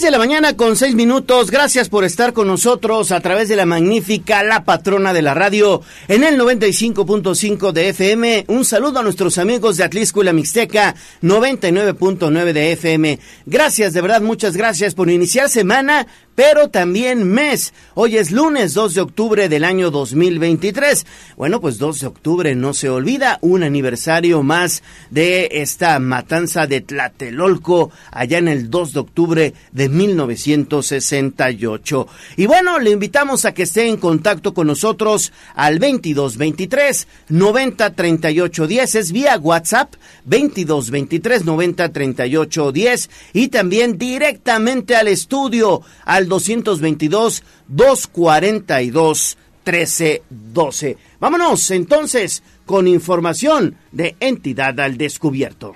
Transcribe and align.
6 0.00 0.06
de 0.06 0.10
la 0.12 0.18
mañana 0.18 0.56
con 0.56 0.76
6 0.76 0.94
minutos. 0.94 1.50
Gracias 1.50 1.90
por 1.90 2.04
estar 2.04 2.32
con 2.32 2.46
nosotros 2.46 3.12
a 3.12 3.20
través 3.20 3.50
de 3.50 3.56
la 3.56 3.66
magnífica 3.66 4.42
La 4.42 4.64
Patrona 4.64 5.12
de 5.12 5.20
la 5.20 5.34
Radio 5.34 5.82
en 6.08 6.24
el 6.24 6.40
95.5 6.40 7.70
de 7.72 7.90
FM. 7.90 8.46
Un 8.48 8.64
saludo 8.64 9.00
a 9.00 9.02
nuestros 9.02 9.36
amigos 9.36 9.76
de 9.76 9.84
Atlisco 9.84 10.22
y 10.22 10.24
la 10.24 10.32
Mixteca 10.32 10.94
99.9 11.22 12.52
de 12.54 12.72
FM. 12.72 13.18
Gracias, 13.44 13.92
de 13.92 14.00
verdad, 14.00 14.22
muchas 14.22 14.56
gracias 14.56 14.94
por 14.94 15.10
iniciar 15.10 15.50
semana 15.50 16.06
pero 16.40 16.68
también 16.68 17.24
mes. 17.24 17.74
Hoy 17.92 18.16
es 18.16 18.30
lunes 18.30 18.72
2 18.72 18.94
de 18.94 19.02
octubre 19.02 19.50
del 19.50 19.62
año 19.62 19.90
2023. 19.90 21.04
Bueno, 21.36 21.60
pues 21.60 21.76
2 21.76 22.00
de 22.00 22.06
octubre 22.06 22.54
no 22.54 22.72
se 22.72 22.88
olvida, 22.88 23.38
un 23.42 23.62
aniversario 23.62 24.42
más 24.42 24.82
de 25.10 25.50
esta 25.52 25.98
matanza 25.98 26.66
de 26.66 26.80
Tlatelolco 26.80 27.90
allá 28.10 28.38
en 28.38 28.48
el 28.48 28.70
2 28.70 28.92
de 28.94 29.00
octubre 29.00 29.52
de 29.70 29.88
1968. 29.90 32.08
Y 32.38 32.46
bueno, 32.46 32.78
le 32.78 32.92
invitamos 32.92 33.44
a 33.44 33.52
que 33.52 33.64
esté 33.64 33.88
en 33.88 33.98
contacto 33.98 34.54
con 34.54 34.66
nosotros 34.66 35.34
al 35.54 35.78
2223 35.78 37.06
90 37.28 37.94
38 37.94 38.66
10 38.66 38.94
es 38.94 39.12
vía 39.12 39.36
WhatsApp 39.36 39.92
2223 40.24 41.44
90 41.44 41.92
38 41.92 42.72
10 42.72 43.10
y 43.34 43.48
también 43.48 43.98
directamente 43.98 44.96
al 44.96 45.08
estudio 45.08 45.82
al 46.06 46.29
222 46.38 47.42
242 47.68 49.36
1312. 49.64 50.96
Vámonos 51.20 51.70
entonces 51.70 52.42
con 52.64 52.88
información 52.88 53.76
de 53.92 54.16
Entidad 54.20 54.78
al 54.80 54.96
Descubierto. 54.96 55.74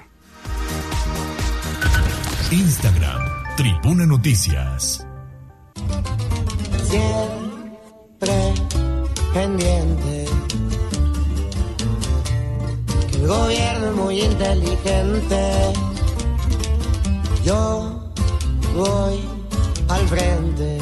Instagram, 2.50 3.20
Tribuna 3.56 4.06
Noticias. 4.06 5.06
Siempre 6.88 8.54
pendiente. 9.32 10.24
Que 13.10 13.16
el 13.16 13.26
gobierno 13.26 13.86
es 13.88 13.96
muy 13.96 14.20
inteligente. 14.22 15.72
Yo 17.44 18.12
voy 18.74 19.43
al 19.88 20.08
frente. 20.08 20.78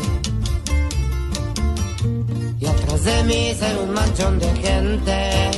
Y 2.60 2.66
atrás 2.66 3.04
de 3.04 3.24
mí 3.24 3.56
hay 3.60 3.76
un 3.82 3.92
manchón 3.92 4.38
de 4.38 4.46
gente. 4.56 5.50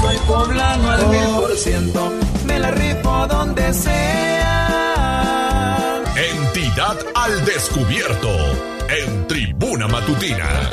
Soy 0.00 0.16
poblano 0.26 0.90
al 0.90 1.08
mil 1.08 1.26
por 1.36 1.56
ciento, 1.56 2.12
me 2.46 2.58
la 2.58 2.70
rifo 2.70 3.26
donde 3.26 3.72
sea. 3.74 5.14
Entidad 6.16 6.96
al 7.14 7.44
descubierto, 7.44 8.28
en 8.88 9.26
Tribuna 9.26 9.88
Matutina. 9.88 10.70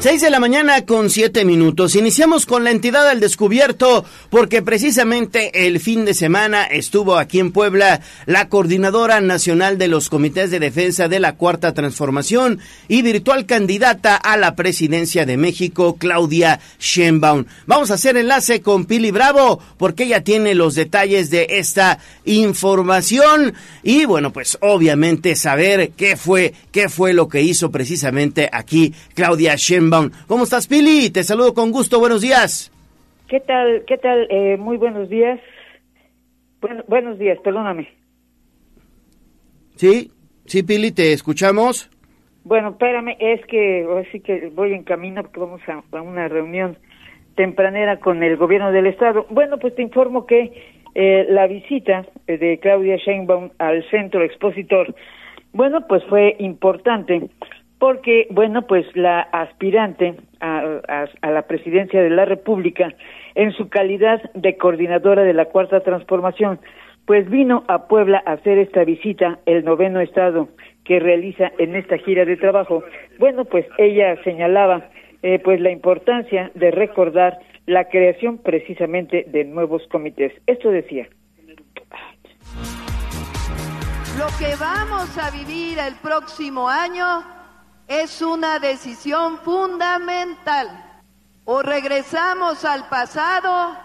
6 0.00 0.22
de 0.22 0.30
la 0.30 0.40
mañana 0.40 0.86
con 0.86 1.10
siete 1.10 1.44
minutos. 1.44 1.94
Iniciamos 1.94 2.46
con 2.46 2.64
la 2.64 2.70
entidad 2.70 3.06
al 3.06 3.20
descubierto 3.20 4.02
porque 4.30 4.62
precisamente 4.62 5.66
el 5.66 5.78
fin 5.78 6.06
de 6.06 6.14
semana 6.14 6.64
estuvo 6.64 7.18
aquí 7.18 7.38
en 7.38 7.52
Puebla 7.52 8.00
la 8.24 8.48
coordinadora 8.48 9.20
nacional 9.20 9.76
de 9.76 9.88
los 9.88 10.08
comités 10.08 10.50
de 10.50 10.58
defensa 10.58 11.08
de 11.08 11.20
la 11.20 11.34
cuarta 11.34 11.74
transformación 11.74 12.60
y 12.88 13.02
virtual 13.02 13.44
candidata 13.44 14.16
a 14.16 14.38
la 14.38 14.56
presidencia 14.56 15.26
de 15.26 15.36
México, 15.36 15.96
Claudia 15.98 16.60
Sheinbaum. 16.78 17.44
Vamos 17.66 17.90
a 17.90 17.94
hacer 17.94 18.16
enlace 18.16 18.62
con 18.62 18.86
Pili 18.86 19.10
Bravo 19.10 19.60
porque 19.76 20.04
ella 20.04 20.24
tiene 20.24 20.54
los 20.54 20.76
detalles 20.76 21.28
de 21.28 21.46
esta 21.50 21.98
información 22.24 23.52
y 23.82 24.06
bueno, 24.06 24.32
pues 24.32 24.56
obviamente 24.62 25.36
saber 25.36 25.90
qué 25.90 26.16
fue, 26.16 26.54
qué 26.72 26.88
fue 26.88 27.12
lo 27.12 27.28
que 27.28 27.42
hizo 27.42 27.70
precisamente 27.70 28.48
aquí 28.50 28.94
Claudia 29.14 29.56
Sheinbaum 29.56 29.89
¿Cómo 30.28 30.44
estás, 30.44 30.68
Pili? 30.68 31.10
Te 31.10 31.24
saludo 31.24 31.52
con 31.52 31.72
gusto. 31.72 31.98
Buenos 31.98 32.20
días. 32.20 32.70
¿Qué 33.28 33.40
tal? 33.40 33.84
¿Qué 33.88 33.98
tal? 33.98 34.28
Eh, 34.30 34.56
muy 34.56 34.76
buenos 34.76 35.08
días. 35.08 35.40
buenos 36.86 37.18
días, 37.18 37.38
perdóname. 37.42 37.88
Sí, 39.74 40.12
sí, 40.46 40.62
Pili, 40.62 40.92
te 40.92 41.12
escuchamos. 41.12 41.90
Bueno, 42.44 42.70
espérame, 42.70 43.16
es 43.18 43.44
que 43.46 43.86
así 44.06 44.20
que 44.20 44.50
voy 44.54 44.74
en 44.74 44.84
camino 44.84 45.22
porque 45.22 45.40
vamos 45.40 45.60
a, 45.66 46.00
una 46.00 46.28
reunión 46.28 46.78
tempranera 47.34 47.98
con 47.98 48.22
el 48.22 48.36
gobierno 48.36 48.70
del 48.70 48.86
estado. 48.86 49.26
Bueno, 49.30 49.58
pues 49.58 49.74
te 49.74 49.82
informo 49.82 50.24
que 50.24 50.52
eh, 50.94 51.26
la 51.28 51.48
visita 51.48 52.06
de 52.26 52.58
Claudia 52.62 52.96
Sheinbaum 52.96 53.50
al 53.58 53.82
centro 53.90 54.22
expositor, 54.22 54.94
bueno, 55.52 55.86
pues 55.88 56.04
fue 56.04 56.36
importante 56.38 57.28
porque, 57.80 58.26
bueno, 58.30 58.66
pues 58.66 58.84
la 58.94 59.20
aspirante 59.20 60.14
a, 60.40 61.06
la 61.22 61.42
presidencia 61.48 62.02
de 62.02 62.10
la 62.10 62.26
República, 62.26 62.94
en 63.34 63.52
su 63.52 63.70
calidad 63.70 64.20
de 64.34 64.58
coordinadora 64.58 65.22
de 65.22 65.32
la 65.32 65.46
Cuarta 65.46 65.80
Transformación, 65.80 66.60
pues 67.06 67.28
vino 67.30 67.64
a 67.68 67.88
Puebla 67.88 68.22
a 68.26 68.32
hacer 68.32 68.58
esta 68.58 68.84
visita, 68.84 69.38
el 69.46 69.64
noveno 69.64 70.00
estado 70.00 70.50
que 70.84 71.00
realiza 71.00 71.50
en 71.58 71.74
esta 71.74 71.96
gira 71.96 72.26
de 72.26 72.36
trabajo. 72.36 72.84
Bueno, 73.18 73.46
pues 73.46 73.64
ella 73.78 74.14
señalaba 74.24 74.90
eh, 75.22 75.38
pues 75.42 75.58
la 75.58 75.70
importancia 75.70 76.50
de 76.54 76.70
recordar 76.70 77.38
la 77.64 77.86
creación 77.88 78.36
precisamente 78.36 79.24
de 79.26 79.44
nuevos 79.44 79.86
comités. 79.88 80.34
Esto 80.46 80.70
decía. 80.70 81.08
Lo 84.18 84.26
que 84.38 84.54
vamos 84.60 85.16
a 85.16 85.30
vivir 85.30 85.78
el 85.78 85.94
próximo 86.02 86.68
año 86.68 87.39
es 87.90 88.22
una 88.22 88.60
decisión 88.60 89.38
fundamental. 89.38 90.68
O 91.44 91.60
regresamos 91.60 92.64
al 92.64 92.88
pasado 92.88 93.76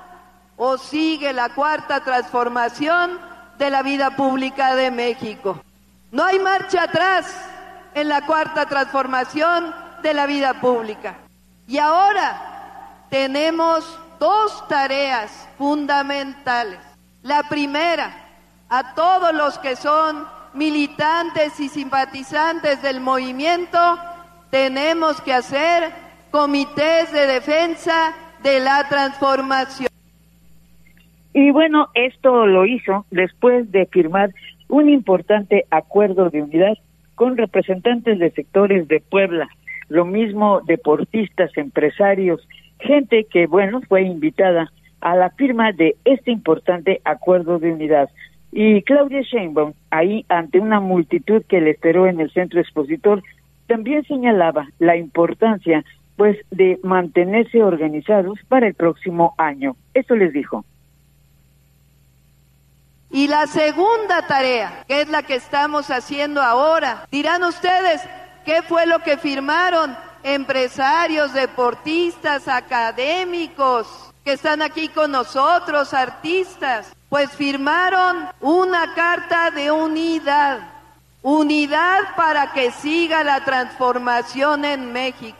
o 0.57 0.77
sigue 0.77 1.33
la 1.33 1.49
cuarta 1.49 2.01
transformación 2.01 3.19
de 3.57 3.71
la 3.71 3.81
vida 3.81 4.15
pública 4.15 4.75
de 4.75 4.91
México. 4.91 5.59
No 6.11 6.23
hay 6.23 6.37
marcha 6.37 6.83
atrás 6.83 7.35
en 7.95 8.07
la 8.07 8.27
cuarta 8.27 8.67
transformación 8.67 9.73
de 10.03 10.13
la 10.13 10.27
vida 10.27 10.53
pública. 10.61 11.15
Y 11.67 11.79
ahora 11.79 13.07
tenemos 13.09 13.99
dos 14.19 14.67
tareas 14.67 15.31
fundamentales. 15.57 16.79
La 17.23 17.41
primera, 17.49 18.13
a 18.69 18.93
todos 18.93 19.33
los 19.33 19.57
que 19.57 19.75
son 19.75 20.34
militantes 20.55 21.59
y 21.59 21.69
simpatizantes 21.69 22.81
del 22.81 23.01
movimiento, 23.01 23.77
tenemos 24.49 25.21
que 25.21 25.33
hacer 25.33 25.91
comités 26.31 27.11
de 27.11 27.27
defensa 27.27 28.13
de 28.41 28.59
la 28.59 28.87
transformación. 28.89 29.89
Y 31.33 31.51
bueno, 31.51 31.89
esto 31.93 32.45
lo 32.45 32.65
hizo 32.65 33.05
después 33.11 33.69
de 33.71 33.85
firmar 33.87 34.33
un 34.69 34.89
importante 34.89 35.65
acuerdo 35.69 36.29
de 36.29 36.41
unidad 36.41 36.77
con 37.15 37.37
representantes 37.37 38.19
de 38.19 38.31
sectores 38.31 38.87
de 38.87 39.01
Puebla, 39.01 39.49
lo 39.89 40.05
mismo 40.05 40.61
deportistas, 40.61 41.51
empresarios, 41.57 42.47
gente 42.79 43.25
que, 43.25 43.47
bueno, 43.47 43.81
fue 43.87 44.03
invitada 44.03 44.71
a 45.01 45.15
la 45.15 45.29
firma 45.31 45.71
de 45.71 45.95
este 46.05 46.31
importante 46.31 47.01
acuerdo 47.03 47.59
de 47.59 47.71
unidad. 47.71 48.09
Y 48.57 48.83
Claudia 48.83 49.21
Sheinbaum, 49.21 49.73
ahí 49.89 50.25
ante 50.29 50.61
una 50.61 50.79
multitud 50.79 51.43
que 51.43 51.59
le 51.59 51.71
esperó 51.71 52.07
en 52.07 52.21
el 52.21 52.31
centro 52.31 52.61
expositor, 52.61 53.21
también 53.67 54.05
señalaba 54.05 54.69
la 54.79 54.95
importancia 54.95 55.83
pues 56.15 56.37
de 56.51 56.79
mantenerse 56.81 57.61
organizados 57.61 58.39
para 58.47 58.67
el 58.67 58.73
próximo 58.73 59.35
año. 59.37 59.75
Esto 59.93 60.15
les 60.15 60.31
dijo. 60.31 60.63
Y 63.11 63.27
la 63.27 63.45
segunda 63.47 64.25
tarea, 64.25 64.85
que 64.87 65.01
es 65.01 65.09
la 65.09 65.23
que 65.23 65.35
estamos 65.35 65.91
haciendo 65.91 66.41
ahora, 66.41 67.09
dirán 67.11 67.43
ustedes, 67.43 68.07
¿qué 68.45 68.61
fue 68.61 68.85
lo 68.85 68.99
que 68.99 69.17
firmaron 69.17 69.97
empresarios, 70.23 71.33
deportistas, 71.33 72.47
académicos 72.47 74.13
que 74.23 74.31
están 74.31 74.61
aquí 74.61 74.87
con 74.87 75.11
nosotros, 75.11 75.93
artistas? 75.93 76.95
Pues 77.15 77.31
firmaron 77.31 78.25
una 78.41 78.93
carta 78.93 79.49
de 79.49 79.71
unidad, 79.71 80.59
unidad 81.21 81.99
para 82.17 82.51
que 82.51 82.71
siga 82.71 83.23
la 83.23 83.39
transformación 83.45 84.65
en 84.65 84.91
México. 84.91 85.37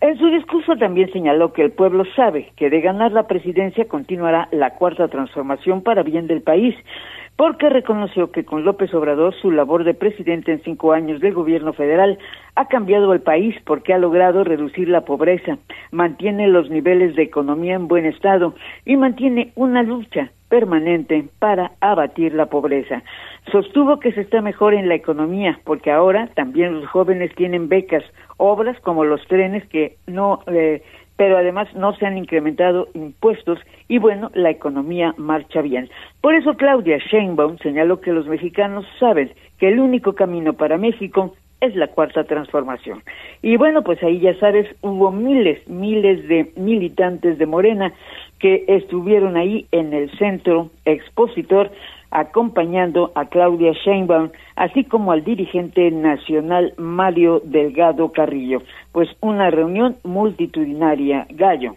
En 0.00 0.16
su 0.16 0.30
discurso 0.30 0.76
también 0.76 1.12
señaló 1.12 1.52
que 1.52 1.60
el 1.60 1.72
pueblo 1.72 2.04
sabe 2.16 2.54
que 2.56 2.70
de 2.70 2.80
ganar 2.80 3.12
la 3.12 3.26
presidencia 3.26 3.86
continuará 3.86 4.48
la 4.50 4.76
cuarta 4.76 5.08
transformación 5.08 5.82
para 5.82 6.02
bien 6.02 6.26
del 6.26 6.40
país, 6.40 6.74
porque 7.40 7.70
reconoció 7.70 8.30
que 8.32 8.44
con 8.44 8.64
López 8.64 8.92
Obrador 8.92 9.34
su 9.34 9.50
labor 9.50 9.84
de 9.84 9.94
presidente 9.94 10.52
en 10.52 10.62
cinco 10.62 10.92
años 10.92 11.22
del 11.22 11.32
gobierno 11.32 11.72
federal 11.72 12.18
ha 12.54 12.68
cambiado 12.68 13.14
el 13.14 13.22
país 13.22 13.56
porque 13.64 13.94
ha 13.94 13.98
logrado 13.98 14.44
reducir 14.44 14.90
la 14.90 15.06
pobreza, 15.06 15.56
mantiene 15.90 16.48
los 16.48 16.68
niveles 16.68 17.16
de 17.16 17.22
economía 17.22 17.76
en 17.76 17.88
buen 17.88 18.04
estado 18.04 18.54
y 18.84 18.98
mantiene 18.98 19.52
una 19.54 19.82
lucha 19.82 20.30
permanente 20.50 21.30
para 21.38 21.72
abatir 21.80 22.34
la 22.34 22.44
pobreza. 22.44 23.02
Sostuvo 23.50 24.00
que 24.00 24.12
se 24.12 24.20
está 24.20 24.42
mejor 24.42 24.74
en 24.74 24.90
la 24.90 24.96
economía 24.96 25.60
porque 25.64 25.90
ahora 25.90 26.26
también 26.34 26.78
los 26.78 26.90
jóvenes 26.90 27.34
tienen 27.36 27.70
becas, 27.70 28.04
obras 28.36 28.78
como 28.80 29.06
los 29.06 29.26
trenes 29.28 29.66
que 29.68 29.96
no 30.06 30.40
eh, 30.46 30.82
pero 31.20 31.36
además 31.36 31.68
no 31.74 31.94
se 31.96 32.06
han 32.06 32.16
incrementado 32.16 32.88
impuestos 32.94 33.58
y 33.88 33.98
bueno, 33.98 34.30
la 34.32 34.48
economía 34.48 35.12
marcha 35.18 35.60
bien. 35.60 35.90
Por 36.22 36.34
eso 36.34 36.54
Claudia 36.54 36.96
Sheinbaum 36.96 37.58
señaló 37.58 38.00
que 38.00 38.10
los 38.10 38.26
mexicanos 38.26 38.86
saben 38.98 39.30
que 39.58 39.68
el 39.68 39.80
único 39.80 40.14
camino 40.14 40.54
para 40.54 40.78
México 40.78 41.34
es 41.60 41.76
la 41.76 41.88
cuarta 41.88 42.24
transformación. 42.24 43.02
Y 43.42 43.58
bueno, 43.58 43.82
pues 43.82 44.02
ahí 44.02 44.18
ya 44.20 44.34
sabes, 44.38 44.66
hubo 44.80 45.12
miles, 45.12 45.68
miles 45.68 46.26
de 46.26 46.50
militantes 46.56 47.36
de 47.36 47.44
Morena 47.44 47.92
que 48.38 48.64
estuvieron 48.66 49.36
ahí 49.36 49.66
en 49.72 49.92
el 49.92 50.10
centro 50.16 50.70
expositor 50.86 51.70
acompañando 52.10 53.12
a 53.14 53.26
Claudia 53.26 53.72
Sheinbaum, 53.72 54.30
así 54.56 54.84
como 54.84 55.12
al 55.12 55.24
dirigente 55.24 55.90
nacional 55.90 56.74
Mario 56.76 57.40
Delgado 57.44 58.12
Carrillo. 58.12 58.62
Pues 58.92 59.08
una 59.20 59.50
reunión 59.50 59.96
multitudinaria, 60.04 61.26
Gallo. 61.30 61.76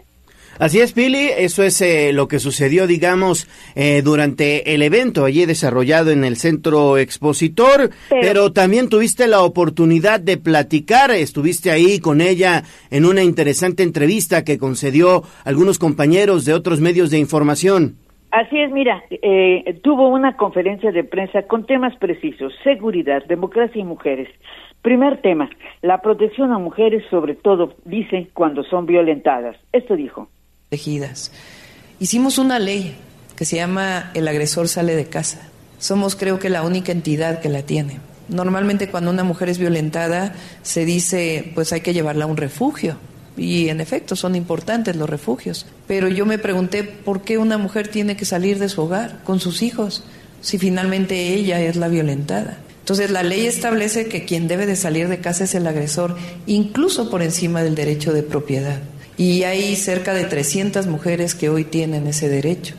Así 0.58 0.80
es, 0.80 0.92
Pili, 0.92 1.30
eso 1.36 1.64
es 1.64 1.80
eh, 1.80 2.12
lo 2.12 2.28
que 2.28 2.38
sucedió, 2.38 2.86
digamos, 2.86 3.48
eh, 3.74 4.02
durante 4.04 4.74
el 4.74 4.82
evento 4.82 5.24
allí 5.24 5.46
desarrollado 5.46 6.12
en 6.12 6.24
el 6.24 6.36
centro 6.36 6.96
expositor, 6.96 7.90
pero... 8.08 8.52
también 8.52 8.88
tuviste 8.88 9.26
la 9.26 9.42
oportunidad 9.42 10.20
de 10.20 10.36
platicar, 10.36 11.10
estuviste 11.10 11.72
ahí 11.72 11.98
con 11.98 12.20
ella 12.20 12.62
en 12.90 13.04
una 13.04 13.22
interesante 13.24 13.82
entrevista 13.82 14.44
que 14.44 14.58
concedió 14.58 15.24
algunos 15.44 15.78
compañeros 15.78 16.44
de 16.44 16.54
otros 16.54 16.80
medios 16.80 17.10
de 17.10 17.18
información. 17.18 17.96
Así 18.34 18.58
es, 18.58 18.72
mira, 18.72 19.04
eh, 19.10 19.78
tuvo 19.82 20.08
una 20.08 20.36
conferencia 20.36 20.90
de 20.90 21.04
prensa 21.04 21.42
con 21.42 21.66
temas 21.66 21.96
precisos, 21.98 22.52
seguridad, 22.64 23.24
democracia 23.26 23.80
y 23.80 23.84
mujeres. 23.84 24.28
Primer 24.82 25.22
tema, 25.22 25.48
la 25.82 26.02
protección 26.02 26.52
a 26.52 26.58
mujeres, 26.58 27.04
sobre 27.10 27.36
todo, 27.36 27.74
dice, 27.84 28.30
cuando 28.34 28.64
son 28.64 28.86
violentadas. 28.86 29.56
Esto 29.72 29.94
dijo 29.94 30.28
tejidas. 30.74 31.30
Hicimos 32.00 32.38
una 32.38 32.58
ley 32.58 32.96
que 33.36 33.44
se 33.44 33.54
llama 33.54 34.10
El 34.14 34.26
agresor 34.26 34.66
sale 34.66 34.96
de 34.96 35.06
casa. 35.06 35.48
Somos 35.78 36.16
creo 36.16 36.40
que 36.40 36.50
la 36.50 36.62
única 36.64 36.90
entidad 36.90 37.40
que 37.40 37.48
la 37.48 37.62
tiene. 37.62 38.00
Normalmente 38.28 38.90
cuando 38.90 39.12
una 39.12 39.22
mujer 39.22 39.48
es 39.48 39.58
violentada 39.58 40.34
se 40.62 40.84
dice 40.84 41.52
pues 41.54 41.72
hay 41.72 41.82
que 41.82 41.92
llevarla 41.92 42.24
a 42.24 42.28
un 42.28 42.36
refugio. 42.36 42.96
Y 43.36 43.68
en 43.68 43.80
efecto 43.80 44.16
son 44.16 44.36
importantes 44.36 44.96
los 44.96 45.10
refugios. 45.10 45.66
Pero 45.86 46.08
yo 46.08 46.26
me 46.26 46.38
pregunté 46.38 46.84
por 46.84 47.22
qué 47.22 47.38
una 47.38 47.58
mujer 47.58 47.88
tiene 47.88 48.16
que 48.16 48.24
salir 48.24 48.58
de 48.58 48.68
su 48.68 48.82
hogar 48.82 49.20
con 49.24 49.40
sus 49.40 49.62
hijos 49.62 50.04
si 50.40 50.58
finalmente 50.58 51.34
ella 51.34 51.60
es 51.60 51.76
la 51.76 51.88
violentada. 51.88 52.58
Entonces 52.80 53.10
la 53.10 53.22
ley 53.22 53.46
establece 53.46 54.08
que 54.08 54.24
quien 54.24 54.46
debe 54.46 54.66
de 54.66 54.76
salir 54.76 55.08
de 55.08 55.18
casa 55.18 55.44
es 55.44 55.54
el 55.54 55.66
agresor, 55.66 56.16
incluso 56.46 57.10
por 57.10 57.22
encima 57.22 57.62
del 57.62 57.74
derecho 57.74 58.12
de 58.12 58.22
propiedad 58.22 58.80
y 59.16 59.44
hay 59.44 59.76
cerca 59.76 60.12
de 60.14 60.24
300 60.24 60.86
mujeres 60.86 61.34
que 61.34 61.48
hoy 61.48 61.64
tienen 61.64 62.06
ese 62.06 62.28
derecho. 62.28 62.74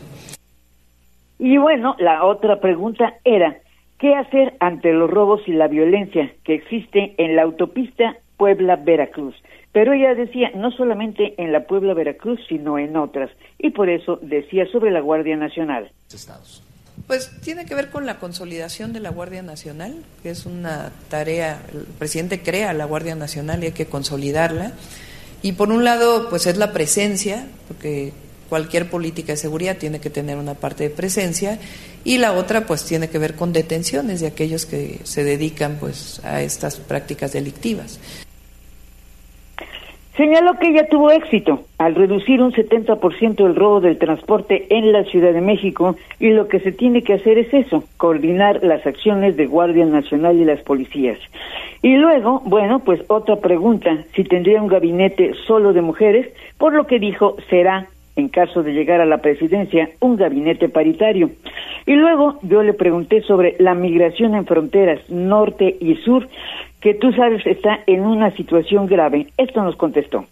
Y 1.40 1.58
bueno, 1.58 1.96
la 2.00 2.26
otra 2.26 2.60
pregunta 2.60 3.14
era, 3.24 3.58
¿qué 4.00 4.16
hacer 4.16 4.54
ante 4.60 4.92
los 4.94 5.10
robos 5.10 5.42
y 5.48 5.52
la 5.52 5.68
violencia 5.68 6.32
que 6.44 6.56
existe 6.56 7.14
en 7.18 7.36
la 7.36 7.44
autopista 7.44 8.18
Puebla-Veracruz? 8.38 9.36
Pero 9.76 9.92
ella 9.92 10.16
decía, 10.16 10.52
no 10.56 10.72
solamente 10.72 11.34
en 11.38 11.52
la 11.52 11.68
Puebla-Veracruz, 11.68 12.40
sino 12.48 12.80
en 12.80 12.96
otras, 12.96 13.30
y 13.60 13.72
por 13.72 13.90
eso 13.90 14.18
decía 14.22 14.66
sobre 14.72 14.90
la 14.90 15.02
Guardia 15.02 15.36
Nacional. 15.36 15.92
Pues 17.08 17.30
tiene 17.42 17.66
que 17.66 17.76
ver 17.76 17.90
con 17.90 18.06
la 18.06 18.18
consolidación 18.18 18.94
de 18.94 19.02
la 19.02 19.10
Guardia 19.10 19.42
Nacional, 19.42 19.94
que 20.24 20.30
es 20.30 20.46
una 20.46 20.94
tarea, 21.10 21.62
el 21.74 21.82
presidente 22.00 22.42
crea 22.42 22.72
la 22.72 22.86
Guardia 22.86 23.16
Nacional 23.16 23.64
y 23.64 23.66
hay 23.66 23.72
que 23.74 23.88
consolidarla. 23.88 24.72
Y 25.42 25.52
por 25.52 25.70
un 25.70 25.84
lado, 25.84 26.30
pues 26.30 26.48
es 26.48 26.56
la 26.56 26.72
presencia, 26.72 27.46
porque 27.68 28.14
cualquier 28.48 28.90
política 28.90 29.34
de 29.34 29.38
seguridad 29.38 29.76
tiene 29.76 30.00
que 30.00 30.10
tener 30.10 30.38
una 30.38 30.54
parte 30.54 30.86
de 30.86 30.90
presencia, 30.90 31.60
y 32.06 32.18
la 32.18 32.32
otra, 32.32 32.66
pues 32.66 32.86
tiene 32.86 33.10
que 33.10 33.18
ver 33.18 33.36
con 33.36 33.52
detenciones 33.52 34.22
de 34.22 34.28
aquellos 34.28 34.66
que 34.66 35.02
se 35.04 35.26
dedican, 35.26 35.80
pues, 35.82 36.24
a 36.24 36.42
estas 36.42 36.78
prácticas 36.78 37.34
delictivas. 37.34 38.00
Señaló 40.18 40.54
que 40.54 40.70
ella 40.70 40.88
tuvo 40.88 41.12
éxito 41.12 41.66
al 41.78 41.94
reducir 41.94 42.42
un 42.42 42.54
70% 42.54 43.46
el 43.46 43.56
robo 43.56 43.82
del 43.82 43.98
transporte 43.98 44.66
en 44.70 44.94
la 44.94 45.04
Ciudad 45.04 45.34
de 45.34 45.42
México 45.42 45.98
y 46.22 46.30
lo 46.30 46.48
que 46.48 46.62
se 46.62 46.72
tiene 46.72 47.02
que 47.02 47.16
hacer 47.16 47.38
es 47.38 47.54
eso, 47.54 47.84
coordinar 47.98 48.64
las 48.64 48.88
acciones 48.88 49.36
de 49.36 49.46
Guardia 49.46 49.86
Nacional 49.86 50.38
y 50.38 50.46
las 50.46 50.62
policías. 50.62 51.20
Y 51.82 51.98
luego, 51.98 52.42
bueno, 52.46 52.80
pues 52.80 53.02
otra 53.08 53.36
pregunta, 53.36 54.06
si 54.16 54.24
tendría 54.24 54.62
un 54.62 54.70
gabinete 54.70 55.34
solo 55.46 55.74
de 55.74 55.82
mujeres, 55.82 56.28
por 56.58 56.74
lo 56.74 56.88
que 56.88 56.98
dijo 56.98 57.36
será, 57.50 57.88
en 58.16 58.30
caso 58.30 58.64
de 58.64 58.72
llegar 58.72 59.02
a 59.02 59.06
la 59.06 59.18
presidencia, 59.18 59.90
un 60.00 60.16
gabinete 60.16 60.70
paritario. 60.70 61.32
Y 61.86 61.94
luego 61.94 62.40
yo 62.42 62.64
le 62.64 62.72
pregunté 62.72 63.22
sobre 63.22 63.58
la 63.60 63.76
migración 63.76 64.34
en 64.36 64.46
fronteras 64.46 65.10
norte 65.10 65.76
y 65.82 65.96
sur 65.96 66.30
que 66.86 66.94
tú 66.94 67.12
sabes 67.14 67.44
está 67.48 67.80
en 67.88 68.02
una 68.02 68.30
situación 68.36 68.86
grave. 68.86 69.34
Esto 69.38 69.64
nos 69.64 69.76
contestó. 69.76 70.24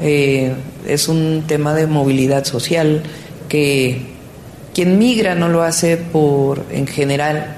Eh, 0.00 0.54
es 0.88 1.08
un 1.08 1.44
tema 1.46 1.74
de 1.74 1.86
movilidad 1.86 2.44
social 2.44 3.02
que 3.50 3.98
quien 4.72 4.98
migra 4.98 5.34
no 5.34 5.50
lo 5.50 5.60
hace 5.60 5.98
por, 5.98 6.64
en 6.70 6.86
general, 6.86 7.56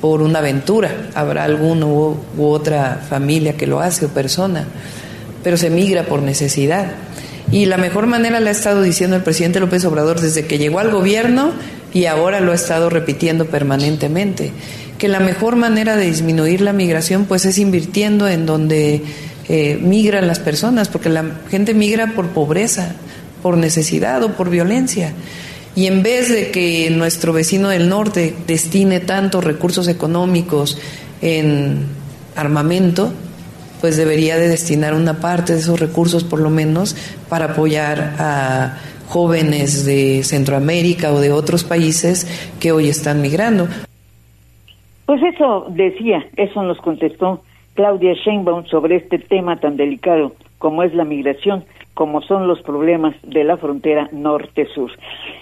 por 0.00 0.20
una 0.20 0.40
aventura. 0.40 0.90
Habrá 1.14 1.44
alguno 1.44 1.86
u, 1.86 2.16
u 2.36 2.46
otra 2.46 2.96
familia 3.08 3.56
que 3.56 3.68
lo 3.68 3.78
hace 3.78 4.06
o 4.06 4.08
persona, 4.08 4.66
pero 5.44 5.56
se 5.56 5.70
migra 5.70 6.02
por 6.02 6.20
necesidad. 6.20 6.94
Y 7.52 7.66
la 7.66 7.76
mejor 7.76 8.08
manera 8.08 8.40
la 8.40 8.48
ha 8.48 8.52
estado 8.52 8.82
diciendo 8.82 9.14
el 9.14 9.22
presidente 9.22 9.60
López 9.60 9.84
Obrador 9.84 10.20
desde 10.20 10.48
que 10.48 10.58
llegó 10.58 10.80
al 10.80 10.90
gobierno 10.90 11.52
y 11.94 12.06
ahora 12.06 12.40
lo 12.40 12.50
ha 12.50 12.56
estado 12.56 12.90
repitiendo 12.90 13.44
permanentemente 13.44 14.50
que 14.98 15.08
la 15.08 15.20
mejor 15.20 15.56
manera 15.56 15.96
de 15.96 16.06
disminuir 16.06 16.60
la 16.60 16.72
migración 16.72 17.24
pues 17.24 17.44
es 17.44 17.58
invirtiendo 17.58 18.28
en 18.28 18.46
donde 18.46 19.02
eh, 19.48 19.78
migran 19.80 20.26
las 20.26 20.40
personas, 20.40 20.88
porque 20.88 21.08
la 21.08 21.24
gente 21.48 21.72
migra 21.72 22.12
por 22.14 22.28
pobreza, 22.28 22.92
por 23.42 23.56
necesidad 23.56 24.22
o 24.24 24.32
por 24.32 24.50
violencia. 24.50 25.12
Y 25.74 25.86
en 25.86 26.02
vez 26.02 26.28
de 26.28 26.50
que 26.50 26.90
nuestro 26.90 27.32
vecino 27.32 27.68
del 27.68 27.88
norte 27.88 28.34
destine 28.46 28.98
tantos 29.00 29.44
recursos 29.44 29.86
económicos 29.86 30.76
en 31.22 31.86
armamento, 32.34 33.12
pues 33.80 33.96
debería 33.96 34.36
de 34.36 34.48
destinar 34.48 34.94
una 34.94 35.20
parte 35.20 35.54
de 35.54 35.60
esos 35.60 35.78
recursos 35.78 36.24
por 36.24 36.40
lo 36.40 36.50
menos 36.50 36.96
para 37.28 37.52
apoyar 37.52 38.16
a 38.18 38.78
jóvenes 39.08 39.84
de 39.84 40.22
Centroamérica 40.24 41.12
o 41.12 41.20
de 41.20 41.30
otros 41.30 41.64
países 41.64 42.26
que 42.58 42.72
hoy 42.72 42.88
están 42.88 43.22
migrando. 43.22 43.68
Pues 45.08 45.22
eso 45.22 45.64
decía, 45.70 46.26
eso 46.36 46.62
nos 46.62 46.76
contestó 46.82 47.40
Claudia 47.72 48.12
Sheinbaum 48.12 48.66
sobre 48.66 48.96
este 48.96 49.18
tema 49.18 49.58
tan 49.58 49.78
delicado 49.78 50.32
como 50.58 50.82
es 50.82 50.94
la 50.94 51.06
migración, 51.06 51.64
como 51.94 52.20
son 52.20 52.46
los 52.46 52.60
problemas 52.60 53.16
de 53.22 53.42
la 53.42 53.56
frontera 53.56 54.10
norte-sur. 54.12 54.90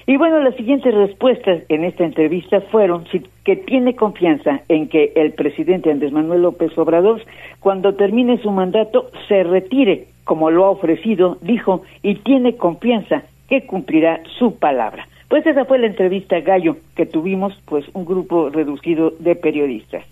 Y 0.06 0.18
bueno, 0.18 0.38
las 0.38 0.54
siguientes 0.54 0.94
respuestas 0.94 1.64
en 1.68 1.82
esta 1.82 2.04
entrevista 2.04 2.61
fueron 2.70 3.06
que 3.42 3.56
tiene 3.56 3.96
confianza 3.96 4.61
en 4.68 4.88
que 4.88 5.11
el 5.16 5.32
presidente 5.32 5.90
Andrés 5.90 6.12
Manuel 6.12 6.42
López 6.42 6.70
Obrador, 6.78 7.23
cuando 7.58 7.96
termine 7.96 8.40
su 8.40 8.52
mandato, 8.52 9.11
se 9.26 9.42
retire, 9.42 10.06
como 10.23 10.49
lo 10.52 10.66
ha 10.66 10.70
ofrecido, 10.70 11.38
dijo, 11.40 11.82
y 12.04 12.14
tiene 12.14 12.54
confianza 12.56 13.25
que 13.49 13.66
cumplirá 13.66 14.20
su 14.38 14.61
palabra. 14.61 15.08
Pues 15.37 15.49
esa 15.49 15.66
fue 15.66 15.78
la 15.78 15.87
entrevista 15.87 16.40
Gallo 16.40 16.78
que 16.95 17.05
tuvimos 17.05 17.52
pues 17.66 17.85
un 17.93 18.07
grupo 18.07 18.49
reducido 18.49 19.12
de 19.19 19.37
periodistas. 19.37 20.02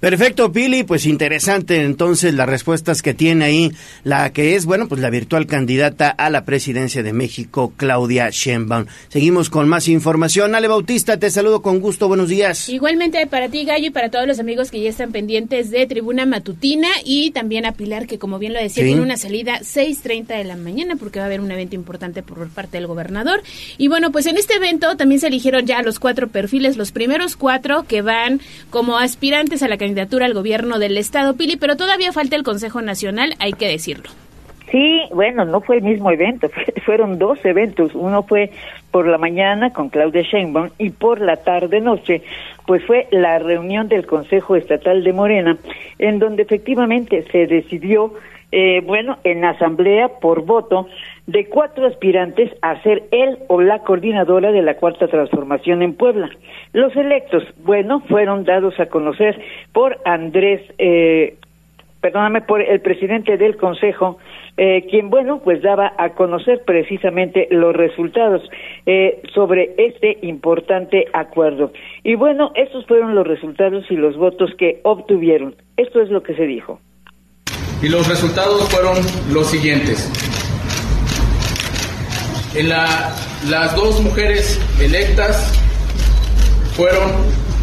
Perfecto, 0.00 0.50
Pili, 0.50 0.82
pues 0.82 1.04
interesante 1.04 1.82
entonces 1.82 2.32
las 2.32 2.48
respuestas 2.48 3.02
que 3.02 3.12
tiene 3.12 3.44
ahí 3.44 3.72
la 4.02 4.32
que 4.32 4.56
es, 4.56 4.64
bueno, 4.64 4.88
pues 4.88 5.02
la 5.02 5.10
virtual 5.10 5.46
candidata 5.46 6.08
a 6.08 6.30
la 6.30 6.46
presidencia 6.46 7.02
de 7.02 7.12
México, 7.12 7.74
Claudia 7.76 8.30
Sheinbaum. 8.30 8.86
Seguimos 9.08 9.50
con 9.50 9.68
más 9.68 9.88
información. 9.88 10.54
Ale 10.54 10.68
Bautista, 10.68 11.18
te 11.18 11.30
saludo 11.30 11.60
con 11.60 11.80
gusto, 11.80 12.08
buenos 12.08 12.30
días. 12.30 12.70
Igualmente 12.70 13.26
para 13.26 13.50
ti, 13.50 13.66
Gallo, 13.66 13.88
y 13.88 13.90
para 13.90 14.08
todos 14.08 14.26
los 14.26 14.38
amigos 14.38 14.70
que 14.70 14.80
ya 14.80 14.88
están 14.88 15.12
pendientes 15.12 15.70
de 15.70 15.86
Tribuna 15.86 16.24
Matutina 16.24 16.88
y 17.04 17.32
también 17.32 17.66
a 17.66 17.72
Pilar, 17.72 18.06
que 18.06 18.18
como 18.18 18.38
bien 18.38 18.54
lo 18.54 18.58
decía, 18.58 18.84
tiene 18.84 19.02
una 19.02 19.18
salida 19.18 19.60
6.30 19.60 20.28
de 20.28 20.44
la 20.44 20.56
mañana 20.56 20.96
porque 20.96 21.18
va 21.18 21.24
a 21.24 21.26
haber 21.26 21.42
un 21.42 21.50
evento 21.50 21.74
importante 21.74 22.22
por 22.22 22.48
parte 22.48 22.78
del 22.78 22.86
gobernador. 22.86 23.42
Y 23.76 23.88
bueno, 23.88 24.12
pues 24.12 24.24
en 24.24 24.38
este 24.38 24.54
evento 24.54 24.96
también 24.96 25.20
se 25.20 25.26
eligieron 25.26 25.66
ya 25.66 25.82
los 25.82 25.98
cuatro 25.98 26.28
perfiles, 26.28 26.78
los 26.78 26.90
primeros 26.90 27.36
cuatro 27.36 27.84
que 27.86 28.00
van 28.00 28.40
como 28.70 28.96
aspirantes 28.96 29.62
a 29.62 29.68
la 29.68 29.76
candidatura 29.76 29.89
candidatura 29.90 30.26
al 30.26 30.34
gobierno 30.34 30.78
del 30.78 30.96
Estado, 30.96 31.36
Pili, 31.36 31.56
pero 31.56 31.76
todavía 31.76 32.12
falta 32.12 32.36
el 32.36 32.44
Consejo 32.44 32.80
Nacional, 32.80 33.34
hay 33.40 33.54
que 33.54 33.66
decirlo. 33.66 34.08
Sí, 34.70 35.00
bueno, 35.12 35.44
no 35.44 35.60
fue 35.62 35.78
el 35.78 35.82
mismo 35.82 36.12
evento, 36.12 36.48
fueron 36.86 37.18
dos 37.18 37.44
eventos. 37.44 37.92
Uno 37.96 38.22
fue 38.22 38.52
por 38.92 39.08
la 39.08 39.18
mañana 39.18 39.72
con 39.72 39.88
Claudia 39.88 40.22
Sheinbaum 40.22 40.70
y 40.78 40.90
por 40.90 41.20
la 41.20 41.38
tarde-noche, 41.38 42.22
pues 42.68 42.84
fue 42.84 43.08
la 43.10 43.40
reunión 43.40 43.88
del 43.88 44.06
Consejo 44.06 44.54
Estatal 44.54 45.02
de 45.02 45.12
Morena, 45.12 45.58
en 45.98 46.20
donde 46.20 46.42
efectivamente 46.44 47.24
se 47.32 47.48
decidió, 47.48 48.14
eh, 48.52 48.82
bueno, 48.86 49.18
en 49.24 49.44
asamblea 49.44 50.06
por 50.20 50.44
voto, 50.44 50.86
de 51.30 51.46
cuatro 51.46 51.86
aspirantes 51.86 52.50
a 52.60 52.82
ser 52.82 53.04
él 53.12 53.38
o 53.46 53.60
la 53.60 53.80
coordinadora 53.80 54.50
de 54.50 54.62
la 54.62 54.74
Cuarta 54.74 55.06
Transformación 55.06 55.82
en 55.82 55.94
Puebla. 55.94 56.28
Los 56.72 56.94
electos, 56.96 57.44
bueno, 57.64 58.00
fueron 58.08 58.44
dados 58.44 58.78
a 58.80 58.86
conocer 58.86 59.40
por 59.72 59.98
Andrés, 60.04 60.60
eh, 60.78 61.36
perdóname, 62.00 62.40
por 62.40 62.60
el 62.60 62.80
presidente 62.80 63.36
del 63.36 63.56
Consejo, 63.56 64.18
eh, 64.56 64.86
quien, 64.90 65.08
bueno, 65.08 65.40
pues 65.44 65.62
daba 65.62 65.92
a 65.98 66.10
conocer 66.10 66.62
precisamente 66.66 67.46
los 67.50 67.76
resultados 67.76 68.42
eh, 68.86 69.22
sobre 69.32 69.74
este 69.78 70.18
importante 70.22 71.06
acuerdo. 71.12 71.72
Y 72.02 72.16
bueno, 72.16 72.50
estos 72.56 72.86
fueron 72.86 73.14
los 73.14 73.26
resultados 73.26 73.84
y 73.88 73.94
los 73.94 74.16
votos 74.16 74.50
que 74.58 74.80
obtuvieron. 74.82 75.54
Esto 75.76 76.00
es 76.00 76.10
lo 76.10 76.24
que 76.24 76.34
se 76.34 76.46
dijo. 76.46 76.80
Y 77.82 77.88
los 77.88 78.08
resultados 78.08 78.68
fueron 78.68 78.96
los 79.32 79.46
siguientes. 79.46 80.39
En 82.54 82.68
la, 82.68 83.14
las 83.48 83.76
dos 83.76 84.00
mujeres 84.00 84.58
electas 84.80 85.52
fueron 86.76 87.12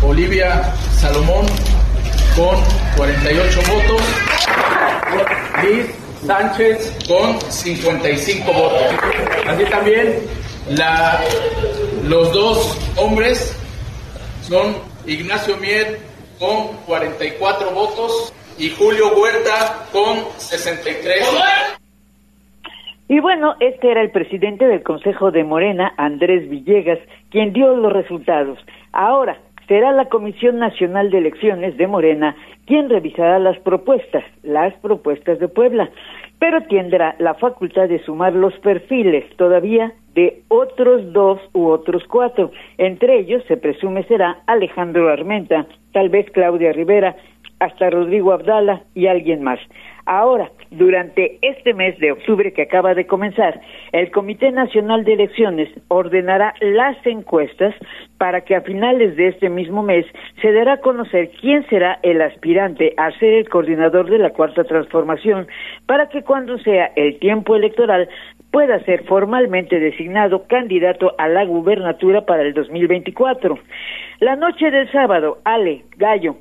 Olivia 0.01 0.74
Salomón 0.98 1.46
con 2.36 2.56
48 2.96 3.60
votos, 3.67 4.01
Liz 5.63 5.88
Sánchez 6.25 6.94
con 7.06 7.39
55 7.51 8.53
votos. 8.53 8.82
Así 9.48 9.65
también 9.65 10.20
la, 10.70 11.22
los 12.03 12.32
dos 12.32 12.77
hombres 12.96 13.53
son 14.48 14.77
Ignacio 15.06 15.58
Mier 15.58 16.00
con 16.39 16.67
44 16.86 17.72
votos 17.72 18.32
y 18.58 18.70
Julio 18.70 19.13
Huerta 19.17 19.86
con 19.91 20.25
63 20.38 21.25
votos. 21.25 21.44
Y 23.10 23.20
bueno, 23.20 23.56
este 23.60 23.92
era 23.92 24.02
el 24.02 24.12
presidente 24.12 24.68
del 24.68 24.84
Consejo 24.84 25.32
de 25.32 25.44
Morena, 25.44 25.94
Andrés 25.98 26.50
Villegas, 26.50 27.00
quien 27.30 27.54
dio 27.54 27.76
los 27.76 27.94
resultados. 27.94 28.60
Ahora, 28.92 29.38
será 29.68 29.92
la 29.92 30.06
Comisión 30.06 30.60
Nacional 30.60 31.10
de 31.10 31.20
Elecciones 31.20 31.78
de 31.78 31.88
Morena 31.88 32.36
quien 32.68 32.90
revisará 32.90 33.40
las 33.40 33.58
propuestas, 33.60 34.24
las 34.44 34.74
propuestas 34.76 35.40
de 35.40 35.48
Puebla, 35.48 35.90
pero 36.38 36.62
tendrá 36.64 37.16
la 37.18 37.34
facultad 37.34 37.88
de 37.88 38.04
sumar 38.04 38.34
los 38.34 38.54
perfiles 38.60 39.24
todavía 39.38 39.94
de 40.14 40.42
otros 40.50 41.14
dos 41.14 41.40
u 41.54 41.68
otros 41.68 42.04
cuatro. 42.10 42.52
Entre 42.78 43.20
ellos 43.20 43.42
se 43.48 43.56
presume 43.56 44.04
será 44.04 44.40
Alejandro 44.48 45.10
Armenta, 45.10 45.66
tal 45.94 46.10
vez 46.10 46.30
Claudia 46.32 46.74
Rivera, 46.74 47.16
hasta 47.60 47.90
Rodrigo 47.90 48.34
Abdala 48.34 48.82
y 48.94 49.08
alguien 49.08 49.44
más. 49.44 49.60
Ahora, 50.06 50.52
durante 50.72 51.40
este 51.42 51.74
mes 51.74 51.98
de 52.00 52.12
octubre 52.12 52.54
que 52.54 52.64
acaba 52.64 52.94
de 52.94 53.08
comenzar, 53.08 53.60
el 53.92 54.12
Comité 54.12 54.52
Nacional 54.52 55.04
de 55.04 55.14
Elecciones 55.14 55.70
ordenará 55.88 56.54
las 56.62 56.98
encuestas 57.06 57.74
para 58.18 58.42
que 58.42 58.56
a 58.56 58.62
finales 58.62 59.16
de 59.16 59.30
este 59.30 59.50
mismo 59.50 59.84
mes 59.84 60.06
se 60.42 60.52
dará 60.52 60.74
a 60.74 60.82
conocer 60.82 61.32
quién 61.40 61.66
será 61.68 62.00
el 62.04 62.22
aspirante 62.22 62.94
a 62.98 63.12
ser 63.20 63.34
el 63.34 63.50
coordinador 63.50 64.10
de 64.10 64.20
la 64.20 64.32
Cuarta 64.32 64.64
Transformación 64.64 65.48
para 65.86 66.10
que 66.10 66.24
cuando 66.24 66.58
sea 66.60 66.92
el 66.96 67.20
tiempo 67.20 67.56
electoral 67.56 68.10
pueda 68.52 68.80
ser 68.86 69.04
formalmente 69.06 69.80
designado 69.80 70.48
candidato 70.48 71.14
a 71.18 71.28
la 71.28 71.46
gubernatura 71.46 72.26
para 72.26 72.44
el 72.44 72.54
2024. 72.54 73.60
La 74.20 74.36
noche 74.36 74.72
del 74.72 74.92
sábado, 74.92 75.40
Ale 75.44 75.84
Gallo 75.98 76.38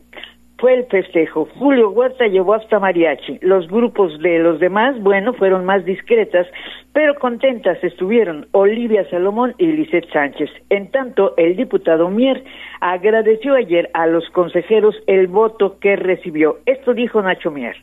fue 0.59 0.75
el 0.75 0.87
festejo. 0.87 1.49
Julio 1.59 1.91
Huerta 1.91 2.27
llevó 2.27 2.55
hasta 2.55 2.79
mariachi. 2.79 3.39
Los 3.43 3.69
grupos 3.69 4.19
de 4.21 4.39
los 4.39 4.59
demás, 4.59 4.99
bueno, 5.01 5.35
fueron 5.35 5.65
más 5.65 5.85
discretas, 5.85 6.47
pero 6.93 7.15
contentas 7.17 7.83
estuvieron 7.83 8.47
Olivia 8.53 9.09
Salomón 9.11 9.55
y 9.59 9.67
Lisette 9.67 10.11
Sánchez. 10.13 10.51
En 10.71 10.91
tanto, 10.91 11.35
el 11.37 11.57
diputado 11.57 12.09
Mier 12.09 12.43
agradeció 12.81 13.55
ayer 13.55 13.91
a 13.93 14.07
los 14.07 14.29
consejeros 14.31 14.95
el 15.07 15.27
voto 15.27 15.79
que 15.79 15.97
recibió. 15.97 16.59
Esto 16.65 16.95
dijo 16.95 17.21
Nacho 17.21 17.51
Mier. 17.51 17.77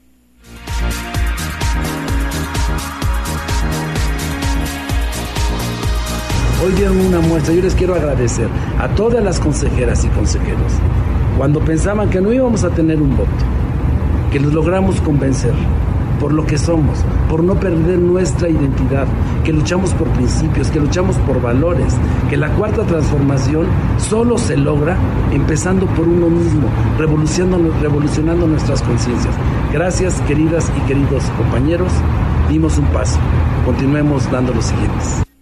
Hoy 6.65 6.72
dieron 6.77 6.98
una 6.98 7.20
muestra. 7.20 7.53
Yo 7.53 7.62
les 7.62 7.75
quiero 7.75 7.94
agradecer 7.94 8.48
a 8.80 8.88
todas 8.96 9.22
las 9.22 9.39
consejeras 9.42 10.06
y 10.06 10.10
consejeros 10.10 10.82
cuando 11.38 11.60
pensaban 11.60 12.10
que 12.10 12.22
no 12.22 12.32
íbamos 12.32 12.63
a 12.63 12.70
tener 12.70 13.02
un 13.02 13.16
voto, 13.16 13.32
que 14.32 14.40
los 14.40 14.54
logramos 14.54 15.02
convencer 15.02 15.54
por 16.20 16.32
lo 16.32 16.46
que 16.46 16.58
somos, 16.58 17.00
por 17.30 17.44
no 17.44 17.56
perder 17.56 18.00
nuestra 18.00 18.48
identidad, 18.48 19.08
que 19.44 19.52
luchamos 19.52 19.94
por 19.94 20.08
principios, 20.10 20.70
que 20.70 20.80
luchamos 20.80 21.18
por 21.18 21.42
valores, 21.42 21.96
que 22.30 22.38
la 22.38 22.48
cuarta 22.50 22.84
transformación 22.84 23.66
solo 23.98 24.38
se 24.38 24.56
logra 24.56 24.96
empezando 25.34 25.86
por 25.88 26.08
uno 26.08 26.30
mismo, 26.30 26.70
revolucionando, 26.98 27.74
revolucionando 27.82 28.48
nuestras 28.48 28.82
conciencias. 28.82 29.36
Gracias, 29.74 30.22
queridas 30.22 30.72
y 30.78 30.88
queridos 30.88 31.25
compañeros, 31.38 31.92
dimos 32.50 32.78
un 32.78 32.86
paso, 32.86 33.20
continuemos 33.66 34.32
dando 34.32 34.54
los 34.54 34.66
siguientes. 34.66 35.33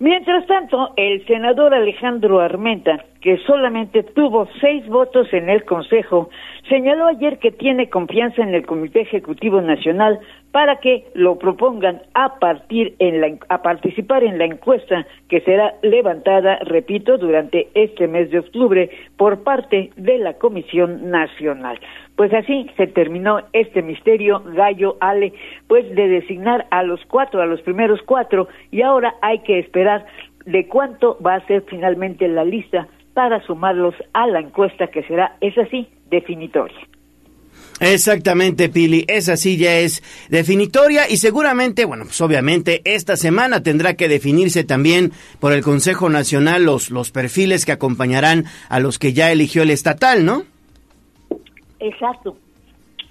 Mientras 0.00 0.46
tanto, 0.46 0.92
el 0.96 1.26
senador 1.26 1.74
Alejandro 1.74 2.38
Armenta, 2.38 3.04
que 3.20 3.36
solamente 3.38 4.04
tuvo 4.04 4.48
seis 4.60 4.86
votos 4.86 5.32
en 5.32 5.48
el 5.48 5.64
Consejo, 5.64 6.30
señaló 6.68 7.06
ayer 7.06 7.38
que 7.38 7.50
tiene 7.50 7.88
confianza 7.88 8.42
en 8.42 8.54
el 8.54 8.66
Comité 8.66 9.00
Ejecutivo 9.00 9.60
Nacional 9.60 10.18
para 10.52 10.76
que 10.76 11.04
lo 11.14 11.38
propongan 11.38 12.02
a, 12.14 12.38
partir 12.38 12.94
en 12.98 13.20
la, 13.20 13.36
a 13.48 13.62
participar 13.62 14.24
en 14.24 14.38
la 14.38 14.44
encuesta 14.44 15.06
que 15.28 15.40
será 15.40 15.74
levantada, 15.82 16.58
repito, 16.60 17.18
durante 17.18 17.68
este 17.74 18.08
mes 18.08 18.30
de 18.30 18.40
octubre 18.40 18.90
por 19.16 19.42
parte 19.42 19.90
de 19.96 20.18
la 20.18 20.34
Comisión 20.34 21.10
Nacional. 21.10 21.78
Pues 22.16 22.32
así 22.32 22.68
se 22.76 22.86
terminó 22.86 23.40
este 23.52 23.82
misterio, 23.82 24.42
Gallo 24.54 24.96
Ale, 25.00 25.32
pues 25.66 25.88
de 25.94 26.08
designar 26.08 26.66
a 26.70 26.82
los 26.82 27.04
cuatro, 27.06 27.40
a 27.42 27.46
los 27.46 27.60
primeros 27.62 28.00
cuatro, 28.02 28.48
y 28.70 28.82
ahora 28.82 29.14
hay 29.22 29.40
que 29.40 29.58
esperar 29.58 30.06
de 30.44 30.66
cuánto 30.66 31.18
va 31.24 31.34
a 31.34 31.46
ser 31.46 31.62
finalmente 31.68 32.26
la 32.26 32.44
lista 32.44 32.88
para 33.14 33.40
sumarlos 33.42 33.94
a 34.12 34.26
la 34.26 34.40
encuesta 34.40 34.86
que 34.86 35.02
será, 35.02 35.36
es 35.40 35.56
así, 35.58 35.88
definitoria. 36.10 36.78
Exactamente, 37.80 38.68
Pili, 38.68 39.04
esa 39.06 39.36
sí 39.36 39.56
ya 39.56 39.78
es 39.78 40.02
definitoria 40.30 41.08
y 41.08 41.16
seguramente, 41.18 41.84
bueno, 41.84 42.04
pues 42.04 42.20
obviamente 42.20 42.82
esta 42.84 43.16
semana 43.16 43.62
tendrá 43.62 43.94
que 43.94 44.08
definirse 44.08 44.64
también 44.64 45.12
por 45.38 45.52
el 45.52 45.62
Consejo 45.62 46.08
Nacional 46.08 46.64
los, 46.64 46.90
los 46.90 47.12
perfiles 47.12 47.64
que 47.64 47.72
acompañarán 47.72 48.46
a 48.68 48.80
los 48.80 48.98
que 48.98 49.12
ya 49.12 49.30
eligió 49.30 49.62
el 49.62 49.70
estatal, 49.70 50.24
¿no? 50.24 50.42
Exacto. 51.78 52.36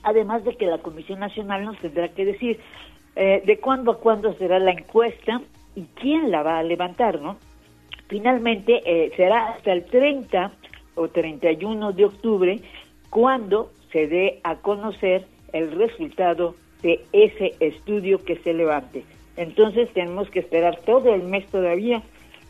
Además 0.03 0.43
de 0.43 0.57
que 0.57 0.65
la 0.65 0.79
Comisión 0.79 1.19
Nacional 1.19 1.63
nos 1.63 1.79
tendrá 1.79 2.09
que 2.09 2.25
decir 2.25 2.59
eh, 3.15 3.41
de 3.45 3.59
cuándo 3.59 3.91
a 3.91 3.99
cuándo 3.99 4.33
será 4.33 4.59
la 4.59 4.71
encuesta 4.71 5.41
y 5.75 5.83
quién 5.95 6.29
la 6.29 6.43
va 6.43 6.59
a 6.59 6.63
levantar, 6.63 7.21
¿no? 7.21 7.37
Finalmente 8.09 8.81
eh, 8.85 9.13
será 9.15 9.49
hasta 9.49 9.71
el 9.71 9.85
30 9.85 10.51
o 10.95 11.07
31 11.07 11.93
de 11.93 12.05
octubre 12.05 12.59
cuando 13.09 13.71
se 13.91 14.07
dé 14.07 14.39
a 14.43 14.57
conocer 14.57 15.25
el 15.53 15.71
resultado 15.71 16.55
de 16.81 17.03
ese 17.13 17.55
estudio 17.59 18.23
que 18.23 18.37
se 18.37 18.53
levante. 18.53 19.03
Entonces 19.35 19.91
tenemos 19.93 20.29
que 20.29 20.39
esperar 20.39 20.79
todo 20.85 21.13
el 21.13 21.23
mes 21.23 21.45
todavía, 21.47 22.01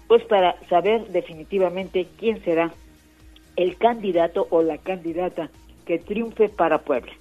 pues 0.08 0.24
para 0.24 0.56
saber 0.70 1.08
definitivamente 1.08 2.08
quién 2.18 2.44
será 2.44 2.74
el 3.56 3.78
candidato 3.78 4.48
o 4.50 4.62
la 4.62 4.78
candidata 4.78 5.50
que 5.86 6.00
triunfe 6.00 6.50
para 6.50 6.80
Puebla. 6.80 7.12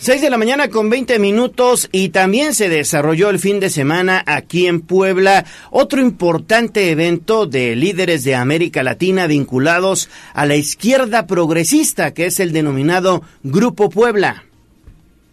6 0.00 0.22
de 0.22 0.30
la 0.30 0.38
mañana 0.38 0.68
con 0.68 0.90
20 0.90 1.18
minutos 1.18 1.88
y 1.90 2.10
también 2.10 2.54
se 2.54 2.68
desarrolló 2.68 3.30
el 3.30 3.40
fin 3.40 3.58
de 3.58 3.68
semana 3.68 4.22
aquí 4.28 4.68
en 4.68 4.80
Puebla 4.80 5.42
otro 5.72 6.00
importante 6.00 6.92
evento 6.92 7.46
de 7.46 7.74
líderes 7.74 8.22
de 8.22 8.36
América 8.36 8.84
Latina 8.84 9.26
vinculados 9.26 10.08
a 10.34 10.46
la 10.46 10.54
izquierda 10.54 11.26
progresista 11.26 12.14
que 12.14 12.26
es 12.26 12.38
el 12.38 12.52
denominado 12.52 13.22
Grupo 13.42 13.90
Puebla. 13.90 14.44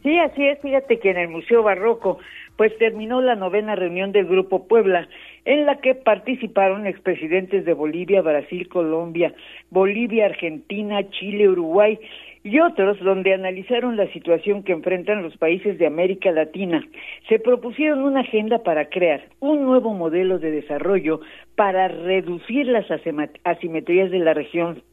Sí, 0.01 0.17
así 0.17 0.43
es, 0.43 0.59
fíjate 0.61 0.97
que 0.97 1.11
en 1.11 1.17
el 1.17 1.29
Museo 1.29 1.61
Barroco 1.61 2.17
pues 2.57 2.75
terminó 2.79 3.21
la 3.21 3.35
novena 3.35 3.75
reunión 3.75 4.11
del 4.13 4.25
Grupo 4.25 4.67
Puebla 4.67 5.07
en 5.45 5.67
la 5.67 5.79
que 5.79 5.93
participaron 5.93 6.87
expresidentes 6.87 7.65
de 7.65 7.73
Bolivia, 7.73 8.23
Brasil, 8.23 8.67
Colombia, 8.67 9.31
Bolivia, 9.69 10.25
Argentina, 10.25 11.07
Chile, 11.11 11.49
Uruguay 11.49 11.99
y 12.45 12.59
otros 12.59 12.99
donde 12.99 13.33
analizaron 13.33 13.97
la 13.97 14.07
situación 14.13 14.61
que 14.61 14.71
enfrentan 14.71 15.23
los 15.23 15.35
países 15.35 15.79
de 15.79 15.87
América 15.87 16.31
Latina. 16.31 16.87
Se 17.27 17.39
propusieron 17.39 18.03
una 18.03 18.19
agenda 18.19 18.59
para 18.59 18.87
crear 18.87 19.23
un 19.39 19.65
nuevo 19.65 19.95
modelo 19.95 20.37
de 20.37 20.51
desarrollo 20.51 21.21
para 21.55 21.87
reducir 21.87 22.67
las 22.67 22.85
asimetrías 23.43 24.11
de 24.11 24.19
la 24.19 24.35
región 24.35 24.83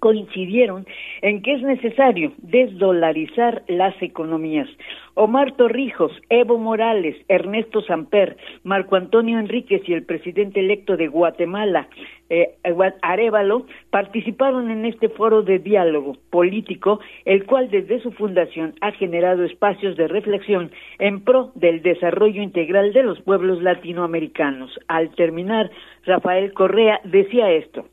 coincidieron 0.00 0.86
en 1.22 1.42
que 1.42 1.52
es 1.54 1.62
necesario 1.62 2.32
desdolarizar 2.38 3.62
las 3.68 3.94
economías. 4.02 4.68
Omar 5.14 5.52
Torrijos, 5.52 6.12
Evo 6.30 6.56
Morales, 6.58 7.16
Ernesto 7.28 7.82
Samper, 7.82 8.36
Marco 8.64 8.96
Antonio 8.96 9.38
Enríquez 9.38 9.82
y 9.86 9.92
el 9.92 10.04
presidente 10.04 10.60
electo 10.60 10.96
de 10.96 11.08
Guatemala, 11.08 11.88
eh, 12.30 12.54
Arevalo, 13.02 13.66
participaron 13.90 14.70
en 14.70 14.86
este 14.86 15.08
foro 15.10 15.42
de 15.42 15.58
diálogo 15.58 16.16
político, 16.30 17.00
el 17.24 17.44
cual 17.44 17.70
desde 17.70 18.00
su 18.00 18.12
fundación 18.12 18.74
ha 18.80 18.92
generado 18.92 19.44
espacios 19.44 19.96
de 19.96 20.08
reflexión 20.08 20.70
en 20.98 21.22
pro 21.22 21.52
del 21.54 21.82
desarrollo 21.82 22.40
integral 22.40 22.92
de 22.92 23.02
los 23.02 23.20
pueblos 23.20 23.62
latinoamericanos. 23.62 24.78
Al 24.88 25.10
terminar, 25.16 25.70
Rafael 26.06 26.52
Correa 26.54 27.00
decía 27.04 27.50
esto 27.50 27.84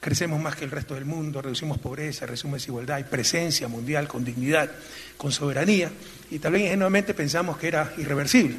crecemos 0.00 0.40
más 0.40 0.56
que 0.56 0.64
el 0.64 0.70
resto 0.70 0.94
del 0.94 1.04
mundo, 1.04 1.42
reducimos 1.42 1.78
pobreza, 1.78 2.26
reducimos 2.26 2.60
desigualdad, 2.60 2.96
hay 2.96 3.04
presencia 3.04 3.68
mundial 3.68 4.06
con 4.06 4.24
dignidad, 4.24 4.70
con 5.16 5.32
soberanía, 5.32 5.90
y 6.30 6.38
tal 6.38 6.52
vez 6.52 6.62
ingenuamente 6.62 7.14
pensamos 7.14 7.58
que 7.58 7.68
era 7.68 7.92
irreversible. 7.98 8.56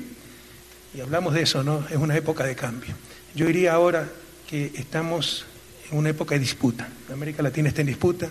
Y 0.94 1.02
hablamos 1.02 1.34
de 1.34 1.44
eso, 1.44 1.64
¿no? 1.64 1.86
Es 1.90 1.98
una 1.98 2.18
época 2.18 2.44
de 2.44 2.56
cambio. 2.56 2.96
Yo 3.36 3.46
diría 3.46 3.74
ahora 3.74 4.10
que 4.50 4.72
estamos 4.76 5.46
en 5.92 5.98
una 5.98 6.10
época 6.10 6.36
de 6.36 6.40
disputa. 6.40 6.88
América 7.12 7.44
Latina 7.44 7.70
está 7.70 7.82
en 7.82 7.88
disputa, 7.88 8.30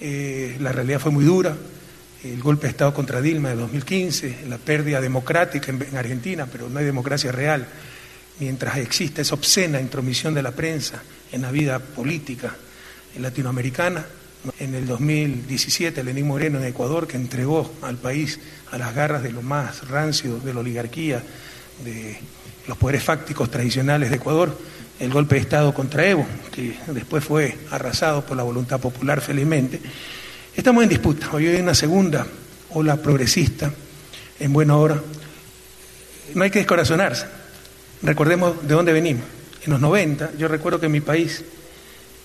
eh, 0.00 0.56
la 0.60 0.72
realidad 0.72 1.00
fue 1.00 1.10
muy 1.10 1.24
dura, 1.24 1.56
el 2.22 2.40
golpe 2.42 2.66
de 2.66 2.70
Estado 2.70 2.92
contra 2.92 3.20
Dilma 3.20 3.50
de 3.50 3.56
2015, 3.56 4.44
la 4.48 4.58
pérdida 4.58 5.00
democrática 5.00 5.70
en 5.70 5.96
Argentina, 5.96 6.46
pero 6.50 6.68
no 6.68 6.78
hay 6.78 6.84
democracia 6.84 7.32
real 7.32 7.66
mientras 8.38 8.76
exista 8.78 9.22
esa 9.22 9.34
obscena 9.34 9.80
intromisión 9.80 10.34
de 10.34 10.42
la 10.42 10.50
prensa 10.50 11.02
en 11.32 11.42
la 11.42 11.50
vida 11.50 11.78
política 11.78 12.54
latinoamericana. 13.18 14.04
En 14.58 14.74
el 14.74 14.86
2017, 14.86 16.02
Lenín 16.02 16.26
Moreno 16.26 16.58
en 16.58 16.64
Ecuador, 16.64 17.06
que 17.06 17.16
entregó 17.16 17.74
al 17.82 17.96
país 17.96 18.40
a 18.70 18.78
las 18.78 18.94
garras 18.94 19.22
de 19.22 19.32
lo 19.32 19.42
más 19.42 19.88
rancio 19.88 20.38
de 20.38 20.54
la 20.54 20.60
oligarquía, 20.60 21.22
de 21.84 22.18
los 22.66 22.78
poderes 22.78 23.02
fácticos 23.02 23.50
tradicionales 23.50 24.08
de 24.08 24.16
Ecuador, 24.16 24.56
el 24.98 25.10
golpe 25.10 25.34
de 25.34 25.42
Estado 25.42 25.74
contra 25.74 26.06
Evo, 26.06 26.26
que 26.52 26.74
después 26.88 27.22
fue 27.22 27.56
arrasado 27.70 28.24
por 28.24 28.36
la 28.36 28.42
voluntad 28.42 28.80
popular 28.80 29.20
felizmente. 29.20 29.80
Estamos 30.56 30.82
en 30.82 30.88
disputa. 30.88 31.28
Hoy 31.32 31.46
hay 31.46 31.60
una 31.60 31.74
segunda 31.74 32.26
ola 32.70 32.96
progresista 32.96 33.70
en 34.38 34.52
buena 34.52 34.76
hora. 34.76 35.02
No 36.34 36.44
hay 36.44 36.50
que 36.50 36.60
descorazonarse 36.60 37.26
Recordemos 38.02 38.66
de 38.66 38.74
dónde 38.74 38.92
venimos. 38.92 39.24
En 39.64 39.72
los 39.72 39.80
90, 39.80 40.32
yo 40.38 40.48
recuerdo 40.48 40.80
que 40.80 40.86
en 40.86 40.92
mi 40.92 41.00
país, 41.00 41.44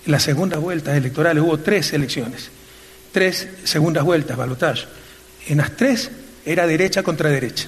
en 0.05 0.11
las 0.11 0.23
segundas 0.23 0.59
vueltas 0.59 0.95
electorales 0.95 1.43
hubo 1.43 1.57
tres 1.59 1.91
elecciones, 1.93 2.49
tres 3.11 3.47
segundas 3.63 4.03
vueltas, 4.03 4.37
balotaje. 4.37 4.85
En 5.47 5.57
las 5.57 5.75
tres 5.75 6.09
era 6.45 6.65
derecha 6.67 7.03
contra 7.03 7.29
derecha. 7.29 7.67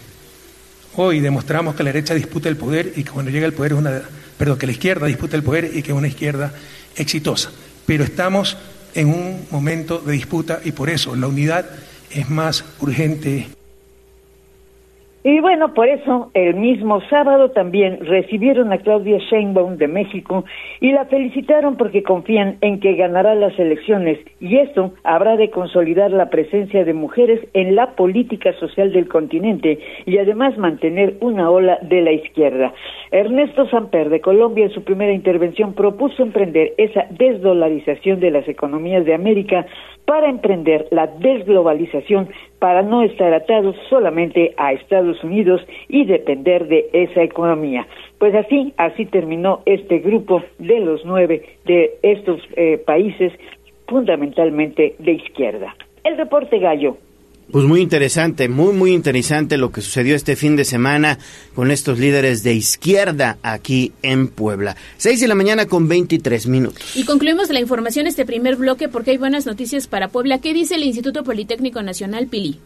Hoy 0.95 1.19
demostramos 1.19 1.75
que 1.75 1.83
la 1.83 1.91
derecha 1.91 2.13
disputa 2.13 2.49
el 2.49 2.57
poder 2.57 2.93
y 2.95 3.03
que 3.03 3.11
cuando 3.11 3.29
llega 3.29 3.45
el 3.45 3.53
poder 3.53 3.73
es 3.73 3.77
una, 3.77 4.01
perdón, 4.37 4.57
que 4.57 4.65
la 4.65 4.71
izquierda 4.71 5.05
disputa 5.05 5.35
el 5.35 5.43
poder 5.43 5.69
y 5.73 5.83
que 5.83 5.91
es 5.91 5.97
una 5.97 6.07
izquierda 6.07 6.53
exitosa. 6.95 7.51
Pero 7.85 8.03
estamos 8.03 8.57
en 8.93 9.09
un 9.09 9.47
momento 9.51 9.99
de 9.99 10.13
disputa 10.13 10.59
y 10.63 10.71
por 10.71 10.89
eso 10.89 11.15
la 11.15 11.27
unidad 11.27 11.69
es 12.09 12.29
más 12.29 12.63
urgente 12.79 13.47
y 15.29 15.41
bueno, 15.41 15.73
por 15.73 15.89
eso 15.89 16.31
el 16.33 16.55
mismo 16.55 17.01
sábado 17.09 17.51
también 17.51 17.99
recibieron 17.99 18.71
a 18.71 18.77
Claudia 18.77 19.17
Sheinbaum 19.17 19.75
de 19.75 19.89
México 19.89 20.45
y 20.79 20.93
la 20.93 21.03
felicitaron 21.03 21.75
porque 21.75 22.01
confían 22.01 22.55
en 22.61 22.79
que 22.79 22.93
ganará 22.93 23.35
las 23.35 23.59
elecciones 23.59 24.19
y 24.39 24.55
esto 24.55 24.93
habrá 25.03 25.35
de 25.35 25.49
consolidar 25.49 26.11
la 26.11 26.29
presencia 26.29 26.85
de 26.85 26.93
mujeres 26.93 27.45
en 27.53 27.75
la 27.75 27.87
política 27.97 28.53
social 28.53 28.93
del 28.93 29.09
continente 29.09 29.79
y 30.05 30.17
además 30.17 30.57
mantener 30.57 31.15
una 31.19 31.49
ola 31.51 31.77
de 31.81 31.99
la 31.99 32.13
izquierda. 32.13 32.73
Ernesto 33.11 33.67
Samper 33.67 34.09
de 34.09 34.21
Colombia 34.21 34.63
en 34.63 34.71
su 34.71 34.85
primera 34.85 35.11
intervención 35.11 35.73
propuso 35.73 36.23
emprender 36.23 36.71
esa 36.77 37.05
desdolarización 37.09 38.21
de 38.21 38.31
las 38.31 38.47
economías 38.47 39.03
de 39.03 39.13
América 39.13 39.65
para 40.05 40.29
emprender 40.29 40.87
la 40.91 41.07
desglobalización 41.07 42.29
para 42.59 42.81
no 42.81 43.03
estar 43.03 43.33
atados 43.33 43.75
solamente 43.89 44.53
a 44.57 44.71
Estados 44.71 45.16
Unidos 45.23 45.61
y 45.89 46.05
depender 46.05 46.67
de 46.67 46.89
esa 46.93 47.23
economía. 47.23 47.87
Pues 48.17 48.33
así, 48.35 48.73
así 48.77 49.05
terminó 49.05 49.61
este 49.65 49.99
grupo 49.99 50.43
de 50.59 50.79
los 50.79 51.05
nueve 51.05 51.43
de 51.65 51.91
estos 52.01 52.41
eh, 52.55 52.77
países 52.85 53.33
fundamentalmente 53.87 54.95
de 54.99 55.11
izquierda. 55.13 55.75
El 56.03 56.17
reporte 56.17 56.59
gallo. 56.59 56.97
Pues 57.51 57.63
muy 57.63 57.79
interesante, 57.79 58.49
muy, 58.49 58.73
muy 58.73 58.91
interesante 58.91 59.57
lo 59.57 59.71
que 59.71 59.79
sucedió 59.79 60.15
este 60.15 60.35
fin 60.35 60.57
de 60.57 60.65
semana 60.65 61.17
con 61.55 61.71
estos 61.71 61.97
líderes 61.97 62.43
de 62.43 62.53
izquierda 62.53 63.37
aquí 63.41 63.93
en 64.01 64.27
Puebla. 64.27 64.75
Seis 64.97 65.21
de 65.21 65.29
la 65.29 65.35
mañana 65.35 65.65
con 65.65 65.87
23 65.87 66.47
minutos. 66.47 66.97
Y 66.97 67.05
concluimos 67.05 67.49
la 67.49 67.61
información 67.61 68.05
este 68.05 68.25
primer 68.25 68.57
bloque 68.57 68.89
porque 68.89 69.11
hay 69.11 69.17
buenas 69.17 69.45
noticias 69.45 69.87
para 69.87 70.09
Puebla. 70.09 70.41
¿Qué 70.41 70.53
dice 70.53 70.75
el 70.75 70.83
Instituto 70.83 71.23
Politécnico 71.23 71.81
Nacional 71.81 72.27
Pili? 72.27 72.59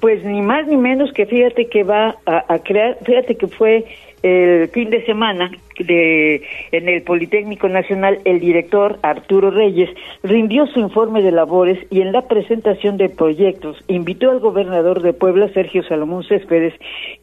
Pues 0.00 0.24
ni 0.24 0.40
más 0.40 0.66
ni 0.66 0.76
menos 0.76 1.12
que 1.12 1.26
fíjate 1.26 1.68
que 1.68 1.84
va 1.84 2.16
a 2.26 2.58
crear, 2.60 2.96
fíjate 3.04 3.36
que 3.36 3.46
fue 3.46 3.84
el 4.22 4.68
fin 4.68 4.90
de 4.90 5.04
semana 5.04 5.50
de, 5.78 6.42
en 6.72 6.88
el 6.88 7.02
Politécnico 7.02 7.68
Nacional, 7.68 8.18
el 8.24 8.40
director 8.40 8.98
Arturo 9.02 9.50
Reyes 9.50 9.90
rindió 10.22 10.66
su 10.66 10.80
informe 10.80 11.22
de 11.22 11.32
labores 11.32 11.78
y 11.90 12.00
en 12.02 12.12
la 12.12 12.28
presentación 12.28 12.96
de 12.96 13.08
proyectos 13.08 13.82
invitó 13.88 14.30
al 14.30 14.40
gobernador 14.40 15.02
de 15.02 15.12
Puebla, 15.12 15.48
Sergio 15.54 15.82
Salomón 15.84 16.24
Céspedes, 16.24 16.74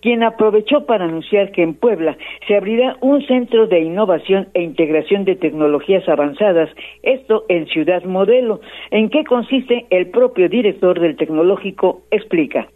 quien 0.02 0.24
aprovechó 0.24 0.86
para 0.86 1.06
anunciar 1.06 1.52
que 1.52 1.64
en 1.64 1.76
Puebla 1.76 2.18
se 2.48 2.56
abrirá 2.56 2.98
un 3.02 3.22
centro 3.28 3.68
de 3.68 3.82
innovación 3.82 4.48
e 4.54 4.64
integración 4.64 5.26
de 5.26 5.36
tecnologías 5.36 6.08
avanzadas, 6.10 6.70
esto 7.04 7.46
en 7.50 7.68
Ciudad 7.68 8.04
Modelo. 8.04 8.62
¿En 8.92 9.10
qué 9.10 9.24
consiste? 9.24 9.86
El 9.90 10.08
propio 10.08 10.50
director 10.50 11.00
del 11.00 11.16
tecnológico 11.16 12.02
explica 12.12 12.68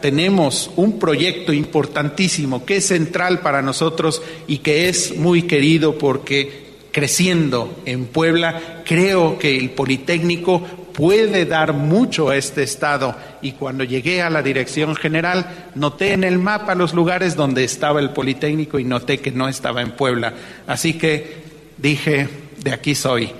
tenemos 0.00 0.70
un 0.76 0.98
proyecto 0.98 1.52
importantísimo 1.52 2.64
que 2.64 2.76
es 2.76 2.86
central 2.86 3.40
para 3.40 3.62
nosotros 3.62 4.22
y 4.46 4.58
que 4.58 4.88
es 4.88 5.16
muy 5.16 5.42
querido 5.42 5.96
porque 5.98 6.66
creciendo 6.92 7.76
en 7.84 8.06
Puebla, 8.06 8.82
creo 8.84 9.38
que 9.38 9.56
el 9.56 9.70
Politécnico 9.70 10.62
puede 10.92 11.44
dar 11.44 11.74
mucho 11.74 12.30
a 12.30 12.36
este 12.36 12.62
Estado 12.62 13.14
y 13.42 13.52
cuando 13.52 13.84
llegué 13.84 14.22
a 14.22 14.30
la 14.30 14.42
dirección 14.42 14.96
general 14.96 15.70
noté 15.74 16.14
en 16.14 16.24
el 16.24 16.38
mapa 16.38 16.74
los 16.74 16.94
lugares 16.94 17.36
donde 17.36 17.64
estaba 17.64 18.00
el 18.00 18.10
Politécnico 18.10 18.78
y 18.78 18.84
noté 18.84 19.18
que 19.18 19.30
no 19.30 19.46
estaba 19.46 19.82
en 19.82 19.92
Puebla. 19.92 20.32
Así 20.66 20.94
que 20.94 21.42
dije, 21.76 22.28
de 22.62 22.72
aquí 22.72 22.94
soy. 22.94 23.30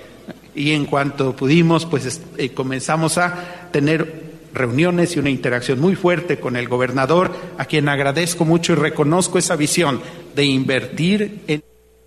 Y 0.55 0.73
en 0.73 0.85
cuanto 0.85 1.35
pudimos, 1.35 1.87
pues 1.87 2.21
eh, 2.37 2.51
comenzamos 2.51 3.19
a 3.19 3.69
tener 3.73 4.26
reuniones 4.57 5.17
y 5.17 5.21
una 5.21 5.31
interacción 5.31 5.81
muy 5.81 5.95
fuerte 5.95 6.41
con 6.41 6.57
el 6.57 6.69
gobernador, 6.69 7.31
a 7.59 7.65
quien 7.67 7.89
agradezco 7.89 8.45
mucho 8.45 8.73
y 8.73 8.77
reconozco 8.77 9.39
esa 9.39 9.57
visión 9.57 10.01
de 10.35 10.45
invertir 10.45 11.41
en 11.47 11.63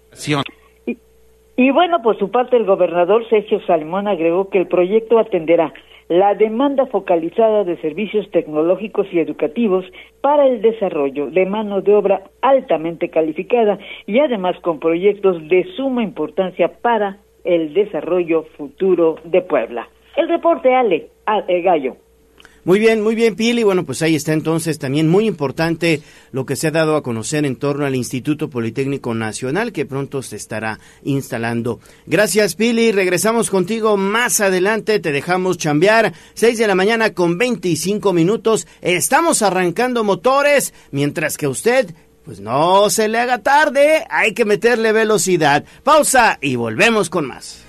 educación. 0.08 0.44
Y, 1.56 1.72
bueno, 1.72 2.02
por 2.02 2.18
su 2.18 2.32
parte, 2.32 2.56
el 2.56 2.66
gobernador 2.66 3.28
Sergio 3.30 3.60
Salmón 3.66 4.08
agregó 4.08 4.50
que 4.50 4.60
el 4.60 4.68
proyecto 4.68 5.20
atenderá 5.20 5.74
la 6.08 6.34
demanda 6.34 6.88
focalizada 6.88 7.64
de 7.64 7.76
servicios 7.82 8.32
tecnológicos 8.32 9.08
y 9.12 9.20
educativos 9.20 9.86
para 10.22 10.48
el 10.48 10.62
desarrollo 10.62 11.30
de 11.30 11.46
mano 11.46 11.82
de 11.82 11.94
obra 11.94 12.24
altamente 12.42 13.10
calificada 13.10 13.78
y 14.08 14.20
además 14.20 14.56
con 14.62 14.80
proyectos 14.80 15.48
de 15.50 15.66
suma 15.76 16.02
importancia 16.02 16.72
para 16.82 17.18
el 17.44 17.74
desarrollo 17.74 18.44
futuro 18.58 19.18
de 19.24 19.42
Puebla. 19.42 19.88
El 20.16 20.30
reporte, 20.30 20.74
Ale, 20.74 21.10
el 21.48 21.62
gallo. 21.62 21.96
Muy 22.66 22.80
bien, 22.80 23.02
muy 23.02 23.16
bien, 23.16 23.36
Pili. 23.36 23.64
Bueno, 23.64 23.86
pues 23.86 24.02
ahí 24.02 24.16
está 24.16 24.34
entonces 24.34 24.80
también 24.80 25.08
muy 25.08 25.26
importante 25.26 26.02
lo 26.32 26.46
que 26.46 26.56
se 26.56 26.68
ha 26.68 26.72
dado 26.72 26.96
a 26.96 27.04
conocer 27.04 27.46
en 27.46 27.56
torno 27.56 27.86
al 27.86 27.96
Instituto 27.96 28.50
Politécnico 28.50 29.14
Nacional 29.14 29.72
que 29.72 29.86
pronto 29.86 30.22
se 30.22 30.36
estará 30.36 30.80
instalando. 31.04 31.80
Gracias, 32.06 32.56
Pili. 32.56 32.92
Regresamos 32.92 33.50
contigo 33.50 33.96
más 33.98 34.42
adelante. 34.42 35.00
Te 35.00 35.12
dejamos 35.12 35.58
chambear. 35.58 36.14
6 36.34 36.58
de 36.58 36.68
la 36.68 36.76
mañana 36.76 37.14
con 37.14 37.38
25 37.38 38.14
minutos. 38.14 38.68
Estamos 38.82 39.42
arrancando 39.42 40.04
motores 40.04 40.74
mientras 40.92 41.38
que 41.38 41.48
usted 41.48 41.94
pues 42.26 42.42
no 42.42 42.92
se 42.92 43.08
le 43.08 43.18
haga 43.18 43.40
tarde, 43.40 44.06
hay 44.08 44.36
que 44.36 44.46
meterle 44.46 44.92
velocidad. 44.92 45.66
Pausa 45.84 46.38
y 46.40 46.58
volvemos 46.58 47.10
con 47.10 47.26
más. 47.26 47.69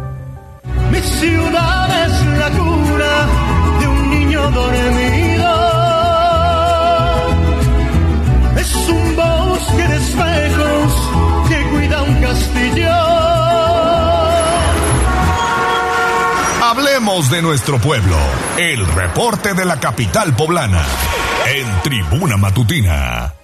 Mi 0.91 0.99
ciudad 0.99 2.05
es 2.05 2.25
la 2.37 2.49
cura 2.51 3.27
de 3.79 3.87
un 3.87 4.09
niño 4.09 4.51
dormido. 4.51 5.51
Es 8.57 8.75
un 8.75 9.15
bosque 9.15 9.87
de 9.87 9.95
espejos 9.95 10.93
que 11.47 11.69
cuida 11.69 12.03
un 12.03 12.21
castillo. 12.21 12.91
Hablemos 16.63 17.31
de 17.31 17.41
nuestro 17.41 17.79
pueblo. 17.79 18.17
El 18.57 18.85
reporte 18.85 19.53
de 19.53 19.65
la 19.65 19.79
capital 19.79 20.35
poblana. 20.35 20.83
En 21.47 21.81
Tribuna 21.83 22.37
Matutina. 22.37 23.40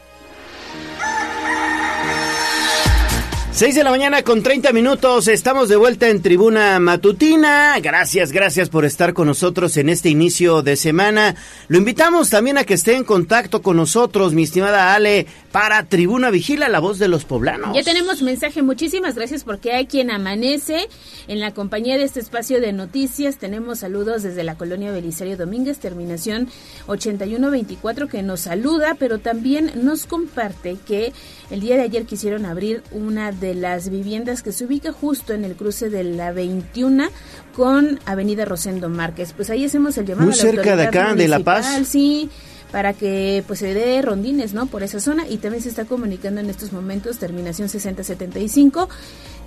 6 3.58 3.74
de 3.74 3.84
la 3.84 3.90
mañana 3.90 4.22
con 4.22 4.44
30 4.44 4.72
minutos, 4.72 5.28
estamos 5.28 5.68
de 5.68 5.78
vuelta 5.78 6.08
en 6.10 6.22
Tribuna 6.22 6.80
Matutina. 6.80 7.80
Gracias, 7.80 8.32
gracias 8.32 8.70
por 8.70 8.86
estar 8.86 9.16
con 9.16 9.26
nosotros 9.26 9.78
en 9.78 9.90
este 9.90 10.10
inicio 10.10 10.62
de 10.62 10.76
semana. 10.76 11.34
Lo 11.68 11.80
invitamos 11.80 12.30
también 12.30 12.60
a 12.60 12.66
que 12.66 12.76
esté 12.76 12.96
en 12.96 13.04
contacto 13.04 13.64
con 13.64 13.76
nosotros, 13.76 14.36
mi 14.36 14.44
estimada 14.44 14.94
Ale, 14.94 15.26
para 15.52 15.82
Tribuna 15.90 16.30
Vigila, 16.30 16.70
la 16.70 16.78
voz 16.78 17.00
de 17.00 17.08
los 17.08 17.26
poblanos. 17.26 17.76
Ya 17.76 17.82
tenemos 17.82 18.22
mensaje, 18.22 18.62
muchísimas 18.62 19.16
gracias 19.16 19.44
porque 19.44 19.74
hay 19.74 19.88
quien 19.88 20.12
amanece 20.12 20.88
en 21.28 21.40
la 21.40 21.52
compañía 21.56 21.98
de 21.98 22.04
este 22.04 22.20
espacio 22.20 22.62
de 22.62 22.74
noticias. 22.74 23.38
Tenemos 23.40 23.80
saludos 23.80 24.22
desde 24.22 24.44
la 24.44 24.54
colonia 24.54 24.92
Belisario 24.92 25.36
Domínguez, 25.36 25.80
terminación 25.80 26.48
8124, 26.86 28.08
que 28.08 28.22
nos 28.22 28.42
saluda, 28.42 28.96
pero 29.00 29.18
también 29.18 29.72
nos 29.82 30.06
comparte 30.06 30.78
que 30.86 31.12
el 31.50 31.62
día 31.62 31.76
de 31.76 31.84
ayer 31.84 32.06
quisieron 32.06 32.46
abrir 32.46 32.84
una 32.92 33.32
de 33.32 33.54
las 33.54 33.90
viviendas 33.90 34.44
que 34.44 34.52
se 34.52 34.66
ubica 34.66 34.92
justo 34.92 35.34
en 35.34 35.46
el 35.46 35.56
cruce 35.56 35.90
de 35.90 36.04
la 36.04 36.32
21 36.32 37.08
con 37.56 38.00
Avenida 38.06 38.46
Rosendo 38.46 38.90
Márquez. 38.90 39.34
Pues 39.34 39.50
ahí 39.50 39.66
hacemos 39.66 39.98
el 39.98 40.06
llamado. 40.06 40.28
Muy 40.28 40.36
cerca 40.36 40.76
de 40.76 40.84
acá, 40.84 41.16
de 41.16 41.28
La 41.28 41.40
Paz. 41.40 41.88
Sí, 41.88 42.30
para 42.72 42.94
que 42.94 43.44
pues 43.48 43.60
se 43.60 43.74
dé 43.74 44.02
rondines, 44.02 44.54
¿no? 44.54 44.66
Por 44.66 44.84
esa 44.84 45.00
zona 45.00 45.28
y 45.28 45.38
también 45.38 45.64
se 45.64 45.70
está 45.70 45.86
comunicando 45.86 46.42
en 46.42 46.50
estos 46.50 46.74
momentos 46.74 47.18
terminación 47.18 47.70
6075. 47.70 48.90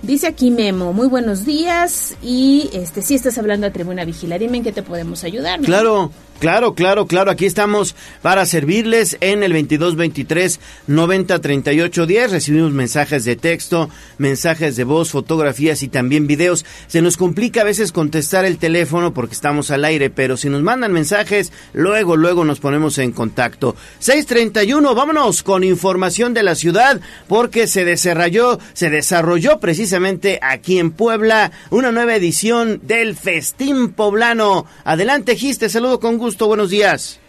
Dice 0.01 0.27
aquí 0.27 0.49
Memo, 0.49 0.93
muy 0.93 1.07
buenos 1.07 1.45
días 1.45 2.15
y 2.23 2.69
este 2.73 3.03
si 3.03 3.13
estás 3.13 3.37
hablando 3.37 3.67
a 3.67 3.71
Tribuna 3.71 4.05
Vigila, 4.05 4.39
dime 4.39 4.57
en 4.57 4.63
qué 4.63 4.71
te 4.71 4.81
podemos 4.81 5.23
ayudar. 5.23 5.59
Claro, 5.61 6.11
Claro, 6.41 6.73
claro, 6.73 7.05
claro. 7.05 7.29
Aquí 7.29 7.45
estamos 7.45 7.95
para 8.23 8.47
servirles 8.47 9.15
en 9.21 9.43
el 9.43 9.51
2223 9.51 10.59
90 10.87 11.39
38 11.39 12.05
10. 12.07 12.31
Recibimos 12.31 12.71
mensajes 12.71 13.25
de 13.25 13.35
texto, 13.35 13.91
mensajes 14.17 14.75
de 14.75 14.83
voz, 14.83 15.11
fotografías 15.11 15.83
y 15.83 15.87
también 15.87 16.25
videos. 16.25 16.65
Se 16.87 17.03
nos 17.03 17.15
complica 17.15 17.61
a 17.61 17.65
veces 17.65 17.91
contestar 17.91 18.43
el 18.45 18.57
teléfono 18.57 19.13
porque 19.13 19.35
estamos 19.35 19.69
al 19.69 19.85
aire, 19.85 20.09
pero 20.09 20.35
si 20.35 20.49
nos 20.49 20.63
mandan 20.63 20.93
mensajes, 20.93 21.53
luego, 21.73 22.17
luego 22.17 22.43
nos 22.43 22.59
ponemos 22.59 22.97
en 22.97 23.11
contacto. 23.11 23.75
631, 23.99 24.95
vámonos 24.95 25.43
con 25.43 25.63
información 25.63 26.33
de 26.33 26.41
la 26.41 26.55
ciudad 26.55 27.01
porque 27.27 27.67
se 27.67 27.85
desarrolló, 27.85 28.57
se 28.73 28.89
desarrolló 28.89 29.59
precisamente 29.59 30.39
aquí 30.41 30.79
en 30.79 30.89
Puebla 30.89 31.51
una 31.69 31.91
nueva 31.91 32.15
edición 32.15 32.81
del 32.81 33.15
Festín 33.15 33.89
Poblano. 33.89 34.65
Adelante, 34.85 35.35
Gis, 35.35 35.59
te 35.59 35.69
saludo 35.69 35.99
con 35.99 36.17
gusto 36.17 36.30
buenos 36.39 36.69
días. 36.69 37.19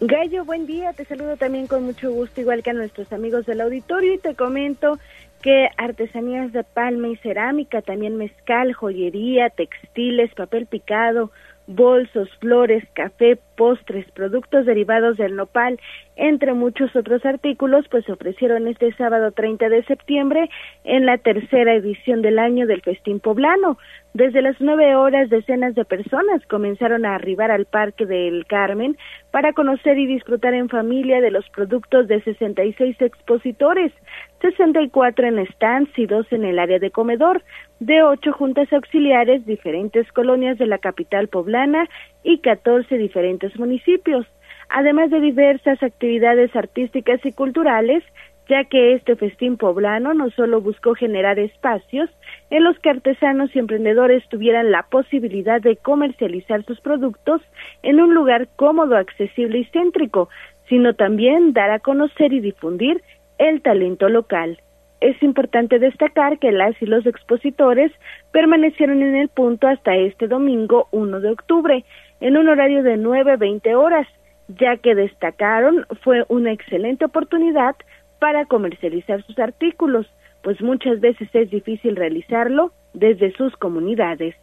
Gallo, 0.00 0.44
buen 0.44 0.66
día, 0.66 0.92
te 0.92 1.06
saludo 1.06 1.36
también 1.36 1.66
con 1.66 1.84
mucho 1.84 2.12
gusto, 2.12 2.40
igual 2.40 2.62
que 2.62 2.70
a 2.70 2.74
nuestros 2.74 3.10
amigos 3.12 3.46
del 3.46 3.62
auditorio, 3.62 4.12
y 4.12 4.18
te 4.18 4.34
comento 4.34 4.98
que 5.40 5.68
artesanías 5.78 6.52
de 6.52 6.64
palma 6.64 7.08
y 7.08 7.16
cerámica, 7.16 7.80
también 7.80 8.16
mezcal, 8.16 8.74
joyería, 8.74 9.48
textiles, 9.48 10.34
papel 10.34 10.66
picado, 10.66 11.30
bolsos, 11.66 12.28
flores, 12.40 12.84
café, 12.92 13.38
postres, 13.56 14.10
productos 14.12 14.66
derivados 14.66 15.16
del 15.16 15.34
nopal, 15.34 15.80
entre 16.14 16.52
muchos 16.54 16.94
otros 16.94 17.24
artículos, 17.24 17.86
pues 17.90 18.04
se 18.04 18.12
ofrecieron 18.12 18.68
este 18.68 18.92
sábado 18.94 19.32
30 19.32 19.68
de 19.68 19.84
septiembre 19.84 20.48
en 20.84 21.06
la 21.06 21.18
tercera 21.18 21.74
edición 21.74 22.22
del 22.22 22.38
año 22.38 22.66
del 22.66 22.82
Festín 22.82 23.20
Poblano. 23.20 23.78
Desde 24.16 24.40
las 24.40 24.58
nueve 24.60 24.96
horas, 24.96 25.28
decenas 25.28 25.74
de 25.74 25.84
personas 25.84 26.40
comenzaron 26.46 27.04
a 27.04 27.16
arribar 27.16 27.50
al 27.50 27.66
Parque 27.66 28.06
del 28.06 28.46
Carmen 28.46 28.96
para 29.30 29.52
conocer 29.52 29.98
y 29.98 30.06
disfrutar 30.06 30.54
en 30.54 30.70
familia 30.70 31.20
de 31.20 31.30
los 31.30 31.46
productos 31.50 32.08
de 32.08 32.22
66 32.22 32.96
expositores, 33.02 33.92
64 34.40 35.26
en 35.26 35.46
stands 35.48 35.98
y 35.98 36.06
dos 36.06 36.26
en 36.32 36.46
el 36.46 36.58
área 36.58 36.78
de 36.78 36.90
comedor, 36.90 37.42
de 37.78 38.02
ocho 38.02 38.32
juntas 38.32 38.72
auxiliares, 38.72 39.44
diferentes 39.44 40.10
colonias 40.12 40.56
de 40.56 40.64
la 40.64 40.78
capital 40.78 41.28
poblana 41.28 41.86
y 42.22 42.38
14 42.38 42.96
diferentes 42.96 43.54
municipios, 43.58 44.24
además 44.70 45.10
de 45.10 45.20
diversas 45.20 45.82
actividades 45.82 46.56
artísticas 46.56 47.20
y 47.22 47.32
culturales 47.32 48.02
ya 48.48 48.64
que 48.64 48.94
este 48.94 49.16
festín 49.16 49.56
poblano 49.56 50.14
no 50.14 50.30
solo 50.30 50.60
buscó 50.60 50.94
generar 50.94 51.38
espacios 51.38 52.08
en 52.50 52.64
los 52.64 52.78
que 52.78 52.90
artesanos 52.90 53.54
y 53.54 53.58
emprendedores 53.58 54.26
tuvieran 54.28 54.70
la 54.70 54.84
posibilidad 54.84 55.60
de 55.60 55.76
comercializar 55.76 56.64
sus 56.64 56.80
productos 56.80 57.42
en 57.82 58.00
un 58.00 58.14
lugar 58.14 58.48
cómodo, 58.56 58.96
accesible 58.96 59.58
y 59.58 59.64
céntrico, 59.66 60.28
sino 60.68 60.94
también 60.94 61.52
dar 61.52 61.70
a 61.70 61.80
conocer 61.80 62.32
y 62.32 62.40
difundir 62.40 63.02
el 63.38 63.62
talento 63.62 64.08
local. 64.08 64.60
Es 65.00 65.22
importante 65.22 65.78
destacar 65.78 66.38
que 66.38 66.52
las 66.52 66.80
y 66.80 66.86
los 66.86 67.04
expositores 67.06 67.92
permanecieron 68.32 69.02
en 69.02 69.14
el 69.16 69.28
punto 69.28 69.68
hasta 69.68 69.94
este 69.94 70.26
domingo 70.26 70.88
1 70.90 71.20
de 71.20 71.30
octubre, 71.30 71.84
en 72.20 72.36
un 72.36 72.48
horario 72.48 72.82
de 72.82 72.96
9 72.96 73.32
a 73.32 73.36
20 73.36 73.74
horas, 73.74 74.06
ya 74.48 74.76
que 74.76 74.94
destacaron 74.94 75.86
fue 76.02 76.24
una 76.28 76.52
excelente 76.52 77.04
oportunidad 77.04 77.76
para 78.18 78.46
comercializar 78.46 79.22
sus 79.24 79.38
artículos, 79.38 80.06
pues 80.46 80.60
muchas 80.60 81.00
veces 81.00 81.28
es 81.32 81.50
difícil 81.50 81.96
realizarlo 81.96 82.70
desde 82.94 83.32
sus 83.32 83.52
comunidades. 83.56 84.36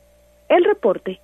El 0.50 0.66
reporte. 0.66 1.22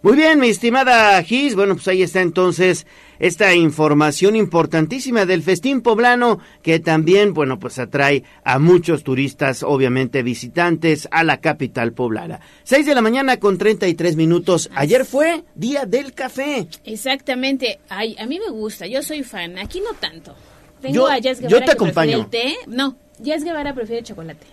Muy 0.00 0.14
bien, 0.14 0.38
mi 0.38 0.48
estimada 0.48 1.20
Gis. 1.24 1.56
Bueno, 1.56 1.74
pues 1.74 1.88
ahí 1.88 2.04
está 2.04 2.20
entonces 2.20 2.86
esta 3.18 3.52
información 3.52 4.36
importantísima 4.36 5.26
del 5.26 5.42
festín 5.42 5.80
poblano 5.80 6.38
que 6.62 6.78
también, 6.78 7.34
bueno, 7.34 7.58
pues 7.58 7.80
atrae 7.80 8.22
a 8.44 8.60
muchos 8.60 9.02
turistas, 9.02 9.64
obviamente 9.64 10.22
visitantes 10.22 11.08
a 11.10 11.24
la 11.24 11.40
capital 11.40 11.94
poblana. 11.94 12.38
Seis 12.62 12.86
de 12.86 12.94
la 12.94 13.00
mañana 13.00 13.38
con 13.38 13.58
treinta 13.58 13.88
y 13.88 13.94
tres 13.94 14.14
minutos. 14.14 14.70
Ayer 14.76 15.04
fue 15.04 15.42
Día 15.56 15.84
del 15.84 16.14
Café. 16.14 16.68
Exactamente. 16.84 17.80
Ay, 17.88 18.14
a 18.20 18.26
mí 18.26 18.38
me 18.38 18.52
gusta, 18.52 18.86
yo 18.86 19.02
soy 19.02 19.24
fan. 19.24 19.58
Aquí 19.58 19.80
no 19.80 19.94
tanto. 19.98 20.36
Tengo 20.84 20.94
Yo- 20.94 21.06
a 21.06 21.18
yo 21.18 21.32
Guevara 21.34 21.40
te 21.40 21.40
que 21.40 21.48
prefiere 21.48 21.72
acompaño. 21.72 22.18
el 22.18 22.26
té. 22.28 22.56
No, 22.66 22.94
Jazz 23.20 23.42
Guevara 23.42 23.74
prefiere 23.74 24.02
chocolate. 24.02 24.46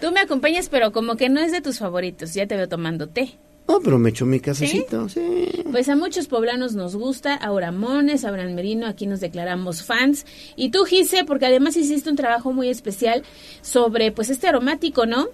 Tú 0.00 0.12
me 0.12 0.20
acompañas, 0.20 0.68
pero 0.68 0.92
como 0.92 1.16
que 1.16 1.28
no 1.28 1.40
es 1.40 1.50
de 1.50 1.60
tus 1.60 1.78
favoritos. 1.78 2.32
Ya 2.34 2.46
te 2.46 2.56
veo 2.56 2.68
tomando 2.68 3.08
té. 3.08 3.34
Oh, 3.66 3.80
pero 3.82 3.98
me 3.98 4.10
echó 4.10 4.24
mi 4.26 4.38
casecito, 4.40 5.08
sí. 5.08 5.48
Pues 5.70 5.88
a 5.88 5.96
muchos 5.96 6.26
poblanos 6.28 6.74
nos 6.74 6.94
gusta, 6.96 7.34
a 7.34 7.50
Oramones, 7.52 8.24
a 8.24 8.28
Abraham 8.28 8.54
Merino, 8.54 8.86
aquí 8.86 9.06
nos 9.06 9.20
declaramos 9.20 9.82
fans. 9.84 10.26
Y 10.56 10.70
tú, 10.70 10.84
Gise, 10.84 11.24
porque 11.24 11.46
además 11.46 11.76
hiciste 11.76 12.10
un 12.10 12.16
trabajo 12.16 12.52
muy 12.52 12.68
especial 12.68 13.22
sobre 13.62 14.12
pues 14.12 14.30
este 14.30 14.48
aromático, 14.48 15.06
¿no? 15.06 15.26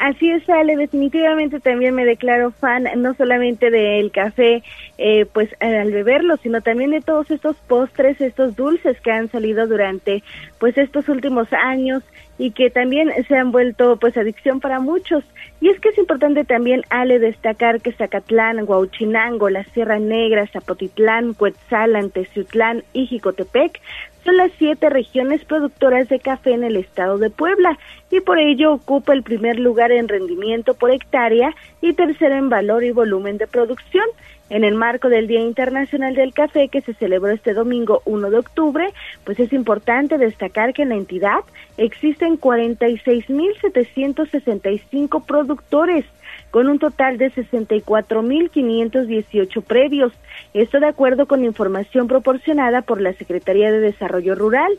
Así 0.00 0.30
es, 0.30 0.48
Ale, 0.48 0.76
definitivamente 0.76 1.60
también 1.60 1.94
me 1.94 2.06
declaro 2.06 2.52
fan 2.52 2.84
no 2.96 3.12
solamente 3.12 3.70
del 3.70 4.10
café, 4.10 4.62
eh, 4.96 5.26
pues 5.26 5.50
al 5.60 5.92
beberlo, 5.92 6.38
sino 6.38 6.62
también 6.62 6.92
de 6.92 7.02
todos 7.02 7.30
estos 7.30 7.56
postres, 7.68 8.18
estos 8.22 8.56
dulces 8.56 8.98
que 9.02 9.12
han 9.12 9.30
salido 9.30 9.66
durante 9.66 10.22
pues 10.58 10.78
estos 10.78 11.06
últimos 11.10 11.52
años 11.52 12.02
y 12.40 12.52
que 12.52 12.70
también 12.70 13.12
se 13.28 13.36
han 13.36 13.52
vuelto 13.52 13.98
pues 13.98 14.16
adicción 14.16 14.60
para 14.60 14.80
muchos. 14.80 15.22
Y 15.60 15.68
es 15.68 15.78
que 15.78 15.90
es 15.90 15.98
importante 15.98 16.42
también, 16.46 16.84
Ale, 16.88 17.18
destacar 17.18 17.82
que 17.82 17.92
Zacatlán, 17.92 18.64
Huauchinango, 18.66 19.50
la 19.50 19.62
Sierra 19.64 19.98
Negra, 19.98 20.46
Zapotitlán, 20.46 21.34
Cuetzalan, 21.34 22.08
Teciutlán 22.08 22.82
y 22.94 23.06
Jicotepec 23.08 23.78
son 24.24 24.38
las 24.38 24.52
siete 24.58 24.88
regiones 24.88 25.44
productoras 25.44 26.08
de 26.08 26.18
café 26.18 26.52
en 26.52 26.64
el 26.64 26.76
estado 26.76 27.18
de 27.18 27.28
Puebla 27.28 27.78
y 28.10 28.20
por 28.20 28.38
ello 28.38 28.72
ocupa 28.72 29.12
el 29.12 29.22
primer 29.22 29.58
lugar 29.58 29.92
en 29.92 30.08
rendimiento 30.08 30.72
por 30.72 30.90
hectárea 30.92 31.54
y 31.82 31.92
tercero 31.92 32.36
en 32.36 32.48
valor 32.48 32.84
y 32.84 32.90
volumen 32.90 33.36
de 33.36 33.48
producción. 33.48 34.06
En 34.50 34.64
el 34.64 34.74
marco 34.74 35.08
del 35.08 35.28
Día 35.28 35.40
Internacional 35.40 36.14
del 36.16 36.34
Café 36.34 36.66
que 36.68 36.80
se 36.80 36.94
celebró 36.94 37.30
este 37.30 37.54
domingo 37.54 38.02
1 38.04 38.30
de 38.30 38.38
octubre, 38.38 38.92
pues 39.24 39.38
es 39.38 39.52
importante 39.52 40.18
destacar 40.18 40.74
que 40.74 40.82
en 40.82 40.88
la 40.88 40.96
entidad 40.96 41.44
existen 41.76 42.36
46.765 42.38 45.24
productores 45.24 46.04
con 46.50 46.66
un 46.68 46.80
total 46.80 47.16
de 47.16 47.30
64.518 47.30 49.62
previos. 49.62 50.12
Esto 50.52 50.80
de 50.80 50.88
acuerdo 50.88 51.26
con 51.26 51.44
información 51.44 52.08
proporcionada 52.08 52.82
por 52.82 53.00
la 53.00 53.12
Secretaría 53.12 53.70
de 53.70 53.78
Desarrollo 53.78 54.34
Rural. 54.34 54.72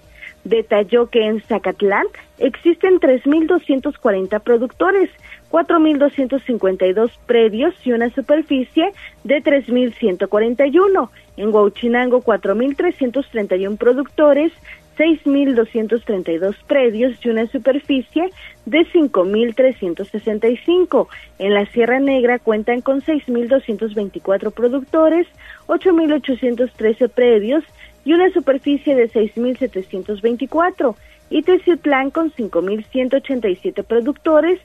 Detalló 0.44 1.08
que 1.08 1.28
en 1.28 1.40
Zacatlán 1.42 2.08
existen 2.40 3.00
3.240 3.00 4.42
productores, 4.42 5.10
4.252 5.52 7.12
predios 7.26 7.76
y 7.84 7.92
una 7.92 8.10
superficie 8.10 8.94
de 9.24 9.44
3.141. 9.44 11.10
En 11.38 11.54
Huauchinango, 11.54 12.22
4.331 12.22 13.78
productores, 13.78 14.52
6.232 14.98 16.56
predios 16.68 17.14
y 17.24 17.30
una 17.30 17.48
superficie 17.48 18.30
de 18.66 18.80
5.365. 18.80 21.08
En 21.40 21.54
la 21.54 21.66
Sierra 21.68 22.00
Negra 22.00 22.40
cuentan 22.40 22.82
con 22.82 23.02
6.224 23.02 24.52
productores, 24.54 25.28
8.813 25.68 27.10
predios 27.10 27.64
y 28.06 28.14
una 28.14 28.32
superficie 28.32 28.96
de 28.96 29.10
6.724. 29.10 30.96
Y 31.30 31.44
Teciutlán 31.44 32.10
con 32.12 32.34
5.187 32.34 33.86
productores, 33.86 34.60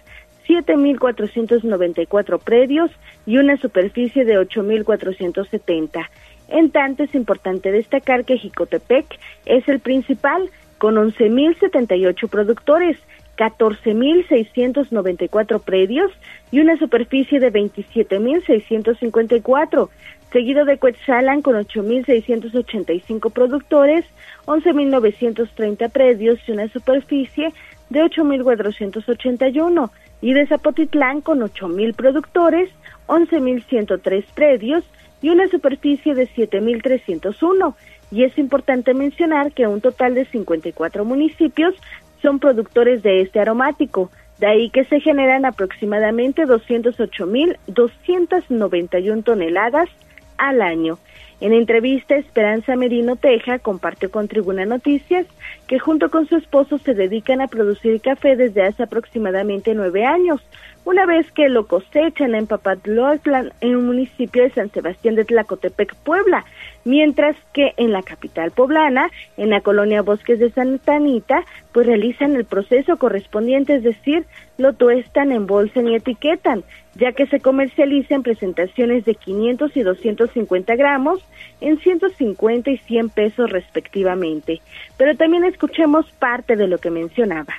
7.494 0.49 2.41
predios 2.41 2.91
y 3.27 3.39
una 3.39 3.57
superficie 3.57 4.25
de 4.25 4.39
8.470. 4.39 6.09
En 6.49 6.71
tanto, 6.71 7.03
es 7.03 7.13
importante 7.15 7.73
destacar 7.73 8.25
que 8.25 8.39
Jicotepec 8.39 9.19
es 9.45 9.69
el 9.69 9.81
principal, 9.81 10.49
con 10.79 10.95
11.078 10.97 12.29
productores, 12.29 12.97
14.694 13.37 15.61
predios 15.61 16.11
y 16.51 16.61
una 16.61 16.79
superficie 16.79 17.39
de 17.41 17.53
27.654, 17.53 19.91
seguido 20.33 20.65
de 20.65 20.79
Cuetzalan 20.79 21.43
con 21.43 21.57
8.685 21.57 23.31
productores, 23.33 24.07
11.930 24.47 25.91
predios 25.91 26.39
y 26.47 26.53
una 26.53 26.69
superficie 26.69 27.53
de 27.91 28.03
8.481, 28.03 29.91
y 30.21 30.33
de 30.33 30.47
Zapotitlán 30.47 31.21
con 31.21 31.41
8.000 31.41 31.95
productores, 31.95 32.71
11.103 33.07 34.25
predios 34.35 34.85
y 35.23 35.31
una 35.31 35.47
superficie 35.49 36.15
de 36.15 36.29
7.301. 36.29 37.75
Y 38.11 38.25
es 38.25 38.37
importante 38.39 38.93
mencionar 38.95 39.53
que 39.53 39.67
un 39.67 39.81
total 39.81 40.15
de 40.15 40.27
54 40.27 41.05
municipios 41.05 41.75
son 42.23 42.39
productores 42.39 43.03
de 43.03 43.23
este 43.23 43.41
aromático, 43.41 44.13
de 44.39 44.47
ahí 44.47 44.71
que 44.71 44.85
se 44.85 45.01
generan 45.01 45.45
aproximadamente 45.45 46.45
208.291 46.45 49.25
toneladas 49.25 49.89
al 50.37 50.63
año. 50.63 51.01
En 51.39 51.53
entrevista, 51.53 52.17
Esperanza 52.17 52.77
Merino 52.77 53.17
Teja 53.17 53.59
compartió 53.59 54.11
con 54.11 54.27
Tribuna 54.27 54.65
Noticias 54.65 55.27
que 55.67 55.79
junto 55.79 56.11
con 56.11 56.27
su 56.27 56.37
esposo 56.37 56.79
se 56.79 56.95
dedican 56.95 57.43
a 57.43 57.49
producir 57.49 58.01
café 58.01 58.37
desde 58.37 58.63
hace 58.63 58.85
aproximadamente 58.85 59.75
nueve 59.75 60.07
años, 60.07 60.41
una 60.87 61.05
vez 61.05 61.31
que 61.33 61.49
lo 61.49 61.67
cosechan 61.67 62.35
en 62.35 62.47
Papatloatlán, 62.47 63.53
en 63.61 63.77
un 63.77 63.87
municipio 63.87 64.45
de 64.45 64.51
San 64.51 64.71
Sebastián 64.71 65.17
de 65.17 65.25
Tlacotepec, 65.25 65.95
Puebla, 65.97 66.45
mientras 66.87 67.37
que 67.53 67.75
en 67.77 67.93
la 67.93 68.03
capital 68.03 68.53
poblana, 68.53 69.11
en 69.37 69.51
la 69.51 69.61
colonia 69.61 70.03
Bosques 70.03 70.39
de 70.39 70.51
Santa 70.51 70.95
Anita, 70.97 71.45
pues 71.73 71.87
realizan 71.87 72.37
el 72.37 72.45
proceso 72.45 72.97
correspondiente, 72.97 73.75
es 73.75 73.83
decir, 73.83 74.25
lo 74.57 74.73
tuestan, 74.73 75.33
embolsan 75.33 75.89
y 75.89 75.97
etiquetan, 75.97 76.63
ya 76.95 77.13
que 77.13 77.27
se 77.27 77.41
comercializa 77.41 78.15
en 78.15 78.23
presentaciones 78.23 79.05
de 79.05 79.17
500 79.17 79.77
y 79.77 79.83
250 79.83 80.77
gramos 80.77 81.21
en 81.61 81.79
150 81.79 82.71
y 82.71 82.79
100 82.79 83.11
pesos 83.11 83.51
respectivamente. 83.51 84.63
Pero 84.97 85.17
también 85.17 85.45
escuchemos 85.45 86.07
parte 86.13 86.57
de 86.57 86.69
lo 86.69 86.79
que 86.79 86.91
mencionaba. 86.91 87.55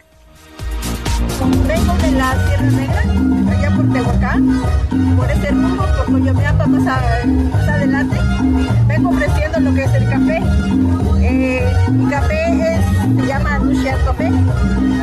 Vengo 1.68 1.94
de 1.98 2.12
la 2.12 2.36
Sierra 2.46 2.70
Negra, 2.72 3.02
allá 3.52 3.76
por 3.76 3.92
Tehuacán, 3.92 4.62
por 5.16 5.32
ese 5.32 5.52
rumbo, 5.52 5.84
por 5.98 6.06
Coyomiapa 6.06 6.68
más, 6.68 6.84
más 6.84 7.68
adelante. 7.68 8.18
Vengo 8.88 9.10
ofreciendo 9.10 9.60
lo 9.60 9.74
que 9.74 9.84
es 9.84 9.94
el 9.94 10.10
café. 10.10 10.42
Eh, 11.22 11.66
mi 11.92 12.06
café 12.10 12.76
es, 12.76 12.86
se 13.16 13.26
llama 13.26 13.60
Nushia 13.60 13.98
Café, 14.06 14.32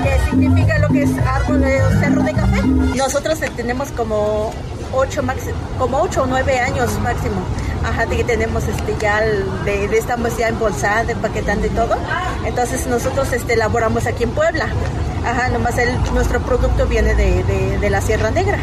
que 0.02 0.30
significa 0.30 0.78
lo 0.78 0.88
que 0.88 1.02
es 1.02 1.10
árbol 1.26 1.60
de 1.60 1.80
cerro 2.00 2.22
de 2.22 2.32
café. 2.32 2.62
Nosotros 2.96 3.38
tenemos 3.56 3.90
como 3.90 4.52
ocho, 4.92 5.22
como 5.78 6.02
ocho 6.02 6.22
o 6.22 6.26
nueve 6.26 6.58
años 6.58 6.98
máximo. 7.00 7.42
Ajá, 7.84 8.06
de 8.06 8.16
que 8.16 8.24
tenemos 8.24 8.64
este 8.66 8.96
ya 8.98 9.20
de, 9.20 9.84
estamos 9.96 10.36
ya 10.38 10.48
embolsada, 10.48 11.12
empaquetando 11.12 11.66
y 11.66 11.70
todo. 11.70 11.96
Entonces 12.46 12.86
nosotros 12.86 13.32
este 13.32 13.54
elaboramos 13.54 14.06
aquí 14.06 14.24
en 14.24 14.30
Puebla. 14.30 14.66
Ajá, 15.26 15.48
nomás 15.48 15.74
nuestro 16.12 16.40
producto 16.40 16.86
viene 16.86 17.14
de, 17.14 17.42
de 17.78 17.90
la 17.90 18.00
Sierra 18.00 18.30
Negra. 18.30 18.58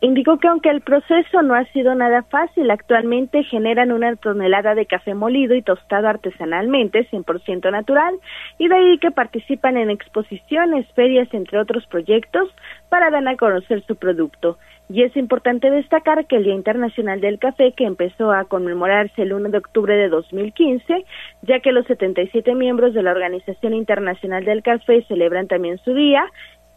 Indicó 0.00 0.38
que 0.38 0.46
aunque 0.46 0.70
el 0.70 0.80
proceso 0.80 1.42
no 1.42 1.54
ha 1.54 1.64
sido 1.72 1.94
nada 1.96 2.22
fácil, 2.22 2.70
actualmente 2.70 3.42
generan 3.42 3.90
una 3.90 4.14
tonelada 4.14 4.76
de 4.76 4.86
café 4.86 5.14
molido 5.14 5.56
y 5.56 5.62
tostado 5.62 6.06
artesanalmente, 6.06 7.08
100% 7.10 7.72
natural, 7.72 8.14
y 8.58 8.68
de 8.68 8.76
ahí 8.76 8.98
que 8.98 9.10
participan 9.10 9.76
en 9.76 9.90
exposiciones, 9.90 10.86
ferias, 10.94 11.28
entre 11.34 11.58
otros 11.58 11.84
proyectos, 11.86 12.48
para 12.88 13.10
dar 13.10 13.26
a 13.26 13.36
conocer 13.36 13.82
su 13.86 13.96
producto. 13.96 14.56
Y 14.90 15.02
es 15.02 15.14
importante 15.16 15.70
destacar 15.70 16.26
que 16.26 16.36
el 16.36 16.44
Día 16.44 16.54
Internacional 16.54 17.20
del 17.20 17.38
Café, 17.38 17.72
que 17.72 17.84
empezó 17.84 18.32
a 18.32 18.44
conmemorarse 18.44 19.20
el 19.22 19.34
1 19.34 19.50
de 19.50 19.58
octubre 19.58 19.94
de 19.94 20.08
2015, 20.08 21.04
ya 21.42 21.60
que 21.60 21.72
los 21.72 21.86
77 21.86 22.54
miembros 22.54 22.94
de 22.94 23.02
la 23.02 23.10
Organización 23.10 23.74
Internacional 23.74 24.44
del 24.44 24.62
Café 24.62 25.04
celebran 25.08 25.46
también 25.46 25.76
su 25.78 25.92
día, 25.92 26.24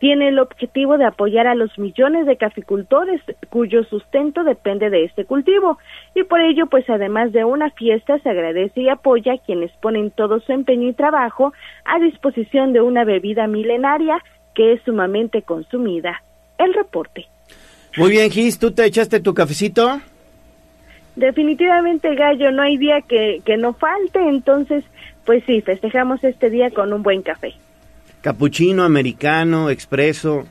tiene 0.01 0.29
el 0.29 0.39
objetivo 0.39 0.97
de 0.97 1.05
apoyar 1.05 1.45
a 1.45 1.53
los 1.53 1.77
millones 1.77 2.25
de 2.25 2.35
caficultores 2.35 3.21
cuyo 3.49 3.83
sustento 3.83 4.43
depende 4.43 4.89
de 4.89 5.03
este 5.03 5.25
cultivo. 5.25 5.77
Y 6.15 6.23
por 6.23 6.41
ello, 6.41 6.65
pues 6.65 6.89
además 6.89 7.31
de 7.33 7.45
una 7.45 7.69
fiesta, 7.69 8.17
se 8.17 8.29
agradece 8.29 8.81
y 8.81 8.89
apoya 8.89 9.33
a 9.33 9.37
quienes 9.37 9.71
ponen 9.73 10.09
todo 10.09 10.39
su 10.39 10.53
empeño 10.53 10.89
y 10.89 10.93
trabajo 10.93 11.53
a 11.85 11.99
disposición 11.99 12.73
de 12.73 12.81
una 12.81 13.03
bebida 13.03 13.45
milenaria 13.45 14.17
que 14.55 14.73
es 14.73 14.81
sumamente 14.81 15.43
consumida. 15.43 16.23
El 16.57 16.73
reporte. 16.73 17.27
Muy 17.95 18.09
bien, 18.09 18.31
Gis, 18.31 18.57
¿tú 18.57 18.71
te 18.71 18.85
echaste 18.85 19.19
tu 19.19 19.35
cafecito? 19.35 20.01
Definitivamente, 21.15 22.15
Gallo, 22.15 22.51
no 22.51 22.63
hay 22.63 22.77
día 22.77 23.01
que, 23.07 23.41
que 23.45 23.55
no 23.55 23.73
falte, 23.73 24.19
entonces, 24.19 24.83
pues 25.27 25.43
sí, 25.45 25.61
festejamos 25.61 26.23
este 26.23 26.49
día 26.49 26.71
con 26.71 26.91
un 26.91 27.03
buen 27.03 27.21
café. 27.21 27.53
Capuchino, 28.21 28.83
americano, 28.83 29.69
expreso. 29.69 30.45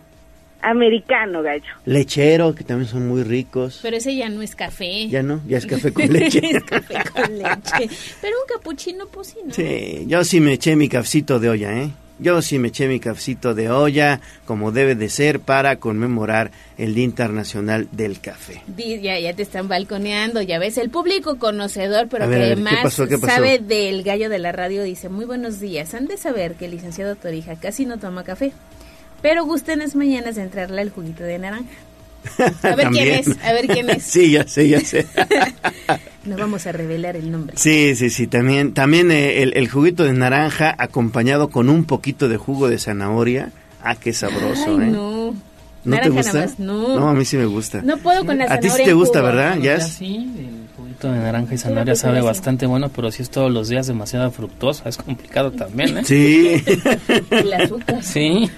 Americano, 0.63 1.43
gallo. 1.43 1.65
Lechero, 1.87 2.55
que 2.55 2.65
también 2.65 2.89
son 2.89 3.09
muy 3.09 3.23
ricos. 3.23 3.79
Pero 3.81 3.97
ese 3.97 4.15
ya 4.15 4.29
no 4.29 4.43
es 4.43 4.55
café. 4.55 5.09
Ya 5.09 5.23
no, 5.23 5.41
ya 5.47 5.59
es 5.59 5.67
café 5.67 5.93
con 5.95 6.13
leche. 6.13 6.41
es 6.57 6.65
café 6.65 6.95
con 7.15 7.39
leche. 7.39 7.89
Pero 8.21 8.37
un 8.37 8.47
capuchino, 8.57 9.07
pues 9.07 9.29
sí, 9.29 9.39
¿no? 9.45 9.55
Sí, 9.55 10.05
yo 10.07 10.23
sí 10.25 10.41
me 10.41 10.53
eché 10.55 10.77
mi 10.77 10.89
cafecito 10.89 11.39
de 11.41 11.49
olla, 11.49 11.73
¿eh? 11.83 11.91
Yo 12.21 12.43
sí 12.43 12.59
me 12.59 12.69
eché 12.69 12.87
mi 12.87 13.01
cafecito 13.01 13.55
de 13.55 13.71
olla, 13.71 14.21
como 14.45 14.73
debe 14.73 14.95
de 14.95 15.09
ser, 15.09 15.41
para 15.41 15.77
conmemorar 15.77 16.51
el 16.77 16.95
Día 16.95 17.05
Internacional 17.05 17.89
del 17.93 18.21
Café. 18.21 18.63
Ya, 18.77 19.19
ya 19.19 19.33
te 19.35 19.43
están 19.43 19.69
balconeando, 19.69 20.43
ya 20.43 20.59
ves, 20.59 20.77
el 20.77 20.91
público 20.91 21.39
conocedor, 21.39 22.09
pero 22.09 22.29
que 22.29 22.37
además 22.37 22.93
sabe 23.25 23.59
del 23.59 24.03
gallo 24.03 24.29
de 24.29 24.39
la 24.39 24.53
radio, 24.53 24.83
dice, 24.83 25.09
muy 25.09 25.25
buenos 25.25 25.61
días, 25.61 25.95
han 25.95 26.07
de 26.07 26.19
saber 26.19 26.57
que 26.57 26.67
el 26.67 26.73
licenciado 26.73 27.17
Torija 27.17 27.57
casi 27.57 27.87
no 27.87 27.99
toma 27.99 28.23
café. 28.23 28.53
pero 29.23 29.45
gusten 29.45 29.81
las 29.81 29.95
mañanas 29.95 30.37
de 30.37 30.43
entrarle 30.43 30.81
al 30.83 30.91
juguito 30.91 31.25
de 31.25 31.39
naranja. 31.39 31.71
A 32.63 32.75
ver 32.75 32.89
quién 32.89 33.09
es, 33.09 33.29
a 33.45 33.53
ver 33.53 33.67
quién 33.67 33.91
es. 33.91 34.03
Sí, 34.11 34.33
ya 34.33 34.47
sé, 34.47 34.69
ya 34.69 34.81
sé. 34.81 35.07
no 36.25 36.37
vamos 36.37 36.67
a 36.67 36.73
revelar 36.73 37.17
el 37.17 37.31
nombre. 37.31 37.57
Sí, 37.57 37.95
sí, 37.97 38.11
sí, 38.11 38.27
también, 38.27 38.75
también 38.75 39.11
eh, 39.11 39.43
el, 39.43 39.57
el, 39.57 39.69
juguito 39.69 40.05
de 40.05 40.13
naranja 40.13 40.75
acompañado 40.79 41.49
con 41.49 41.69
un 41.69 41.85
poquito 41.85 42.29
de 42.29 42.37
jugo 42.37 42.69
de 42.69 42.79
zanahoria. 42.79 43.51
Ah, 43.83 43.95
qué 43.97 44.13
sabroso, 44.13 44.79
Ay, 44.79 44.89
¿eh? 44.89 44.91
No. 44.91 45.35
¿No 45.83 45.97
naranja 45.97 46.11
te 46.11 46.11
gusta? 46.17 46.33
Nada 46.35 46.47
más, 46.47 46.59
no. 46.59 47.01
no. 47.01 47.09
a 47.09 47.15
mí 47.15 47.25
sí 47.25 47.37
me 47.39 47.47
gusta. 47.47 47.81
No 47.83 47.97
puedo 47.97 48.27
con 48.27 48.37
la 48.37 48.45
¿A 48.45 48.61
ti 48.61 48.69
zanahoria. 48.69 48.77
sí 48.77 48.85
te 48.85 48.93
gusta, 48.93 49.21
jugo. 49.21 49.33
verdad? 49.33 49.59
Ya 49.59 49.81
Sí, 49.81 50.17
el 50.39 50.77
juguito 50.77 51.11
de 51.11 51.19
naranja 51.19 51.55
y 51.55 51.59
zanahoria 51.59 51.97
sabe 51.97 52.21
bastante 52.21 52.67
bueno, 52.67 52.91
pero 52.95 53.11
si 53.11 53.23
es 53.23 53.31
todos 53.31 53.51
los 53.51 53.69
días 53.69 53.87
demasiado 53.87 54.31
fructosa, 54.31 54.89
es 54.89 54.99
complicado 54.99 55.53
también, 55.53 55.99
¿eh? 55.99 56.05
Sí. 56.05 56.63
El 57.31 57.53
azúcar. 57.55 58.03
Sí. 58.03 58.51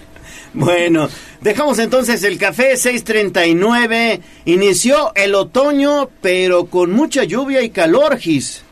Bueno, 0.55 1.09
dejamos 1.41 1.79
entonces 1.79 2.23
el 2.25 2.39
café 2.39 2.77
639. 2.77 4.21
Inició 4.45 5.13
el 5.15 5.35
otoño, 5.35 6.11
pero 6.21 6.67
con 6.67 6.93
mucha 6.93 7.25
lluvia 7.25 7.63
y 7.63 7.71
calor, 7.71 8.19
Gis. 8.19 8.65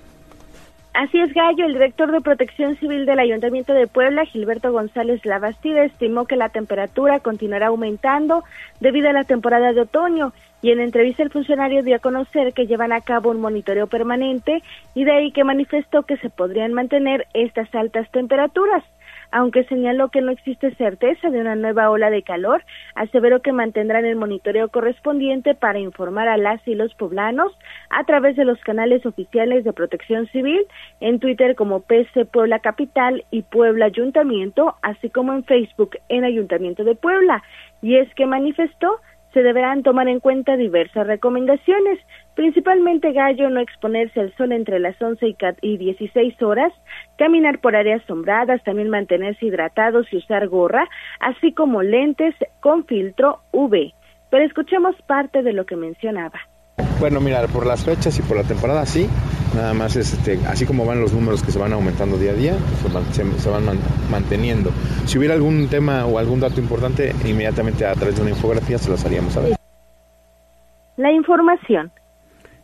Así 0.93 1.19
es, 1.19 1.33
Gallo. 1.33 1.65
El 1.65 1.75
director 1.75 2.11
de 2.11 2.21
Protección 2.21 2.77
Civil 2.77 3.07
del 3.07 3.21
Ayuntamiento 3.21 3.73
de 3.73 3.87
Puebla, 3.87 4.27
Gilberto 4.27 4.73
González 4.73 5.25
Labastida, 5.25 5.85
estimó 5.85 6.27
que 6.27 6.37
la 6.37 6.49
temperatura 6.49 7.21
continuará 7.21 7.69
aumentando 7.69 8.45
debido 8.81 9.09
a 9.09 9.13
la 9.13 9.25
temporada 9.25 9.73
de 9.73 9.83
otoño 9.83 10.33
y 10.63 10.73
en 10.73 10.81
entrevista 10.81 11.23
el 11.23 11.31
funcionario 11.31 11.83
dio 11.83 11.97
a 11.97 12.01
conocer 12.01 12.53
que 12.53 12.67
llevan 12.67 12.93
a 12.93 13.01
cabo 13.01 13.31
un 13.31 13.41
monitoreo 13.41 13.87
permanente 13.87 14.63
y 14.95 15.05
de 15.05 15.13
ahí 15.13 15.33
que 15.33 15.45
manifestó 15.45 16.03
que 16.03 16.19
se 16.19 16.29
podrían 16.29 16.75
mantener 16.75 17.27
estas 17.33 17.75
altas 17.75 18.11
temperaturas. 18.11 18.85
Aunque 19.33 19.65
señaló 19.65 20.09
que 20.09 20.21
no 20.21 20.33
existe 20.33 20.75
certeza 20.75 21.31
de 21.31 21.41
una 21.41 21.55
nueva 21.55 21.91
ola 21.91 22.11
de 22.11 22.23
calor, 22.23 22.65
aseveró 22.95 23.43
que 23.43 23.53
mantendrán 23.53 24.05
el 24.05 24.17
monitoreo 24.17 24.69
correspondiente 24.69 25.55
para 25.55 25.79
informar 25.79 26.29
a 26.29 26.37
las 26.37 26.67
y 26.67 26.75
los 26.75 26.95
poblanos 26.95 27.57
a 27.91 28.05
través 28.05 28.37
de 28.37 28.45
los 28.45 28.61
canales 28.61 29.07
oficiales 29.07 29.65
de 29.65 29.73
Protección 29.73 30.27
Civil, 30.29 30.67
en 31.01 31.21
Twitter 31.21 31.55
como 31.55 31.81
PC 31.81 32.25
Puebla 32.25 32.59
Capital 32.59 33.25
y 33.31 33.43
Puebla 33.43 33.87
Ayuntamiento, 33.87 34.77
así 34.83 35.11
como 35.11 35.33
en 35.33 35.45
Facebook 35.45 35.97
en 36.09 36.25
Ayuntamiento 36.25 36.85
de 36.85 36.95
Puebla. 36.95 37.43
Y 37.83 37.97
es 37.97 38.13
que 38.15 38.27
manifestó 38.27 39.01
se 39.33 39.43
deberán 39.43 39.83
tomar 39.83 40.09
en 40.09 40.21
cuenta 40.21 40.57
diversas 40.57 41.07
recomendaciones, 41.07 41.99
principalmente 42.35 43.13
gallo 43.13 43.51
no 43.51 43.61
exponerse 43.61 44.21
al 44.21 44.35
sol 44.37 44.53
entre 44.53 44.79
las 44.79 45.01
11 45.01 45.37
y 45.63 45.77
16 45.77 46.43
horas, 46.43 46.73
caminar 47.19 47.61
por 47.61 47.77
áreas 47.77 48.03
sombradas, 48.07 48.63
también 48.65 48.89
mantenerse 48.89 49.47
hidratados 49.47 50.07
y 50.13 50.19
usar 50.19 50.49
gorra, 50.49 50.89
así 51.21 51.53
como 51.53 51.83
lentes 51.83 52.35
con 52.61 52.85
filtro 52.87 53.41
UV. 53.53 53.93
Pero 54.31 54.45
escuchemos 54.45 54.95
parte 55.07 55.43
de 55.43 55.53
lo 55.53 55.67
que 55.67 55.77
mencionaba. 55.77 56.41
Bueno, 56.99 57.21
mira, 57.21 57.47
por 57.49 57.67
las 57.67 57.85
fechas 57.85 58.19
y 58.19 58.23
por 58.23 58.37
la 58.37 58.45
temporada 58.45 58.85
sí, 58.87 59.09
nada 59.55 59.75
más 59.75 59.97
es 59.97 60.13
este, 60.13 60.39
así 60.47 60.67
como 60.67 60.85
van 60.85 61.01
los 61.01 61.13
números 61.13 61.43
que 61.43 61.51
se 61.51 61.59
van 61.59 61.73
aumentando 61.73 62.17
día 62.17 62.33
a 62.33 62.35
día, 62.35 62.55
se 62.83 62.93
van, 62.93 63.05
se, 63.13 63.25
se 63.39 63.51
van 63.51 63.65
man, 63.65 63.79
manteniendo. 64.11 64.71
Si 65.07 65.19
hubiera 65.19 65.35
algún 65.35 65.69
tema 65.69 66.07
o 66.07 66.19
algún 66.19 66.41
dato 66.41 66.61
importante, 66.61 67.13
inmediatamente 67.25 67.87
a 67.87 67.95
través 67.95 68.17
de 68.17 68.23
una 68.23 68.31
infografía 68.31 68.79
se 68.79 68.91
los 68.91 69.05
haríamos 69.05 69.33
saber. 69.33 69.57
La 70.97 71.11
información. 71.11 71.91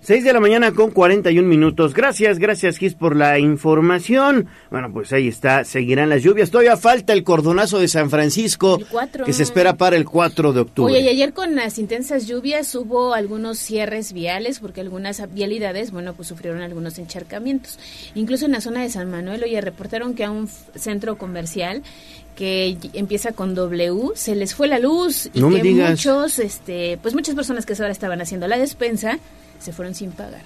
6 0.00 0.22
de 0.22 0.32
la 0.32 0.40
mañana 0.40 0.72
con 0.72 0.90
41 0.92 1.48
minutos. 1.48 1.92
Gracias, 1.92 2.38
gracias 2.38 2.78
Gis 2.78 2.94
por 2.94 3.16
la 3.16 3.38
información. 3.38 4.46
Bueno, 4.70 4.92
pues 4.92 5.12
ahí 5.12 5.26
está, 5.26 5.64
seguirán 5.64 6.10
las 6.10 6.22
lluvias. 6.22 6.50
Todavía 6.50 6.76
falta 6.76 7.12
el 7.12 7.24
cordonazo 7.24 7.78
de 7.78 7.88
San 7.88 8.08
Francisco 8.08 8.78
que 9.24 9.32
se 9.32 9.42
espera 9.42 9.76
para 9.76 9.96
el 9.96 10.04
4 10.04 10.52
de 10.52 10.60
octubre. 10.60 10.92
Oye, 10.92 11.02
y 11.02 11.08
ayer 11.08 11.32
con 11.32 11.56
las 11.56 11.78
intensas 11.78 12.26
lluvias 12.26 12.72
hubo 12.74 13.14
algunos 13.14 13.58
cierres 13.58 14.12
viales 14.12 14.60
porque 14.60 14.80
algunas 14.80 15.22
vialidades, 15.32 15.90
bueno, 15.90 16.14
pues 16.14 16.28
sufrieron 16.28 16.62
algunos 16.62 16.98
encharcamientos. 16.98 17.78
Incluso 18.14 18.46
en 18.46 18.52
la 18.52 18.60
zona 18.60 18.82
de 18.82 18.90
San 18.90 19.10
Manuel, 19.10 19.42
oye, 19.42 19.60
reportaron 19.60 20.14
que 20.14 20.24
a 20.24 20.30
un 20.30 20.48
centro 20.76 21.18
comercial 21.18 21.82
que 22.36 22.76
empieza 22.92 23.32
con 23.32 23.54
W, 23.54 24.10
se 24.14 24.36
les 24.36 24.54
fue 24.54 24.68
la 24.68 24.78
luz 24.78 25.30
y 25.32 25.40
no 25.40 25.50
que 25.50 25.64
muchos, 25.64 26.38
este, 26.38 26.98
pues 27.00 27.14
muchas 27.14 27.34
personas 27.34 27.64
que 27.66 27.72
ahora 27.72 27.90
estaban 27.90 28.20
haciendo 28.20 28.46
la 28.46 28.58
despensa 28.58 29.18
se 29.58 29.72
fueron 29.72 29.94
sin 29.94 30.12
pagar. 30.12 30.42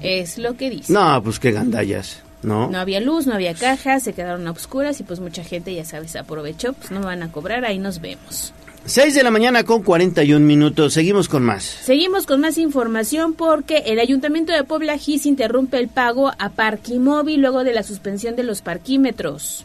Es 0.00 0.38
lo 0.38 0.56
que 0.56 0.70
dice. 0.70 0.92
No, 0.92 1.22
pues 1.22 1.38
qué 1.38 1.52
gandallas, 1.52 2.20
¿no? 2.42 2.70
No 2.70 2.78
había 2.78 3.00
luz, 3.00 3.26
no 3.26 3.34
había 3.34 3.54
cajas, 3.54 4.02
se 4.02 4.12
quedaron 4.12 4.46
a 4.46 4.50
oscuras 4.50 4.98
y 5.00 5.04
pues 5.04 5.20
mucha 5.20 5.44
gente, 5.44 5.74
ya 5.74 5.84
sabes, 5.84 6.16
aprovechó, 6.16 6.72
pues 6.72 6.90
no 6.90 7.00
van 7.00 7.22
a 7.22 7.30
cobrar, 7.30 7.64
ahí 7.64 7.78
nos 7.78 8.00
vemos. 8.00 8.52
6 8.84 9.14
de 9.14 9.22
la 9.22 9.30
mañana 9.30 9.62
con 9.62 9.82
41 9.82 10.44
minutos. 10.44 10.92
Seguimos 10.92 11.28
con 11.28 11.44
más. 11.44 11.62
Seguimos 11.62 12.26
con 12.26 12.40
más 12.40 12.58
información 12.58 13.34
porque 13.34 13.84
el 13.86 14.00
Ayuntamiento 14.00 14.52
de 14.52 14.64
Puebla 14.64 14.98
Gis 14.98 15.24
interrumpe 15.24 15.78
el 15.78 15.88
pago 15.88 16.32
a 16.36 16.48
Parquimóvil 16.48 17.40
luego 17.40 17.62
de 17.62 17.72
la 17.72 17.84
suspensión 17.84 18.34
de 18.34 18.42
los 18.42 18.60
parquímetros. 18.60 19.64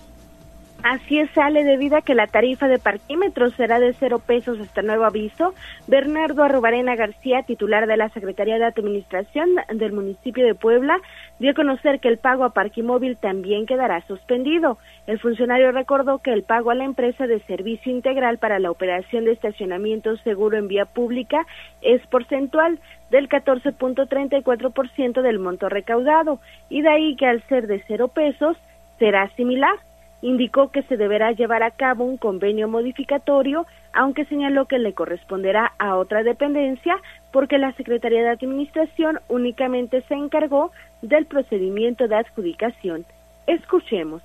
Así 0.89 1.19
es, 1.19 1.29
sale 1.31 1.65
debido 1.65 1.97
a 1.97 2.01
que 2.01 2.15
la 2.15 2.27
tarifa 2.27 2.69
de 2.69 2.79
parquímetros 2.79 3.53
será 3.55 3.77
de 3.77 3.91
cero 3.91 4.21
pesos 4.25 4.57
hasta 4.57 4.81
nuevo 4.81 5.03
aviso. 5.03 5.53
Bernardo 5.85 6.43
Arrobarena 6.43 6.95
García, 6.95 7.43
titular 7.43 7.87
de 7.87 7.97
la 7.97 8.07
Secretaría 8.07 8.57
de 8.57 8.63
Administración 8.63 9.49
del 9.67 9.91
municipio 9.91 10.45
de 10.45 10.55
Puebla, 10.55 11.01
dio 11.39 11.51
a 11.51 11.55
conocer 11.55 11.99
que 11.99 12.07
el 12.07 12.17
pago 12.17 12.45
a 12.45 12.51
Parquimóvil 12.51 13.17
también 13.17 13.65
quedará 13.65 13.99
suspendido. 14.07 14.77
El 15.07 15.19
funcionario 15.19 15.73
recordó 15.73 16.19
que 16.19 16.31
el 16.31 16.43
pago 16.43 16.71
a 16.71 16.75
la 16.75 16.85
empresa 16.85 17.27
de 17.27 17.41
servicio 17.41 17.91
integral 17.91 18.37
para 18.37 18.57
la 18.57 18.71
operación 18.71 19.25
de 19.25 19.33
estacionamiento 19.33 20.15
seguro 20.15 20.55
en 20.57 20.69
vía 20.69 20.85
pública 20.85 21.45
es 21.81 21.99
porcentual 22.07 22.79
del 23.11 23.27
14.34% 23.27 25.21
del 25.21 25.39
monto 25.39 25.67
recaudado 25.67 26.39
y 26.69 26.81
de 26.81 26.89
ahí 26.89 27.17
que 27.17 27.25
al 27.25 27.45
ser 27.49 27.67
de 27.67 27.83
cero 27.89 28.07
pesos 28.07 28.55
será 28.99 29.27
similar 29.35 29.75
indicó 30.21 30.71
que 30.71 30.83
se 30.83 30.97
deberá 30.97 31.31
llevar 31.31 31.63
a 31.63 31.71
cabo 31.71 32.03
un 32.03 32.17
convenio 32.17 32.67
modificatorio, 32.67 33.65
aunque 33.93 34.25
señaló 34.25 34.65
que 34.65 34.79
le 34.79 34.93
corresponderá 34.93 35.73
a 35.77 35.95
otra 35.95 36.23
dependencia 36.23 36.99
porque 37.31 37.57
la 37.57 37.73
Secretaría 37.73 38.21
de 38.23 38.29
Administración 38.29 39.19
únicamente 39.27 40.01
se 40.07 40.15
encargó 40.15 40.71
del 41.01 41.25
procedimiento 41.25 42.07
de 42.07 42.15
adjudicación. 42.15 43.05
Escuchemos. 43.45 44.21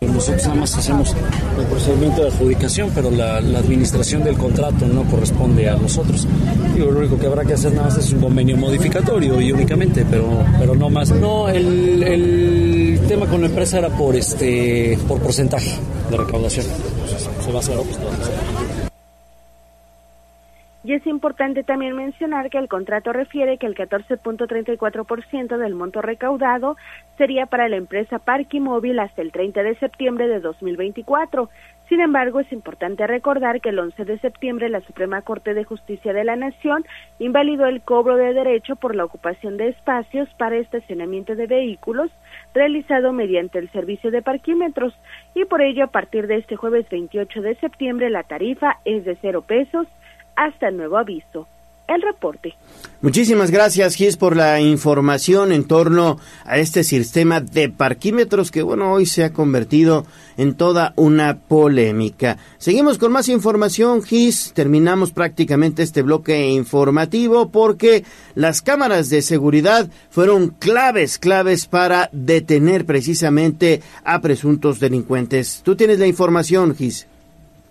Nosotros 0.00 0.42
nada 0.44 0.60
más 0.60 0.76
hacemos 0.76 1.14
el 1.58 1.66
procedimiento 1.66 2.22
de 2.22 2.28
adjudicación, 2.28 2.90
pero 2.94 3.10
la, 3.10 3.40
la, 3.40 3.60
administración 3.60 4.22
del 4.24 4.36
contrato 4.36 4.86
no 4.86 5.04
corresponde 5.04 5.70
a 5.70 5.76
nosotros. 5.76 6.26
Digo, 6.74 6.90
lo 6.90 7.00
único 7.00 7.18
que 7.18 7.26
habrá 7.26 7.44
que 7.44 7.54
hacer 7.54 7.72
nada 7.72 7.88
más 7.88 7.96
es 7.96 8.12
un 8.12 8.20
convenio 8.20 8.58
modificatorio 8.58 9.40
y 9.40 9.52
únicamente, 9.52 10.04
pero, 10.10 10.44
pero 10.58 10.74
no 10.74 10.90
más. 10.90 11.10
No, 11.10 11.48
el, 11.48 12.02
el 12.02 13.00
tema 13.08 13.26
con 13.26 13.40
la 13.40 13.46
empresa 13.46 13.78
era 13.78 13.88
por 13.88 14.14
este 14.16 14.98
por 15.08 15.18
porcentaje 15.18 15.78
de 16.10 16.16
recaudación. 16.16 16.66
Se 17.42 17.50
va 17.50 17.58
a 17.58 17.60
hacer 17.60 17.76
pues, 17.76 18.85
y 20.86 20.92
es 20.92 21.04
importante 21.04 21.64
también 21.64 21.96
mencionar 21.96 22.48
que 22.48 22.58
el 22.58 22.68
contrato 22.68 23.12
refiere 23.12 23.58
que 23.58 23.66
el 23.66 23.74
14.34% 23.74 25.56
del 25.56 25.74
monto 25.74 26.00
recaudado 26.00 26.76
sería 27.18 27.46
para 27.46 27.68
la 27.68 27.74
empresa 27.74 28.20
Parquimóvil 28.20 29.00
hasta 29.00 29.20
el 29.20 29.32
30 29.32 29.64
de 29.64 29.74
septiembre 29.80 30.28
de 30.28 30.38
2024. 30.38 31.50
Sin 31.88 32.00
embargo, 32.00 32.38
es 32.38 32.52
importante 32.52 33.04
recordar 33.04 33.60
que 33.60 33.70
el 33.70 33.80
11 33.80 34.04
de 34.04 34.18
septiembre 34.20 34.68
la 34.68 34.80
Suprema 34.82 35.22
Corte 35.22 35.54
de 35.54 35.64
Justicia 35.64 36.12
de 36.12 36.22
la 36.22 36.36
Nación 36.36 36.84
invalidó 37.18 37.66
el 37.66 37.82
cobro 37.82 38.14
de 38.14 38.32
derecho 38.32 38.76
por 38.76 38.94
la 38.94 39.04
ocupación 39.04 39.56
de 39.56 39.68
espacios 39.68 40.28
para 40.38 40.56
estacionamiento 40.56 41.34
de 41.34 41.48
vehículos 41.48 42.12
realizado 42.54 43.12
mediante 43.12 43.58
el 43.58 43.70
servicio 43.72 44.12
de 44.12 44.22
parquímetros 44.22 44.94
y 45.34 45.46
por 45.46 45.62
ello 45.62 45.82
a 45.82 45.88
partir 45.88 46.28
de 46.28 46.36
este 46.36 46.54
jueves 46.54 46.88
28 46.90 47.42
de 47.42 47.56
septiembre 47.56 48.08
la 48.08 48.22
tarifa 48.22 48.78
es 48.84 49.04
de 49.04 49.16
cero 49.20 49.42
pesos 49.42 49.88
hasta 50.36 50.68
el 50.68 50.76
nuevo 50.76 50.96
aviso. 50.96 51.46
El 51.88 52.02
reporte. 52.02 52.54
Muchísimas 53.00 53.52
gracias, 53.52 53.94
Gis, 53.94 54.16
por 54.16 54.34
la 54.34 54.60
información 54.60 55.52
en 55.52 55.64
torno 55.64 56.18
a 56.44 56.58
este 56.58 56.82
sistema 56.82 57.40
de 57.40 57.68
parquímetros 57.68 58.50
que, 58.50 58.62
bueno, 58.62 58.92
hoy 58.92 59.06
se 59.06 59.22
ha 59.22 59.32
convertido 59.32 60.04
en 60.36 60.54
toda 60.54 60.94
una 60.96 61.36
polémica. 61.36 62.38
Seguimos 62.58 62.98
con 62.98 63.12
más 63.12 63.28
información, 63.28 64.02
Gis. 64.02 64.52
Terminamos 64.52 65.12
prácticamente 65.12 65.84
este 65.84 66.02
bloque 66.02 66.48
informativo 66.48 67.50
porque 67.50 68.04
las 68.34 68.62
cámaras 68.62 69.08
de 69.08 69.22
seguridad 69.22 69.88
fueron 70.10 70.48
claves, 70.48 71.18
claves 71.18 71.66
para 71.66 72.08
detener 72.10 72.84
precisamente 72.84 73.80
a 74.02 74.20
presuntos 74.20 74.80
delincuentes. 74.80 75.60
Tú 75.64 75.76
tienes 75.76 76.00
la 76.00 76.08
información, 76.08 76.74
Gis. 76.74 77.06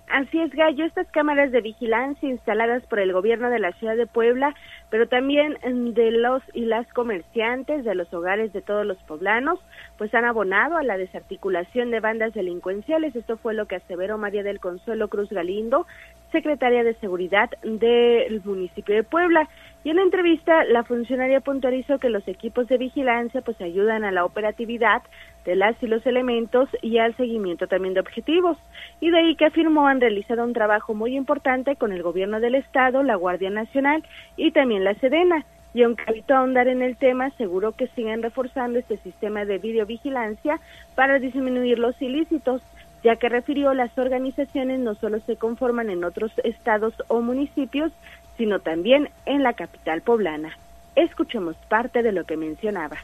Así 0.08 0.40
es, 0.40 0.52
Gallo. 0.52 0.86
Estas 0.86 1.08
cámaras 1.08 1.52
de 1.52 1.62
vigilancia 1.62 2.30
instaladas 2.30 2.84
por 2.86 3.00
el 3.00 3.12
gobierno 3.12 3.50
de 3.50 3.58
la 3.58 3.72
ciudad 3.74 3.98
de 3.98 4.06
Puebla, 4.06 4.54
pero 4.92 5.08
también 5.08 5.58
mm, 5.66 5.90
de 5.94 6.12
los 6.12 6.44
y 6.54 6.66
las 6.66 6.88
comerciantes 6.94 7.84
de 7.84 7.96
los 7.96 8.14
hogares 8.14 8.54
de 8.54 8.62
todos 8.62 8.86
los 8.86 8.98
poblanos, 9.04 9.60
pues 9.98 10.14
han 10.14 10.26
abonado 10.26 10.78
a 10.78 10.84
la 10.84 10.98
desarticulación 10.98 11.90
de 11.90 12.02
bandas 12.02 12.34
delincuenciales. 12.34 13.16
Esto 13.16 13.38
fue 13.38 13.56
lo 13.56 13.66
que 13.66 13.78
aseveró 13.78 14.20
María 14.20 14.44
del 14.44 14.60
Consuelo 14.60 15.08
Cruz 15.08 15.30
Galindo, 15.30 15.88
secretaria 16.32 16.84
de 16.84 16.94
Seguridad 16.96 17.50
del 17.64 18.42
municipio 18.46 18.96
de 18.96 19.04
Puebla. 19.04 19.50
Y 19.84 19.90
en 19.90 19.98
la 19.98 20.04
entrevista, 20.04 20.64
la 20.66 20.84
funcionaria 20.84 21.42
puntualizó 21.42 21.98
que 21.98 22.10
los 22.10 22.28
equipos 22.28 22.68
de 22.68 22.78
vigilancia 22.78 23.42
pues 23.42 23.60
ayudan 23.60 24.04
a 24.04 24.12
la 24.12 24.26
operatividad 24.26 25.02
de 25.46 25.56
las 25.56 25.82
y 25.82 25.88
los 25.88 26.06
elementos 26.06 26.68
y 26.82 26.98
al 26.98 27.16
seguimiento 27.16 27.68
también 27.68 27.94
de 27.94 28.00
objetivos. 28.00 28.58
Y 29.00 29.12
de 29.12 29.20
ahí 29.20 29.36
que 29.36 29.46
afirmó 29.46 29.88
han 29.88 30.02
realizado 30.02 30.44
un 30.44 30.54
trabajo 30.54 30.94
muy 30.94 31.16
importante 31.16 31.76
con 31.76 31.94
el 31.94 32.04
gobierno 32.04 32.40
del 32.40 32.56
estado, 32.56 33.04
la 33.04 33.16
Guardia 33.16 33.50
Nacional 33.50 34.04
y 34.36 34.52
también 34.52 34.84
la 34.84 34.96
Sedena. 34.96 35.46
Y 35.74 35.84
aunque 35.84 36.04
evitó 36.08 36.36
ahondar 36.36 36.68
en 36.68 36.82
el 36.82 36.96
tema, 36.96 37.26
aseguró 37.26 37.74
que 37.74 37.88
siguen 37.88 38.24
reforzando 38.24 38.80
este 38.80 38.98
sistema 38.98 39.46
de 39.46 39.58
videovigilancia 39.58 40.60
para 40.96 41.20
disminuir 41.20 41.80
los 41.80 42.02
ilícitos, 42.02 42.62
ya 43.04 43.18
que 43.18 43.30
refirió 43.30 43.74
las 43.74 43.96
organizaciones 43.98 44.80
no 44.80 44.96
solo 44.96 45.20
se 45.20 45.36
conforman 45.36 45.90
en 45.90 46.04
otros 46.04 46.32
estados 46.44 46.94
o 47.08 47.22
municipios, 47.22 47.92
sino 48.38 48.60
también 48.60 49.10
en 49.26 49.44
la 49.44 49.54
capital 49.54 50.02
poblana. 50.02 50.58
Escuchemos 50.96 51.56
parte 51.70 52.02
de 52.02 52.12
lo 52.12 52.24
que 52.26 52.38
mencionaba. 52.38 52.98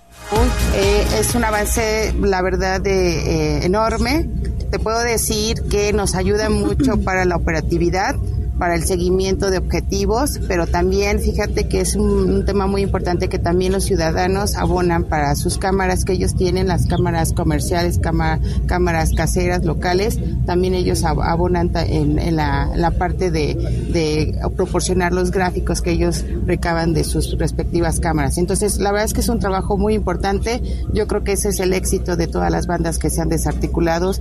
Eh, 0.75 1.05
es 1.19 1.35
un 1.35 1.43
avance, 1.43 2.13
la 2.21 2.41
verdad, 2.41 2.79
de, 2.79 3.59
eh, 3.59 3.65
enorme. 3.65 4.29
Te 4.71 4.79
puedo 4.79 4.99
decir 4.99 5.57
que 5.69 5.91
nos 5.91 6.15
ayuda 6.15 6.49
mucho 6.49 7.01
para 7.03 7.25
la 7.25 7.35
operatividad 7.35 8.15
para 8.58 8.76
el 8.76 8.84
seguimiento 8.84 9.49
de 9.49 9.58
objetivos, 9.58 10.39
pero 10.47 10.68
también 10.68 11.20
fíjate 11.20 11.68
que 11.68 11.82
es 11.82 11.95
un, 11.95 12.45
tema 12.45 12.68
muy 12.68 12.82
importante 12.82 13.30
que 13.30 13.39
también 13.39 13.72
los 13.72 13.86
ciudadanos 13.86 14.56
abonan 14.56 15.04
para 15.06 15.36
sus 15.36 15.58
cámaras 15.58 16.06
que 16.06 16.14
ellos 16.14 16.36
tienen, 16.36 16.68
las 16.68 16.86
cámaras 16.86 17.34
comerciales, 17.34 17.99
cámaras 17.99 19.12
caseras, 19.16 19.66
locales, 19.66 20.20
también 20.45 20.76
ellos 20.76 21.04
abonan 21.04 21.72
en, 21.76 22.36
la, 22.36 22.93
parte 22.97 23.32
de, 23.32 23.56
de, 23.91 24.39
proporcionar 24.56 25.12
los 25.12 25.32
gráficos 25.32 25.82
que 25.82 25.91
ellos 25.91 26.26
recaban 26.45 26.93
de 26.93 27.04
sus 27.04 27.38
respectivas 27.38 27.99
cámaras. 27.99 28.38
Entonces, 28.38 28.80
la 28.80 28.91
verdad 28.91 29.06
es 29.06 29.14
que 29.14 29.22
es 29.22 29.30
un 29.30 29.39
trabajo 29.39 29.78
muy 29.78 29.93
importante. 29.95 30.62
Yo 30.93 31.08
creo 31.08 31.24
que 31.24 31.34
ese 31.34 31.49
es 31.49 31.60
el 31.60 31.74
éxito 31.74 32.16
de 32.16 32.28
todas 32.28 32.52
las 32.52 32.68
bandas 32.68 32.99
que 32.99 33.10
se 33.10 33.22
han 33.22 33.30
desarticulado. 33.30 34.12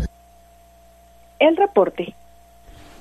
El 1.38 1.56
reporte. 1.56 2.14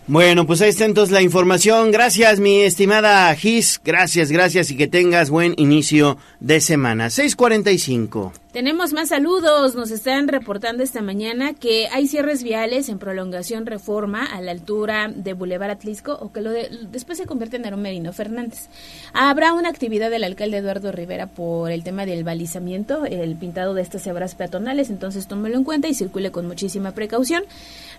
Bueno, 0.10 0.48
pues 0.48 0.60
ahí 0.62 0.70
está 0.70 0.86
entonces 0.86 1.14
la 1.14 1.22
información. 1.22 1.92
Gracias, 1.92 2.40
mi 2.40 2.62
estimada 2.62 3.36
Gis. 3.36 3.80
Gracias, 3.86 4.32
gracias 4.32 4.72
y 4.72 4.76
que 4.76 4.88
tengas 4.88 5.30
buen 5.30 5.54
inicio 5.58 6.18
de 6.40 6.62
semana. 6.62 7.12
645. 7.12 8.34
Tenemos 8.52 8.94
más 8.94 9.10
saludos. 9.10 9.76
Nos 9.76 9.92
están 9.92 10.28
reportando 10.28 10.82
esta 10.82 11.04
mañana 11.04 11.54
que 11.54 11.88
hay 11.90 12.08
cierres 12.08 12.42
viales 12.42 12.90
en 12.90 12.98
prolongación 12.98 13.68
reforma 13.68 14.26
a 14.26 14.42
la 14.42 14.50
altura 14.50 15.08
de 15.16 15.34
Boulevard 15.34 15.70
Atlisco 15.70 16.14
o 16.14 16.32
que 16.32 16.42
lo 16.42 16.50
después 16.50 17.20
se 17.20 17.28
convierte 17.28 17.58
en 17.58 17.68
Aromerino 17.68 18.12
Fernández. 18.12 18.70
Habrá 19.14 19.54
una 19.54 19.70
actividad 19.70 20.10
del 20.10 20.24
alcalde 20.24 20.58
Eduardo 20.58 20.92
Rivera 20.92 21.28
por 21.28 21.72
el 21.72 21.84
tema 21.84 22.08
del 22.08 22.24
balizamiento, 22.24 23.06
el 23.06 23.36
pintado 23.36 23.76
de 23.76 23.84
estas 23.84 24.02
cebras 24.02 24.34
peatonales. 24.34 24.90
Entonces 24.90 25.28
tómelo 25.28 25.56
en 25.56 25.64
cuenta 25.64 25.88
y 25.88 25.94
circule 25.94 26.32
con 26.32 26.48
muchísima 26.48 26.92
precaución. 26.94 27.44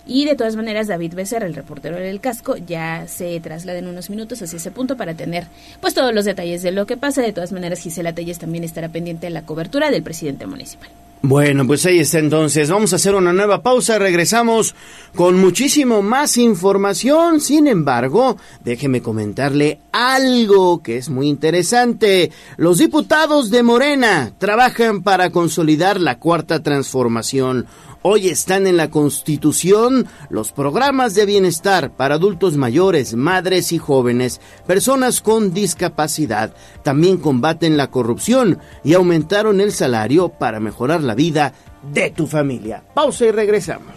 Y 0.04 0.24
de 0.24 0.34
todas 0.34 0.56
maneras, 0.56 0.88
David 0.88 1.14
Becerra, 1.14 1.46
el 1.46 1.54
reportero 1.54 1.96
del 1.96 2.20
casco, 2.20 2.56
ya 2.56 3.06
se 3.06 3.38
traslada 3.38 3.78
en 3.78 3.86
unos 3.86 4.10
minutos 4.10 4.42
hacia 4.42 4.56
ese 4.56 4.70
punto 4.70 4.96
para 4.96 5.14
tener 5.14 5.46
pues 5.80 5.94
todos 5.94 6.12
los 6.14 6.24
detalles 6.24 6.62
de 6.62 6.72
lo 6.72 6.86
que 6.86 6.96
pasa. 6.96 7.22
De 7.22 7.32
todas 7.32 7.52
maneras, 7.52 7.80
Gisela 7.80 8.14
Telles 8.14 8.38
también 8.38 8.64
estará 8.64 8.88
pendiente 8.88 9.26
de 9.26 9.30
la 9.30 9.42
cobertura 9.42 9.90
del 9.90 10.02
municipal. 10.46 10.90
Bueno, 11.22 11.66
pues 11.66 11.84
ahí 11.84 11.98
está 11.98 12.18
entonces. 12.18 12.70
Vamos 12.70 12.94
a 12.94 12.96
hacer 12.96 13.14
una 13.14 13.34
nueva 13.34 13.62
pausa. 13.62 13.98
Regresamos 13.98 14.74
con 15.14 15.36
muchísimo 15.38 16.00
más 16.00 16.38
información. 16.38 17.42
Sin 17.42 17.66
embargo, 17.66 18.38
déjeme 18.64 19.02
comentarle 19.02 19.80
algo 19.92 20.82
que 20.82 20.96
es 20.96 21.10
muy 21.10 21.28
interesante. 21.28 22.32
Los 22.56 22.78
diputados 22.78 23.50
de 23.50 23.62
Morena 23.62 24.32
trabajan 24.38 25.02
para 25.02 25.28
consolidar 25.28 26.00
la 26.00 26.18
cuarta 26.18 26.62
transformación. 26.62 27.66
Hoy 28.02 28.28
están 28.28 28.66
en 28.66 28.78
la 28.78 28.90
Constitución 28.90 30.08
los 30.30 30.52
programas 30.52 31.14
de 31.14 31.26
bienestar 31.26 31.90
para 31.90 32.14
adultos 32.14 32.56
mayores, 32.56 33.14
madres 33.14 33.72
y 33.72 33.78
jóvenes, 33.78 34.40
personas 34.66 35.20
con 35.20 35.52
discapacidad. 35.52 36.54
También 36.82 37.18
combaten 37.18 37.76
la 37.76 37.90
corrupción 37.90 38.58
y 38.82 38.94
aumentaron 38.94 39.60
el 39.60 39.72
salario 39.72 40.30
para 40.30 40.60
mejorar 40.60 41.02
la 41.02 41.14
vida 41.14 41.52
de 41.92 42.10
tu 42.10 42.26
familia. 42.26 42.82
Pausa 42.94 43.26
y 43.26 43.32
regresamos. 43.32 43.94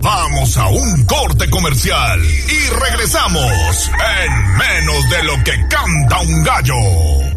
Vamos 0.00 0.56
a 0.56 0.68
un 0.68 1.04
corte 1.06 1.50
comercial 1.50 2.20
y 2.22 2.80
regresamos 2.80 3.90
en 4.20 4.56
menos 4.56 5.10
de 5.10 5.24
lo 5.24 5.34
que 5.42 5.52
canta 5.68 6.20
un 6.20 6.44
gallo. 6.44 7.33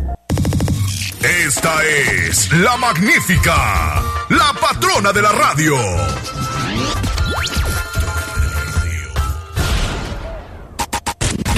Esta 1.28 1.84
es 1.84 2.54
la 2.54 2.78
magnífica, 2.78 4.02
la 4.30 4.54
patrona 4.62 5.12
de 5.12 5.22
la 5.22 5.32
radio. 5.34 5.76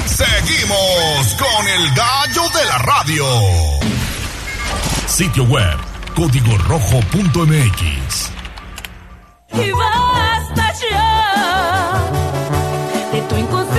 Seguimos 0.08 1.36
con 1.38 1.68
el 1.68 1.94
gallo 1.94 2.50
de 2.50 2.66
la 2.66 2.78
radio. 2.80 3.26
Sitio 5.06 5.44
web, 5.44 5.78
código 6.16 6.58
rojo.mx. 6.68 8.32
De 13.12 13.22
tu 13.22 13.36
inconsciencia 13.38 13.79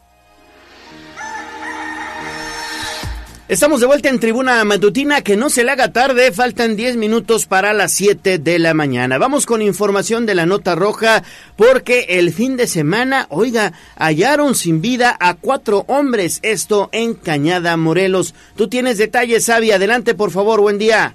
Estamos 3.51 3.81
de 3.81 3.85
vuelta 3.85 4.07
en 4.07 4.21
tribuna 4.21 4.63
matutina, 4.63 5.23
que 5.23 5.35
no 5.35 5.49
se 5.49 5.65
le 5.65 5.71
haga 5.71 5.91
tarde, 5.91 6.31
faltan 6.31 6.77
10 6.77 6.95
minutos 6.95 7.47
para 7.47 7.73
las 7.73 7.91
7 7.91 8.37
de 8.37 8.59
la 8.59 8.73
mañana. 8.73 9.17
Vamos 9.17 9.45
con 9.45 9.61
información 9.61 10.25
de 10.25 10.35
la 10.35 10.45
nota 10.45 10.73
roja, 10.73 11.21
porque 11.57 12.05
el 12.07 12.31
fin 12.31 12.55
de 12.55 12.65
semana, 12.65 13.25
oiga, 13.27 13.73
hallaron 13.97 14.55
sin 14.55 14.79
vida 14.79 15.17
a 15.19 15.33
cuatro 15.33 15.83
hombres, 15.87 16.39
esto 16.43 16.87
en 16.93 17.13
Cañada, 17.13 17.75
Morelos. 17.75 18.33
Tú 18.55 18.69
tienes 18.69 18.97
detalles, 18.97 19.43
Sabi, 19.43 19.71
adelante 19.71 20.15
por 20.15 20.31
favor, 20.31 20.61
buen 20.61 20.77
día. 20.77 21.13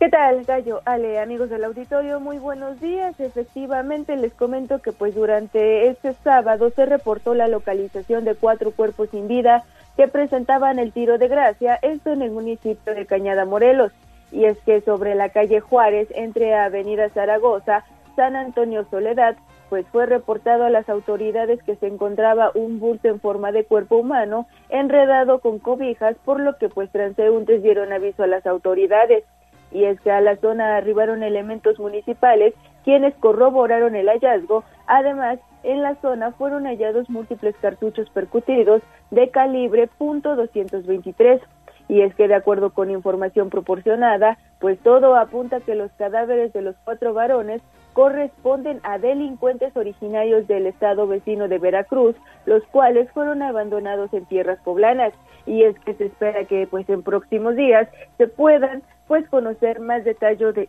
¿Qué 0.00 0.08
tal, 0.08 0.42
Gallo? 0.44 0.80
Ale, 0.86 1.20
amigos 1.20 1.50
del 1.50 1.62
auditorio, 1.62 2.18
muy 2.18 2.38
buenos 2.38 2.80
días. 2.80 3.14
Efectivamente, 3.20 4.16
les 4.16 4.32
comento 4.32 4.80
que 4.82 4.90
pues 4.90 5.14
durante 5.14 5.86
este 5.86 6.14
sábado 6.24 6.72
se 6.74 6.84
reportó 6.84 7.34
la 7.34 7.46
localización 7.46 8.24
de 8.24 8.34
cuatro 8.34 8.72
cuerpos 8.72 9.10
sin 9.12 9.28
vida 9.28 9.62
que 10.00 10.08
presentaban 10.08 10.78
el 10.78 10.92
tiro 10.92 11.18
de 11.18 11.28
gracia, 11.28 11.78
esto 11.82 12.10
en 12.10 12.22
el 12.22 12.30
municipio 12.30 12.94
de 12.94 13.04
Cañada 13.04 13.44
Morelos. 13.44 13.92
Y 14.32 14.46
es 14.46 14.56
que 14.60 14.80
sobre 14.80 15.14
la 15.14 15.28
calle 15.28 15.60
Juárez, 15.60 16.08
entre 16.14 16.54
Avenida 16.54 17.10
Zaragoza, 17.10 17.84
San 18.16 18.34
Antonio 18.34 18.86
Soledad, 18.90 19.36
pues 19.68 19.84
fue 19.88 20.06
reportado 20.06 20.64
a 20.64 20.70
las 20.70 20.88
autoridades 20.88 21.62
que 21.64 21.76
se 21.76 21.86
encontraba 21.86 22.50
un 22.54 22.80
bulto 22.80 23.08
en 23.08 23.20
forma 23.20 23.52
de 23.52 23.64
cuerpo 23.64 23.98
humano 23.98 24.46
enredado 24.70 25.40
con 25.40 25.58
cobijas, 25.58 26.16
por 26.24 26.40
lo 26.40 26.56
que 26.56 26.70
pues 26.70 26.90
transeúntes 26.90 27.62
dieron 27.62 27.92
aviso 27.92 28.22
a 28.22 28.26
las 28.26 28.46
autoridades. 28.46 29.24
Y 29.70 29.84
es 29.84 30.00
que 30.00 30.10
a 30.10 30.22
la 30.22 30.36
zona 30.36 30.78
arribaron 30.78 31.22
elementos 31.22 31.78
municipales 31.78 32.54
quienes 32.84 33.14
corroboraron 33.16 33.94
el 33.94 34.08
hallazgo. 34.08 34.64
Además, 34.86 35.40
en 35.62 35.82
la 35.82 35.94
zona 35.96 36.32
fueron 36.32 36.64
hallados 36.64 37.08
múltiples 37.10 37.54
cartuchos 37.60 38.08
percutidos 38.10 38.82
de 39.10 39.30
calibre 39.30 39.88
.223 39.98 41.40
y 41.88 42.02
es 42.02 42.14
que 42.14 42.28
de 42.28 42.36
acuerdo 42.36 42.70
con 42.70 42.90
información 42.90 43.50
proporcionada, 43.50 44.38
pues 44.60 44.78
todo 44.78 45.16
apunta 45.16 45.58
que 45.60 45.74
los 45.74 45.90
cadáveres 45.92 46.52
de 46.52 46.62
los 46.62 46.76
cuatro 46.84 47.12
varones 47.12 47.62
corresponden 47.94 48.80
a 48.84 48.98
delincuentes 48.98 49.76
originarios 49.76 50.46
del 50.46 50.66
estado 50.68 51.08
vecino 51.08 51.48
de 51.48 51.58
Veracruz, 51.58 52.14
los 52.46 52.62
cuales 52.68 53.10
fueron 53.10 53.42
abandonados 53.42 54.12
en 54.14 54.24
tierras 54.26 54.60
poblanas 54.62 55.12
y 55.46 55.64
es 55.64 55.76
que 55.80 55.94
se 55.94 56.06
espera 56.06 56.44
que 56.44 56.68
pues 56.68 56.88
en 56.88 57.02
próximos 57.02 57.56
días 57.56 57.88
se 58.18 58.28
puedan 58.28 58.84
pues 59.08 59.28
conocer 59.28 59.80
más, 59.80 60.04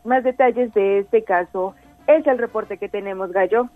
más 0.03 0.23
detalles 0.23 0.73
de 0.73 0.99
este 0.99 1.23
caso. 1.23 1.75
Es 2.07 2.25
el 2.25 2.39
reporte 2.39 2.77
que 2.77 2.89
tenemos, 2.89 3.31
Gallo. 3.31 3.69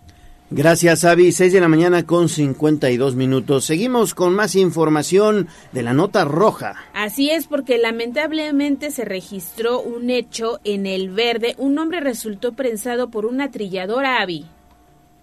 Gracias, 0.52 1.04
Avi. 1.06 1.32
6 1.32 1.54
de 1.54 1.60
la 1.60 1.68
mañana 1.68 2.06
con 2.06 2.30
52 2.30 3.16
minutos. 3.16 3.66
Seguimos 3.66 4.14
con 4.14 4.34
más 4.34 4.56
información 4.56 5.48
de 5.72 5.82
la 5.82 5.94
nota 5.94 6.24
roja. 6.24 6.76
Así 6.94 7.32
es, 7.32 7.48
porque 7.48 7.80
lamentablemente 7.80 8.92
se 8.92 9.06
registró 9.06 9.82
un 9.82 10.12
hecho 10.12 10.60
en 10.64 10.86
el 10.86 11.10
verde. 11.10 11.56
Un 11.58 11.80
hombre 11.80 12.00
resultó 12.00 12.54
prensado 12.54 13.10
por 13.10 13.26
una 13.26 13.50
trilladora, 13.50 14.22
Avi. 14.22 14.46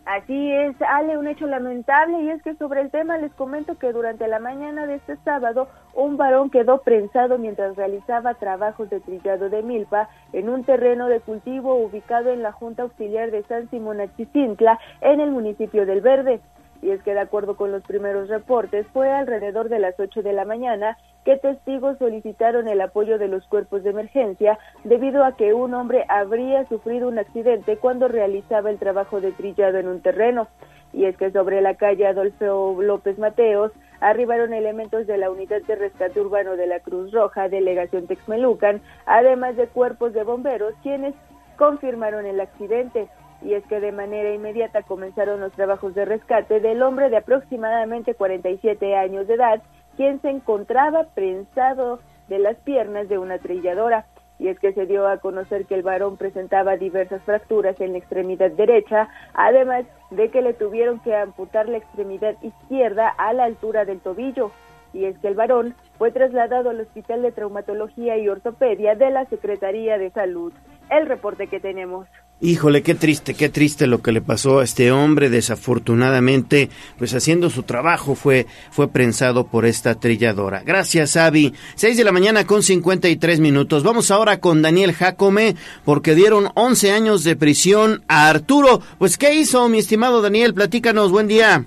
Así 0.04 0.52
es, 0.52 0.74
Ale, 0.82 1.16
un 1.16 1.28
hecho 1.28 1.46
lamentable 1.46 2.22
y 2.22 2.30
es 2.30 2.42
que 2.42 2.56
sobre 2.56 2.80
el 2.80 2.90
tema 2.90 3.18
les 3.18 3.32
comento 3.34 3.78
que 3.78 3.92
durante 3.92 4.26
la 4.26 4.40
mañana 4.40 4.84
de 4.88 4.96
este 4.96 5.16
sábado 5.18 5.68
un 5.94 6.16
varón 6.16 6.50
quedó 6.50 6.82
prensado 6.82 7.38
mientras 7.38 7.76
realizaba 7.76 8.34
trabajos 8.34 8.90
de 8.90 8.98
trillado 8.98 9.48
de 9.48 9.62
milpa 9.62 10.08
en 10.32 10.48
un 10.48 10.64
terreno 10.64 11.06
de 11.06 11.20
cultivo 11.20 11.76
ubicado 11.76 12.30
en 12.30 12.42
la 12.42 12.50
Junta 12.50 12.82
Auxiliar 12.82 13.30
de 13.30 13.44
San 13.44 13.70
Simón 13.70 14.00
Achicintla 14.00 14.80
en 15.02 15.20
el 15.20 15.30
municipio 15.30 15.86
del 15.86 16.00
Verde 16.00 16.40
y 16.82 16.90
es 16.90 17.02
que 17.02 17.14
de 17.14 17.20
acuerdo 17.20 17.56
con 17.56 17.70
los 17.70 17.82
primeros 17.84 18.28
reportes 18.28 18.86
fue 18.92 19.08
alrededor 19.10 19.68
de 19.68 19.78
las 19.78 19.98
8 19.98 20.22
de 20.22 20.32
la 20.32 20.44
mañana 20.44 20.98
que 21.24 21.36
testigos 21.36 21.96
solicitaron 21.98 22.66
el 22.66 22.80
apoyo 22.80 23.18
de 23.18 23.28
los 23.28 23.46
cuerpos 23.46 23.84
de 23.84 23.90
emergencia 23.90 24.58
debido 24.82 25.24
a 25.24 25.36
que 25.36 25.54
un 25.54 25.72
hombre 25.74 26.04
habría 26.08 26.66
sufrido 26.66 27.06
un 27.06 27.20
accidente 27.20 27.76
cuando 27.76 28.08
realizaba 28.08 28.70
el 28.70 28.78
trabajo 28.78 29.20
de 29.20 29.30
trillado 29.30 29.78
en 29.78 29.86
un 29.86 30.00
terreno. 30.00 30.48
Y 30.92 31.04
es 31.04 31.16
que 31.16 31.30
sobre 31.30 31.62
la 31.62 31.76
calle 31.76 32.06
Adolfo 32.06 32.76
López 32.82 33.18
Mateos 33.18 33.70
arribaron 34.00 34.52
elementos 34.52 35.06
de 35.06 35.16
la 35.16 35.30
Unidad 35.30 35.62
de 35.62 35.76
Rescate 35.76 36.20
Urbano 36.20 36.56
de 36.56 36.66
la 36.66 36.80
Cruz 36.80 37.12
Roja, 37.12 37.48
Delegación 37.48 38.08
Texmelucan, 38.08 38.82
además 39.06 39.56
de 39.56 39.68
cuerpos 39.68 40.12
de 40.12 40.24
bomberos, 40.24 40.74
quienes 40.82 41.14
confirmaron 41.56 42.26
el 42.26 42.40
accidente 42.40 43.08
y 43.44 43.54
es 43.54 43.64
que 43.66 43.80
de 43.80 43.92
manera 43.92 44.32
inmediata 44.32 44.82
comenzaron 44.82 45.40
los 45.40 45.52
trabajos 45.52 45.94
de 45.94 46.04
rescate 46.04 46.60
del 46.60 46.82
hombre 46.82 47.10
de 47.10 47.16
aproximadamente 47.16 48.14
47 48.14 48.96
años 48.96 49.26
de 49.26 49.34
edad, 49.34 49.62
quien 49.96 50.20
se 50.22 50.30
encontraba 50.30 51.04
prensado 51.14 52.00
de 52.28 52.38
las 52.38 52.56
piernas 52.58 53.08
de 53.08 53.18
una 53.18 53.38
trilladora. 53.38 54.06
Y 54.38 54.48
es 54.48 54.58
que 54.58 54.72
se 54.72 54.86
dio 54.86 55.06
a 55.06 55.18
conocer 55.18 55.66
que 55.66 55.74
el 55.74 55.82
varón 55.82 56.16
presentaba 56.16 56.76
diversas 56.76 57.22
fracturas 57.22 57.80
en 57.80 57.92
la 57.92 57.98
extremidad 57.98 58.50
derecha, 58.50 59.08
además 59.34 59.84
de 60.10 60.30
que 60.30 60.42
le 60.42 60.54
tuvieron 60.54 60.98
que 61.00 61.14
amputar 61.14 61.68
la 61.68 61.78
extremidad 61.78 62.34
izquierda 62.42 63.08
a 63.08 63.32
la 63.32 63.44
altura 63.44 63.84
del 63.84 64.00
tobillo. 64.00 64.50
Y 64.92 65.04
es 65.04 65.18
que 65.18 65.28
el 65.28 65.34
varón 65.34 65.74
fue 65.96 66.10
trasladado 66.10 66.70
al 66.70 66.80
Hospital 66.80 67.22
de 67.22 67.32
Traumatología 67.32 68.18
y 68.18 68.28
Ortopedia 68.28 68.94
de 68.94 69.10
la 69.10 69.24
Secretaría 69.26 69.96
de 69.96 70.10
Salud. 70.10 70.52
El 70.92 71.06
reporte 71.06 71.46
que 71.46 71.58
tenemos. 71.58 72.06
Híjole, 72.42 72.82
qué 72.82 72.94
triste, 72.94 73.34
qué 73.34 73.48
triste 73.48 73.86
lo 73.86 74.02
que 74.02 74.12
le 74.12 74.20
pasó 74.20 74.58
a 74.58 74.64
este 74.64 74.92
hombre. 74.92 75.30
Desafortunadamente, 75.30 76.68
pues 76.98 77.14
haciendo 77.14 77.48
su 77.48 77.62
trabajo 77.62 78.14
fue, 78.14 78.46
fue 78.70 78.88
prensado 78.88 79.46
por 79.46 79.64
esta 79.64 79.94
trilladora. 79.94 80.62
Gracias, 80.66 81.16
Avi. 81.16 81.54
Seis 81.76 81.96
de 81.96 82.04
la 82.04 82.12
mañana 82.12 82.44
con 82.44 82.62
53 82.62 83.40
minutos. 83.40 83.84
Vamos 83.84 84.10
ahora 84.10 84.40
con 84.40 84.60
Daniel 84.60 84.92
Jacome, 84.92 85.56
porque 85.84 86.14
dieron 86.14 86.50
11 86.54 86.92
años 86.92 87.24
de 87.24 87.36
prisión 87.36 88.02
a 88.08 88.28
Arturo. 88.28 88.82
Pues, 88.98 89.16
¿qué 89.16 89.34
hizo, 89.34 89.68
mi 89.70 89.78
estimado 89.78 90.20
Daniel? 90.20 90.52
Platícanos, 90.52 91.10
buen 91.10 91.28
día. 91.28 91.64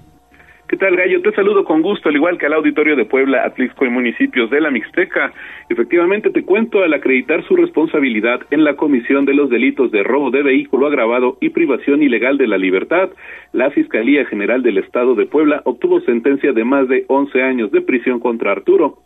¿Qué 0.68 0.78
tal, 0.78 0.96
Gallo? 0.96 1.22
Te 1.22 1.32
saludo 1.34 1.64
con 1.64 1.84
gusto, 1.84 2.10
al 2.10 2.16
igual 2.16 2.40
que 2.40 2.48
al 2.48 2.54
auditorio 2.54 2.96
de 2.96 3.06
Puebla, 3.06 3.44
Atlixco 3.46 3.86
y 3.86 3.90
municipios 3.90 4.50
de 4.50 4.60
la 4.60 4.72
Mixteca. 4.72 5.32
Efectivamente, 5.70 6.32
te 6.32 6.44
cuento 6.44 6.82
al 6.82 6.92
acreditar 6.92 7.46
su 7.48 7.56
responsabilidad 7.56 8.40
en 8.50 8.64
la 8.64 8.76
comisión 8.76 9.26
de 9.26 9.36
los 9.36 9.52
delitos 9.52 9.92
de 9.92 10.02
robo 10.02 10.32
de 10.32 10.42
vehículo 10.42 10.88
agravado 10.88 11.38
y 11.40 11.50
privación 11.50 12.02
ilegal 12.02 12.40
de 12.40 12.48
la 12.48 12.58
libertad, 12.58 13.12
la 13.54 13.70
Fiscalía 13.70 14.26
General 14.26 14.64
del 14.64 14.80
Estado 14.80 15.14
de 15.14 15.28
Puebla 15.28 15.62
obtuvo 15.66 16.02
sentencia 16.02 16.52
de 16.52 16.64
más 16.64 16.88
de 16.90 17.06
11 17.10 17.44
años 17.44 17.72
de 17.72 17.82
prisión 17.82 18.20
contra 18.20 18.52
Arturo. 18.52 18.98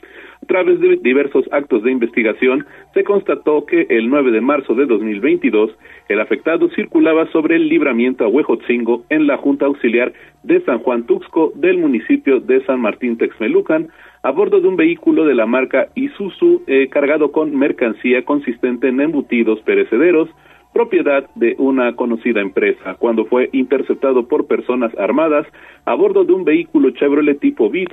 A 0.42 0.46
través 0.46 0.80
de 0.80 0.96
diversos 0.98 1.46
actos 1.52 1.84
de 1.84 1.92
investigación, 1.92 2.66
se 2.94 3.04
constató 3.04 3.66
que 3.66 3.86
el 3.90 4.10
9 4.10 4.32
de 4.32 4.42
marzo 4.42 4.74
de 4.74 4.86
2022, 4.86 5.72
el 6.08 6.20
afectado 6.20 6.70
circulaba 6.70 7.30
sobre 7.32 7.58
el 7.58 7.70
libramiento 7.70 8.24
a 8.24 8.30
Huejotzingo 8.30 9.04
en 9.10 9.28
la 9.28 9.38
Junta 9.38 9.66
Auxiliar 9.66 10.12
de 10.44 10.62
San 10.62 10.80
Juan 10.80 11.06
Tuxco 11.06 11.52
del 11.56 11.78
municipio 11.78 12.40
de 12.40 12.66
San 12.66 12.80
Martín 12.82 13.18
Texmelucan, 13.18 13.90
a 14.24 14.32
bordo 14.32 14.60
de 14.60 14.68
un 14.68 14.76
vehículo 14.76 15.26
de 15.26 15.36
la 15.36 15.46
marca 15.46 15.90
Isuzu 15.96 16.64
eh, 16.68 16.88
cargado 16.90 17.32
con 17.32 17.56
mercancía 17.56 18.24
consistente 18.26 18.88
en 18.88 19.02
embutidos 19.02 19.60
perecederos, 19.62 20.30
propiedad 20.74 21.30
de 21.36 21.56
una 21.58 21.96
conocida 21.96 22.42
empresa, 22.42 22.96
cuando 22.96 23.26
fue 23.26 23.50
interceptado 23.54 24.28
por 24.28 24.48
personas 24.48 24.98
armadas 24.98 25.46
a 25.86 25.94
bordo 25.96 26.24
de 26.24 26.34
un 26.34 26.44
vehículo 26.44 26.92
Chevrolet 26.92 27.40
tipo 27.40 27.70
Beat 27.70 27.92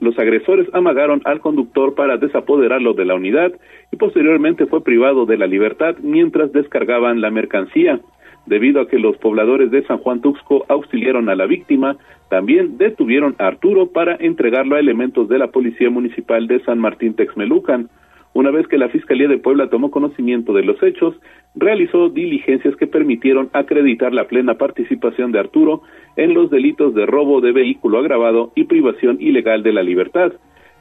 los 0.00 0.18
agresores 0.18 0.68
amagaron 0.72 1.22
al 1.24 1.40
conductor 1.40 1.94
para 1.94 2.16
desapoderarlo 2.16 2.94
de 2.94 3.04
la 3.04 3.14
unidad 3.14 3.52
y 3.92 3.96
posteriormente 3.96 4.66
fue 4.66 4.82
privado 4.82 5.24
de 5.24 5.38
la 5.38 5.46
libertad 5.46 5.96
mientras 6.02 6.52
descargaban 6.52 7.20
la 7.20 7.30
mercancía. 7.30 8.00
Debido 8.46 8.82
a 8.82 8.88
que 8.88 8.98
los 8.98 9.16
pobladores 9.16 9.70
de 9.70 9.86
San 9.86 9.98
Juan 9.98 10.20
Tuxco 10.20 10.66
auxiliaron 10.68 11.30
a 11.30 11.34
la 11.34 11.46
víctima, 11.46 11.96
también 12.28 12.76
detuvieron 12.76 13.34
a 13.38 13.46
Arturo 13.46 13.86
para 13.86 14.16
entregarlo 14.16 14.76
a 14.76 14.80
elementos 14.80 15.28
de 15.28 15.38
la 15.38 15.48
Policía 15.48 15.88
Municipal 15.88 16.46
de 16.46 16.60
San 16.64 16.78
Martín 16.78 17.14
Texmelucan. 17.14 17.88
Una 18.34 18.50
vez 18.50 18.66
que 18.66 18.76
la 18.76 18.88
Fiscalía 18.88 19.28
de 19.28 19.38
Puebla 19.38 19.70
tomó 19.70 19.90
conocimiento 19.90 20.52
de 20.52 20.64
los 20.64 20.82
hechos, 20.82 21.14
realizó 21.54 22.08
diligencias 22.08 22.76
que 22.76 22.86
permitieron 22.86 23.48
acreditar 23.52 24.12
la 24.12 24.26
plena 24.26 24.54
participación 24.54 25.32
de 25.32 25.38
Arturo 25.38 25.82
en 26.16 26.34
los 26.34 26.50
delitos 26.50 26.94
de 26.94 27.06
robo 27.06 27.40
de 27.40 27.52
vehículo 27.52 27.98
agravado 27.98 28.52
y 28.54 28.64
privación 28.64 29.18
ilegal 29.20 29.62
de 29.62 29.72
la 29.72 29.82
libertad. 29.82 30.32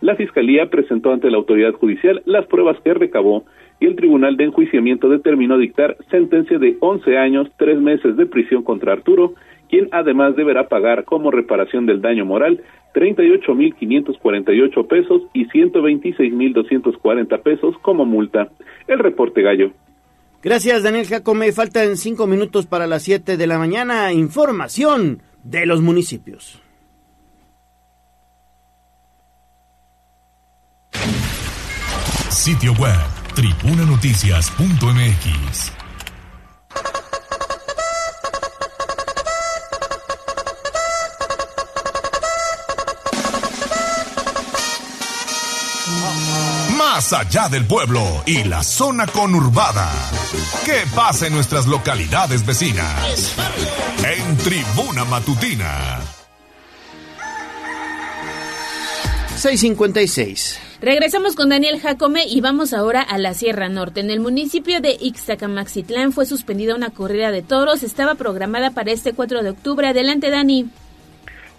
La 0.01 0.15
Fiscalía 0.15 0.69
presentó 0.69 1.13
ante 1.13 1.30
la 1.32 1.38
autoridad 1.38 1.74
judicial 1.74 2.21
las 2.26 2.45
pruebas 2.47 2.78
que 2.84 2.93
recabó 2.93 3.45
y 3.80 3.86
el 3.86 3.95
Tribunal 3.95 4.36
de 4.38 4.45
Enjuiciamiento 4.45 5.09
determinó 5.09 5.57
dictar 5.57 5.97
sentencia 6.09 6.57
de 6.57 6.78
11 6.80 7.17
años, 7.17 7.49
3 7.57 7.80
meses 7.80 8.17
de 8.17 8.26
prisión 8.26 8.63
contra 8.63 8.93
Arturo, 8.93 9.34
quien 9.69 9.88
además 9.91 10.36
deberá 10.36 10.67
pagar 10.67 11.05
como 11.05 11.32
reparación 11.32 11.86
del 11.86 12.01
daño 12.01 12.26
moral 12.26 12.61
38.548 12.93 14.88
pesos 14.88 15.24
y 15.34 15.45
126.240 15.47 17.41
pesos 17.41 17.78
como 17.80 18.05
multa. 18.05 18.49
El 18.88 18.99
reporte 18.99 19.41
gallo. 19.41 19.71
Gracias, 20.43 20.83
Daniel 20.83 21.07
Jacome. 21.07 21.51
Faltan 21.53 21.97
cinco 21.97 22.27
minutos 22.27 22.65
para 22.65 22.85
las 22.85 23.03
7 23.03 23.37
de 23.37 23.47
la 23.47 23.57
mañana. 23.57 24.11
Información 24.11 25.23
de 25.43 25.65
los 25.65 25.81
municipios. 25.81 26.59
Sitio 32.29 32.73
web. 32.73 32.99
Más 47.03 47.11
allá 47.11 47.49
del 47.49 47.65
pueblo 47.65 47.99
y 48.25 48.45
la 48.45 48.63
zona 48.63 49.05
conurbada. 49.07 49.91
¿Qué 50.63 50.83
pasa 50.95 51.27
en 51.27 51.33
nuestras 51.33 51.67
localidades 51.67 52.45
vecinas? 52.45 53.35
En 54.05 54.37
Tribuna 54.37 55.03
Matutina. 55.03 55.99
656. 59.35 60.59
Regresamos 60.79 61.35
con 61.35 61.49
Daniel 61.49 61.81
Jacome 61.81 62.25
y 62.25 62.39
vamos 62.39 62.71
ahora 62.73 63.01
a 63.01 63.17
la 63.17 63.33
Sierra 63.33 63.67
Norte. 63.67 63.99
En 63.99 64.09
el 64.09 64.21
municipio 64.21 64.79
de 64.79 64.97
Ixtacamaxitlán 65.01 66.13
fue 66.13 66.25
suspendida 66.25 66.73
una 66.73 66.91
corrida 66.91 67.31
de 67.31 67.41
toros. 67.41 67.83
Estaba 67.83 68.15
programada 68.15 68.71
para 68.71 68.93
este 68.93 69.11
4 69.11 69.43
de 69.43 69.49
octubre. 69.49 69.87
Adelante, 69.87 70.29
Dani. 70.29 70.69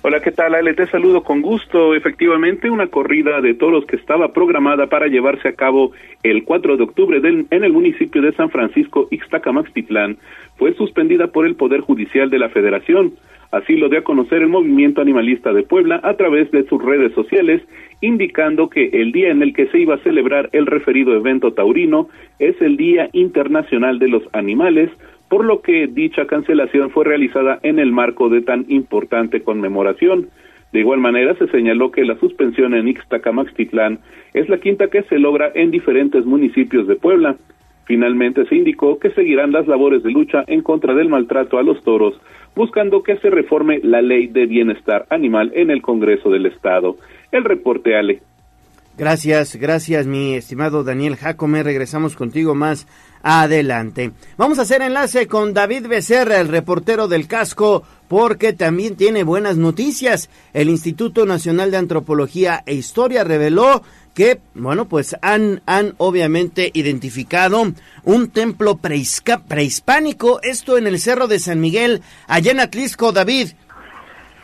Hola, 0.07 0.21
¿qué 0.21 0.33
tal? 0.33 0.55
Ale, 0.55 0.75
te 0.75 0.87
saludo 0.89 1.23
con 1.23 1.41
gusto. 1.41 1.95
Efectivamente, 1.95 2.69
una 2.69 2.89
corrida 2.89 3.41
de 3.41 3.55
toros 3.55 3.87
que 3.87 3.97
estaba 3.97 4.35
programada 4.35 4.89
para 4.89 5.07
llevarse 5.07 5.49
a 5.49 5.55
cabo 5.55 5.93
el 6.23 6.45
4 6.45 6.77
de 6.77 6.83
octubre 6.83 7.23
en 7.25 7.65
el 7.65 7.73
municipio 7.73 8.21
de 8.21 8.33
San 8.33 8.51
Francisco, 8.51 9.09
Ixtacamaxtitlán, 9.11 10.19
fue 10.59 10.75
suspendida 10.75 11.29
por 11.29 11.47
el 11.47 11.55
Poder 11.57 11.81
Judicial 11.81 12.29
de 12.29 12.39
la 12.39 12.51
Federación. 12.51 13.15
Así 13.51 13.77
lo 13.77 13.89
dio 13.89 14.01
a 14.01 14.05
conocer 14.05 14.43
el 14.43 14.49
movimiento 14.49 15.01
animalista 15.01 15.55
de 15.55 15.63
Puebla 15.63 16.01
a 16.03 16.13
través 16.19 16.51
de 16.51 16.65
sus 16.65 16.85
redes 16.85 17.15
sociales, 17.15 17.63
indicando 18.03 18.69
que 18.69 18.91
el 18.93 19.11
día 19.11 19.31
en 19.31 19.41
el 19.41 19.55
que 19.55 19.69
se 19.69 19.79
iba 19.79 19.95
a 19.95 20.03
celebrar 20.03 20.51
el 20.53 20.67
referido 20.67 21.17
evento 21.17 21.55
taurino 21.55 22.11
es 22.39 22.61
el 22.61 22.77
Día 22.77 23.09
Internacional 23.15 23.99
de 23.99 24.09
los 24.09 24.23
Animales, 24.35 24.91
por 25.35 25.45
lo 25.45 25.62
que 25.62 25.89
dicha 25.89 26.26
cancelación 26.26 26.91
fue 26.91 27.07
realizada 27.07 27.59
en 27.64 27.80
el 27.80 27.91
marco 27.91 28.28
de 28.28 28.41
tan 28.41 28.66
importante 28.68 29.43
conmemoración. 29.43 30.28
De 30.72 30.78
igual 30.78 31.01
manera, 31.01 31.35
se 31.35 31.49
señaló 31.49 31.91
que 31.91 32.05
la 32.05 32.16
suspensión 32.20 32.72
en 32.72 32.87
Ixtacamaxtitlán 32.87 33.99
es 34.32 34.49
la 34.49 34.59
quinta 34.59 34.87
que 34.87 35.03
se 35.03 35.18
logra 35.18 35.51
en 35.53 35.72
diferentes 35.72 36.24
municipios 36.24 36.87
de 36.87 36.95
Puebla. 36.95 37.35
Finalmente 37.85 38.47
se 38.47 38.55
indicó 38.55 39.01
que 39.01 39.11
seguirán 39.11 39.51
las 39.51 39.66
labores 39.66 40.05
de 40.05 40.12
lucha 40.12 40.45
en 40.47 40.62
contra 40.62 40.95
del 40.95 41.09
maltrato 41.09 41.59
a 41.59 41.64
los 41.64 41.82
toros, 41.82 42.14
buscando 42.55 43.03
que 43.03 43.16
se 43.16 43.28
reforme 43.28 43.80
la 43.82 44.03
ley 44.03 44.28
de 44.28 44.47
bienestar 44.47 45.05
animal 45.11 45.51
en 45.57 45.72
el 45.72 45.82
Congreso 45.82 46.30
del 46.30 46.47
Estado. 46.47 46.97
El 47.32 47.43
reporte 47.43 47.97
Ale. 47.97 48.20
Gracias, 48.97 49.57
gracias 49.57 50.07
mi 50.07 50.34
estimado 50.34 50.84
Daniel 50.84 51.16
Jacome. 51.16 51.64
Regresamos 51.64 52.14
contigo 52.14 52.55
más 52.55 52.86
adelante. 53.24 54.12
Vamos 54.36 54.61
a 54.61 54.62
hacer 54.62 54.82
enlace 54.82 55.26
con 55.26 55.53
David 55.53 55.88
Becerra, 55.88 56.38
el 56.38 56.47
reportero 56.47 57.09
del 57.09 57.26
casco, 57.26 57.82
porque 58.07 58.53
también 58.53 58.95
tiene 58.95 59.24
buenas 59.24 59.57
noticias. 59.57 60.30
El 60.53 60.68
Instituto 60.68 61.26
Nacional 61.26 61.72
de 61.72 61.78
Antropología 61.78 62.62
e 62.66 62.74
Historia 62.74 63.24
reveló 63.24 63.82
que, 64.14 64.40
bueno, 64.55 64.86
pues 64.86 65.16
han, 65.22 65.61
han 65.66 65.95
obviamente 65.99 66.70
identificado 66.72 67.72
un 68.05 68.28
templo 68.28 68.78
prehispánico, 68.78 70.40
esto 70.42 70.78
en 70.78 70.86
el 70.86 71.01
Cerro 71.01 71.26
de 71.26 71.40
San 71.40 71.61
Miguel, 71.61 72.01
allá 72.28 72.53
en 72.53 72.61
Atlisco, 72.61 73.11
David. 73.11 73.55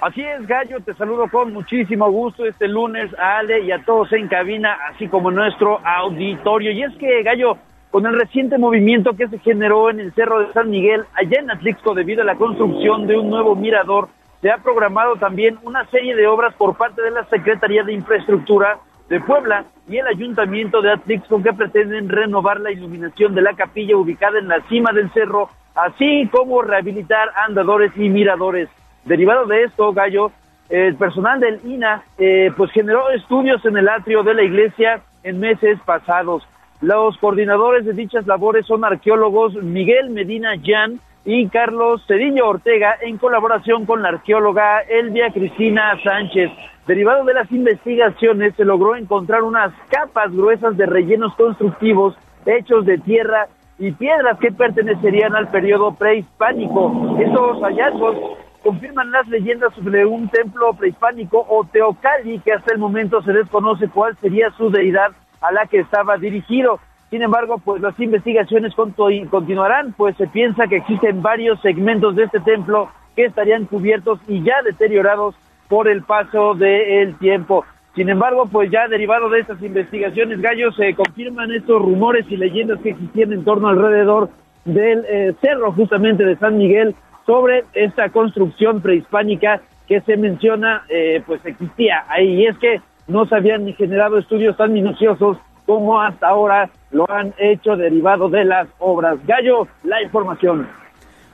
Así 0.01 0.23
es, 0.23 0.47
Gallo, 0.47 0.81
te 0.81 0.95
saludo 0.95 1.29
con 1.31 1.53
muchísimo 1.53 2.11
gusto 2.11 2.47
este 2.47 2.67
lunes 2.69 3.13
a 3.19 3.41
Ale 3.41 3.61
y 3.61 3.71
a 3.71 3.85
todos 3.85 4.11
en 4.15 4.29
cabina, 4.29 4.79
así 4.89 5.09
como 5.09 5.31
nuestro 5.31 5.79
auditorio. 5.85 6.73
Y 6.73 6.83
es 6.85 6.95
que, 6.97 7.23
Gallo, 7.23 7.59
con 7.91 8.07
el 8.07 8.19
reciente 8.19 8.57
movimiento 8.57 9.13
que 9.15 9.29
se 9.29 9.39
generó 9.41 9.91
en 9.91 10.01
el 10.01 10.15
Cerro 10.15 10.41
de 10.41 10.55
San 10.55 10.71
Miguel, 10.71 11.05
allá 11.13 11.41
en 11.41 11.51
Atlixco, 11.51 11.95
debido 11.95 12.23
a 12.23 12.25
la 12.25 12.37
construcción 12.37 13.07
de 13.07 13.19
un 13.19 13.29
nuevo 13.29 13.55
mirador, 13.55 14.09
se 14.41 14.51
ha 14.51 14.57
programado 14.57 15.17
también 15.17 15.59
una 15.65 15.85
serie 15.91 16.17
de 16.17 16.27
obras 16.27 16.55
por 16.55 16.79
parte 16.79 17.03
de 17.03 17.11
la 17.11 17.27
Secretaría 17.27 17.83
de 17.83 17.93
Infraestructura 17.93 18.79
de 19.11 19.21
Puebla 19.21 19.67
y 19.87 19.99
el 19.99 20.07
Ayuntamiento 20.07 20.81
de 20.81 20.93
Atlixco 20.93 21.43
que 21.43 21.53
pretenden 21.53 22.09
renovar 22.09 22.59
la 22.61 22.73
iluminación 22.73 23.35
de 23.35 23.43
la 23.43 23.53
capilla 23.53 23.99
ubicada 23.99 24.39
en 24.39 24.49
la 24.49 24.63
cima 24.71 24.93
del 24.93 25.13
cerro, 25.13 25.51
así 25.75 26.27
como 26.33 26.63
rehabilitar 26.63 27.29
andadores 27.47 27.93
y 27.97 28.09
miradores. 28.09 28.71
Derivado 29.05 29.47
de 29.47 29.65
esto, 29.65 29.93
Gallo, 29.93 30.31
el 30.69 30.95
personal 30.97 31.41
del 31.41 31.61
INA 31.65 32.03
eh, 32.19 32.53
pues 32.57 32.71
generó 32.71 33.11
estudios 33.11 33.65
en 33.65 33.77
el 33.77 33.89
atrio 33.89 34.23
de 34.23 34.35
la 34.35 34.43
iglesia 34.43 35.03
en 35.23 35.41
meses 35.41 35.79
pasados. 35.85 36.47
Los 36.81 37.19
coordinadores 37.19 37.85
de 37.85 37.93
dichas 37.93 38.27
labores 38.27 38.67
son 38.67 38.85
arqueólogos 38.85 39.55
Miguel 39.55 40.11
Medina 40.11 40.53
Jan 40.65 41.01
y 41.25 41.49
Carlos 41.49 42.03
Cedillo 42.07 42.49
Ortega 42.49 42.97
en 43.03 43.19
colaboración 43.19 43.85
con 43.85 44.03
la 44.03 44.11
arqueóloga 44.11 44.81
Elvia 44.83 45.31
Cristina 45.31 45.99
Sánchez. 46.03 46.51
Derivado 46.87 47.25
de 47.25 47.35
las 47.35 47.51
investigaciones 47.53 48.55
se 48.57 48.65
logró 48.65 48.97
encontrar 48.97 49.43
unas 49.43 49.73
capas 49.91 50.33
gruesas 50.33 50.77
de 50.77 50.87
rellenos 50.87 51.35
constructivos 51.35 52.17
hechos 52.47 52.87
de 52.87 52.99
tierra 52.99 53.49
y 53.79 53.93
piedras 53.93 54.39
que 54.39 54.53
pertenecerían 54.53 55.35
al 55.35 55.49
periodo 55.49 55.95
prehispánico. 55.95 57.17
Estos 57.19 57.61
hallazgos 57.63 58.17
confirman 58.63 59.11
las 59.11 59.27
leyendas 59.29 59.75
sobre 59.75 60.05
un 60.07 60.29
templo 60.29 60.73
prehispánico 60.75 61.45
o 61.49 61.65
Teocalli 61.65 62.39
que 62.41 62.53
hasta 62.53 62.73
el 62.73 62.79
momento 62.79 63.23
se 63.23 63.33
desconoce 63.33 63.89
cuál 63.89 64.17
sería 64.19 64.51
su 64.53 64.71
deidad 64.71 65.13
a 65.41 65.53
la 65.53 65.67
que 65.67 65.81
estaba 65.81 66.17
dirigido. 66.17 66.79
Sin 67.11 67.23
embargo, 67.23 67.59
pues 67.59 67.83
las 67.83 67.99
investigaciones 67.99 68.73
continuarán, 68.75 69.93
pues 69.97 70.17
se 70.17 70.29
piensa 70.29 70.69
que 70.69 70.77
existen 70.77 71.23
varios 71.23 71.61
segmentos 71.61 72.15
de 72.15 72.25
este 72.25 72.41
templo 72.41 72.89
que 73.17 73.25
estarían 73.25 73.65
cubiertos 73.65 74.21
y 74.29 74.43
ya 74.43 74.63
deteriorados 74.63 75.35
por 75.69 75.89
el 75.89 76.03
paso 76.03 76.55
del 76.55 77.17
tiempo. 77.19 77.65
Sin 77.97 78.09
embargo, 78.09 78.47
pues 78.51 78.71
ya 78.71 78.87
derivado 78.87 79.29
de 79.29 79.41
estas 79.41 79.61
investigaciones, 79.63 80.41
Gallo, 80.41 80.71
se 80.73 80.95
confirman 80.95 81.51
estos 81.51 81.83
rumores 81.83 82.25
y 82.29 82.37
leyendas 82.37 82.81
que 82.81 82.91
existían 82.91 83.33
en 83.33 83.45
torno 83.45 83.69
alrededor 83.69 84.31
del 84.65 85.05
eh, 85.09 85.35
cerro 85.41 85.73
justamente 85.73 86.25
de 86.25 86.37
San 86.37 86.59
Miguel 86.59 86.95
sobre 87.27 87.65
esta 87.75 88.09
construcción 88.11 88.81
prehispánica 88.81 89.61
que 89.87 90.01
se 90.03 90.17
menciona, 90.17 90.85
eh, 90.89 91.23
pues 91.27 91.45
existía 91.45 92.05
ahí. 92.09 92.43
Y 92.43 92.47
es 92.47 92.59
que 92.59 92.81
no 93.09 93.27
se 93.27 93.35
habían 93.35 93.67
generado 93.75 94.19
estudios 94.19 94.57
tan 94.57 94.73
minuciosos 94.73 95.37
como 95.67 96.01
hasta 96.01 96.29
ahora 96.29 96.71
lo 96.91 97.11
han 97.11 97.35
hecho 97.39 97.77
derivado 97.77 98.29
de 98.29 98.45
las 98.45 98.69
obras. 98.79 99.19
Gallo, 99.27 99.69
la 99.85 100.03
información. 100.03 100.67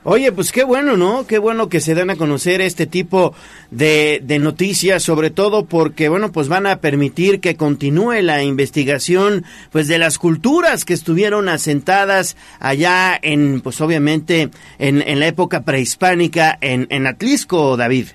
Oye, 0.09 0.31
pues 0.31 0.53
qué 0.53 0.63
bueno, 0.63 0.95
¿no? 0.95 1.27
Qué 1.27 1.37
bueno 1.37 1.67
que 1.67 1.81
se 1.81 1.93
dan 1.93 2.09
a 2.09 2.15
conocer 2.15 2.61
este 2.61 2.87
tipo 2.87 3.35
de, 3.71 4.21
noticias, 4.39 5.03
sobre 5.03 5.31
todo 5.31 5.65
porque, 5.65 6.07
bueno, 6.07 6.31
pues 6.31 6.47
van 6.47 6.65
a 6.65 6.77
permitir 6.77 7.41
que 7.41 7.57
continúe 7.57 8.21
la 8.21 8.41
investigación, 8.41 9.43
pues 9.69 9.89
de 9.89 9.97
las 9.97 10.17
culturas 10.17 10.85
que 10.85 10.93
estuvieron 10.93 11.49
asentadas 11.49 12.37
allá 12.61 13.19
en, 13.21 13.59
pues 13.59 13.81
obviamente, 13.81 14.47
en, 14.79 15.19
la 15.19 15.27
época 15.27 15.65
prehispánica 15.65 16.57
en, 16.61 16.87
en 16.89 17.05
Atlisco, 17.05 17.75
David. 17.75 18.07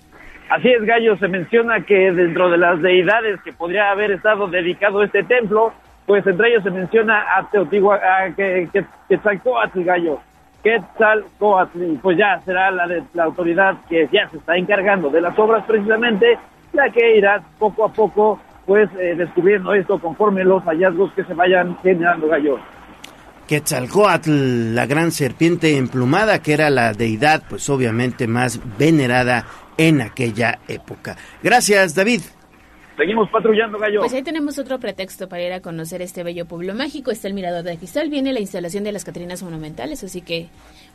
Así 0.49 0.71
es, 0.71 0.83
Gallo, 0.87 1.19
se 1.19 1.29
menciona 1.29 1.85
que 1.85 2.11
dentro 2.11 2.49
de 2.49 2.57
las 2.57 2.81
deidades 2.81 3.39
que 3.43 3.53
podría 3.53 3.91
haber 3.91 4.13
estado 4.13 4.49
dedicado 4.49 5.03
este 5.03 5.25
templo, 5.25 5.75
pues 6.07 6.27
entre 6.27 6.53
ellos 6.53 6.63
se 6.63 6.71
menciona 6.71 7.37
a 7.37 7.51
Teotihuacán, 7.51 8.35
que, 8.35 8.67
que, 8.73 8.83
Quetzalcóatl, 9.11 9.85
Gallo. 9.85 10.32
Quetzalcóatl, 10.63 11.83
y 11.83 11.97
pues 11.97 12.17
ya 12.17 12.41
será 12.45 12.71
la, 12.71 12.87
de, 12.87 13.03
la 13.15 13.25
autoridad 13.25 13.77
que 13.89 14.09
ya 14.13 14.29
se 14.31 14.37
está 14.39 14.57
encargando 14.57 15.11
de 15.11 15.21
las 15.21 15.39
obras 15.39 15.65
precisamente, 15.67 16.39
la 16.73 16.89
que 16.91 17.17
irá 17.17 17.43
poco 17.59 17.85
a 17.85 17.93
poco 17.93 18.41
pues 18.67 18.89
eh, 18.99 19.15
descubriendo 19.17 19.75
esto 19.75 19.99
conforme 19.99 20.45
los 20.45 20.63
hallazgos 20.65 21.13
que 21.15 21.25
se 21.25 21.35
vayan 21.35 21.77
generando, 21.83 22.29
Gallo. 22.29 22.59
Quetzalcoatl, 23.47 24.75
la 24.75 24.87
gran 24.87 25.11
serpiente 25.11 25.77
emplumada, 25.77 26.41
que 26.41 26.55
era 26.55 26.71
la 26.71 26.93
deidad, 26.93 27.43
pues 27.49 27.69
obviamente 27.69 28.27
más 28.27 28.61
venerada 28.79 29.45
en 29.77 30.01
aquella 30.01 30.61
época. 30.69 31.17
Gracias, 31.43 31.95
David. 31.95 32.23
Seguimos 33.03 33.29
patrullando, 33.31 33.79
Gallo. 33.81 33.99
Pues 33.99 34.13
ahí 34.13 34.23
tenemos 34.23 34.59
otro 34.61 34.79
pretexto 34.79 35.29
para 35.29 35.43
ir 35.43 35.53
a 35.53 35.59
conocer 35.61 36.01
este 36.03 36.23
bello 36.23 36.47
pueblo 36.47 36.73
mágico. 36.73 37.11
Está 37.11 37.27
el 37.27 37.35
Mirador 37.35 37.65
de 37.65 37.77
Cristal, 37.77 38.09
viene 38.09 38.33
la 38.33 38.39
instalación 38.39 38.85
de 38.85 38.93
las 38.93 39.05
Catrinas 39.05 39.43
Monumentales, 39.43 40.05
así 40.05 40.21
que 40.21 40.47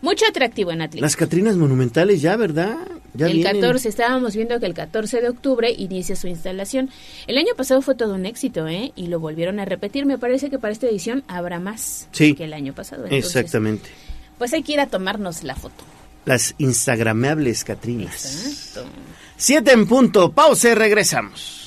mucho 0.01 0.23
atractivo 0.25 0.71
en 0.71 0.83
Atlas. 0.83 1.01
Las 1.01 1.17
Catrinas 1.17 1.57
Monumentales 1.57 2.21
ya, 2.21 2.37
¿verdad? 2.37 2.77
Ya 3.13 3.25
el 3.25 3.33
vienen. 3.33 3.59
14, 3.59 3.89
estábamos 3.89 4.37
viendo 4.37 4.57
que 4.61 4.67
el 4.67 4.73
14 4.73 5.19
de 5.19 5.27
octubre 5.27 5.69
inicia 5.69 6.15
su 6.15 6.29
instalación. 6.29 6.89
El 7.27 7.37
año 7.37 7.53
pasado 7.57 7.81
fue 7.81 7.93
todo 7.93 8.13
un 8.15 8.25
éxito, 8.25 8.69
¿eh? 8.69 8.93
Y 8.95 9.07
lo 9.07 9.19
volvieron 9.19 9.59
a 9.59 9.65
repetir. 9.65 10.05
Me 10.05 10.17
parece 10.17 10.49
que 10.49 10.59
para 10.59 10.71
esta 10.71 10.87
edición 10.87 11.25
habrá 11.27 11.59
más 11.59 12.07
Sí. 12.13 12.35
que 12.35 12.45
el 12.45 12.53
año 12.53 12.71
pasado. 12.71 13.03
Entonces, 13.03 13.35
Exactamente. 13.35 13.89
Pues 14.37 14.53
hay 14.53 14.63
que 14.63 14.71
ir 14.71 14.79
a 14.79 14.87
tomarnos 14.87 15.43
la 15.43 15.55
foto. 15.55 15.83
Las 16.23 16.55
instagramables 16.57 17.65
Catrinas. 17.65 18.45
Exacto. 18.47 18.89
Siete 19.35 19.73
en 19.73 19.85
punto, 19.85 20.31
pausa 20.31 20.69
y 20.69 20.73
regresamos. 20.73 21.66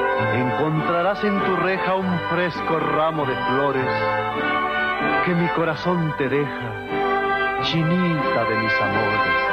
Encontrarás 0.33 1.23
en 1.23 1.39
tu 1.41 1.55
reja 1.57 1.95
un 1.95 2.19
fresco 2.29 2.79
ramo 2.79 3.25
de 3.25 3.35
flores 3.35 3.87
que 5.25 5.35
mi 5.35 5.47
corazón 5.49 6.13
te 6.17 6.29
deja, 6.29 7.61
chinita 7.61 8.45
de 8.45 8.55
mis 8.57 8.73
amores. 8.81 9.51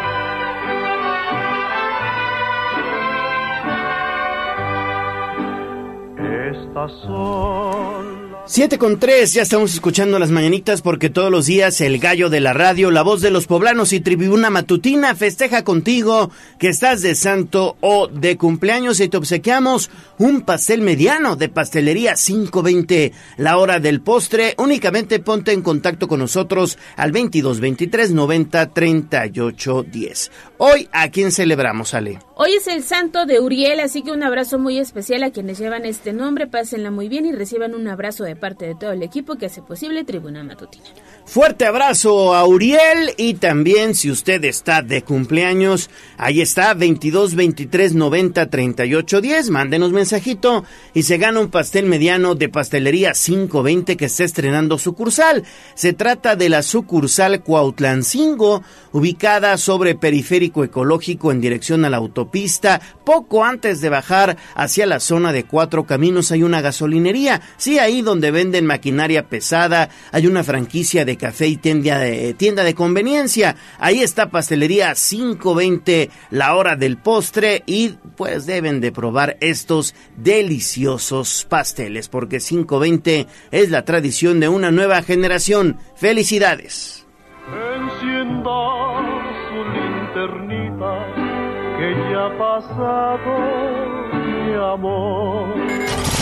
Estas 6.51 6.93
son 7.03 8.18
Siete 8.51 8.79
con 8.79 8.99
tres, 8.99 9.35
ya 9.35 9.43
estamos 9.43 9.75
escuchando 9.75 10.19
las 10.19 10.31
mañanitas 10.31 10.81
porque 10.81 11.11
todos 11.11 11.31
los 11.31 11.45
días 11.45 11.83
el 11.83 11.99
gallo 11.99 12.31
de 12.31 12.41
la 12.41 12.55
radio, 12.55 12.91
la 12.91 13.03
voz 13.03 13.21
de 13.21 13.31
los 13.31 13.47
poblanos 13.47 13.93
y 13.93 14.01
tribuna 14.01 14.49
matutina 14.49 15.15
festeja 15.15 15.65
contigo 15.65 16.31
que 16.59 16.69
estás 16.69 17.03
de 17.03 17.15
santo 17.15 17.77
o 17.83 18.09
de 18.09 18.39
cumpleaños 18.39 19.01
y 19.01 19.09
te 19.11 19.19
obsequiamos 19.19 19.91
un 20.17 20.41
pastel 20.41 20.81
mediano 20.81 21.37
de 21.37 21.51
pastelería 21.51 22.15
520, 22.15 23.13
la 23.37 23.59
hora 23.59 23.81
del 23.81 24.01
postre. 24.01 24.55
Únicamente 24.57 25.21
ponte 25.21 25.53
en 25.53 25.61
contacto 25.61 26.09
con 26.09 26.21
nosotros 26.21 26.79
al 26.97 27.13
22 27.13 27.61
23 27.61 28.13
90 28.13 28.73
38 28.73 29.83
10. 29.83 30.31
Hoy, 30.57 30.89
¿a 30.91 31.11
quién 31.11 31.33
celebramos, 31.33 31.93
Ale? 31.93 32.19
Hoy 32.35 32.55
es 32.55 32.67
el 32.67 32.83
santo 32.83 33.27
de 33.27 33.41
Uriel, 33.41 33.81
así 33.81 34.03
que 34.03 34.13
un 34.13 34.23
abrazo 34.23 34.59
muy 34.59 34.79
especial 34.79 35.23
a 35.23 35.33
quienes 35.33 35.59
llevan 35.59 35.85
este 35.85 36.13
nombre. 36.13 36.47
Pásenla 36.47 36.91
muy 36.91 37.09
bien 37.09 37.27
y 37.27 37.33
reciban 37.33 37.75
un 37.75 37.89
abrazo 37.89 38.25
de 38.25 38.38
parte 38.39 38.67
de 38.67 38.75
todo 38.75 38.93
el 38.93 39.03
equipo 39.03 39.37
que 39.37 39.47
hace 39.47 39.63
posible 39.63 40.05
Tribuna 40.05 40.43
Matutina. 40.43 40.87
Fuerte 41.29 41.67
abrazo 41.67 42.35
a 42.35 42.47
Uriel 42.47 43.13
y 43.19 43.35
también 43.35 43.95
si 43.95 44.11
usted 44.11 44.43
está 44.47 44.81
de 44.81 45.03
cumpleaños, 45.03 45.91
ahí 46.17 46.41
está 46.41 46.73
22 46.73 47.35
23 47.35 47.95
90 47.95 48.49
38 48.49 49.21
10, 49.21 49.51
mándenos 49.51 49.93
mensajito 49.93 50.65
y 50.95 51.03
se 51.03 51.19
gana 51.19 51.41
un 51.41 51.51
pastel 51.51 51.85
mediano 51.85 52.35
de 52.35 52.49
pastelería 52.49 53.13
520 53.13 53.99
que 53.99 54.07
está 54.07 54.25
estrenando 54.25 54.79
sucursal. 54.79 55.45
Se 55.75 55.93
trata 55.93 56.35
de 56.35 56.49
la 56.49 56.63
sucursal 56.63 57.43
Cuautlancingo, 57.43 58.63
ubicada 58.93 59.59
sobre 59.59 59.97
Periférico 59.97 60.65
Ecológico 60.65 61.31
en 61.31 61.43
dirección 61.43 61.85
a 61.85 61.91
la 61.91 61.99
autopista, 61.99 62.81
poco 63.05 63.45
antes 63.45 63.83
de 63.83 63.91
bajar 63.91 64.39
hacia 64.55 64.87
la 64.87 64.99
zona 64.99 65.35
de 65.35 65.45
Cuatro 65.45 65.85
Caminos 65.85 66.33
hay 66.33 66.43
una 66.43 66.63
gasolinería, 66.63 67.43
sí 67.59 67.79
ahí 67.79 68.01
donde 68.01 68.31
venden 68.31 68.65
maquinaria 68.65 69.29
pesada, 69.29 69.91
hay 70.11 70.27
una 70.27 70.43
franquicia 70.43 71.05
de 71.05 71.18
café 71.19 71.49
y 71.49 71.57
tienda 71.57 71.99
de, 71.99 72.33
tienda 72.35 72.65
de 72.65 72.75
conveniencia. 72.75 73.57
Ahí 73.79 74.01
está 74.01 74.31
Pastelería 74.31 74.95
520, 74.95 76.11
la 76.31 76.55
hora 76.55 76.77
del 76.77 76.97
postre 76.97 77.63
y 77.67 77.97
pues 78.17 78.47
deben 78.47 78.81
de 78.81 78.93
probar 78.93 79.37
estos 79.41 79.95
deliciosos 80.17 81.47
pasteles 81.49 82.09
porque 82.09 82.39
520 82.39 83.27
es 83.51 83.71
la 83.71 83.85
tradición 83.85 84.41
de 84.41 84.49
una 84.49 84.71
nueva 84.71 85.03
generación. 85.03 85.79
Felicidades. 85.97 87.07
Encienda 87.49 88.51
su 89.49 89.59
linternita 89.75 91.29
que 91.79 91.95
ya 92.11 92.27
ha 92.27 92.39
pasado 92.39 93.31
mi 94.13 94.55
amor. 94.55 95.68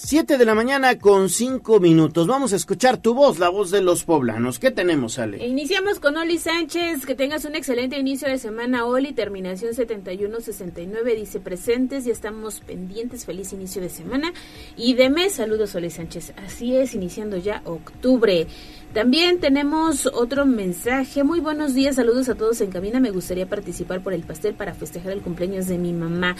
7 0.00 0.38
de 0.38 0.44
la 0.44 0.54
mañana 0.54 0.96
con 0.96 1.28
5 1.28 1.80
minutos. 1.80 2.28
Vamos 2.28 2.52
a 2.52 2.56
escuchar 2.56 2.98
tu 2.98 3.14
voz, 3.14 3.40
la 3.40 3.48
voz 3.48 3.72
de 3.72 3.82
los 3.82 4.04
poblanos. 4.04 4.60
¿Qué 4.60 4.70
tenemos, 4.70 5.18
Ale? 5.18 5.44
Iniciamos 5.44 5.98
con 5.98 6.16
Oli 6.16 6.38
Sánchez. 6.38 7.04
Que 7.04 7.16
tengas 7.16 7.44
un 7.44 7.56
excelente 7.56 7.98
inicio 7.98 8.28
de 8.28 8.38
semana, 8.38 8.86
Oli. 8.86 9.12
Terminación 9.12 9.74
7169. 9.74 11.16
Dice 11.16 11.40
presentes, 11.40 12.04
ya 12.04 12.12
estamos 12.12 12.60
pendientes. 12.60 13.26
Feliz 13.26 13.52
inicio 13.52 13.82
de 13.82 13.88
semana. 13.88 14.32
Y 14.76 14.94
de 14.94 15.10
mes, 15.10 15.32
saludos, 15.32 15.74
Oli 15.74 15.90
Sánchez. 15.90 16.32
Así 16.46 16.76
es, 16.76 16.94
iniciando 16.94 17.36
ya 17.36 17.62
octubre. 17.64 18.46
También 18.94 19.38
tenemos 19.38 20.06
otro 20.06 20.46
mensaje. 20.46 21.22
Muy 21.22 21.40
buenos 21.40 21.74
días, 21.74 21.96
saludos 21.96 22.30
a 22.30 22.34
todos 22.34 22.62
en 22.62 22.70
cabina. 22.70 23.00
Me 23.00 23.10
gustaría 23.10 23.46
participar 23.46 24.02
por 24.02 24.14
el 24.14 24.22
pastel 24.22 24.54
para 24.54 24.72
festejar 24.72 25.12
el 25.12 25.20
cumpleaños 25.20 25.66
de 25.66 25.76
mi 25.76 25.92
mamá. 25.92 26.36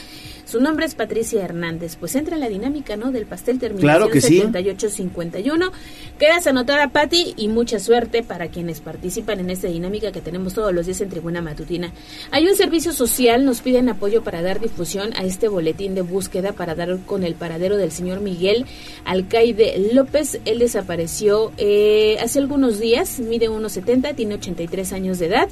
Su 0.46 0.58
nombre 0.58 0.86
es 0.86 0.94
Patricia 0.94 1.44
Hernández. 1.44 1.96
Pues 1.96 2.14
entra 2.16 2.36
en 2.36 2.40
la 2.40 2.48
dinámica, 2.48 2.96
¿no? 2.96 3.12
Del 3.12 3.26
pastel 3.26 3.58
terminación 3.58 3.98
Claro 3.98 4.10
que 4.10 4.22
sí. 4.22 4.38
7851. 4.38 5.70
Quedas 6.18 6.46
anotada, 6.46 6.88
Patti, 6.88 7.34
y 7.36 7.48
mucha 7.48 7.78
suerte 7.78 8.22
para 8.22 8.48
quienes 8.48 8.80
participan 8.80 9.40
en 9.40 9.50
esta 9.50 9.68
dinámica 9.68 10.10
que 10.10 10.22
tenemos 10.22 10.54
todos 10.54 10.72
los 10.72 10.86
días 10.86 11.02
en 11.02 11.10
Tribuna 11.10 11.42
Matutina. 11.42 11.92
Hay 12.30 12.48
un 12.48 12.56
servicio 12.56 12.94
social, 12.94 13.44
nos 13.44 13.60
piden 13.60 13.90
apoyo 13.90 14.24
para 14.24 14.40
dar 14.40 14.58
difusión 14.58 15.12
a 15.16 15.24
este 15.24 15.48
boletín 15.48 15.94
de 15.94 16.00
búsqueda 16.00 16.52
para 16.52 16.74
dar 16.74 16.98
con 17.04 17.24
el 17.24 17.34
paradero 17.34 17.76
del 17.76 17.92
señor 17.92 18.20
Miguel 18.20 18.64
Alcaide 19.04 19.90
López. 19.92 20.40
Él 20.46 20.60
desapareció 20.60 21.52
eh, 21.58 22.16
hace 22.20 22.37
algunos 22.38 22.78
días, 22.78 23.18
mide 23.20 23.50
1,70, 23.50 24.14
tiene 24.14 24.34
83 24.34 24.92
años 24.92 25.18
de 25.18 25.26
edad. 25.26 25.48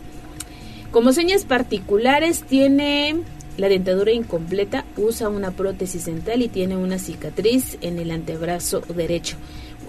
Como 0.90 1.12
señas 1.12 1.44
particulares 1.44 2.42
tiene 2.42 3.16
la 3.56 3.68
dentadura 3.68 4.12
incompleta, 4.12 4.84
usa 4.96 5.28
una 5.28 5.50
prótesis 5.50 6.06
dental 6.06 6.42
y 6.42 6.48
tiene 6.48 6.76
una 6.76 6.98
cicatriz 6.98 7.78
en 7.80 7.98
el 7.98 8.10
antebrazo 8.10 8.80
derecho. 8.94 9.36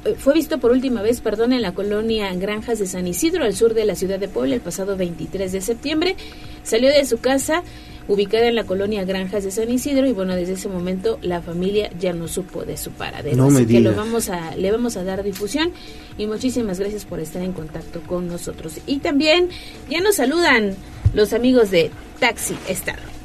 Eh, 0.06 0.16
Fue 0.18 0.34
visto 0.34 0.60
por 0.60 0.72
última 0.72 1.02
vez, 1.02 1.22
perdón, 1.22 1.54
en 1.54 1.62
la 1.62 1.74
colonia 1.74 2.34
Granjas 2.36 2.80
de 2.80 2.88
San 2.88 3.08
Isidro, 3.08 3.44
al 3.44 3.54
sur 3.54 3.74
de 3.74 3.86
la 3.86 3.96
ciudad 3.96 4.20
de 4.20 4.28
Puebla, 4.28 4.56
el 4.56 4.62
pasado 4.62 4.96
23 4.96 5.52
de 5.52 5.62
septiembre. 5.62 6.16
Salió 6.64 6.90
de 6.90 7.06
su 7.06 7.20
casa 7.20 7.64
ubicada 8.08 8.48
en 8.48 8.56
la 8.56 8.64
colonia 8.64 9.04
Granjas 9.04 9.44
de 9.44 9.52
San 9.52 9.70
Isidro 9.70 10.08
y 10.08 10.14
bueno, 10.14 10.36
desde 10.36 10.54
ese 10.54 10.70
momento 10.70 11.20
la 11.22 11.42
familia 11.42 11.90
ya 12.00 12.14
no 12.14 12.28
supo 12.28 12.64
de 12.64 12.78
su 12.78 12.92
paradero. 12.92 13.38
No 13.38 13.50
me 13.50 13.62
Así 13.62 13.68
que 13.68 13.80
lo 13.82 13.94
vamos 13.94 14.30
a, 14.30 14.56
le 14.56 14.72
vamos 14.72 14.98
a 14.98 15.04
dar 15.04 15.24
difusión 15.24 15.74
y 16.18 16.28
muchísimas 16.28 16.80
gracias 16.80 17.06
por 17.06 17.20
estar 17.20 17.42
en 17.42 17.54
contacto 17.54 18.02
con 18.02 18.28
nosotros. 18.28 18.80
Y 18.86 19.00
también 19.00 19.50
ya 19.90 20.00
nos 20.02 20.16
saludan 20.16 20.76
los 21.14 21.34
amigos 21.34 21.72
de 21.72 21.92
Taxi 22.20 22.58
Estado. 22.68 23.18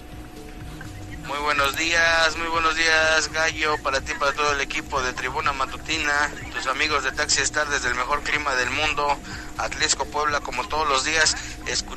Muy 1.26 1.38
buenos 1.38 1.76
días, 1.76 2.36
muy 2.36 2.48
buenos 2.48 2.76
días 2.76 3.32
Gallo, 3.32 3.78
para 3.82 4.00
ti, 4.00 4.12
para 4.18 4.32
todo 4.32 4.52
el 4.52 4.60
equipo 4.60 5.00
de 5.02 5.12
Tribuna 5.14 5.52
Matutina, 5.52 6.30
tus 6.52 6.66
amigos 6.66 7.04
de 7.04 7.12
Taxi 7.12 7.40
Star 7.42 7.68
desde 7.70 7.88
el 7.88 7.94
mejor 7.94 8.22
clima 8.22 8.54
del 8.56 8.70
mundo, 8.70 9.16
Atlisco 9.56 10.04
Puebla 10.04 10.40
como 10.40 10.68
todos 10.68 10.86
los 10.88 11.04
días, 11.04 11.34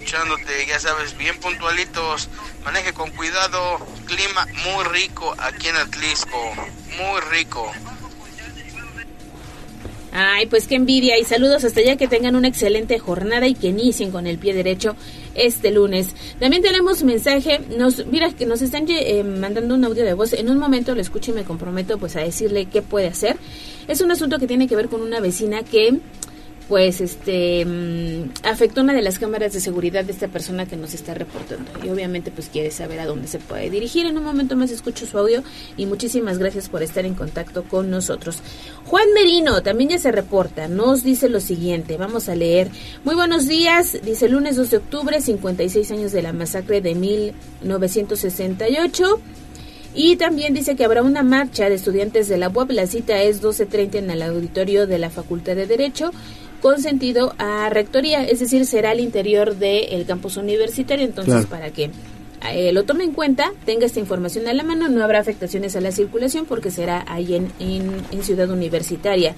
escuchándote, 0.05 0.67
ya 0.67 0.79
sabes, 0.79 1.17
bien 1.17 1.35
puntualitos, 1.39 2.29
maneje 2.63 2.93
con 2.93 3.09
cuidado, 3.09 3.79
clima 4.05 4.45
muy 4.63 4.83
rico 4.85 5.33
aquí 5.39 5.69
en 5.69 5.77
Atlisco, 5.77 6.53
muy 6.95 7.21
rico. 7.31 7.71
Ay, 10.11 10.45
pues 10.45 10.67
qué 10.67 10.75
envidia 10.75 11.17
y 11.17 11.23
saludos 11.23 11.65
hasta 11.65 11.79
allá 11.79 11.97
que 11.97 12.07
tengan 12.07 12.35
una 12.35 12.47
excelente 12.47 12.99
jornada 12.99 13.47
y 13.47 13.55
que 13.55 13.67
inicien 13.67 14.11
con 14.11 14.27
el 14.27 14.37
pie 14.37 14.53
derecho 14.53 14.95
este 15.33 15.71
lunes. 15.71 16.15
También 16.39 16.61
tenemos 16.61 17.03
mensaje, 17.03 17.59
nos 17.75 18.05
mira 18.05 18.31
que 18.31 18.45
nos 18.45 18.61
están 18.61 18.85
eh, 18.87 19.23
mandando 19.23 19.73
un 19.73 19.83
audio 19.83 20.05
de 20.05 20.13
voz. 20.13 20.33
En 20.33 20.49
un 20.49 20.59
momento 20.59 20.93
lo 20.93 21.01
escucho 21.01 21.31
y 21.31 21.33
me 21.33 21.43
comprometo 21.43 21.97
pues 21.97 22.15
a 22.15 22.21
decirle 22.21 22.67
qué 22.67 22.83
puede 22.83 23.07
hacer. 23.07 23.37
Es 23.87 24.01
un 24.01 24.11
asunto 24.11 24.37
que 24.37 24.47
tiene 24.47 24.67
que 24.67 24.75
ver 24.75 24.87
con 24.87 25.01
una 25.01 25.19
vecina 25.19 25.63
que 25.63 25.99
pues 26.67 26.99
este 26.99 27.63
mm, 27.63 28.31
afectó 28.43 28.81
una 28.81 28.93
de 28.93 29.01
las 29.01 29.17
cámaras 29.19 29.53
de 29.53 29.59
seguridad 29.59 30.03
de 30.03 30.11
esta 30.11 30.27
persona 30.27 30.65
que 30.65 30.77
nos 30.77 30.95
está 30.95 31.13
reportando 31.13 31.69
y 31.83 31.89
obviamente 31.89 32.31
pues 32.31 32.49
quiere 32.49 32.71
saber 32.71 32.99
a 32.99 33.05
dónde 33.05 33.27
se 33.27 33.37
puede 33.39 33.69
dirigir. 33.69 34.07
En 34.07 34.17
un 34.17 34.23
momento 34.23 34.55
más 34.55 34.71
escucho 34.71 35.05
su 35.05 35.15
audio 35.17 35.43
y 35.77 35.85
muchísimas 35.85 36.39
gracias 36.39 36.69
por 36.69 36.81
estar 36.81 37.05
en 37.05 37.13
contacto 37.13 37.63
con 37.63 37.91
nosotros. 37.91 38.39
Juan 38.85 39.13
Merino 39.13 39.61
también 39.61 39.91
ya 39.91 39.99
se 39.99 40.11
reporta, 40.11 40.67
nos 40.67 41.03
dice 41.03 41.29
lo 41.29 41.39
siguiente, 41.39 41.97
vamos 41.97 42.29
a 42.29 42.35
leer. 42.35 42.71
Muy 43.03 43.13
buenos 43.15 43.47
días, 43.47 43.99
dice 44.03 44.27
lunes 44.27 44.55
2 44.55 44.71
de 44.71 44.77
octubre, 44.77 45.21
56 45.21 45.91
años 45.91 46.11
de 46.11 46.23
la 46.23 46.33
masacre 46.33 46.81
de 46.81 46.95
1968. 46.95 49.21
Y 49.97 50.17
también 50.17 50.53
dice 50.53 50.75
que 50.75 50.83
habrá 50.83 51.03
una 51.03 51.23
marcha 51.23 51.69
de 51.69 51.75
estudiantes 51.75 52.27
de 52.27 52.37
la 52.37 52.49
UAP. 52.49 52.71
La 52.71 52.85
cita 52.85 53.21
es 53.21 53.41
12.30 53.41 53.95
en 53.95 54.11
el 54.11 54.23
auditorio 54.23 54.87
de 54.87 54.97
la 54.97 55.09
Facultad 55.09 55.55
de 55.55 55.67
Derecho 55.67 56.11
con 56.65 56.81
sentido 56.81 57.35
a 57.37 57.69
rectoría, 57.69 58.23
es 58.23 58.39
decir, 58.39 58.65
será 58.65 58.89
al 58.89 58.99
interior 58.99 59.55
del 59.55 60.03
campus 60.07 60.35
universitario. 60.35 61.05
Entonces, 61.05 61.31
Claro. 61.31 61.47
para 61.47 61.69
que 61.69 61.91
eh, 62.51 62.71
lo 62.73 62.85
tome 62.85 63.03
en 63.03 63.11
cuenta, 63.11 63.51
tenga 63.67 63.85
esta 63.85 63.99
información 63.99 64.47
a 64.47 64.53
la 64.55 64.63
mano, 64.63 64.89
no 64.89 65.03
habrá 65.03 65.19
afectaciones 65.19 65.75
a 65.75 65.81
la 65.81 65.91
circulación 65.91 66.45
porque 66.47 66.71
será 66.71 67.05
ahí 67.07 67.35
en, 67.35 67.51
en, 67.59 68.01
en 68.11 68.23
Ciudad 68.23 68.49
Universitaria. 68.49 69.35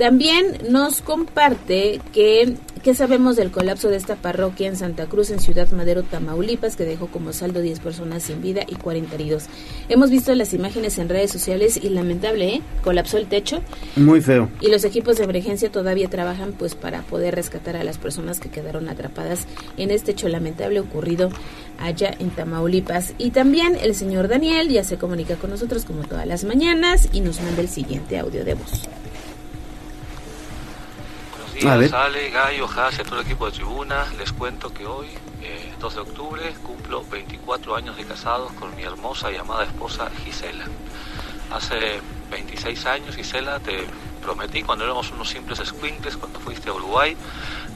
También 0.00 0.56
nos 0.70 1.02
comparte 1.02 2.00
que 2.14 2.56
¿Qué 2.82 2.94
sabemos 2.94 3.36
del 3.36 3.50
colapso 3.50 3.90
de 3.90 3.96
esta 3.96 4.16
parroquia 4.16 4.66
en 4.66 4.74
Santa 4.74 5.04
Cruz, 5.04 5.28
en 5.28 5.38
Ciudad 5.38 5.70
Madero, 5.70 6.02
Tamaulipas, 6.02 6.76
que 6.76 6.86
dejó 6.86 7.08
como 7.08 7.34
saldo 7.34 7.60
10 7.60 7.78
personas 7.80 8.22
sin 8.22 8.40
vida 8.40 8.62
y 8.66 8.76
40 8.76 9.16
heridos? 9.16 9.48
Hemos 9.90 10.08
visto 10.08 10.34
las 10.34 10.54
imágenes 10.54 10.96
en 10.96 11.10
redes 11.10 11.30
sociales 11.30 11.78
y 11.82 11.90
lamentable, 11.90 12.54
¿eh? 12.54 12.62
Colapsó 12.82 13.18
el 13.18 13.26
techo 13.26 13.60
Muy 13.96 14.22
feo. 14.22 14.48
y 14.62 14.70
los 14.70 14.84
equipos 14.84 15.18
de 15.18 15.24
emergencia 15.24 15.70
todavía 15.70 16.08
trabajan 16.08 16.54
pues 16.54 16.74
para 16.74 17.02
poder 17.02 17.34
rescatar 17.34 17.76
a 17.76 17.84
las 17.84 17.98
personas 17.98 18.40
que 18.40 18.48
quedaron 18.48 18.88
atrapadas 18.88 19.46
en 19.76 19.90
este 19.90 20.12
hecho 20.12 20.30
lamentable 20.30 20.80
ocurrido 20.80 21.28
allá 21.78 22.14
en 22.18 22.30
Tamaulipas. 22.30 23.12
Y 23.18 23.32
también 23.32 23.76
el 23.76 23.94
señor 23.94 24.28
Daniel 24.28 24.70
ya 24.70 24.84
se 24.84 24.96
comunica 24.96 25.36
con 25.36 25.50
nosotros 25.50 25.84
como 25.84 26.04
todas 26.04 26.26
las 26.26 26.44
mañanas 26.44 27.10
y 27.12 27.20
nos 27.20 27.42
manda 27.42 27.60
el 27.60 27.68
siguiente 27.68 28.18
audio 28.18 28.42
de 28.42 28.54
voz. 28.54 28.88
Días, 31.60 31.92
Ale, 31.92 32.30
Gallo, 32.30 32.64
a 32.74 32.90
todo 33.04 33.20
el 33.20 33.26
equipo 33.26 33.44
de 33.44 33.52
Tribuna. 33.52 34.06
Les 34.16 34.32
cuento 34.32 34.72
que 34.72 34.86
hoy, 34.86 35.08
eh, 35.42 35.70
2 35.78 35.94
de 35.94 36.00
octubre, 36.00 36.54
cumplo 36.62 37.04
24 37.04 37.76
años 37.76 37.98
de 37.98 38.06
casados 38.06 38.50
con 38.54 38.74
mi 38.76 38.82
hermosa 38.82 39.30
y 39.30 39.36
amada 39.36 39.64
esposa 39.64 40.10
Gisela. 40.24 40.64
Hace 41.52 42.00
26 42.30 42.86
años, 42.86 43.14
Gisela, 43.14 43.60
te 43.60 43.84
prometí 44.22 44.62
cuando 44.62 44.86
éramos 44.86 45.10
unos 45.10 45.28
simples 45.28 45.60
squinkles, 45.62 46.16
cuando 46.16 46.40
fuiste 46.40 46.70
a 46.70 46.72
Uruguay, 46.72 47.14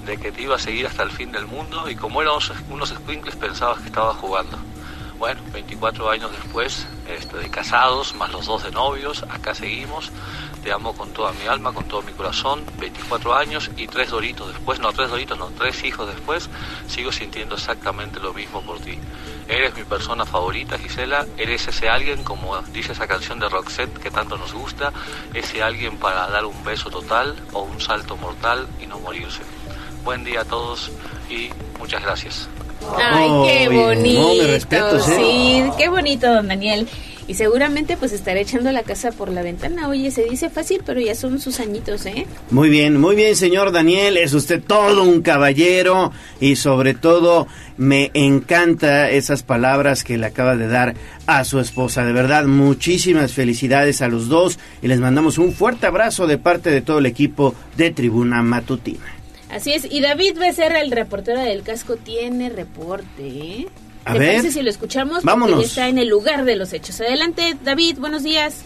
de 0.06 0.16
que 0.16 0.32
te 0.32 0.40
iba 0.40 0.56
a 0.56 0.58
seguir 0.58 0.86
hasta 0.86 1.02
el 1.02 1.10
fin 1.10 1.30
del 1.30 1.46
mundo 1.46 1.90
y 1.90 1.94
como 1.94 2.22
éramos 2.22 2.52
unos 2.70 2.88
squinkles 2.88 3.36
pensabas 3.36 3.80
que 3.80 3.88
estaba 3.88 4.14
jugando. 4.14 4.56
Bueno, 5.18 5.40
24 5.52 6.10
años 6.10 6.32
después 6.32 6.86
este, 7.08 7.36
de 7.36 7.48
casados, 7.48 8.14
más 8.14 8.32
los 8.32 8.46
dos 8.46 8.64
de 8.64 8.72
novios, 8.72 9.22
acá 9.24 9.54
seguimos. 9.54 10.10
Te 10.62 10.72
amo 10.72 10.94
con 10.94 11.12
toda 11.12 11.32
mi 11.32 11.46
alma, 11.46 11.72
con 11.72 11.84
todo 11.84 12.02
mi 12.02 12.12
corazón. 12.12 12.64
24 12.78 13.34
años 13.34 13.70
y 13.76 13.86
tres 13.86 14.10
doritos 14.10 14.48
después, 14.48 14.80
no 14.80 14.92
tres 14.92 15.10
doritos, 15.10 15.38
no 15.38 15.50
tres 15.56 15.84
hijos 15.84 16.08
después, 16.08 16.48
sigo 16.88 17.12
sintiendo 17.12 17.54
exactamente 17.54 18.18
lo 18.18 18.34
mismo 18.34 18.62
por 18.62 18.80
ti. 18.80 18.98
Eres 19.46 19.76
mi 19.76 19.84
persona 19.84 20.24
favorita, 20.26 20.78
Gisela. 20.78 21.26
Eres 21.36 21.68
ese 21.68 21.88
alguien, 21.88 22.24
como 22.24 22.60
dice 22.72 22.92
esa 22.92 23.06
canción 23.06 23.38
de 23.38 23.48
Roxette 23.48 23.98
que 23.98 24.10
tanto 24.10 24.36
nos 24.36 24.52
gusta, 24.52 24.92
ese 25.32 25.62
alguien 25.62 25.98
para 25.98 26.28
dar 26.28 26.44
un 26.44 26.64
beso 26.64 26.90
total 26.90 27.36
o 27.52 27.62
un 27.62 27.80
salto 27.80 28.16
mortal 28.16 28.66
y 28.82 28.86
no 28.86 28.98
morirse. 28.98 29.42
Buen 30.02 30.24
día 30.24 30.40
a 30.40 30.44
todos 30.44 30.90
y 31.28 31.50
muchas 31.78 32.02
gracias. 32.02 32.48
Ay, 32.96 33.28
qué 33.46 33.68
no, 33.70 33.82
bonito. 33.82 34.28
mis 34.30 34.46
respetos, 34.46 35.08
¿eh? 35.08 35.16
Sí, 35.16 35.62
qué 35.78 35.88
bonito, 35.88 36.32
don 36.32 36.48
Daniel. 36.48 36.88
Y 37.26 37.34
seguramente 37.34 37.96
pues 37.96 38.12
estaré 38.12 38.42
echando 38.42 38.70
la 38.70 38.82
casa 38.82 39.10
por 39.10 39.30
la 39.30 39.42
ventana. 39.42 39.88
Oye, 39.88 40.10
se 40.10 40.24
dice 40.24 40.50
fácil, 40.50 40.82
pero 40.84 41.00
ya 41.00 41.14
son 41.14 41.40
sus 41.40 41.58
añitos, 41.58 42.04
¿eh? 42.04 42.26
Muy 42.50 42.68
bien, 42.68 43.00
muy 43.00 43.16
bien, 43.16 43.34
señor 43.34 43.72
Daniel. 43.72 44.18
Es 44.18 44.34
usted 44.34 44.62
todo 44.62 45.02
un 45.02 45.22
caballero 45.22 46.12
y 46.38 46.56
sobre 46.56 46.92
todo 46.92 47.46
me 47.78 48.10
encanta 48.12 49.08
esas 49.08 49.42
palabras 49.42 50.04
que 50.04 50.18
le 50.18 50.26
acaba 50.26 50.54
de 50.56 50.68
dar 50.68 50.96
a 51.26 51.44
su 51.44 51.60
esposa. 51.60 52.04
De 52.04 52.12
verdad, 52.12 52.44
muchísimas 52.44 53.32
felicidades 53.32 54.02
a 54.02 54.08
los 54.08 54.28
dos 54.28 54.58
y 54.82 54.88
les 54.88 55.00
mandamos 55.00 55.38
un 55.38 55.52
fuerte 55.54 55.86
abrazo 55.86 56.26
de 56.26 56.36
parte 56.36 56.70
de 56.70 56.82
todo 56.82 56.98
el 56.98 57.06
equipo 57.06 57.54
de 57.78 57.90
Tribuna 57.90 58.42
Matutina. 58.42 59.13
Así 59.54 59.72
es. 59.72 59.84
Y 59.90 60.00
David 60.00 60.36
Becerra, 60.38 60.80
el 60.80 60.90
reportero 60.90 61.40
del 61.40 61.62
casco, 61.62 61.96
tiene 61.96 62.50
reporte, 62.50 63.22
¿eh? 63.26 63.68
A 64.04 64.12
¿Te 64.12 64.18
ver. 64.18 64.28
parece 64.36 64.50
si 64.50 64.62
lo 64.62 64.68
escuchamos? 64.68 65.18
Porque 65.18 65.26
Vámonos. 65.26 65.60
ya 65.60 65.66
está 65.66 65.88
en 65.88 65.98
el 65.98 66.08
lugar 66.08 66.44
de 66.44 66.56
los 66.56 66.72
hechos. 66.72 67.00
Adelante, 67.00 67.56
David, 67.62 67.98
buenos 68.00 68.24
días. 68.24 68.64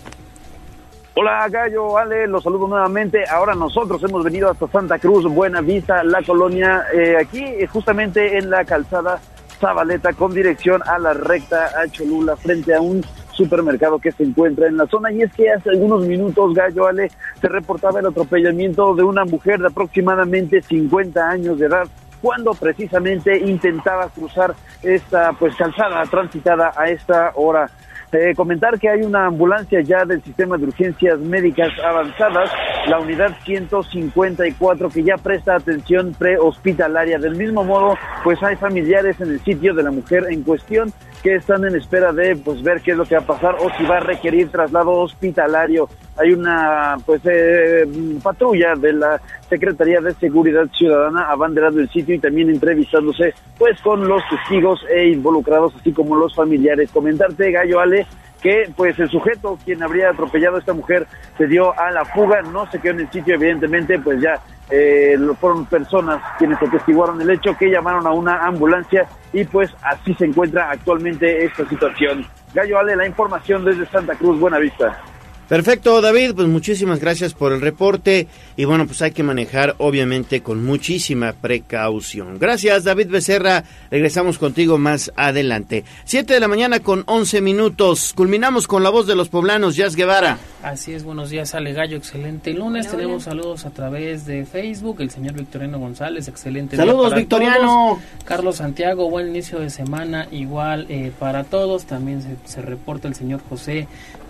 Hola 1.14 1.48
Gallo, 1.50 1.98
Ale, 1.98 2.26
los 2.26 2.42
saludo 2.42 2.68
nuevamente. 2.68 3.24
Ahora 3.28 3.54
nosotros 3.54 4.02
hemos 4.04 4.24
venido 4.24 4.50
hasta 4.50 4.66
Santa 4.68 4.98
Cruz, 4.98 5.24
Buena 5.24 5.60
Vista, 5.60 6.02
la 6.04 6.22
colonia, 6.22 6.84
eh, 6.94 7.16
aquí 7.20 7.42
eh, 7.42 7.66
justamente 7.66 8.38
en 8.38 8.48
la 8.50 8.64
calzada 8.64 9.20
Zabaleta 9.60 10.12
con 10.12 10.32
dirección 10.32 10.80
a 10.86 10.98
la 10.98 11.12
recta 11.12 11.72
a 11.80 11.88
Cholula 11.88 12.36
frente 12.36 12.72
a 12.72 12.80
un 12.80 13.04
supermercado 13.38 13.98
que 13.98 14.12
se 14.12 14.24
encuentra 14.24 14.66
en 14.66 14.76
la 14.76 14.86
zona 14.86 15.10
y 15.12 15.22
es 15.22 15.32
que 15.32 15.50
hace 15.50 15.70
algunos 15.70 16.06
minutos 16.06 16.52
Gallo 16.52 16.86
Ale 16.86 17.10
se 17.40 17.48
reportaba 17.48 18.00
el 18.00 18.06
atropellamiento 18.06 18.94
de 18.94 19.04
una 19.04 19.24
mujer 19.24 19.60
de 19.60 19.68
aproximadamente 19.68 20.60
50 20.60 21.26
años 21.26 21.58
de 21.58 21.66
edad 21.66 21.88
cuando 22.20 22.52
precisamente 22.52 23.38
intentaba 23.38 24.08
cruzar 24.08 24.54
esta 24.82 25.32
pues 25.34 25.54
calzada 25.54 26.04
transitada 26.06 26.72
a 26.76 26.90
esta 26.90 27.30
hora. 27.36 27.70
Eh, 28.10 28.34
comentar 28.34 28.78
que 28.78 28.88
hay 28.88 29.02
una 29.02 29.26
ambulancia 29.26 29.82
ya 29.82 30.04
del 30.06 30.22
sistema 30.22 30.56
de 30.56 30.64
urgencias 30.64 31.18
médicas 31.18 31.68
avanzadas, 31.84 32.50
la 32.86 33.00
unidad 33.00 33.36
154 33.44 34.88
que 34.88 35.02
ya 35.02 35.16
presta 35.18 35.56
atención 35.56 36.14
prehospitalaria. 36.18 37.18
Del 37.18 37.36
mismo 37.36 37.64
modo, 37.64 37.98
pues 38.24 38.42
hay 38.42 38.56
familiares 38.56 39.20
en 39.20 39.32
el 39.32 39.40
sitio 39.40 39.74
de 39.74 39.82
la 39.82 39.90
mujer 39.90 40.24
en 40.30 40.42
cuestión 40.42 40.90
que 41.22 41.34
están 41.34 41.64
en 41.64 41.76
espera 41.76 42.12
de 42.12 42.36
pues 42.36 42.62
ver 42.62 42.80
qué 42.80 42.92
es 42.92 42.96
lo 42.96 43.04
que 43.04 43.16
va 43.16 43.22
a 43.22 43.26
pasar 43.26 43.56
o 43.60 43.70
si 43.76 43.84
va 43.84 43.96
a 43.96 44.00
requerir 44.00 44.50
traslado 44.50 44.92
hospitalario. 44.92 45.88
Hay 46.16 46.32
una 46.32 46.96
pues 47.04 47.20
eh, 47.24 47.84
patrulla 48.22 48.74
de 48.74 48.92
la 48.92 49.20
Secretaría 49.48 50.00
de 50.00 50.14
Seguridad 50.14 50.66
Ciudadana 50.76 51.30
abanderando 51.30 51.80
el 51.80 51.88
sitio 51.90 52.14
y 52.14 52.18
también 52.18 52.50
entrevistándose 52.50 53.34
pues 53.56 53.80
con 53.82 54.06
los 54.06 54.22
testigos 54.28 54.80
e 54.90 55.08
involucrados 55.08 55.74
así 55.76 55.92
como 55.92 56.16
los 56.16 56.34
familiares. 56.34 56.90
Comentarte 56.90 57.50
Gallo 57.50 57.80
Ale 57.80 57.97
que 58.42 58.70
pues 58.76 58.98
el 58.98 59.08
sujeto 59.08 59.58
quien 59.64 59.82
habría 59.82 60.10
atropellado 60.10 60.56
a 60.56 60.58
esta 60.60 60.72
mujer 60.72 61.06
se 61.36 61.46
dio 61.46 61.78
a 61.78 61.90
la 61.90 62.04
fuga, 62.04 62.42
no 62.42 62.70
se 62.70 62.78
quedó 62.78 62.94
en 62.94 63.00
el 63.00 63.10
sitio 63.10 63.34
evidentemente 63.34 63.98
pues 63.98 64.20
ya 64.20 64.40
eh, 64.70 65.16
fueron 65.40 65.66
personas 65.66 66.22
quienes 66.38 66.60
atestiguaron 66.62 67.20
el 67.20 67.30
hecho 67.30 67.56
que 67.56 67.70
llamaron 67.70 68.06
a 68.06 68.10
una 68.10 68.46
ambulancia 68.46 69.08
y 69.32 69.44
pues 69.44 69.74
así 69.82 70.14
se 70.14 70.26
encuentra 70.26 70.70
actualmente 70.70 71.44
esta 71.44 71.68
situación. 71.68 72.26
Gallo 72.54 72.78
Ale, 72.78 72.96
la 72.96 73.06
información 73.06 73.64
desde 73.64 73.86
Santa 73.86 74.14
Cruz, 74.14 74.38
Buena 74.38 74.58
Vista. 74.58 75.02
Perfecto, 75.48 76.02
David, 76.02 76.32
pues 76.34 76.46
muchísimas 76.46 77.00
gracias 77.00 77.32
por 77.32 77.52
el 77.54 77.62
reporte 77.62 78.26
y 78.56 78.66
bueno, 78.66 78.86
pues 78.86 79.00
hay 79.00 79.12
que 79.12 79.22
manejar 79.22 79.74
obviamente 79.78 80.42
con 80.42 80.62
muchísima 80.62 81.32
precaución. 81.32 82.38
Gracias, 82.38 82.84
David 82.84 83.08
Becerra, 83.08 83.64
regresamos 83.90 84.36
contigo 84.36 84.76
más 84.76 85.10
adelante. 85.16 85.84
Siete 86.04 86.34
de 86.34 86.40
la 86.40 86.48
mañana 86.48 86.80
con 86.80 87.02
11 87.06 87.40
minutos, 87.40 88.12
culminamos 88.14 88.66
con 88.66 88.82
la 88.82 88.90
voz 88.90 89.06
de 89.06 89.16
los 89.16 89.30
poblanos, 89.30 89.74
Jazz 89.74 89.96
Guevara. 89.96 90.36
Así 90.62 90.92
es, 90.92 91.02
buenos 91.02 91.30
días, 91.30 91.54
Ale 91.54 91.72
Gallo, 91.72 91.96
excelente 91.96 92.52
lunes. 92.52 92.86
Hola, 92.88 92.96
Tenemos 92.96 93.26
hola. 93.26 93.30
saludos 93.42 93.64
a 93.64 93.70
través 93.70 94.26
de 94.26 94.44
Facebook, 94.44 95.00
el 95.00 95.08
señor 95.08 95.32
Victoriano 95.32 95.78
González, 95.78 96.28
excelente. 96.28 96.76
día 96.76 96.84
Saludos, 96.84 97.08
para 97.08 97.20
Victoriano. 97.20 97.98
todos. 98.02 98.24
Carlos 98.26 98.56
Santiago, 98.56 99.08
buen 99.08 99.28
inicio 99.28 99.60
de 99.60 99.70
semana, 99.70 100.28
igual 100.30 100.84
eh, 100.90 101.10
para 101.18 101.44
todos. 101.44 101.86
También 101.86 102.20
se, 102.20 102.36
se 102.44 102.60
reporta 102.60 103.08
el 103.08 103.14
señor 103.14 103.40
José 103.48 103.88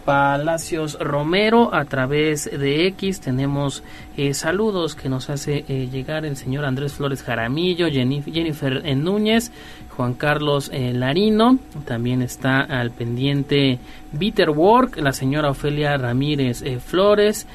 Palacios 0.09 0.99
Romero 0.99 1.75
a 1.75 1.85
través 1.85 2.51
de 2.51 2.87
X. 2.87 3.21
Tenemos 3.21 3.83
eh, 4.17 4.33
saludos 4.33 4.95
que 4.95 5.11
nos 5.11 5.29
hace 5.29 5.67
eh, 5.69 5.87
llegar 5.93 6.25
el 6.25 6.39
señor 6.39 6.65
Andrés 6.65 6.95
Flores 6.95 7.23
Jaramillo, 7.23 7.89
Jennifer 7.91 8.81
eh, 8.87 8.95
Núñez, 8.95 9.53
Juan 9.95 10.15
Carlos 10.15 10.71
eh, 10.73 10.95
Larino. 10.95 11.59
También 11.85 12.23
está 12.23 12.63
al 12.63 12.91
pendiente 12.91 13.81
Bitter 14.13 14.49
Work, 14.49 14.97
la 14.97 15.13
señora 15.13 15.51
Ofelia 15.51 15.95
Ramírez 15.99 16.65
Flores. 16.83 17.47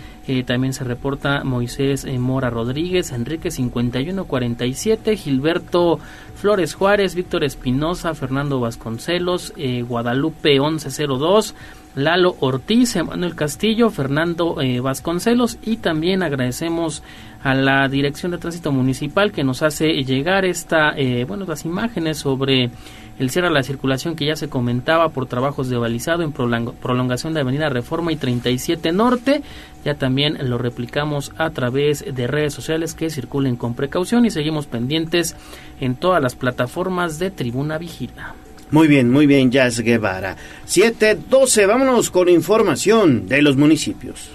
También 0.45 0.71
se 0.71 0.85
reporta 0.85 1.43
Moisés 1.43 2.05
Mora 2.05 2.49
Rodríguez, 2.49 3.11
Enrique 3.11 3.51
5147, 3.51 5.17
Gilberto 5.17 5.99
Flores 6.35 6.75
Juárez, 6.75 7.13
Víctor 7.13 7.43
Espinosa, 7.43 8.13
Fernando 8.13 8.61
Vasconcelos, 8.61 9.53
Guadalupe 9.85 10.61
1102, 10.61 11.55
Lalo 11.95 12.35
Ortiz, 12.39 12.95
Emanuel 12.95 13.35
Castillo, 13.35 13.89
Fernando 13.91 14.59
eh, 14.61 14.79
Vasconcelos 14.79 15.57
y 15.63 15.77
también 15.77 16.23
agradecemos 16.23 17.03
a 17.43 17.53
la 17.53 17.87
Dirección 17.87 18.31
de 18.31 18.37
Tránsito 18.39 18.71
Municipal 18.71 19.31
que 19.31 19.43
nos 19.43 19.61
hace 19.61 19.87
llegar 20.03 20.43
esta, 20.45 20.91
eh, 20.97 21.25
bueno, 21.25 21.45
las 21.45 21.65
imágenes 21.65 22.17
sobre 22.17 22.71
el 23.19 23.29
cierre 23.29 23.49
a 23.49 23.51
la 23.51 23.61
circulación 23.61 24.15
que 24.15 24.25
ya 24.25 24.35
se 24.35 24.49
comentaba 24.49 25.09
por 25.09 25.27
trabajos 25.27 25.69
de 25.69 25.77
balizado 25.77 26.23
en 26.23 26.33
prolong- 26.33 26.73
prolongación 26.73 27.33
de 27.35 27.41
Avenida 27.41 27.69
Reforma 27.69 28.11
y 28.11 28.15
37 28.15 28.91
Norte. 28.91 29.43
Ya 29.85 29.93
también 29.93 30.49
lo 30.49 30.57
replicamos 30.57 31.31
a 31.37 31.51
través 31.51 32.03
de 32.11 32.25
redes 32.27 32.53
sociales 32.55 32.95
que 32.95 33.11
circulen 33.11 33.55
con 33.55 33.75
precaución 33.75 34.25
y 34.25 34.31
seguimos 34.31 34.65
pendientes 34.65 35.35
en 35.79 35.95
todas 35.95 36.23
las 36.23 36.33
plataformas 36.35 37.19
de 37.19 37.29
Tribuna 37.29 37.77
Vigila. 37.77 38.33
Muy 38.73 38.87
bien, 38.87 39.11
muy 39.11 39.27
bien, 39.27 39.51
Jazz 39.51 39.81
Guevara. 39.81 40.35
7.12, 40.67 41.67
vámonos 41.67 42.09
con 42.09 42.27
información 42.27 43.27
de 43.27 43.43
los 43.43 43.55
municipios. 43.55 44.31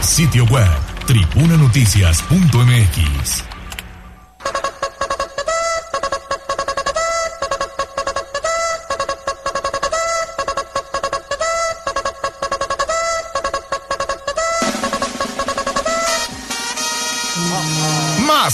Sitio 0.00 0.44
web, 0.44 0.70
tribunanoticias.mx. 1.08 3.55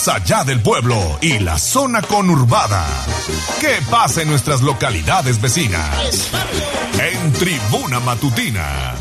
Más 0.04 0.16
allá 0.16 0.42
del 0.42 0.60
pueblo 0.60 0.96
y 1.20 1.38
la 1.38 1.56
zona 1.56 2.02
conurbada. 2.02 2.84
¿Qué 3.60 3.76
pasa 3.88 4.22
en 4.22 4.30
nuestras 4.30 4.60
localidades 4.60 5.40
vecinas? 5.40 6.28
En 7.00 7.32
Tribuna 7.34 8.00
Matutina. 8.00 8.96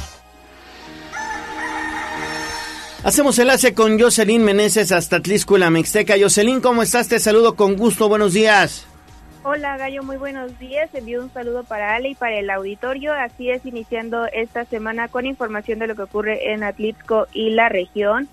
Hacemos 3.03 3.39
enlace 3.39 3.73
con 3.73 3.99
Jocelyn 3.99 4.43
Meneses 4.43 4.91
hasta 4.91 5.19
Tliscuela, 5.21 5.71
Mixteca. 5.71 6.13
Jocelyn, 6.21 6.61
¿cómo 6.61 6.83
estás? 6.83 7.07
Te 7.07 7.19
saludo 7.19 7.55
con 7.55 7.77
gusto. 7.77 8.07
Buenos 8.07 8.33
días. 8.33 8.85
Hola 9.41 9.77
Gallo, 9.77 10.03
muy 10.03 10.17
buenos 10.17 10.59
días. 10.59 10.87
Envío 10.93 11.23
un 11.23 11.33
saludo 11.33 11.63
para 11.63 11.95
Ale 11.95 12.09
y 12.09 12.15
para 12.15 12.37
el 12.37 12.51
auditorio. 12.51 13.11
Así 13.11 13.49
es, 13.49 13.65
iniciando 13.65 14.27
esta 14.27 14.65
semana 14.65 15.07
con 15.07 15.25
información 15.25 15.79
de 15.79 15.87
lo 15.87 15.95
que 15.95 16.03
ocurre 16.03 16.53
en 16.53 16.61
Atlixco 16.61 17.25
y 17.33 17.49
la 17.49 17.69
región. 17.69 18.29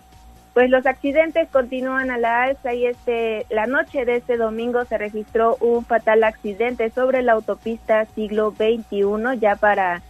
Pues 0.55 0.71
los 0.71 0.87
accidentes 0.87 1.49
continúan 1.51 2.11
a 2.11 2.19
la 2.19 2.45
alza 2.45 2.75
y 2.75 2.87
este 2.87 3.47
la 3.51 3.67
noche 3.67 4.05
de 4.05 4.17
este 4.17 4.37
domingo 4.37 4.85
se 4.85 4.99
registró 4.99 5.57
un 5.61 5.85
fatal 5.85 6.25
accidente 6.25 6.91
sobre 6.91 7.23
la 7.23 7.33
autopista 7.33 8.07
siglo 8.07 8.51
XXI 8.51 9.39
ya 9.39 9.57
para 9.57 10.03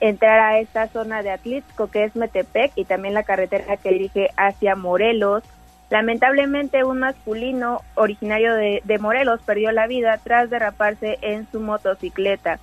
entrar 0.00 0.38
a 0.40 0.58
esta 0.58 0.88
zona 0.88 1.22
de 1.22 1.30
Atlixco 1.30 1.88
que 1.88 2.04
es 2.04 2.14
Metepec 2.16 2.72
y 2.76 2.84
también 2.84 3.14
la 3.14 3.22
carretera 3.22 3.76
que 3.78 3.90
dirige 3.90 4.30
hacia 4.36 4.76
Morelos. 4.76 5.42
Lamentablemente 5.88 6.84
un 6.84 6.98
masculino 6.98 7.80
originario 7.94 8.54
de, 8.54 8.82
de 8.84 8.98
Morelos 8.98 9.40
perdió 9.46 9.70
la 9.72 9.86
vida 9.86 10.18
tras 10.22 10.50
derraparse 10.50 11.18
en 11.22 11.46
su 11.50 11.60
motocicleta. 11.60 12.58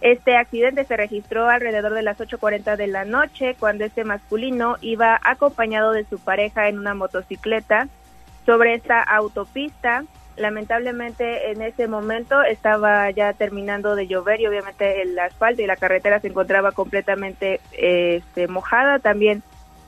Este 0.00 0.36
accidente 0.36 0.84
se 0.84 0.96
registró 0.96 1.48
alrededor 1.48 1.94
de 1.94 2.02
las 2.02 2.18
8.40 2.18 2.76
de 2.76 2.86
la 2.86 3.04
noche 3.04 3.56
cuando 3.58 3.84
este 3.84 4.04
masculino 4.04 4.76
iba 4.80 5.18
acompañado 5.22 5.92
de 5.92 6.04
su 6.04 6.18
pareja 6.18 6.68
en 6.68 6.78
una 6.78 6.94
motocicleta 6.94 7.88
sobre 8.44 8.74
esta 8.74 9.02
autopista. 9.02 10.04
Lamentablemente 10.36 11.50
en 11.50 11.62
ese 11.62 11.88
momento 11.88 12.42
estaba 12.42 13.10
ya 13.10 13.32
terminando 13.32 13.96
de 13.96 14.06
llover 14.06 14.40
y 14.40 14.46
obviamente 14.46 15.00
el 15.00 15.18
asfalto 15.18 15.62
y 15.62 15.66
la 15.66 15.76
carretera 15.76 16.20
se 16.20 16.28
encontraba 16.28 16.72
completamente 16.72 17.60
este, 17.72 18.48
mojada. 18.48 18.98
También 18.98 19.42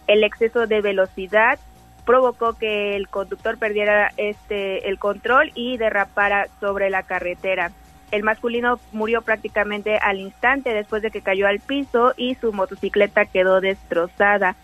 el 0.07 0.25
exceso 0.25 0.67
de 0.67 0.81
velocidad 0.81 1.59
provocó 2.07 2.55
que 2.55 2.97
el 2.97 3.09
conductor 3.09 3.59
perdiera 3.59 4.11
este 4.17 4.89
el 4.89 4.99
control 4.99 5.53
y 5.55 5.77
derrapara 5.77 6.47
sobre 6.61 6.89
la 6.89 7.03
carretera. 7.03 7.73
El 8.11 8.23
masculino 8.23 8.81
murió 8.93 9.23
prácticamente 9.23 9.99
al 9.99 10.19
instante 10.19 10.73
después 10.73 11.03
de 11.03 11.11
que 11.11 11.21
cayó 11.21 11.47
al 11.47 11.61
piso 11.61 12.15
y 12.17 12.35
su 12.37 12.53
motocicleta 12.53 13.27
quedó 13.27 13.61
destrozada. 13.61 14.57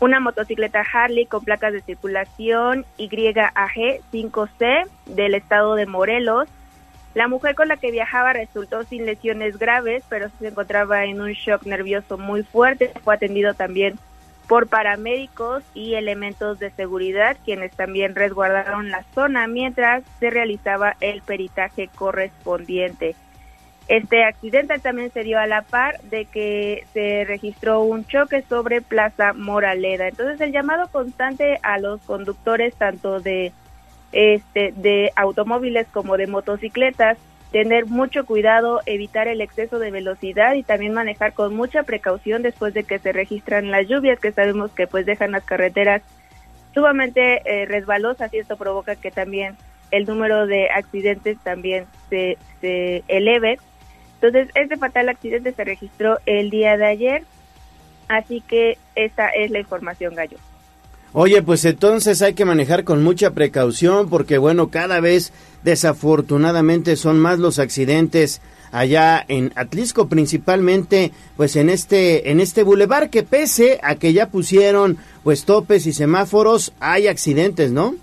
Una 0.00 0.20
motocicleta 0.20 0.84
Harley 0.92 1.26
con 1.26 1.44
placas 1.44 1.72
de 1.72 1.82
circulación 1.82 2.86
YAG 2.98 4.00
5C 4.12 4.88
del 5.06 5.34
estado 5.34 5.74
de 5.74 5.86
Morelos. 5.86 6.48
La 7.14 7.26
mujer 7.26 7.54
con 7.54 7.68
la 7.68 7.76
que 7.76 7.90
viajaba 7.90 8.32
resultó 8.32 8.84
sin 8.84 9.04
lesiones 9.04 9.58
graves, 9.58 10.04
pero 10.08 10.30
se 10.38 10.48
encontraba 10.48 11.04
en 11.04 11.20
un 11.20 11.32
shock 11.32 11.64
nervioso 11.64 12.16
muy 12.16 12.42
fuerte. 12.42 12.92
Fue 13.02 13.14
atendido 13.14 13.54
también 13.54 13.98
por 14.48 14.66
paramédicos 14.66 15.62
y 15.74 15.94
elementos 15.94 16.58
de 16.58 16.70
seguridad, 16.70 17.36
quienes 17.44 17.70
también 17.72 18.14
resguardaron 18.14 18.90
la 18.90 19.04
zona 19.14 19.46
mientras 19.46 20.02
se 20.18 20.30
realizaba 20.30 20.96
el 21.00 21.20
peritaje 21.20 21.88
correspondiente. 21.94 23.14
Este 23.88 24.24
accidente 24.24 24.78
también 24.78 25.10
se 25.12 25.22
dio 25.22 25.38
a 25.38 25.46
la 25.46 25.62
par 25.62 26.00
de 26.02 26.24
que 26.24 26.84
se 26.92 27.24
registró 27.26 27.82
un 27.82 28.06
choque 28.06 28.42
sobre 28.42 28.80
Plaza 28.80 29.34
Moraleda. 29.34 30.08
Entonces 30.08 30.40
el 30.40 30.52
llamado 30.52 30.88
constante 30.88 31.58
a 31.62 31.78
los 31.78 32.00
conductores 32.02 32.74
tanto 32.74 33.20
de 33.20 33.52
este 34.12 34.72
de 34.76 35.10
automóviles 35.16 35.86
como 35.92 36.16
de 36.16 36.26
motocicletas 36.26 37.18
tener 37.52 37.86
mucho 37.86 38.26
cuidado, 38.26 38.80
evitar 38.86 39.28
el 39.28 39.40
exceso 39.40 39.78
de 39.78 39.90
velocidad 39.90 40.54
y 40.54 40.62
también 40.62 40.92
manejar 40.92 41.32
con 41.32 41.54
mucha 41.54 41.82
precaución 41.82 42.42
después 42.42 42.74
de 42.74 42.84
que 42.84 42.98
se 42.98 43.12
registran 43.12 43.70
las 43.70 43.88
lluvias 43.88 44.20
que 44.20 44.32
sabemos 44.32 44.70
que 44.72 44.86
pues 44.86 45.06
dejan 45.06 45.32
las 45.32 45.44
carreteras 45.44 46.02
sumamente 46.74 47.40
eh, 47.44 47.66
resbalosas 47.66 48.32
y 48.34 48.38
esto 48.38 48.56
provoca 48.56 48.96
que 48.96 49.10
también 49.10 49.56
el 49.90 50.04
número 50.04 50.46
de 50.46 50.68
accidentes 50.68 51.38
también 51.42 51.86
se, 52.10 52.36
se 52.60 53.02
eleve. 53.08 53.58
Entonces, 54.20 54.50
este 54.54 54.76
fatal 54.76 55.08
accidente 55.08 55.52
se 55.52 55.64
registró 55.64 56.18
el 56.26 56.50
día 56.50 56.76
de 56.76 56.86
ayer, 56.86 57.22
así 58.08 58.42
que 58.42 58.76
esta 58.94 59.28
es 59.30 59.50
la 59.50 59.60
información, 59.60 60.14
Gallo. 60.14 60.36
Oye, 61.12 61.42
pues 61.42 61.64
entonces 61.64 62.20
hay 62.20 62.34
que 62.34 62.44
manejar 62.44 62.84
con 62.84 63.02
mucha 63.02 63.30
precaución 63.30 64.08
porque 64.10 64.36
bueno, 64.38 64.68
cada 64.68 65.00
vez 65.00 65.32
desafortunadamente 65.64 66.96
son 66.96 67.18
más 67.18 67.38
los 67.38 67.58
accidentes 67.58 68.40
allá 68.72 69.24
en 69.28 69.52
Atlisco, 69.56 70.08
principalmente 70.08 71.12
pues 71.36 71.56
en 71.56 71.70
este 71.70 72.30
en 72.30 72.40
este 72.40 72.62
bulevar 72.62 73.08
que 73.08 73.22
pese 73.22 73.80
a 73.82 73.94
que 73.94 74.12
ya 74.12 74.28
pusieron 74.28 74.98
pues 75.24 75.44
topes 75.44 75.86
y 75.86 75.94
semáforos, 75.94 76.72
hay 76.78 77.06
accidentes, 77.06 77.72
¿no? 77.72 77.94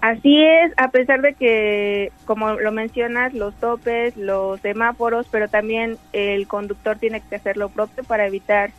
Así 0.00 0.42
es, 0.42 0.72
a 0.78 0.90
pesar 0.90 1.20
de 1.20 1.34
que, 1.34 2.10
como 2.24 2.54
lo 2.54 2.72
mencionas, 2.72 3.34
los 3.34 3.54
topes, 3.56 4.16
los 4.16 4.58
semáforos, 4.60 5.26
pero 5.30 5.48
también 5.48 5.98
el 6.14 6.46
conductor 6.46 6.96
tiene 6.96 7.20
que 7.20 7.36
hacer 7.36 7.58
lo 7.58 7.68
propio 7.68 8.02
para 8.04 8.26
evitar 8.26 8.70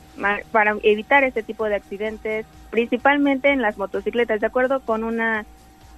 para 0.52 0.76
evitar 0.84 1.24
este 1.24 1.42
tipo 1.42 1.66
de 1.66 1.76
accidentes, 1.76 2.46
principalmente 2.70 3.50
en 3.50 3.62
las 3.62 3.78
motocicletas. 3.78 4.42
De 4.42 4.48
acuerdo 4.48 4.82
con 4.82 5.04
una 5.04 5.46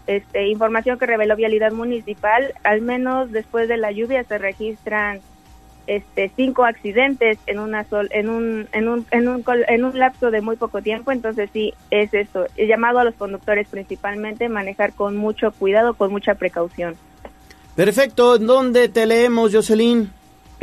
este, 0.07 0.47
información 0.47 0.99
que 0.99 1.05
reveló 1.05 1.35
Vialidad 1.35 1.71
Municipal, 1.71 2.53
al 2.63 2.81
menos 2.81 3.31
después 3.31 3.67
de 3.67 3.77
la 3.77 3.91
lluvia 3.91 4.23
se 4.23 4.37
registran 4.37 5.21
este 5.87 6.31
cinco 6.35 6.65
accidentes 6.65 7.37
en 7.45 7.59
una 7.59 7.83
sol, 7.85 8.09
en 8.11 8.29
un 8.29 8.67
en 8.71 8.87
un 8.87 9.05
en 9.11 9.27
un 9.27 9.43
en 9.67 9.83
un 9.83 9.97
lapso 9.97 10.31
de 10.31 10.41
muy 10.41 10.55
poco 10.55 10.81
tiempo. 10.81 11.11
Entonces 11.11 11.49
sí 11.53 11.73
es 11.91 12.13
eso 12.13 12.45
he 12.57 12.67
llamado 12.67 12.99
a 12.99 13.03
los 13.03 13.15
conductores 13.15 13.67
principalmente 13.67 14.49
manejar 14.49 14.93
con 14.93 15.15
mucho 15.15 15.51
cuidado 15.51 15.93
con 15.93 16.11
mucha 16.11 16.35
precaución. 16.35 16.95
Perfecto. 17.75 18.37
Dónde 18.37 18.89
te 18.89 19.05
leemos 19.05 19.53
Jocelyn 19.53 20.11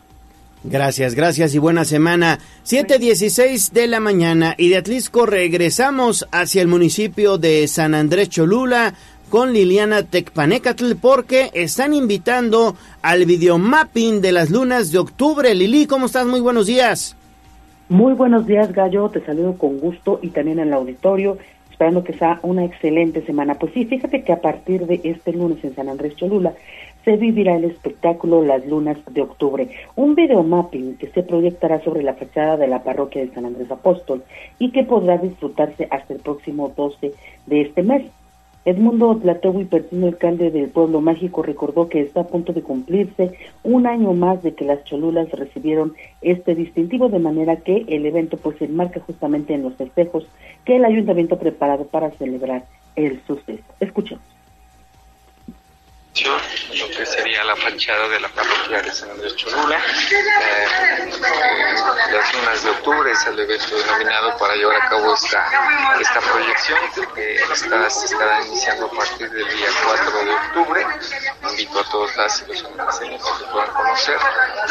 Gracias, 0.64 1.16
gracias 1.16 1.56
y 1.56 1.58
buena 1.58 1.86
semana. 1.86 2.38
7.16 2.66 3.72
de 3.72 3.88
la 3.88 4.00
mañana 4.00 4.54
y 4.58 4.70
de 4.70 4.78
Atlisco 4.78 5.26
regresamos 5.26 6.28
hacia 6.32 6.62
el 6.62 6.68
municipio 6.68 7.40
de 7.40 7.68
San 7.68 7.96
Andrés 7.96 8.30
Cholula 8.30 8.94
con 9.32 9.54
Liliana 9.54 10.04
Tecpanecatl 10.04 10.94
porque 11.02 11.50
están 11.56 11.96
invitando 11.96 12.76
al 13.02 13.26
videomapping 13.26 14.22
de 14.22 14.32
las 14.34 14.52
lunas 14.52 14.92
de 14.92 15.00
octubre. 15.00 15.56
Lili, 15.56 15.88
¿cómo 15.88 16.06
estás? 16.06 16.28
Muy 16.28 16.42
buenos 16.42 16.68
días. 16.68 17.16
Muy 17.90 18.14
buenos 18.14 18.46
días, 18.46 18.72
Gallo. 18.72 19.10
Te 19.10 19.26
saludo 19.26 19.58
con 19.58 19.80
gusto 19.80 20.20
y 20.22 20.28
también 20.28 20.60
en 20.60 20.68
el 20.68 20.74
auditorio, 20.74 21.40
esperando 21.72 22.04
que 22.04 22.14
sea 22.14 22.40
una 22.44 22.66
excelente 22.66 23.26
semana. 23.26 23.56
Pues 23.56 23.74
sí, 23.74 23.86
fíjate 23.86 24.24
que 24.24 24.32
a 24.32 24.42
partir 24.42 24.86
de 24.86 25.02
este 25.04 25.34
lunes 25.34 25.64
en 25.64 25.74
San 25.74 25.90
Andrés 25.90 26.16
Cholula 26.18 26.54
se 27.04 27.18
vivirá 27.18 27.56
el 27.56 27.66
espectáculo 27.66 28.44
Las 28.44 28.66
Lunas 28.66 28.98
de 29.10 29.22
Octubre, 29.22 29.68
un 29.96 30.16
videomapping 30.16 30.98
que 30.98 31.08
se 31.08 31.24
proyectará 31.24 31.82
sobre 31.84 32.04
la 32.04 32.14
fachada 32.14 32.58
de 32.58 32.68
la 32.68 32.84
parroquia 32.84 33.22
de 33.22 33.34
San 33.34 33.46
Andrés 33.46 33.72
Apóstol 33.72 34.24
y 34.60 34.72
que 34.72 34.84
podrá 34.84 35.18
disfrutarse 35.18 35.88
hasta 35.90 36.14
el 36.14 36.20
próximo 36.20 36.72
12 36.76 37.14
de 37.48 37.62
este 37.62 37.84
mes. 37.84 38.04
Edmundo 38.64 39.18
Tlatewi 39.18 39.66
Pertino, 39.66 40.06
alcalde 40.06 40.52
del 40.52 40.70
pueblo 40.70 41.02
mágico, 41.02 41.42
recordó 41.42 41.90
que 41.90 42.02
está 42.02 42.22
a 42.22 42.28
punto 42.28 42.54
de 42.54 42.62
cumplirse 42.62 43.32
un 43.64 43.88
año 43.88 44.14
más 44.14 44.44
de 44.44 44.54
que 44.54 44.66
las 44.66 44.84
Cholulas 44.84 45.32
recibieron 45.32 45.96
este 46.22 46.54
distintivo, 46.54 47.10
de 47.10 47.18
manera 47.18 47.56
que 47.56 47.86
el 47.88 48.06
evento 48.06 48.38
pues 48.38 48.58
se 48.60 48.66
enmarca 48.66 49.00
justamente 49.00 49.56
en 49.56 49.64
los 49.64 49.74
festejos 49.74 50.28
que 50.64 50.76
el 50.76 50.86
ayuntamiento 50.86 51.36
ha 51.36 51.40
preparado 51.40 51.86
para 51.86 52.12
celebrar 52.12 52.66
el 52.96 53.20
suceso. 53.26 53.64
Escuchemos 53.80 54.31
lo 56.14 56.90
que 56.90 57.06
sería 57.06 57.44
la 57.46 57.56
fachada 57.56 58.10
de 58.10 58.20
la 58.20 58.28
parroquia 58.28 58.82
de 58.82 58.92
San 58.92 59.12
Andrés 59.12 59.34
Cholula. 59.38 59.82
Eh, 60.12 61.10
las 62.12 62.36
lunas 62.36 62.64
de 62.64 62.70
octubre 62.70 63.12
es 63.12 63.26
el 63.28 63.40
evento 63.40 63.78
denominado 63.78 64.38
para 64.38 64.56
llevar 64.56 64.82
a 64.82 64.90
cabo 64.90 65.14
esta, 65.14 65.48
esta 66.02 66.20
proyección 66.20 66.80
que 67.16 67.36
está, 67.36 67.90
se 67.90 68.06
estará 68.08 68.46
iniciando 68.46 68.88
a 68.88 68.92
partir 68.92 69.30
del 69.32 69.48
día 69.56 69.68
4 69.86 70.26
de 70.26 70.32
octubre. 70.32 70.86
Invito 71.50 71.80
a 71.80 71.84
todos 71.90 72.16
las 72.18 72.42
y 72.42 72.46
los 72.46 72.64
a 72.64 73.00
que 73.00 73.46
puedan 73.46 73.72
conocer. 73.72 74.18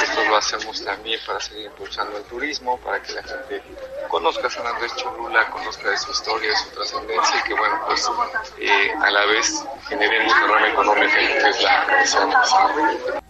Esto 0.02 0.24
lo 0.24 0.36
hacemos 0.36 0.84
también 0.84 1.20
para 1.26 1.40
seguir 1.40 1.66
impulsando 1.66 2.18
el 2.18 2.24
turismo, 2.24 2.78
para 2.80 3.02
que 3.02 3.12
la 3.14 3.22
gente 3.22 3.62
conozca 4.08 4.50
San 4.50 4.66
Andrés 4.66 4.94
Cholula, 4.96 5.48
conozca 5.50 5.88
de 5.88 5.96
su 5.96 6.10
historia, 6.10 6.50
de 6.50 6.56
su 6.56 6.68
trascendencia 6.70 7.40
y 7.40 7.48
que 7.48 7.54
bueno, 7.54 7.80
pues 7.86 8.10
eh, 8.58 8.92
a 9.00 9.10
la 9.10 9.24
vez 9.24 9.64
generemos 9.88 10.34
derrama 10.40 10.68
económica 10.68 11.29
Exactly. 11.36 12.06
So, 12.06 12.30
so. 12.44 13.20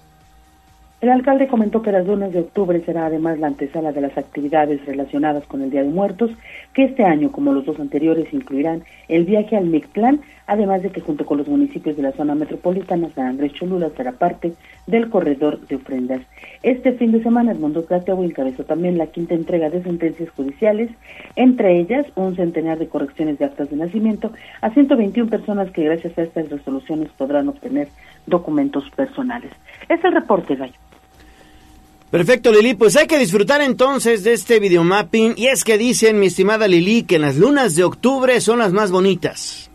El 1.01 1.09
alcalde 1.09 1.49
comentó 1.49 1.81
que 1.81 1.93
las 1.93 2.07
lunas 2.07 2.31
de 2.31 2.41
octubre 2.41 2.79
será 2.85 3.07
además 3.07 3.39
la 3.39 3.47
antesala 3.47 3.91
de 3.91 4.03
las 4.03 4.19
actividades 4.19 4.85
relacionadas 4.85 5.47
con 5.47 5.63
el 5.63 5.71
Día 5.71 5.83
de 5.83 5.89
Muertos, 5.89 6.31
que 6.75 6.85
este 6.85 7.05
año, 7.05 7.33
como 7.33 7.55
los 7.55 7.65
dos 7.65 7.81
anteriores, 7.81 8.31
incluirán 8.35 8.85
el 9.09 9.25
viaje 9.25 9.57
al 9.57 9.65
Mictlán, 9.65 10.21
además 10.47 10.83
de 10.83 10.91
que 10.91 11.01
junto 11.01 11.25
con 11.25 11.39
los 11.39 11.49
municipios 11.49 11.97
de 11.97 12.03
la 12.03 12.13
zona 12.13 12.35
metropolitana, 12.35 13.09
San 13.15 13.29
Andrés 13.29 13.55
Cholula 13.55 13.89
será 13.97 14.13
parte 14.13 14.53
del 14.87 15.09
corredor 15.09 15.67
de 15.69 15.77
ofrendas. 15.77 16.21
Este 16.63 16.93
fin 16.93 17.13
de 17.13 17.23
semana, 17.23 17.53
Edmundo 17.53 17.87
Cateau 17.87 18.23
encabezó 18.23 18.65
también 18.65 18.99
la 18.99 19.07
quinta 19.07 19.33
entrega 19.33 19.71
de 19.71 19.83
sentencias 19.83 20.29
judiciales, 20.29 20.91
entre 21.35 21.79
ellas 21.79 22.05
un 22.15 22.37
centenar 22.37 22.79
de 22.79 22.89
correcciones 22.89 23.39
de 23.39 23.47
actas 23.47 23.71
de 23.71 23.77
nacimiento 23.77 24.33
a 24.61 24.69
121 24.69 25.31
personas 25.31 25.71
que 25.71 25.85
gracias 25.85 26.19
a 26.19 26.25
estas 26.25 26.51
resoluciones 26.51 27.09
podrán 27.17 27.49
obtener 27.49 27.89
documentos 28.27 28.85
personales. 28.91 29.51
Es 29.89 30.05
el 30.05 30.13
reporte, 30.13 30.57
Gallo. 30.57 30.90
Perfecto, 32.11 32.53
Lili. 32.53 32.75
Pues 32.75 32.97
hay 32.97 33.07
que 33.07 33.19
disfrutar 33.19 33.61
entonces 33.61 34.25
de 34.25 34.33
este 34.33 34.59
videomapping. 34.59 35.35
Y 35.37 35.47
es 35.47 35.63
que 35.63 35.79
dicen, 35.79 36.19
mi 36.19 36.27
estimada 36.27 36.67
Lili, 36.67 37.05
que 37.05 37.19
las 37.19 37.37
lunas 37.37 37.77
de 37.77 37.85
octubre 37.85 38.41
son 38.41 38.59
las 38.59 38.73
más 38.73 38.91
bonitas. 38.91 39.71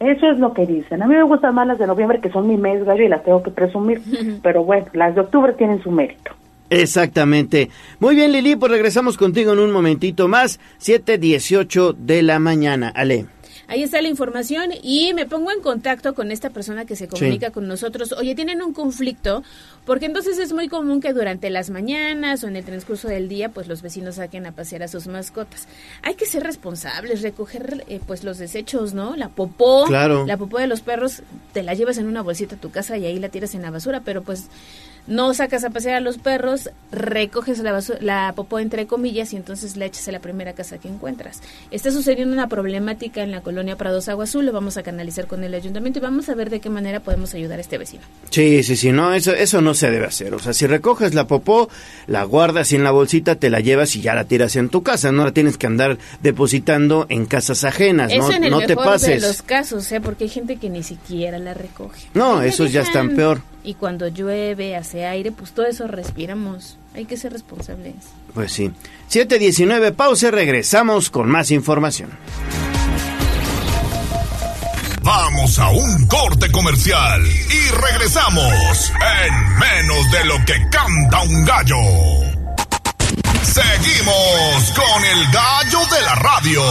Eso 0.00 0.30
es 0.30 0.38
lo 0.38 0.54
que 0.54 0.64
dicen. 0.64 1.02
A 1.02 1.06
mí 1.06 1.14
me 1.14 1.24
gustan 1.24 1.54
más 1.54 1.66
las 1.66 1.78
de 1.78 1.86
noviembre, 1.86 2.20
que 2.20 2.30
son 2.30 2.46
mi 2.46 2.56
mes, 2.56 2.84
gallo, 2.84 3.02
y 3.02 3.08
las 3.08 3.22
tengo 3.24 3.42
que 3.42 3.50
presumir. 3.50 4.00
Pero 4.42 4.64
bueno, 4.64 4.86
las 4.94 5.14
de 5.14 5.20
octubre 5.20 5.52
tienen 5.54 5.82
su 5.82 5.90
mérito. 5.90 6.32
Exactamente. 6.70 7.70
Muy 7.98 8.14
bien, 8.14 8.32
Lili, 8.32 8.56
pues 8.56 8.70
regresamos 8.70 9.16
contigo 9.16 9.52
en 9.52 9.58
un 9.58 9.70
momentito 9.70 10.28
más. 10.28 10.60
7.18 10.80 11.94
de 11.96 12.22
la 12.22 12.38
mañana. 12.38 12.92
Ale. 12.94 13.26
Ahí 13.68 13.82
está 13.82 14.00
la 14.02 14.08
información 14.08 14.70
y 14.82 15.12
me 15.14 15.26
pongo 15.26 15.52
en 15.52 15.60
contacto 15.60 16.14
con 16.14 16.30
esta 16.32 16.50
persona 16.50 16.86
que 16.86 16.96
se 16.96 17.06
comunica 17.06 17.48
Sí. 17.48 17.52
con 17.52 17.68
nosotros. 17.68 18.12
Oye, 18.12 18.34
tienen 18.34 18.62
un 18.62 18.72
conflicto 18.72 19.42
porque 19.84 20.06
entonces 20.06 20.38
es 20.38 20.52
muy 20.54 20.68
común 20.68 21.00
que 21.02 21.12
durante 21.12 21.50
las 21.50 21.68
mañanas 21.68 22.42
o 22.44 22.48
en 22.48 22.56
el 22.56 22.64
transcurso 22.64 23.08
del 23.08 23.28
día, 23.28 23.50
pues 23.50 23.68
los 23.68 23.82
vecinos 23.82 24.14
saquen 24.16 24.46
a 24.46 24.52
pasear 24.52 24.82
a 24.82 24.88
sus 24.88 25.06
mascotas. 25.06 25.68
Hay 26.02 26.14
que 26.14 26.24
ser 26.26 26.42
responsables, 26.44 27.20
recoger 27.22 27.84
eh, 27.88 28.00
pues 28.06 28.24
los 28.24 28.38
desechos, 28.38 28.94
¿no? 28.94 29.16
La 29.16 29.28
popó, 29.28 29.84
Claro. 29.86 30.24
la 30.26 30.36
popó 30.38 30.58
de 30.58 30.66
los 30.66 30.80
perros, 30.80 31.22
te 31.52 31.62
la 31.62 31.74
llevas 31.74 31.98
en 31.98 32.06
una 32.06 32.22
bolsita 32.22 32.56
a 32.56 32.58
tu 32.58 32.70
casa 32.70 32.96
y 32.96 33.04
ahí 33.04 33.18
la 33.18 33.28
tiras 33.28 33.54
en 33.54 33.62
la 33.62 33.70
basura, 33.70 34.00
pero 34.04 34.22
pues 34.22 34.46
no 35.08 35.32
sacas 35.34 35.64
a 35.64 35.70
pasear 35.70 35.96
a 35.96 36.00
los 36.00 36.18
perros, 36.18 36.70
recoges 36.92 37.58
la, 37.60 37.82
la 38.00 38.32
popó 38.36 38.58
entre 38.58 38.86
comillas 38.86 39.32
y 39.32 39.36
entonces 39.36 39.76
la 39.76 39.86
echas 39.86 40.06
a 40.08 40.12
la 40.12 40.20
primera 40.20 40.52
casa 40.52 40.78
que 40.78 40.88
encuentras. 40.88 41.40
Está 41.70 41.90
sucediendo 41.90 42.34
una 42.34 42.48
problemática 42.48 43.22
en 43.22 43.30
la 43.30 43.40
colonia 43.40 43.76
Prados 43.76 44.08
Agua 44.08 44.24
Azul, 44.24 44.44
lo 44.44 44.52
vamos 44.52 44.76
a 44.76 44.82
canalizar 44.82 45.26
con 45.26 45.42
el 45.44 45.54
ayuntamiento 45.54 45.98
y 45.98 46.02
vamos 46.02 46.28
a 46.28 46.34
ver 46.34 46.50
de 46.50 46.60
qué 46.60 46.68
manera 46.68 47.00
podemos 47.00 47.34
ayudar 47.34 47.58
a 47.58 47.62
este 47.62 47.78
vecino. 47.78 48.02
Sí, 48.30 48.62
sí, 48.62 48.76
sí, 48.76 48.92
no, 48.92 49.14
eso, 49.14 49.32
eso 49.32 49.62
no 49.62 49.74
se 49.74 49.90
debe 49.90 50.06
hacer. 50.06 50.34
O 50.34 50.38
sea, 50.38 50.52
si 50.52 50.66
recoges 50.66 51.14
la 51.14 51.26
popó, 51.26 51.70
la 52.06 52.24
guardas 52.24 52.72
en 52.72 52.84
la 52.84 52.90
bolsita, 52.90 53.36
te 53.36 53.48
la 53.48 53.60
llevas 53.60 53.96
y 53.96 54.02
ya 54.02 54.14
la 54.14 54.24
tiras 54.24 54.56
en 54.56 54.68
tu 54.68 54.82
casa. 54.82 55.10
No 55.10 55.24
la 55.24 55.32
tienes 55.32 55.56
que 55.56 55.66
andar 55.66 55.98
depositando 56.22 57.06
en 57.08 57.24
casas 57.24 57.64
ajenas. 57.64 58.12
Eso 58.12 58.28
no 58.28 58.34
en 58.34 58.44
el 58.44 58.50
no 58.50 58.60
te 58.60 58.68
mejor 58.68 58.84
pases. 58.84 59.22
de 59.22 59.26
los 59.26 59.42
casos, 59.42 59.90
¿eh? 59.92 60.00
porque 60.00 60.24
hay 60.24 60.30
gente 60.30 60.56
que 60.56 60.68
ni 60.68 60.82
siquiera 60.82 61.38
la 61.38 61.54
recoge. 61.54 62.08
No, 62.14 62.42
esos 62.42 62.72
ya 62.72 62.82
están 62.82 63.16
peor. 63.16 63.40
Y 63.64 63.74
cuando 63.74 64.08
llueve, 64.08 64.76
hace 64.76 65.06
aire, 65.06 65.32
pues 65.32 65.52
todo 65.52 65.66
eso 65.66 65.86
respiramos. 65.86 66.78
Hay 66.94 67.04
que 67.04 67.16
ser 67.16 67.32
responsables. 67.32 67.94
Pues 68.34 68.52
sí. 68.52 68.72
719, 69.08 69.92
pausa, 69.92 70.30
regresamos 70.30 71.10
con 71.10 71.28
más 71.28 71.50
información. 71.50 72.10
Vamos 75.02 75.58
a 75.58 75.70
un 75.70 76.06
corte 76.06 76.50
comercial 76.52 77.22
y 77.26 77.70
regresamos 77.70 78.92
en 79.26 79.58
menos 79.58 80.10
de 80.10 80.24
lo 80.26 80.44
que 80.44 80.54
canta 80.70 81.22
un 81.22 81.44
gallo. 81.44 81.76
Seguimos 83.42 84.72
con 84.76 85.04
el 85.04 85.32
gallo 85.32 85.78
de 85.94 86.02
la 86.02 86.14
radio. 86.16 86.62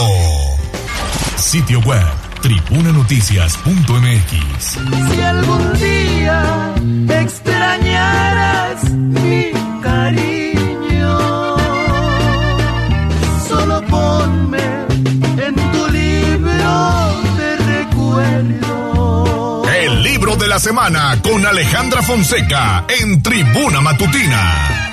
Sitio 1.36 1.80
web 1.80 2.27
tribunanoticias.mx. 2.40 5.12
Si 5.12 5.20
algún 5.20 5.72
día 5.78 6.74
extrañaras 7.08 8.90
mi 8.90 9.50
cariño, 9.82 11.18
solo 13.48 13.82
ponme 13.86 14.58
en 15.46 15.54
tu 15.54 15.88
libro 15.88 17.22
de 17.38 17.56
recuerdo. 17.78 19.62
El 19.74 20.02
libro 20.02 20.36
de 20.36 20.48
la 20.48 20.58
semana 20.58 21.18
con 21.22 21.46
Alejandra 21.46 22.02
Fonseca 22.02 22.84
en 22.88 23.22
Tribuna 23.22 23.80
Matutina. 23.80 24.88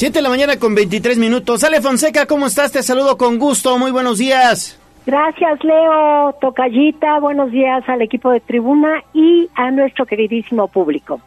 Siete 0.00 0.20
de 0.20 0.22
la 0.22 0.30
mañana 0.30 0.58
con 0.58 0.74
23 0.74 1.18
minutos. 1.18 1.62
Ale 1.62 1.82
Fonseca, 1.82 2.24
¿cómo 2.24 2.46
estás? 2.46 2.72
Te 2.72 2.82
saludo 2.82 3.18
con 3.18 3.38
gusto. 3.38 3.76
Muy 3.76 3.90
buenos 3.90 4.16
días. 4.16 4.80
Gracias, 5.04 5.62
Leo 5.62 6.32
Tocallita. 6.40 7.20
Buenos 7.20 7.50
días 7.50 7.86
al 7.86 8.00
equipo 8.00 8.30
de 8.30 8.40
tribuna 8.40 9.04
y 9.12 9.50
a 9.54 9.70
nuestro 9.70 10.06
queridísimo 10.06 10.68
público. 10.68 11.20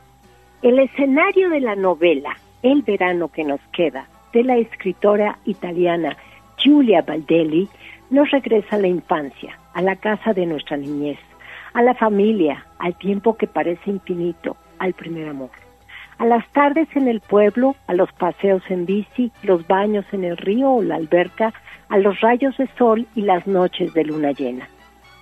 El 0.63 0.80
escenario 0.80 1.51
de 1.51 1.59
la 1.59 1.76
novela 1.76 2.36
El 2.63 2.82
verano 2.82 3.28
que 3.28 3.43
nos 3.43 3.59
queda, 3.71 4.07
de 4.34 4.43
la 4.43 4.57
escritora 4.57 5.38
italiana 5.45 6.17
Giulia 6.57 7.03
Baldelli, 7.03 7.69
nos 8.09 8.32
regresa 8.32 8.78
a 8.78 8.80
la 8.80 8.88
infancia, 8.88 9.55
a 9.76 9.84
la 9.84 9.97
casa 9.97 10.34
de 10.34 10.47
nuestra 10.47 10.78
niñez, 10.78 11.19
a 11.76 11.84
la 11.84 11.93
familia, 11.93 12.65
al 12.80 12.97
tiempo 12.97 13.38
que 13.38 13.45
parece 13.45 13.91
infinito, 13.91 14.57
al 14.80 14.93
primer 14.93 15.30
amor. 15.30 15.62
A 16.18 16.26
las 16.26 16.47
tardes 16.51 16.88
en 16.95 17.07
el 17.07 17.22
pueblo, 17.22 17.76
a 17.88 17.93
los 17.93 18.11
paseos 18.14 18.64
en 18.70 18.86
bici, 18.86 19.32
los 19.41 19.68
baños 19.68 20.05
en 20.11 20.24
el 20.24 20.38
río 20.38 20.72
o 20.72 20.84
la 20.84 20.95
alberca, 20.95 21.53
a 21.89 21.97
los 21.97 22.22
rayos 22.22 22.55
de 22.57 22.68
sol 22.78 23.07
y 23.16 23.22
las 23.22 23.47
noches 23.47 23.93
de 23.93 24.05
luna 24.05 24.32
llena. 24.32 24.68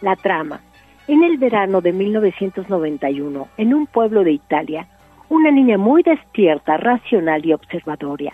La 0.01 0.15
trama. 0.15 0.59
En 1.07 1.23
el 1.23 1.37
verano 1.37 1.81
de 1.81 1.93
1991, 1.93 3.47
en 3.57 3.73
un 3.73 3.87
pueblo 3.87 4.23
de 4.23 4.33
Italia, 4.33 4.87
una 5.29 5.51
niña 5.51 5.77
muy 5.77 6.03
despierta, 6.03 6.77
racional 6.77 7.45
y 7.45 7.53
observadora, 7.53 8.33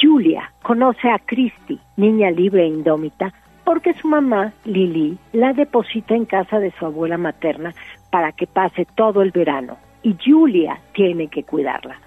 Julia, 0.00 0.52
conoce 0.62 1.10
a 1.10 1.18
Christy, 1.18 1.78
niña 1.96 2.30
libre 2.30 2.62
e 2.62 2.68
indómita, 2.68 3.34
porque 3.64 3.92
su 3.94 4.08
mamá, 4.08 4.52
Lily, 4.64 5.18
la 5.32 5.52
deposita 5.52 6.14
en 6.14 6.24
casa 6.24 6.58
de 6.58 6.72
su 6.78 6.86
abuela 6.86 7.18
materna 7.18 7.74
para 8.10 8.32
que 8.32 8.46
pase 8.46 8.86
todo 8.94 9.22
el 9.22 9.30
verano 9.30 9.76
y 10.02 10.16
Julia 10.24 10.80
tiene 10.92 11.28
que 11.28 11.44
cuidarla. 11.44 11.98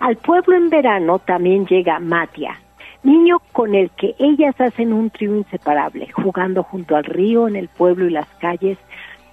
Al 0.00 0.16
pueblo 0.16 0.56
en 0.56 0.70
verano 0.70 1.18
también 1.20 1.66
llega 1.66 1.98
Matia, 2.00 2.58
niño 3.02 3.40
con 3.52 3.74
el 3.74 3.90
que 3.90 4.14
ellas 4.18 4.60
hacen 4.60 4.92
un 4.92 5.10
trío 5.10 5.36
inseparable, 5.36 6.10
jugando 6.12 6.62
junto 6.62 6.96
al 6.96 7.04
río, 7.04 7.48
en 7.48 7.56
el 7.56 7.68
pueblo 7.68 8.06
y 8.06 8.10
las 8.10 8.28
calles, 8.40 8.78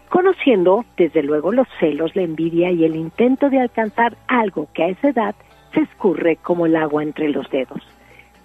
conociendo 0.09 0.85
desde 0.97 1.23
luego 1.23 1.51
los 1.51 1.67
celos, 1.79 2.15
la 2.15 2.23
envidia 2.23 2.71
y 2.71 2.83
el 2.83 2.95
intento 2.95 3.49
de 3.49 3.61
alcanzar 3.61 4.17
algo 4.27 4.67
que 4.73 4.83
a 4.83 4.87
esa 4.89 5.09
edad 5.09 5.35
se 5.73 5.81
escurre 5.81 6.37
como 6.37 6.65
el 6.65 6.75
agua 6.75 7.03
entre 7.03 7.29
los 7.29 7.49
dedos. 7.49 7.81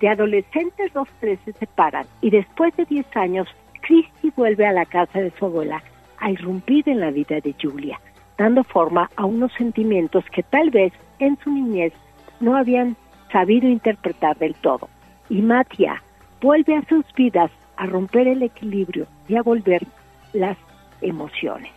De 0.00 0.08
adolescentes 0.08 0.94
los 0.94 1.08
tres 1.20 1.38
se 1.44 1.52
separan 1.52 2.06
y 2.20 2.30
después 2.30 2.76
de 2.76 2.84
10 2.84 3.16
años, 3.16 3.48
Christy 3.80 4.32
vuelve 4.36 4.66
a 4.66 4.72
la 4.72 4.84
casa 4.84 5.20
de 5.20 5.30
su 5.38 5.46
abuela 5.46 5.82
a 6.18 6.30
irrumpir 6.30 6.88
en 6.88 7.00
la 7.00 7.10
vida 7.10 7.40
de 7.40 7.54
Julia, 7.60 7.98
dando 8.38 8.64
forma 8.64 9.10
a 9.16 9.24
unos 9.24 9.52
sentimientos 9.54 10.24
que 10.30 10.42
tal 10.42 10.70
vez 10.70 10.92
en 11.18 11.38
su 11.38 11.50
niñez 11.50 11.92
no 12.40 12.56
habían 12.56 12.96
sabido 13.30 13.68
interpretar 13.68 14.36
del 14.38 14.54
todo. 14.54 14.88
Y 15.28 15.42
Matia 15.42 16.02
vuelve 16.40 16.76
a 16.76 16.84
sus 16.86 17.04
vidas 17.14 17.50
a 17.76 17.86
romper 17.86 18.28
el 18.28 18.42
equilibrio 18.42 19.06
y 19.28 19.36
a 19.36 19.42
volver 19.42 19.86
las 20.32 20.56
emociones. 21.00 21.72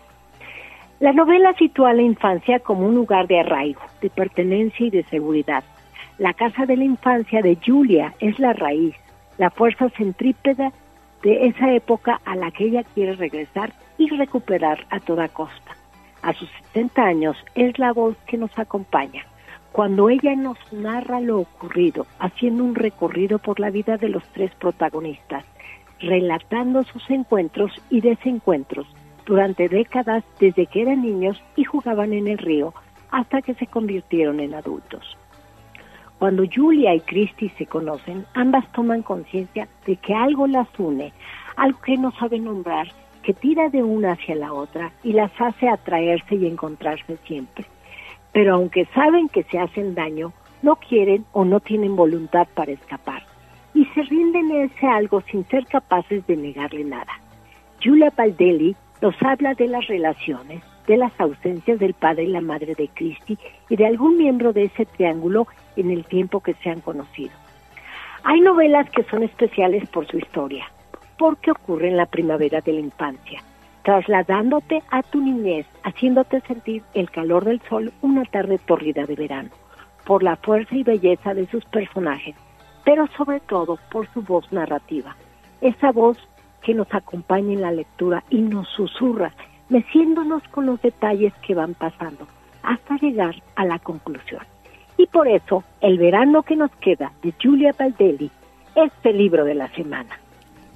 La 1.00 1.14
novela 1.14 1.54
sitúa 1.54 1.92
a 1.92 1.94
la 1.94 2.02
infancia 2.02 2.60
como 2.60 2.88
un 2.88 2.96
lugar 2.96 3.28
de 3.28 3.40
arraigo, 3.40 3.82
de 4.02 4.10
pertenencia 4.10 4.88
y 4.88 4.90
de 4.90 5.04
seguridad. 5.04 5.64
La 6.18 6.34
casa 6.34 6.66
de 6.66 6.76
la 6.76 6.84
infancia 6.84 7.42
de 7.44 7.58
Julia 7.64 8.16
es 8.20 8.40
la 8.40 8.54
raíz, 8.54 8.96
la 9.38 9.52
fuerza 9.52 9.90
centrípeda 9.92 10.72
de 11.22 11.48
esa 11.48 11.72
época 11.72 12.20
a 12.26 12.36
la 12.36 12.50
que 12.50 12.66
ella 12.66 12.84
quiere 12.96 13.14
regresar 13.14 13.74
y 14.00 14.10
recuperar 14.10 14.86
a 14.90 15.00
toda 15.00 15.28
costa. 15.28 15.77
A 16.22 16.34
sus 16.34 16.50
70 16.74 17.04
años 17.04 17.38
es 17.56 17.78
la 17.80 17.94
voz 17.94 18.18
que 18.26 18.38
nos 18.38 18.58
acompaña, 18.58 19.26
cuando 19.72 20.10
ella 20.10 20.36
nos 20.36 20.58
narra 20.72 21.20
lo 21.20 21.40
ocurrido, 21.40 22.08
haciendo 22.20 22.64
un 22.64 22.76
recorrido 22.76 23.40
por 23.40 23.60
la 23.60 23.70
vida 23.70 23.98
de 23.98 24.10
los 24.10 24.24
tres 24.34 24.52
protagonistas, 24.56 25.46
relatando 26.00 26.84
sus 26.84 27.10
encuentros 27.10 27.72
y 27.90 28.02
desencuentros 28.02 28.88
durante 29.26 29.70
décadas 29.70 30.24
desde 30.40 30.66
que 30.66 30.82
eran 30.82 31.02
niños 31.02 31.42
y 31.56 31.64
jugaban 31.64 32.14
en 32.14 32.28
el 32.28 32.38
río 32.38 32.74
hasta 33.12 33.42
que 33.42 33.54
se 33.56 33.68
convirtieron 33.68 34.40
en 34.40 34.54
adultos. 34.54 35.18
Cuando 36.18 36.44
Julia 36.52 36.96
y 36.96 37.02
Christy 37.02 37.50
se 37.50 37.68
conocen, 37.68 38.26
ambas 38.34 38.70
toman 38.72 39.04
conciencia 39.04 39.68
de 39.86 39.98
que 39.98 40.16
algo 40.16 40.48
las 40.48 40.68
une, 40.80 41.14
algo 41.56 41.80
que 41.82 41.98
no 41.98 42.12
saben 42.14 42.46
nombrar, 42.46 42.88
que 43.28 43.34
tira 43.34 43.68
de 43.68 43.84
una 43.84 44.14
hacia 44.14 44.36
la 44.36 44.54
otra 44.54 44.94
y 45.04 45.12
las 45.12 45.34
hace 45.38 45.68
atraerse 45.68 46.36
y 46.36 46.48
encontrarse 46.48 47.18
siempre. 47.26 47.66
Pero 48.32 48.56
aunque 48.56 48.86
saben 48.96 49.28
que 49.28 49.44
se 49.44 49.60
hacen 49.60 49.96
daño, 49.96 50.32
no 50.62 50.78
quieren 50.78 51.26
o 51.34 51.44
no 51.44 51.60
tienen 51.60 51.98
voluntad 51.98 52.48
para 52.54 52.72
escapar 52.72 53.24
y 53.74 53.84
se 53.88 54.04
rinden 54.04 54.50
a 54.54 54.64
ese 54.64 54.88
algo 54.88 55.20
sin 55.30 55.44
ser 55.48 55.66
capaces 55.66 56.26
de 56.26 56.38
negarle 56.38 56.86
nada. 56.86 57.20
Julia 57.84 58.14
Baldelli 58.16 58.78
nos 59.02 59.22
habla 59.22 59.56
de 59.56 59.68
las 59.68 59.86
relaciones, 59.88 60.64
de 60.88 60.96
las 60.96 61.12
ausencias 61.20 61.80
del 61.80 61.96
padre 61.96 62.24
y 62.24 62.28
la 62.28 62.40
madre 62.40 62.76
de 62.76 62.88
Christie 62.88 63.38
y 63.68 63.76
de 63.76 63.88
algún 63.88 64.16
miembro 64.16 64.54
de 64.54 64.64
ese 64.64 64.86
triángulo 64.86 65.48
en 65.76 65.92
el 65.92 66.06
tiempo 66.06 66.40
que 66.40 66.54
se 66.54 66.70
han 66.70 66.80
conocido. 66.80 67.34
Hay 68.24 68.40
novelas 68.40 68.90
que 68.90 69.04
son 69.04 69.24
especiales 69.24 69.86
por 69.90 70.08
su 70.08 70.18
historia, 70.18 70.72
porque 71.18 71.52
ocurre 71.52 71.90
en 71.90 71.98
la 71.98 72.06
primavera 72.06 72.62
de 72.62 72.74
la 72.74 72.80
infancia, 72.80 73.42
trasladándote 73.84 74.84
a 74.92 75.02
tu 75.04 75.22
niñez, 75.22 75.66
haciéndote 75.84 76.42
sentir 76.42 76.84
el 76.94 77.10
calor 77.10 77.46
del 77.46 77.62
sol 77.70 77.92
una 78.02 78.26
tarde 78.26 78.58
tórrida 78.58 79.06
de 79.06 79.16
verano, 79.16 79.50
por 80.06 80.24
la 80.24 80.36
fuerza 80.38 80.76
y 80.76 80.84
belleza 80.84 81.34
de 81.34 81.48
sus 81.48 81.66
personajes, 81.66 82.36
pero 82.86 83.08
sobre 83.18 83.40
todo 83.42 83.78
por 83.92 84.08
su 84.14 84.22
voz 84.22 84.52
narrativa, 84.52 85.16
esa 85.62 85.92
voz 85.92 86.18
que 86.62 86.74
nos 86.74 86.94
acompaña 86.94 87.54
en 87.54 87.62
la 87.62 87.72
lectura 87.72 88.24
y 88.30 88.42
nos 88.42 88.68
susurra, 88.70 89.34
meciéndonos 89.70 90.44
con 90.50 90.66
los 90.66 90.82
detalles 90.82 91.34
que 91.46 91.56
van 91.56 91.74
pasando, 91.74 92.28
hasta 92.64 92.98
llegar 92.98 93.36
a 93.56 93.66
la 93.66 93.80
conclusión. 93.80 94.42
Y 94.98 95.08
por 95.08 95.28
eso, 95.28 95.64
El 95.80 96.00
verano 96.00 96.42
que 96.44 96.56
nos 96.56 96.72
queda 96.78 97.12
de 97.22 97.34
Julia 97.42 97.74
Baldelli 97.78 98.32
es 98.76 98.92
el 99.04 99.18
libro 99.18 99.46
de 99.46 99.54
la 99.54 99.68
semana. 99.70 100.20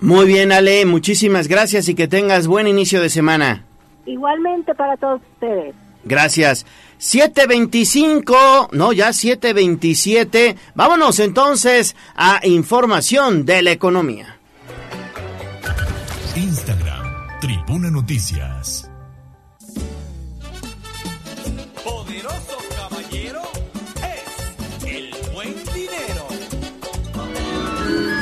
Muy 0.02 0.26
bien, 0.26 0.52
Ale, 0.52 0.86
muchísimas 0.86 1.48
gracias 1.48 1.88
y 1.88 1.94
que 1.94 2.08
tengas 2.08 2.48
buen 2.48 2.68
inicio 2.68 3.02
de 3.02 3.10
semana. 3.10 3.66
Igualmente 4.06 4.74
para 4.74 4.98
todos 4.98 5.22
ustedes. 5.34 5.76
Gracias. 6.04 6.66
725, 6.98 8.70
no, 8.74 8.94
ya 8.94 9.14
727. 9.14 10.56
Vámonos 10.74 11.20
entonces 11.20 11.96
a 12.16 12.40
información 12.46 13.46
de 13.46 13.62
la 13.62 13.72
economía. 13.72 14.38
Instagram, 16.36 17.40
Tribuna 17.40 17.92
Noticias. 17.92 18.91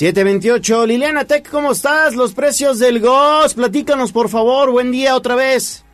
728, 0.00 0.86
Liliana 0.86 1.26
Tech, 1.26 1.46
¿cómo 1.50 1.72
estás? 1.72 2.16
Los 2.16 2.32
precios 2.32 2.78
del 2.78 3.00
GOS, 3.00 3.52
platícanos 3.52 4.12
por 4.12 4.30
favor, 4.30 4.70
buen 4.70 4.92
día 4.92 5.14
otra 5.14 5.34
vez. 5.34 5.84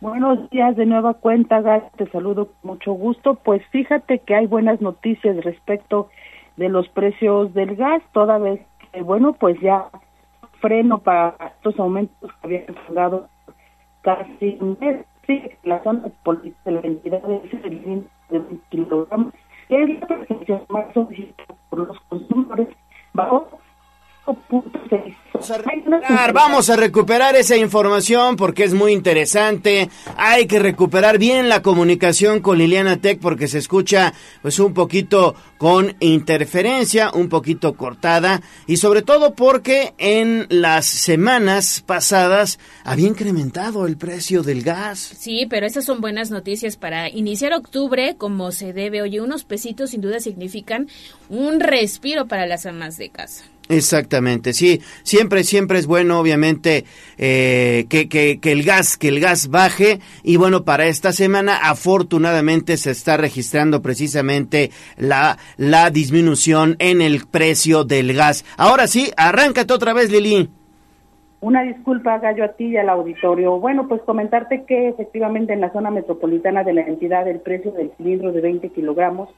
Buenos 0.00 0.48
días 0.50 0.76
de 0.76 0.86
nueva 0.86 1.14
cuenta, 1.14 1.60
Gal, 1.60 1.82
te 1.96 2.08
saludo 2.10 2.46
con 2.46 2.70
mucho 2.74 2.92
gusto. 2.92 3.34
Pues 3.34 3.62
fíjate 3.72 4.20
que 4.20 4.36
hay 4.36 4.46
buenas 4.46 4.80
noticias 4.80 5.42
respecto 5.42 6.08
de 6.56 6.68
los 6.68 6.88
precios 6.90 7.52
del 7.52 7.74
gas, 7.74 8.00
toda 8.12 8.38
vez 8.38 8.60
que, 8.92 9.02
bueno, 9.02 9.32
pues 9.32 9.60
ya 9.60 9.86
freno 10.60 10.98
para 10.98 11.34
estos 11.56 11.76
aumentos 11.80 12.30
que 12.30 12.46
habían 12.46 12.76
dado 12.94 13.28
casi 14.02 14.56
un 14.60 14.78
mes. 14.80 15.04
Sí, 15.26 15.42
la 15.64 15.82
zona 15.82 16.12
de 16.64 16.70
la 16.70 16.80
entidad 16.80 17.22
de 17.22 17.40
ese 17.44 17.56
de 17.56 17.70
20 18.38 18.56
kilogramos, 18.68 19.34
es 19.68 20.00
la 20.00 20.06
presencia 20.06 20.62
más 20.68 20.94
solicitada 20.94 21.58
por 21.70 21.88
los 21.88 21.98
consumidores, 22.08 22.68
bajo 23.16 23.48
5.6. 24.26 25.16
Vamos 26.32 26.70
a 26.70 26.76
recuperar 26.76 27.36
esa 27.36 27.56
información 27.56 28.36
porque 28.36 28.64
es 28.64 28.74
muy 28.74 28.92
interesante. 28.92 29.90
Hay 30.16 30.46
que 30.46 30.58
recuperar 30.58 31.18
bien 31.18 31.48
la 31.48 31.62
comunicación 31.62 32.40
con 32.40 32.58
Liliana 32.58 32.96
Tech 32.96 33.20
porque 33.20 33.48
se 33.48 33.58
escucha 33.58 34.14
pues 34.42 34.58
un 34.58 34.74
poquito 34.74 35.34
con 35.58 35.94
interferencia, 36.00 37.10
un 37.12 37.28
poquito 37.28 37.74
cortada 37.76 38.40
y 38.66 38.78
sobre 38.78 39.02
todo 39.02 39.34
porque 39.34 39.94
en 39.98 40.46
las 40.48 40.86
semanas 40.86 41.82
pasadas 41.84 42.58
había 42.84 43.08
incrementado 43.08 43.86
el 43.86 43.96
precio 43.96 44.42
del 44.42 44.62
gas. 44.62 44.98
Sí, 44.98 45.46
pero 45.48 45.66
esas 45.66 45.84
son 45.84 46.00
buenas 46.00 46.30
noticias 46.30 46.76
para 46.76 47.08
iniciar 47.08 47.52
octubre 47.52 48.16
como 48.16 48.52
se 48.52 48.72
debe. 48.72 49.02
Oye, 49.02 49.20
unos 49.20 49.44
pesitos 49.44 49.90
sin 49.90 50.00
duda 50.00 50.20
significan 50.20 50.88
un 51.28 51.60
respiro 51.60 52.26
para 52.26 52.46
las 52.46 52.66
amas 52.66 52.96
de 52.96 53.10
casa. 53.10 53.44
Exactamente, 53.68 54.52
sí, 54.52 54.80
siempre, 55.02 55.42
siempre 55.42 55.78
es 55.78 55.86
bueno, 55.88 56.20
obviamente, 56.20 56.84
eh, 57.18 57.86
que, 57.88 58.08
que, 58.08 58.38
que, 58.38 58.52
el 58.52 58.62
gas, 58.62 58.96
que 58.96 59.08
el 59.08 59.18
gas 59.18 59.48
baje 59.48 59.98
y 60.22 60.36
bueno, 60.36 60.64
para 60.64 60.86
esta 60.86 61.12
semana, 61.12 61.56
afortunadamente, 61.56 62.76
se 62.76 62.92
está 62.92 63.16
registrando 63.16 63.82
precisamente 63.82 64.70
la, 64.96 65.38
la 65.56 65.90
disminución 65.90 66.76
en 66.78 67.00
el 67.00 67.26
precio 67.26 67.82
del 67.82 68.14
gas. 68.14 68.44
Ahora 68.56 68.86
sí, 68.86 69.10
arráncate 69.16 69.72
otra 69.72 69.92
vez, 69.92 70.12
Lili. 70.12 70.48
Una 71.40 71.62
disculpa, 71.62 72.18
Gallo, 72.18 72.44
a 72.44 72.48
ti 72.48 72.66
y 72.66 72.76
al 72.76 72.88
auditorio. 72.88 73.58
Bueno, 73.58 73.88
pues 73.88 74.00
comentarte 74.02 74.64
que 74.64 74.88
efectivamente 74.88 75.52
en 75.52 75.60
la 75.60 75.72
zona 75.72 75.90
metropolitana 75.90 76.64
de 76.64 76.72
la 76.72 76.82
entidad 76.82 77.28
el 77.28 77.40
precio 77.40 77.72
del 77.72 77.90
cilindro 77.96 78.32
de 78.32 78.40
20 78.40 78.70
kilogramos, 78.70 79.28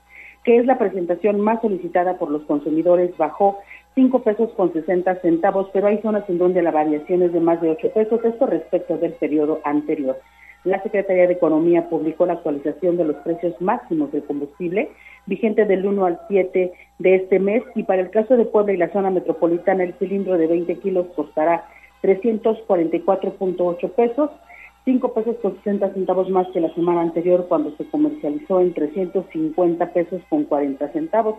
que 0.44 0.58
es 0.58 0.66
la 0.66 0.78
presentación 0.78 1.40
más 1.40 1.60
solicitada 1.60 2.16
por 2.16 2.30
los 2.30 2.42
consumidores, 2.44 3.16
bajó 3.16 3.58
5 3.98 4.20
pesos 4.20 4.50
con 4.56 4.72
60 4.72 5.22
centavos, 5.22 5.70
pero 5.72 5.88
hay 5.88 6.00
zonas 6.02 6.22
en 6.28 6.38
donde 6.38 6.62
la 6.62 6.70
variación 6.70 7.20
es 7.20 7.32
de 7.32 7.40
más 7.40 7.60
de 7.60 7.70
8 7.70 7.90
pesos, 7.92 8.24
esto 8.24 8.46
respecto 8.46 8.96
del 8.96 9.14
periodo 9.14 9.60
anterior. 9.64 10.16
La 10.62 10.80
Secretaría 10.84 11.26
de 11.26 11.32
Economía 11.32 11.88
publicó 11.88 12.24
la 12.24 12.34
actualización 12.34 12.96
de 12.96 13.06
los 13.06 13.16
precios 13.16 13.60
máximos 13.60 14.12
del 14.12 14.22
combustible, 14.22 14.88
vigente 15.26 15.64
del 15.64 15.84
1 15.84 16.04
al 16.04 16.20
7 16.28 16.72
de 17.00 17.14
este 17.16 17.40
mes, 17.40 17.64
y 17.74 17.82
para 17.82 18.02
el 18.02 18.10
caso 18.10 18.36
de 18.36 18.44
Puebla 18.44 18.72
y 18.72 18.76
la 18.76 18.92
zona 18.92 19.10
metropolitana, 19.10 19.82
el 19.82 19.94
cilindro 19.94 20.38
de 20.38 20.46
20 20.46 20.76
kilos 20.76 21.08
costará 21.16 21.64
344.8 22.04 23.90
pesos, 23.94 24.30
5 24.84 25.12
pesos 25.12 25.36
con 25.42 25.56
60 25.56 25.92
centavos 25.94 26.30
más 26.30 26.46
que 26.52 26.60
la 26.60 26.72
semana 26.74 27.00
anterior 27.00 27.46
cuando 27.48 27.72
se 27.76 27.84
comercializó 27.90 28.60
en 28.60 28.74
350 28.74 29.92
pesos 29.92 30.22
con 30.28 30.44
40 30.44 30.88
centavos. 30.92 31.34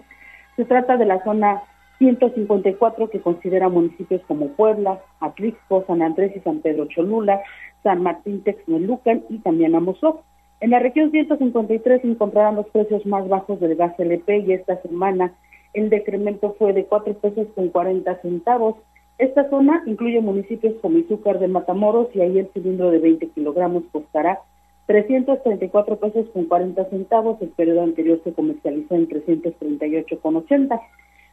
Se 0.58 0.66
trata 0.66 0.98
de 0.98 1.06
la 1.06 1.24
zona 1.24 1.64
154 2.00 3.10
que 3.10 3.22
considera 3.22 3.70
municipios 3.70 4.22
como 4.28 4.48
Puebla, 4.50 5.02
Atlixco, 5.20 5.84
San 5.86 6.02
Andrés 6.02 6.36
y 6.36 6.40
San 6.40 6.60
Pedro 6.60 6.86
Cholula, 6.88 7.42
San 7.84 8.02
Martín 8.02 8.42
Texmelucan 8.44 9.24
y 9.30 9.40
también 9.40 9.76
Amozoc. 9.76 10.24
En 10.62 10.72
la 10.72 10.80
región 10.80 11.12
153 11.12 12.02
se 12.02 12.08
encontrarán 12.08 12.56
los 12.56 12.68
precios 12.68 13.06
más 13.06 13.28
bajos 13.28 13.60
del 13.60 13.76
gas 13.76 13.98
LP 14.00 14.40
y 14.40 14.54
esta 14.54 14.82
semana 14.82 15.34
el 15.74 15.90
decremento 15.90 16.56
fue 16.58 16.74
de 16.74 16.86
4 16.86 17.14
pesos 17.16 17.48
con 17.54 17.70
40 17.70 18.22
centavos. 18.22 18.76
Esta 19.18 19.50
zona 19.50 19.84
incluye 19.86 20.22
municipios 20.22 20.76
como 20.82 20.98
Izúcar 20.98 21.40
de 21.40 21.48
Matamoros 21.48 22.08
y 22.14 22.22
ahí 22.22 22.40
el 22.40 22.50
cilindro 22.54 22.92
de 22.92 23.00
20 23.00 23.28
kilogramos 23.30 23.84
costará 23.92 24.40
334 24.88 25.98
pesos 25.98 26.28
con 26.34 26.46
40 26.46 26.86
centavos. 26.90 27.42
El 27.42 27.50
periodo 27.50 27.84
anterior 27.84 28.20
se 28.24 28.34
comercializó 28.34 28.96
en 28.96 29.08
338 29.08 30.20
con 30.22 30.38
80. 30.38 30.80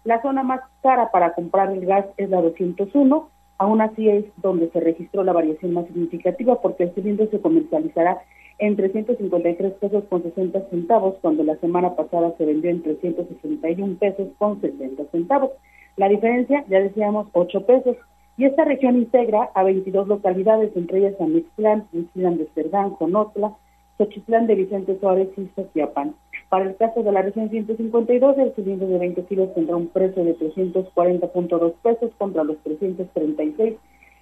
La 0.06 0.22
zona 0.22 0.44
más 0.44 0.60
cara 0.82 1.10
para 1.10 1.34
comprar 1.34 1.72
el 1.72 1.84
gas 1.84 2.06
es 2.16 2.30
la 2.30 2.40
201, 2.40 3.28
aún 3.58 3.80
así 3.80 4.08
es 4.08 4.24
donde 4.36 4.70
se 4.70 4.78
registró 4.78 5.24
la 5.24 5.32
variación 5.32 5.74
más 5.74 5.84
significativa 5.86 6.62
porque 6.62 6.84
el 6.84 6.94
cilindro 6.94 7.26
se 7.26 7.40
comercializará 7.40 8.22
en 8.60 8.76
353 8.76 9.72
pesos 9.72 10.04
con 10.08 10.22
60 10.22 10.70
centavos 10.70 11.16
cuando 11.20 11.42
la 11.42 11.56
semana 11.56 11.96
pasada 11.96 12.32
se 12.38 12.44
vendió 12.44 12.70
en 12.70 12.84
361 12.84 13.96
pesos 13.96 14.28
con 14.38 14.60
60 14.60 15.06
centavos. 15.10 15.50
La 15.96 16.08
diferencia, 16.08 16.64
ya 16.68 16.78
decíamos, 16.78 17.26
8 17.32 17.66
pesos. 17.66 17.96
Y 18.36 18.44
esta 18.44 18.64
región 18.64 18.94
integra 18.94 19.50
a 19.54 19.64
22 19.64 20.06
localidades, 20.06 20.70
entre 20.76 20.98
ellas 20.98 21.20
Amixtlán, 21.20 21.88
Mixtlán 21.90 22.38
de 22.38 22.46
Cerdán, 22.54 22.90
Conotla, 22.90 23.56
Xochitlán 23.98 24.46
de 24.46 24.54
Vicente 24.54 24.98
Suárez 25.00 25.28
y 25.36 25.48
Sociapan. 25.54 26.14
Para 26.48 26.66
el 26.66 26.76
caso 26.76 27.02
de 27.02 27.12
la 27.12 27.22
región 27.22 27.50
152, 27.50 28.38
el 28.38 28.54
cilindro 28.54 28.86
de 28.86 28.98
20 28.98 29.24
kilos 29.24 29.54
tendrá 29.54 29.76
un 29.76 29.88
precio 29.88 30.24
de 30.24 30.36
340.2 30.38 31.74
pesos 31.82 32.10
contra 32.18 32.44
los 32.44 32.58
336 32.58 33.74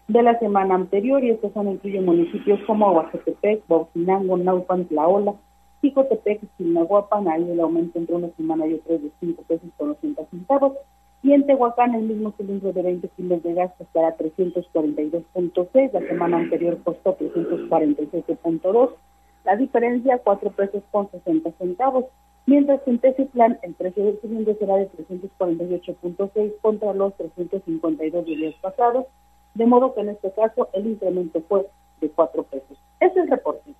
de 0.08 0.22
la 0.22 0.38
semana 0.38 0.74
anterior 0.74 1.22
y 1.24 1.30
estos 1.30 1.52
son 1.52 1.68
incluyen 1.68 2.04
municipios 2.04 2.60
como 2.66 2.88
Aguacatepec, 2.88 3.66
Bautinango, 3.68 4.36
Naupan, 4.36 4.84
Tlaola, 4.86 5.34
Picotepec, 5.80 6.40
Chinahuapan, 6.56 7.28
ahí 7.28 7.50
el 7.50 7.60
aumento 7.60 7.98
entre 7.98 8.14
una 8.14 8.28
semana 8.36 8.66
y 8.66 8.74
otra 8.74 8.96
de 8.96 9.10
5 9.20 9.42
pesos 9.48 9.68
con 9.76 9.90
80 9.90 10.24
centavos 10.30 10.72
y 11.24 11.32
en 11.32 11.46
Tehuacán 11.46 11.94
el 11.94 12.02
mismo 12.02 12.34
cilindro 12.36 12.72
de 12.72 12.82
20 12.82 13.08
kilos 13.16 13.42
de 13.42 13.54
gas 13.54 13.72
costará 13.78 14.14
342.6, 14.18 15.92
la 15.92 16.00
semana 16.00 16.36
anterior 16.36 16.78
costó 16.84 17.16
347.2, 17.16 18.90
la 19.44 19.56
diferencia 19.56 20.18
4 20.18 20.50
pesos 20.50 20.82
con 20.90 21.10
60 21.10 21.52
centavos, 21.58 22.06
mientras 22.46 22.80
que 22.82 22.90
en 22.90 22.98
Teciplán 22.98 23.58
el 23.62 23.74
precio 23.74 24.04
del 24.04 24.20
cilindro 24.20 24.56
será 24.58 24.76
de 24.76 24.90
348.6 24.90 26.52
contra 26.60 26.92
los 26.92 27.14
352 27.16 28.26
de 28.26 28.36
días 28.36 28.54
pasados, 28.60 29.06
de 29.54 29.66
modo 29.66 29.94
que 29.94 30.00
en 30.00 30.10
este 30.10 30.32
caso 30.32 30.68
el 30.72 30.86
incremento 30.86 31.42
fue 31.48 31.66
de 32.00 32.10
4 32.10 32.42
pesos. 32.44 32.78
Ese 33.00 33.10
es 33.10 33.16
el 33.16 33.30
reporte. 33.30 33.74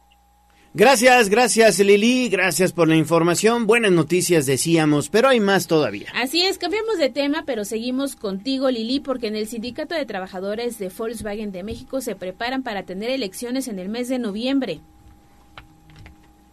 Gracias, 0.77 1.28
gracias 1.28 1.78
Lili, 1.78 2.28
gracias 2.28 2.73
por 2.73 2.89
la 2.89 2.97
información. 2.97 3.69
Buenas 3.69 3.93
noticias 3.93 4.45
decíamos, 4.45 5.09
pero 5.09 5.28
hay 5.28 5.39
más 5.39 5.69
todavía. 5.69 6.09
Así 6.16 6.43
es, 6.43 6.59
cambiamos 6.59 6.99
de 6.99 7.11
tema, 7.11 7.45
pero 7.47 7.65
seguimos 7.65 8.16
contigo 8.16 8.69
Lili, 8.73 8.99
porque 8.99 9.28
en 9.28 9.36
el 9.36 9.47
Sindicato 9.47 9.95
de 9.95 10.05
Trabajadores 10.05 10.81
de 10.81 10.89
Volkswagen 10.89 11.53
de 11.53 11.62
México 11.62 12.01
se 12.01 12.16
preparan 12.16 12.65
para 12.65 12.82
tener 12.82 13.11
elecciones 13.11 13.69
en 13.69 13.78
el 13.78 13.89
mes 13.89 14.09
de 14.09 14.19
noviembre. 14.19 14.81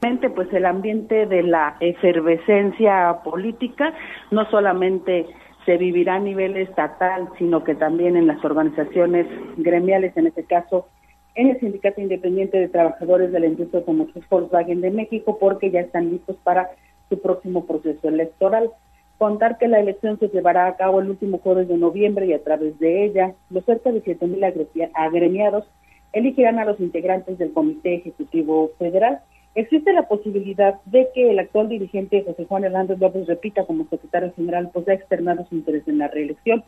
Pues 0.01 0.51
el 0.51 0.65
ambiente 0.65 1.27
de 1.27 1.43
la 1.43 1.77
efervescencia 1.79 3.19
política 3.23 3.93
no 4.31 4.49
solamente 4.49 5.27
se 5.63 5.77
vivirá 5.77 6.15
a 6.15 6.19
nivel 6.19 6.57
estatal, 6.57 7.29
sino 7.37 7.63
que 7.63 7.75
también 7.75 8.17
en 8.17 8.25
las 8.25 8.43
organizaciones 8.43 9.27
gremiales, 9.57 10.17
en 10.17 10.25
este 10.25 10.43
caso 10.43 10.87
en 11.35 11.49
el 11.49 11.59
Sindicato 11.59 12.01
Independiente 12.01 12.57
de 12.57 12.69
Trabajadores 12.69 13.31
de 13.31 13.41
la 13.41 13.45
Industria 13.45 13.81
Automotriz 13.81 14.27
Volkswagen 14.27 14.81
de 14.81 14.89
México 14.89 15.37
porque 15.39 15.69
ya 15.69 15.81
están 15.81 16.09
listos 16.09 16.35
para 16.43 16.71
su 17.09 17.21
próximo 17.21 17.67
proceso 17.67 18.09
electoral. 18.09 18.71
Contar 19.19 19.59
que 19.59 19.67
la 19.67 19.79
elección 19.79 20.17
se 20.17 20.29
llevará 20.29 20.65
a 20.65 20.77
cabo 20.77 20.99
el 20.99 21.11
último 21.11 21.37
jueves 21.37 21.67
de 21.67 21.77
noviembre 21.77 22.25
y 22.25 22.33
a 22.33 22.43
través 22.43 22.79
de 22.79 23.05
ella, 23.05 23.35
los 23.51 23.63
cerca 23.65 23.91
de 23.91 24.03
7.000 24.03 24.89
agremiados 24.95 25.65
elegirán 26.11 26.57
a 26.57 26.65
los 26.65 26.79
integrantes 26.79 27.37
del 27.37 27.53
Comité 27.53 27.95
Ejecutivo 27.95 28.71
Federal. 28.79 29.21
Existe 29.53 29.91
la 29.91 30.07
posibilidad 30.07 30.79
de 30.85 31.09
que 31.13 31.29
el 31.29 31.39
actual 31.39 31.67
dirigente 31.67 32.23
José 32.23 32.45
Juan 32.45 32.63
Hernández 32.63 32.99
López 32.99 33.27
repita 33.27 33.65
como 33.65 33.85
secretario 33.89 34.31
general, 34.33 34.69
pues 34.71 34.87
ha 34.87 34.93
externado 34.93 35.45
su 35.49 35.55
interés 35.55 35.85
en 35.87 35.97
la 35.97 36.07
reelección. 36.07 36.63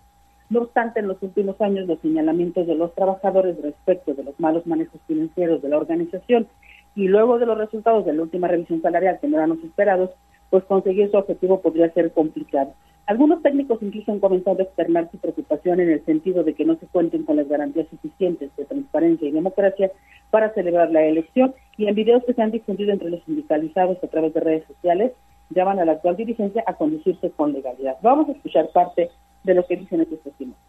No 0.50 0.64
obstante, 0.64 1.00
en 1.00 1.08
los 1.08 1.22
últimos 1.24 1.60
años 1.62 1.88
los 1.88 2.00
señalamientos 2.00 2.68
de 2.68 2.76
los 2.76 2.94
trabajadores 2.94 3.62
respecto 3.62 4.14
de 4.14 4.24
los 4.24 4.38
malos 4.38 4.68
manejos 4.68 5.00
financieros 5.08 5.62
de 5.62 5.70
la 5.70 5.78
organización 5.78 6.48
y 6.94 7.08
luego 7.08 7.40
de 7.40 7.46
los 7.46 7.58
resultados 7.58 8.06
de 8.06 8.14
la 8.14 8.22
última 8.22 8.50
revisión 8.50 8.82
salarial 8.82 9.18
que 9.22 9.28
no 9.30 9.38
eran 9.38 9.50
los 9.50 9.64
esperados, 9.64 10.10
pues 10.50 10.66
conseguir 10.66 11.10
su 11.10 11.18
objetivo 11.18 11.62
podría 11.62 11.90
ser 11.94 12.12
complicado. 12.12 12.74
Algunos 13.06 13.42
técnicos 13.42 13.80
incluso 13.82 14.14
han 14.14 14.20
comenzado 14.20 14.60
a 14.60 14.64
externar 14.64 15.12
su 15.12 15.18
preocupación 15.18 15.82
en 15.82 15.92
el 15.92 16.06
sentido 16.06 16.44
de 16.44 16.54
que 16.54 16.64
no 16.64 16.76
se 16.76 16.88
cuenten 16.88 17.24
con 17.24 17.36
las 17.36 17.50
garantías 17.50 17.88
suficientes 17.90 18.56
de 18.56 18.64
transparencia 18.64 19.28
y 19.28 19.32
democracia 19.32 19.92
para 20.30 20.54
celebrar 20.54 20.90
la 20.90 21.04
elección 21.04 21.54
y 21.78 21.88
en 21.88 21.96
videos 21.96 22.24
que 22.26 22.34
se 22.34 22.42
han 22.42 22.52
difundido 22.52 22.94
entre 22.94 23.10
los 23.10 23.22
sindicalizados 23.26 24.02
a 24.02 24.08
través 24.08 24.34
de 24.34 24.40
redes 24.40 24.68
sociales 24.68 25.12
llaman 25.50 25.80
a 25.80 25.86
la 25.86 25.94
actual 25.94 26.16
dirigencia 26.16 26.64
a 26.66 26.74
conducirse 26.74 27.30
con 27.32 27.52
legalidad. 27.52 27.98
Vamos 28.02 28.30
a 28.30 28.32
escuchar 28.32 28.70
parte 28.72 29.12
de 29.44 29.54
lo 29.54 29.66
que 29.66 29.76
dicen 29.76 30.02
estos 30.02 30.22
testimonios. 30.22 30.60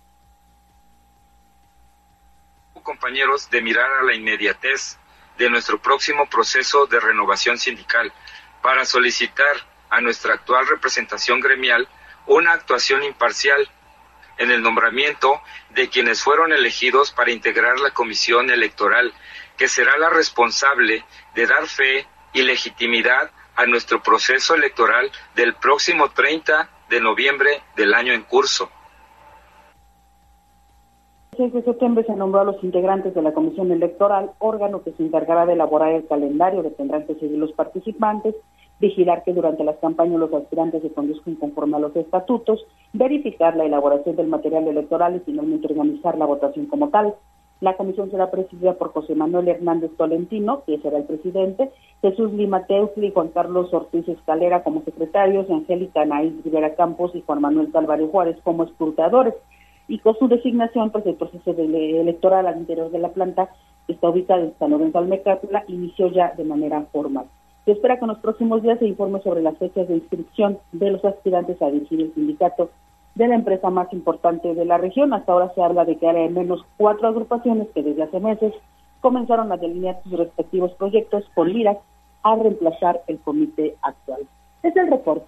Compañeros, 2.82 3.48
de 3.48 3.62
mirar 3.62 3.90
a 4.01 4.05
la 4.05 4.15
inmediatez 4.15 4.98
de 5.39 5.48
nuestro 5.48 5.81
próximo 5.81 6.27
proceso 6.27 6.86
de 6.86 7.01
renovación 7.01 7.56
sindical 7.59 8.12
para 8.61 8.85
solicitar 8.85 9.56
a 9.89 10.01
nuestra 10.01 10.35
actual 10.35 10.66
representación 10.66 11.40
gremial 11.40 11.89
una 12.26 12.52
actuación 12.52 13.02
imparcial 13.05 13.68
en 14.38 14.51
el 14.51 14.62
nombramiento 14.62 15.40
de 15.70 15.88
quienes 15.88 16.22
fueron 16.22 16.52
elegidos 16.52 17.12
para 17.12 17.30
integrar 17.30 17.78
la 17.80 17.90
comisión 17.90 18.51
electoral, 18.51 19.12
que 19.56 19.68
será 19.68 19.96
la 19.98 20.10
responsable 20.10 21.05
de 21.34 21.46
dar 21.46 21.66
fe 21.66 22.06
y 22.32 22.42
legitimidad 22.42 23.30
a 23.56 23.66
nuestro 23.66 24.02
proceso 24.02 24.55
electoral 24.55 25.10
del 25.36 25.55
próximo 25.55 26.10
30 26.10 26.68
de 26.88 27.01
noviembre 27.01 27.62
del 27.76 27.94
año 27.94 28.12
en 28.12 28.22
curso. 28.22 28.68
El 31.32 31.51
6 31.51 31.52
de 31.52 31.62
septiembre 31.62 32.05
se 32.05 32.14
nombró 32.14 32.40
a 32.40 32.44
los 32.44 32.62
integrantes 32.62 33.14
de 33.14 33.22
la 33.22 33.32
Comisión 33.32 33.72
Electoral, 33.72 34.30
órgano 34.38 34.82
que 34.84 34.92
se 34.92 35.02
encargará 35.02 35.46
de 35.46 35.55
elaborar 35.55 35.92
el 35.92 36.06
calendario 36.06 36.62
que 36.62 36.70
tendrán 36.70 37.06
que 37.06 37.14
seguir 37.14 37.38
los 37.38 37.52
participantes, 37.52 38.36
vigilar 38.80 39.22
que 39.22 39.32
durante 39.32 39.64
las 39.64 39.76
campañas 39.76 40.18
los 40.18 40.32
aspirantes 40.32 40.82
se 40.82 40.92
conduzcan 40.92 41.36
conforme 41.36 41.76
a 41.76 41.80
los 41.80 41.94
estatutos, 41.96 42.66
verificar 42.92 43.56
la 43.56 43.64
elaboración 43.64 44.16
del 44.16 44.26
material 44.26 44.66
electoral 44.68 45.16
y 45.16 45.20
finalmente 45.20 45.68
organizar 45.68 46.18
la 46.18 46.26
votación 46.26 46.66
como 46.66 46.88
tal. 46.88 47.14
La 47.60 47.76
comisión 47.76 48.10
será 48.10 48.30
presidida 48.30 48.74
por 48.74 48.92
José 48.92 49.14
Manuel 49.14 49.48
Hernández 49.48 49.92
Tolentino, 49.96 50.64
que 50.66 50.78
será 50.80 50.98
el 50.98 51.05
presidente, 51.05 51.70
Jesús 52.02 52.32
Lima 52.32 52.66
Teufli 52.66 53.12
Juan 53.12 53.28
Carlos 53.28 53.72
Ortiz 53.72 54.06
Escalera 54.09 54.62
como 54.64 54.82
secretarios, 54.82 55.48
Angélica 55.48 56.02
Anaís 56.02 56.34
Rivera 56.44 56.74
Campos 56.74 57.14
y 57.14 57.22
Juan 57.22 57.40
Manuel 57.40 57.70
Calvario 57.72 58.09
Juárez 58.09 58.36
como 58.42 58.64
escrutadores. 58.64 59.34
Y 59.86 59.98
con 59.98 60.14
su 60.18 60.28
designación, 60.28 60.90
pues 60.90 61.06
el 61.06 61.14
proceso 61.14 61.52
electoral 61.52 62.46
al 62.46 62.59
interior 62.59 62.90
de 62.90 62.98
la 62.98 63.10
planta, 63.10 63.51
está 63.86 64.09
ubicado 64.09 64.42
en 64.42 64.55
San 64.59 64.70
Lorenzo 64.70 64.98
Almecatla, 64.98 65.64
inició 65.68 66.09
ya 66.09 66.32
de 66.36 66.44
manera 66.44 66.82
formal. 66.92 67.26
Se 67.65 67.73
espera 67.73 67.99
que 67.99 68.05
en 68.05 68.09
los 68.09 68.19
próximos 68.19 68.62
días 68.62 68.78
se 68.78 68.86
informe 68.86 69.20
sobre 69.23 69.43
las 69.43 69.57
fechas 69.59 69.89
de 69.89 69.97
inscripción 69.97 70.59
de 70.73 70.91
los 70.91 71.05
aspirantes 71.05 71.61
a 71.62 71.70
dirigir 71.70 72.01
el 72.01 72.15
sindicato 72.15 72.70
de 73.15 73.28
la 73.28 73.36
empresa 73.36 73.70
más 73.70 73.93
importante 73.93 74.55
de 74.55 74.65
la 74.65 74.78
región. 74.78 75.15
Hasta 75.15 75.32
ahora 75.32 75.53
se 75.55 75.62
habla 75.62 75.85
de 75.85 75.97
que 75.97 76.09
hay 76.09 76.27
al 76.27 76.32
menos 76.32 76.65
cuatro 76.77 77.09
agrupaciones 77.09 77.69
que 77.74 77.82
desde 77.82 78.03
hace 78.03 78.20
meses 78.20 78.53
comenzaron 79.01 79.53
a 79.53 79.57
delinear 79.57 80.01
sus 80.03 80.12
respectivos 80.12 80.73
proyectos 80.73 81.24
con 81.35 81.53
liras 81.53 81.78
a 82.23 82.36
reemplazar 82.36 83.03
el 83.07 83.19
comité 83.20 83.77
actual. 83.82 84.23
Es 84.62 84.74
el 84.77 84.89
reporte. 84.89 85.27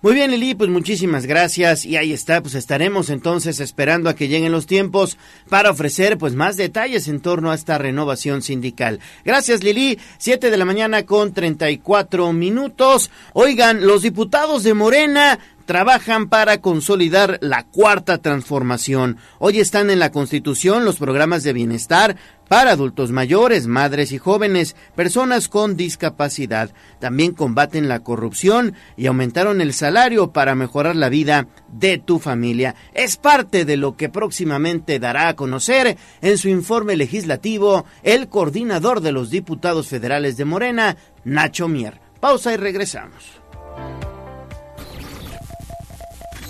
Muy 0.00 0.14
bien, 0.14 0.30
Lili, 0.30 0.54
pues 0.54 0.70
muchísimas 0.70 1.26
gracias. 1.26 1.84
Y 1.84 1.96
ahí 1.96 2.12
está, 2.12 2.40
pues 2.40 2.54
estaremos 2.54 3.10
entonces 3.10 3.58
esperando 3.58 4.08
a 4.08 4.14
que 4.14 4.28
lleguen 4.28 4.52
los 4.52 4.66
tiempos 4.66 5.18
para 5.48 5.70
ofrecer 5.70 6.18
pues 6.18 6.34
más 6.34 6.56
detalles 6.56 7.08
en 7.08 7.20
torno 7.20 7.50
a 7.50 7.56
esta 7.56 7.78
renovación 7.78 8.42
sindical. 8.42 9.00
Gracias, 9.24 9.64
Lili. 9.64 9.98
Siete 10.18 10.52
de 10.52 10.56
la 10.56 10.64
mañana 10.64 11.04
con 11.04 11.32
treinta 11.32 11.68
y 11.70 11.78
cuatro 11.78 12.32
minutos. 12.32 13.10
Oigan, 13.32 13.86
los 13.86 14.02
diputados 14.02 14.62
de 14.62 14.74
Morena 14.74 15.40
trabajan 15.68 16.30
para 16.30 16.62
consolidar 16.62 17.36
la 17.42 17.62
cuarta 17.62 18.16
transformación. 18.16 19.18
Hoy 19.38 19.60
están 19.60 19.90
en 19.90 19.98
la 19.98 20.10
Constitución 20.10 20.86
los 20.86 20.96
programas 20.96 21.42
de 21.42 21.52
bienestar 21.52 22.16
para 22.48 22.70
adultos 22.70 23.10
mayores, 23.10 23.66
madres 23.66 24.12
y 24.12 24.16
jóvenes, 24.16 24.76
personas 24.96 25.50
con 25.50 25.76
discapacidad. 25.76 26.70
También 27.00 27.32
combaten 27.32 27.86
la 27.86 28.00
corrupción 28.00 28.76
y 28.96 29.08
aumentaron 29.08 29.60
el 29.60 29.74
salario 29.74 30.32
para 30.32 30.54
mejorar 30.54 30.96
la 30.96 31.10
vida 31.10 31.48
de 31.70 31.98
tu 31.98 32.18
familia. 32.18 32.74
Es 32.94 33.18
parte 33.18 33.66
de 33.66 33.76
lo 33.76 33.94
que 33.94 34.08
próximamente 34.08 34.98
dará 34.98 35.28
a 35.28 35.36
conocer 35.36 35.98
en 36.22 36.38
su 36.38 36.48
informe 36.48 36.96
legislativo 36.96 37.84
el 38.02 38.30
coordinador 38.30 39.02
de 39.02 39.12
los 39.12 39.28
diputados 39.28 39.88
federales 39.88 40.38
de 40.38 40.46
Morena, 40.46 40.96
Nacho 41.24 41.68
Mier. 41.68 42.00
Pausa 42.20 42.54
y 42.54 42.56
regresamos. 42.56 43.42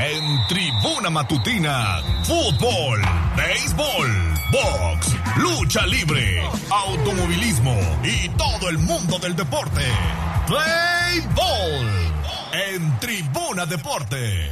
En 0.00 0.46
tribuna 0.48 1.10
matutina, 1.10 2.00
fútbol, 2.24 3.00
béisbol 3.36 4.38
box, 4.50 5.14
lucha 5.36 5.86
libre, 5.86 6.42
automovilismo 6.70 7.76
y 8.02 8.28
todo 8.30 8.68
el 8.68 8.78
mundo 8.78 9.18
del 9.18 9.36
deporte. 9.36 9.82
Play 10.46 11.20
Ball 11.34 12.72
en 12.74 12.98
Tribuna 12.98 13.66
Deportes. 13.66 14.50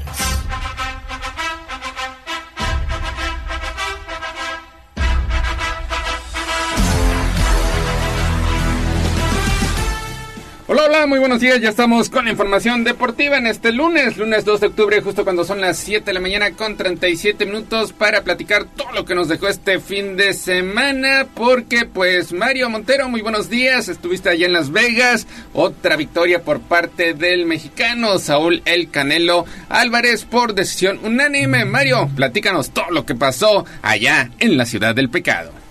Hola, 10.68 10.86
Hola, 10.86 11.06
muy 11.06 11.20
buenos 11.20 11.40
días. 11.40 11.60
Ya 11.60 11.68
estamos 11.68 12.10
con 12.10 12.24
la 12.24 12.32
información 12.32 12.82
deportiva 12.82 13.38
en 13.38 13.46
este 13.46 13.70
lunes, 13.70 14.16
lunes 14.16 14.44
2 14.44 14.60
de 14.60 14.66
octubre, 14.66 15.00
justo 15.00 15.22
cuando 15.22 15.44
son 15.44 15.60
las 15.60 15.78
7 15.78 16.04
de 16.04 16.12
la 16.12 16.18
mañana 16.18 16.50
con 16.52 16.76
37 16.76 17.46
minutos 17.46 17.92
para 17.92 18.22
platicar 18.22 18.64
todo 18.64 18.90
lo 18.92 19.04
que 19.04 19.14
nos 19.14 19.28
dejó 19.28 19.46
este 19.46 19.78
fin 19.78 20.16
de 20.16 20.32
semana. 20.32 21.26
Porque, 21.34 21.84
pues, 21.84 22.32
Mario 22.32 22.68
Montero, 22.68 23.08
muy 23.08 23.20
buenos 23.20 23.48
días. 23.48 23.88
Estuviste 23.88 24.30
allá 24.30 24.46
en 24.46 24.52
Las 24.52 24.72
Vegas. 24.72 25.28
Otra 25.52 25.94
victoria 25.94 26.42
por 26.42 26.60
parte 26.60 27.14
del 27.14 27.46
mexicano 27.46 28.18
Saúl 28.18 28.62
El 28.64 28.90
Canelo 28.90 29.44
Álvarez 29.68 30.24
por 30.24 30.54
decisión 30.54 30.98
unánime. 31.04 31.64
Mario, 31.64 32.10
platícanos 32.16 32.70
todo 32.70 32.90
lo 32.90 33.06
que 33.06 33.14
pasó 33.14 33.64
allá 33.82 34.30
en 34.40 34.56
la 34.56 34.66
ciudad 34.66 34.96
del 34.96 35.10
pecado. 35.10 35.65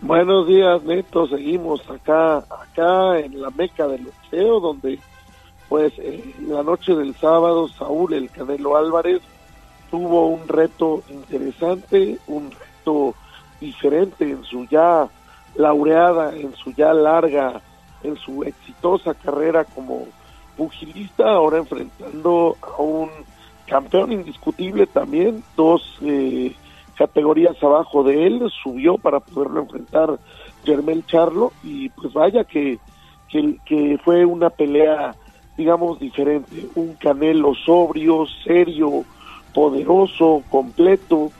Buenos 0.00 0.46
días, 0.46 0.82
Neto. 0.84 1.26
Seguimos 1.26 1.82
acá, 1.90 2.38
acá 2.38 3.18
en 3.18 3.42
la 3.42 3.50
meca 3.50 3.88
del 3.88 4.04
boxeo, 4.04 4.60
donde, 4.60 5.00
pues, 5.68 5.92
la 6.46 6.62
noche 6.62 6.94
del 6.94 7.16
sábado, 7.16 7.66
Saúl 7.66 8.14
el 8.14 8.30
Canelo 8.30 8.76
Álvarez 8.76 9.20
tuvo 9.90 10.28
un 10.28 10.46
reto 10.46 11.02
interesante, 11.10 12.18
un 12.28 12.50
reto 12.50 13.14
diferente 13.60 14.30
en 14.30 14.44
su 14.44 14.66
ya 14.66 15.08
laureada, 15.56 16.32
en 16.36 16.54
su 16.54 16.72
ya 16.72 16.94
larga, 16.94 17.60
en 18.04 18.16
su 18.16 18.44
exitosa 18.44 19.14
carrera 19.14 19.64
como 19.64 20.06
pugilista, 20.56 21.28
ahora 21.28 21.58
enfrentando 21.58 22.56
a 22.62 22.80
un 22.80 23.10
campeón 23.66 24.12
indiscutible 24.12 24.86
también, 24.86 25.42
dos 25.56 25.98
eh, 26.02 26.54
categorías 26.98 27.62
abajo 27.62 28.02
de 28.02 28.26
él, 28.26 28.50
subió 28.62 28.98
para 28.98 29.20
poderlo 29.20 29.60
enfrentar 29.60 30.18
Germel 30.64 31.06
Charlo 31.06 31.52
y 31.62 31.88
pues 31.90 32.12
vaya 32.12 32.42
que, 32.42 32.78
que, 33.30 33.98
fue 34.04 34.24
una 34.24 34.50
pelea 34.50 35.14
digamos 35.56 35.98
diferente, 36.00 36.68
un 36.74 36.94
Canelo 36.94 37.54
sobrio, 37.54 38.26
serio, 38.44 39.04
poderoso, 39.54 40.42
completo, 40.50 41.30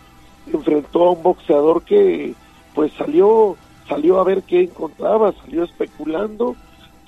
enfrentó 0.52 1.08
a 1.08 1.10
un 1.12 1.22
boxeador 1.22 1.82
que 1.82 2.34
pues 2.74 2.92
salió 2.92 3.56
salió 3.88 4.20
a 4.20 4.24
ver 4.24 4.42
qué 4.42 4.62
encontraba, 4.62 5.32
salió 5.32 5.64
especulando, 5.64 6.54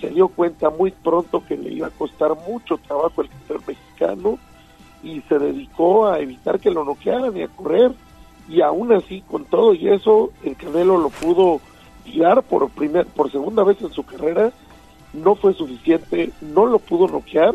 se 0.00 0.08
dio 0.08 0.28
cuenta 0.28 0.70
muy 0.70 0.90
pronto 0.90 1.44
que 1.46 1.56
le 1.56 1.72
iba 1.72 1.88
a 1.88 1.90
costar 1.90 2.32
mucho 2.48 2.78
trabajo 2.78 3.22
el 3.22 3.28
mexicano 3.66 4.38
y 5.02 5.20
se 5.22 5.38
dedicó 5.38 6.06
a 6.06 6.18
evitar 6.18 6.58
que 6.58 6.70
lo 6.70 6.84
noquearan 6.84 7.36
y 7.36 7.42
a 7.42 7.48
correr 7.48 7.92
y 8.50 8.62
aún 8.62 8.92
así 8.92 9.22
con 9.22 9.44
todo 9.44 9.74
y 9.74 9.88
eso 9.88 10.32
el 10.44 10.56
Canelo 10.56 10.98
lo 10.98 11.08
pudo 11.08 11.60
tirar 12.04 12.42
por 12.42 12.68
primer 12.70 13.06
por 13.06 13.30
segunda 13.30 13.62
vez 13.62 13.80
en 13.80 13.92
su 13.92 14.04
carrera. 14.04 14.52
No 15.12 15.36
fue 15.36 15.54
suficiente 15.54 16.32
no 16.40 16.66
lo 16.66 16.78
pudo 16.80 17.08
noquear 17.08 17.54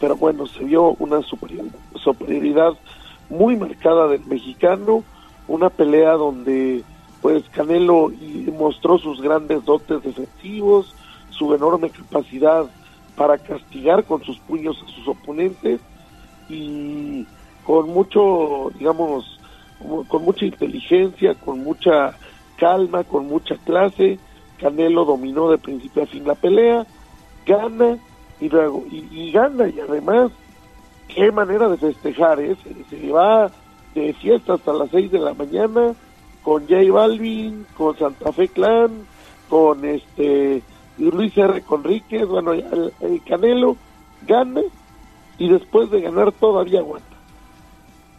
pero 0.00 0.16
bueno 0.16 0.46
se 0.46 0.64
vio 0.64 0.96
una 0.98 1.20
superioridad, 1.22 2.72
muy 3.28 3.56
marcada 3.56 4.08
del 4.08 4.24
mexicano 4.24 5.04
una 5.46 5.68
pelea 5.68 6.12
donde 6.12 6.82
pues 7.20 7.44
Canelo 7.50 8.10
mostró 8.58 8.98
sus 8.98 9.20
grandes 9.20 9.64
dotes 9.66 10.02
defensivos 10.02 10.94
su 11.28 11.54
enorme 11.54 11.90
capacidad 11.90 12.64
para 13.14 13.36
castigar 13.36 14.04
con 14.04 14.24
sus 14.24 14.38
puños 14.40 14.82
a 14.82 14.90
sus 14.90 15.06
oponentes 15.06 15.80
y 16.48 17.26
con 17.64 17.90
mucho 17.90 18.70
digamos 18.78 19.39
con 20.08 20.24
mucha 20.24 20.44
inteligencia, 20.44 21.34
con 21.34 21.62
mucha 21.62 22.16
calma, 22.56 23.04
con 23.04 23.26
mucha 23.26 23.56
clase. 23.56 24.18
Canelo 24.58 25.04
dominó 25.04 25.50
de 25.50 25.58
principio 25.58 26.02
a 26.02 26.06
fin 26.06 26.26
la 26.26 26.34
pelea, 26.34 26.86
gana 27.46 27.98
y 28.40 28.48
luego 28.48 28.84
y, 28.90 29.30
gana 29.32 29.68
y 29.68 29.80
además 29.80 30.30
qué 31.08 31.32
manera 31.32 31.68
de 31.68 31.78
festejar, 31.78 32.40
¿eh? 32.40 32.56
se, 32.62 32.96
se 32.96 33.10
va 33.10 33.50
de 33.94 34.12
fiesta 34.14 34.54
hasta 34.54 34.72
las 34.72 34.90
6 34.90 35.10
de 35.10 35.18
la 35.18 35.34
mañana 35.34 35.94
con 36.42 36.68
J 36.68 36.92
Balvin, 36.92 37.66
con 37.76 37.96
Santa 37.98 38.32
Fe 38.32 38.48
Clan, 38.48 38.90
con 39.48 39.84
este 39.84 40.62
Luis 40.98 41.36
R. 41.36 41.62
Conríquez, 41.62 42.26
bueno, 42.26 42.52
el 42.52 43.22
Canelo 43.26 43.76
gana 44.26 44.62
y 45.38 45.48
después 45.48 45.90
de 45.90 46.02
ganar 46.02 46.32
todavía 46.32 46.80
aguanta. 46.80 47.09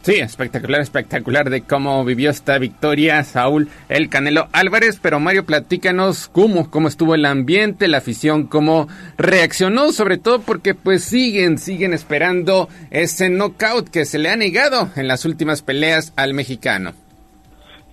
Sí, 0.02 0.14
espectacular, 0.16 0.80
espectacular 0.80 1.48
de 1.48 1.62
cómo 1.62 2.04
vivió 2.04 2.30
esta 2.30 2.58
victoria 2.58 3.22
Saúl 3.22 3.68
El 3.88 4.08
Canelo 4.08 4.48
Álvarez. 4.52 4.98
Pero 5.00 5.20
Mario, 5.20 5.46
platícanos 5.46 6.28
cómo, 6.28 6.70
cómo 6.72 6.88
estuvo 6.88 7.14
el 7.14 7.24
ambiente, 7.24 7.86
la 7.86 7.98
afición, 7.98 8.48
cómo 8.48 8.88
reaccionó, 9.16 9.92
sobre 9.92 10.18
todo 10.18 10.40
porque 10.40 10.74
pues 10.74 11.04
siguen, 11.04 11.56
siguen 11.56 11.92
esperando 11.92 12.68
ese 12.90 13.30
knockout 13.30 13.90
que 13.90 14.04
se 14.04 14.18
le 14.18 14.30
ha 14.30 14.36
negado 14.36 14.88
en 14.96 15.06
las 15.06 15.24
últimas 15.24 15.62
peleas 15.62 16.12
al 16.16 16.34
mexicano. 16.34 16.94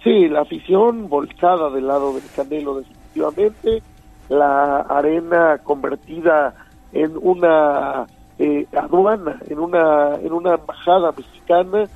Sí, 0.04 0.28
la 0.30 0.42
afición 0.42 1.10
volcada 1.10 1.70
del 1.70 1.86
lado 1.86 2.14
del 2.14 2.24
Canelo 2.36 2.80
definitivamente, 2.80 3.84
la 4.30 4.80
arena 4.80 5.60
convertida 5.64 6.56
en 6.92 7.12
una 7.22 8.08
eh, 8.40 8.66
aduana, 8.76 9.40
en 9.48 9.60
una 9.60 10.16
en 10.16 10.32
una 10.32 10.56
embajada 10.56 11.12
mexicana, 11.12 11.88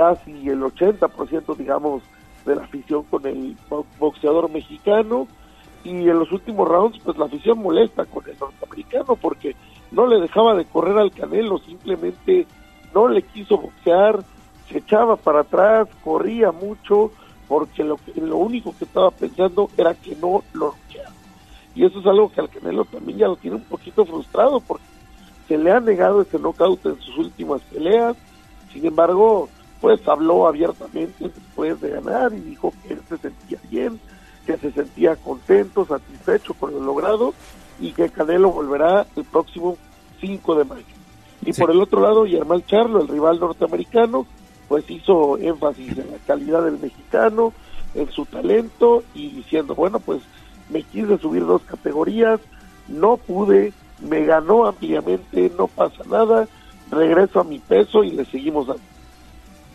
casi 0.00 0.48
el 0.48 0.62
80% 0.62 1.54
digamos 1.56 2.02
de 2.46 2.56
la 2.56 2.62
afición 2.62 3.02
con 3.02 3.26
el 3.26 3.54
bo- 3.68 3.84
boxeador 3.98 4.50
mexicano 4.50 5.28
y 5.84 5.90
en 5.90 6.18
los 6.18 6.32
últimos 6.32 6.66
rounds 6.66 6.98
pues 7.04 7.18
la 7.18 7.26
afición 7.26 7.58
molesta 7.58 8.06
con 8.06 8.26
el 8.26 8.34
norteamericano 8.40 9.14
porque 9.16 9.54
no 9.90 10.06
le 10.06 10.18
dejaba 10.20 10.54
de 10.54 10.64
correr 10.64 10.96
al 10.96 11.12
Canelo, 11.12 11.58
simplemente 11.58 12.46
no 12.94 13.08
le 13.08 13.20
quiso 13.22 13.58
boxear, 13.58 14.20
se 14.70 14.78
echaba 14.78 15.16
para 15.16 15.40
atrás, 15.40 15.86
corría 16.02 16.50
mucho 16.50 17.10
porque 17.46 17.84
lo, 17.84 17.98
lo 18.16 18.36
único 18.38 18.74
que 18.78 18.84
estaba 18.84 19.10
pensando 19.10 19.68
era 19.76 19.92
que 19.94 20.16
no 20.16 20.42
lo 20.54 20.68
noqueara. 20.68 21.10
Y 21.74 21.84
eso 21.84 22.00
es 22.00 22.06
algo 22.06 22.30
que 22.32 22.40
al 22.40 22.48
Canelo 22.48 22.84
también 22.86 23.18
ya 23.18 23.26
lo 23.28 23.36
tiene 23.36 23.56
un 23.56 23.64
poquito 23.64 24.06
frustrado 24.06 24.60
porque 24.60 24.84
se 25.46 25.58
le 25.58 25.70
ha 25.72 25.80
negado 25.80 26.22
ese 26.22 26.38
knockout 26.38 26.86
en 26.86 27.00
sus 27.00 27.18
últimas 27.18 27.60
peleas. 27.62 28.16
Sin 28.72 28.86
embargo, 28.86 29.48
pues 29.80 30.06
habló 30.06 30.46
abiertamente 30.46 31.24
después 31.24 31.80
de 31.80 31.90
ganar 31.90 32.32
y 32.32 32.40
dijo 32.40 32.72
que 32.82 32.94
él 32.94 33.00
se 33.08 33.18
sentía 33.18 33.58
bien, 33.70 34.00
que 34.46 34.56
se 34.58 34.70
sentía 34.72 35.16
contento, 35.16 35.86
satisfecho 35.86 36.54
con 36.54 36.72
lo 36.72 36.80
logrado 36.80 37.34
y 37.80 37.92
que 37.92 38.10
Canelo 38.10 38.50
volverá 38.50 39.06
el 39.16 39.24
próximo 39.24 39.76
5 40.20 40.54
de 40.56 40.64
mayo. 40.64 40.84
Y 41.42 41.52
por 41.54 41.70
el 41.70 41.80
otro 41.80 42.02
lado, 42.02 42.26
Germán 42.26 42.62
Charlo, 42.66 43.00
el 43.00 43.08
rival 43.08 43.40
norteamericano, 43.40 44.26
pues 44.68 44.88
hizo 44.90 45.38
énfasis 45.38 45.96
en 45.98 46.10
la 46.12 46.18
calidad 46.26 46.62
del 46.62 46.78
mexicano, 46.78 47.54
en 47.94 48.10
su 48.10 48.26
talento 48.26 49.02
y 49.14 49.30
diciendo, 49.30 49.74
bueno, 49.74 49.98
pues 49.98 50.22
me 50.68 50.82
quise 50.82 51.18
subir 51.18 51.44
dos 51.46 51.62
categorías, 51.62 52.40
no 52.88 53.16
pude, 53.16 53.72
me 54.00 54.24
ganó 54.24 54.66
ampliamente, 54.66 55.50
no 55.56 55.66
pasa 55.66 56.02
nada, 56.08 56.46
regreso 56.90 57.40
a 57.40 57.44
mi 57.44 57.58
peso 57.58 58.04
y 58.04 58.10
le 58.10 58.24
seguimos 58.26 58.66
dando. 58.66 58.82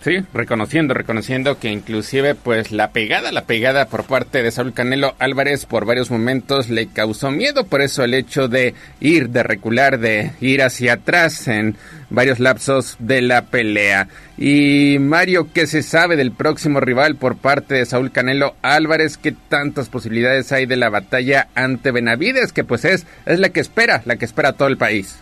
Sí, 0.06 0.20
reconociendo, 0.36 0.94
reconociendo 0.94 1.58
que 1.58 1.72
inclusive 1.72 2.36
pues 2.36 2.72
la 2.72 2.92
pegada, 2.92 3.32
la 3.32 3.46
pegada 3.46 3.88
por 3.88 4.04
parte 4.04 4.44
de 4.44 4.52
Saúl 4.52 4.72
Canelo 4.72 5.16
Álvarez 5.18 5.66
por 5.66 5.88
varios 5.88 6.12
momentos 6.12 6.70
le 6.70 6.86
causó 6.86 7.32
miedo, 7.32 7.66
por 7.66 7.82
eso 7.82 8.04
el 8.04 8.14
hecho 8.14 8.48
de 8.48 8.76
ir, 9.00 9.30
de 9.30 9.42
recular, 9.42 9.98
de 9.98 10.34
ir 10.42 10.62
hacia 10.62 10.94
atrás 10.94 11.48
en 11.48 11.76
varios 12.12 12.40
lapsos 12.40 12.98
de 13.00 13.24
la 13.24 13.46
pelea. 13.46 14.08
Y 14.38 14.98
Mario, 15.00 15.48
¿qué 15.52 15.66
se 15.66 15.82
sabe 15.82 16.18
del 16.18 16.32
próximo 16.32 16.80
rival 16.82 17.16
por 17.16 17.36
parte 17.36 17.74
de 17.74 17.88
Saúl 17.88 18.12
Canelo 18.12 18.54
Álvarez? 18.62 19.18
¿Qué 19.18 19.32
tantas 19.32 19.90
posibilidades 19.90 20.52
hay 20.52 20.68
de 20.68 20.78
la 20.78 20.92
batalla 20.92 21.48
ante 21.56 21.90
Benavides? 21.90 22.54
Que 22.54 22.64
pues 22.64 22.86
es, 22.86 23.08
es 23.26 23.40
la 23.40 23.50
que 23.50 23.60
espera, 23.60 24.04
la 24.06 24.18
que 24.18 24.26
espera 24.26 24.54
todo 24.54 24.68
el 24.68 24.78
país. 24.78 25.20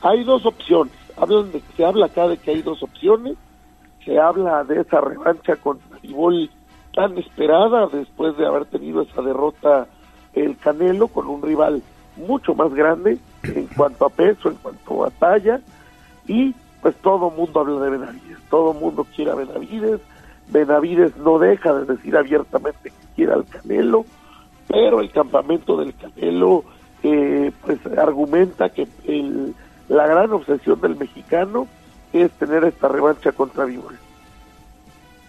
Hay 0.00 0.24
dos 0.24 0.46
opciones, 0.46 0.94
hablan 1.18 1.52
de, 1.52 1.60
se 1.76 1.84
habla 1.84 2.06
acá 2.06 2.26
de 2.26 2.38
que 2.38 2.52
hay 2.52 2.62
dos 2.62 2.82
opciones, 2.82 3.36
se 4.06 4.18
habla 4.18 4.64
de 4.64 4.80
esa 4.80 5.00
revancha 5.00 5.56
contra 5.56 5.98
Ibol 6.02 6.48
tan 6.94 7.18
esperada 7.18 7.88
después 7.88 8.36
de 8.38 8.46
haber 8.46 8.64
tenido 8.66 9.02
esa 9.02 9.20
derrota 9.20 9.88
el 10.32 10.56
Canelo 10.56 11.08
con 11.08 11.26
un 11.26 11.42
rival 11.42 11.82
mucho 12.16 12.54
más 12.54 12.72
grande 12.72 13.18
en 13.42 13.66
cuanto 13.76 14.06
a 14.06 14.10
peso, 14.10 14.48
en 14.48 14.54
cuanto 14.56 15.04
a 15.04 15.10
talla 15.10 15.60
y 16.26 16.54
pues 16.80 16.94
todo 16.96 17.30
mundo 17.30 17.60
habla 17.60 17.80
de 17.80 17.90
Benavides, 17.90 18.38
todo 18.48 18.72
mundo 18.72 19.04
quiere 19.14 19.32
a 19.32 19.34
Benavides, 19.34 20.00
Benavides 20.48 21.16
no 21.16 21.38
deja 21.38 21.74
de 21.74 21.84
decir 21.84 22.16
abiertamente 22.16 22.90
que 22.90 23.14
quiere 23.16 23.32
al 23.32 23.44
Canelo, 23.44 24.04
pero 24.68 25.00
el 25.00 25.10
campamento 25.10 25.76
del 25.76 25.94
Canelo 25.94 26.62
eh, 27.02 27.50
pues 27.64 27.78
argumenta 27.98 28.68
que 28.68 28.86
el, 29.04 29.54
la 29.88 30.06
gran 30.06 30.32
obsesión 30.32 30.80
del 30.80 30.96
mexicano 30.96 31.66
es 32.22 32.32
tener 32.32 32.64
esta 32.64 32.88
revancha 32.88 33.32
contra 33.32 33.64
Bivol. 33.64 33.98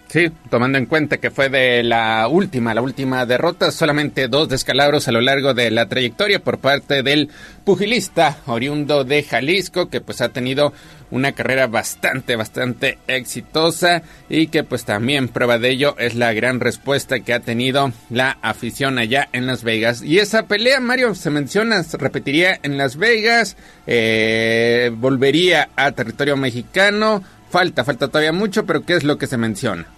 Sí, 0.08 0.32
tomando 0.48 0.78
en 0.78 0.86
cuenta 0.86 1.18
que 1.18 1.30
fue 1.30 1.50
de 1.50 1.82
la 1.82 2.28
última, 2.28 2.72
la 2.72 2.80
última 2.80 3.26
derrota, 3.26 3.70
solamente 3.70 4.28
dos 4.28 4.48
descalabros 4.48 5.06
a 5.06 5.12
lo 5.12 5.20
largo 5.20 5.52
de 5.52 5.70
la 5.70 5.86
trayectoria 5.86 6.42
por 6.42 6.58
parte 6.60 7.02
del 7.02 7.28
pugilista 7.66 8.38
oriundo 8.46 9.04
de 9.04 9.22
Jalisco, 9.22 9.90
que 9.90 10.00
pues 10.00 10.22
ha 10.22 10.30
tenido 10.30 10.72
una 11.10 11.32
carrera 11.32 11.66
bastante, 11.66 12.36
bastante 12.36 12.96
exitosa 13.06 14.00
y 14.30 14.46
que 14.46 14.64
pues 14.64 14.86
también 14.86 15.28
prueba 15.28 15.58
de 15.58 15.68
ello 15.68 15.94
es 15.98 16.14
la 16.14 16.32
gran 16.32 16.60
respuesta 16.60 17.20
que 17.20 17.34
ha 17.34 17.40
tenido 17.40 17.92
la 18.08 18.38
afición 18.40 18.98
allá 18.98 19.28
en 19.34 19.46
Las 19.46 19.62
Vegas. 19.62 20.00
Y 20.00 20.20
esa 20.20 20.44
pelea, 20.44 20.80
Mario, 20.80 21.14
se 21.14 21.28
menciona, 21.28 21.82
se 21.82 21.98
repetiría 21.98 22.58
en 22.62 22.78
Las 22.78 22.96
Vegas, 22.96 23.58
eh, 23.86 24.90
volvería 24.94 25.68
a 25.76 25.92
territorio 25.92 26.38
mexicano, 26.38 27.22
falta, 27.50 27.84
falta 27.84 28.08
todavía 28.08 28.32
mucho, 28.32 28.64
pero 28.64 28.86
¿qué 28.86 28.94
es 28.94 29.04
lo 29.04 29.18
que 29.18 29.26
se 29.26 29.36
menciona? 29.36 29.97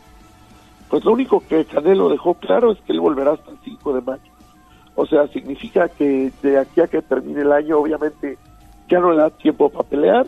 Pues 0.90 1.04
lo 1.04 1.12
único 1.12 1.40
que 1.48 1.64
Canelo 1.64 2.08
dejó 2.08 2.34
claro 2.34 2.72
es 2.72 2.78
que 2.80 2.92
él 2.92 3.00
volverá 3.00 3.32
hasta 3.32 3.52
el 3.52 3.58
5 3.64 3.94
de 3.94 4.00
mayo. 4.00 4.32
O 4.96 5.06
sea, 5.06 5.28
significa 5.28 5.88
que 5.88 6.32
de 6.42 6.58
aquí 6.58 6.80
a 6.80 6.88
que 6.88 7.00
termine 7.00 7.42
el 7.42 7.52
año, 7.52 7.78
obviamente, 7.78 8.36
ya 8.88 8.98
no 8.98 9.12
le 9.12 9.18
da 9.18 9.30
tiempo 9.30 9.70
para 9.70 9.88
pelear. 9.88 10.26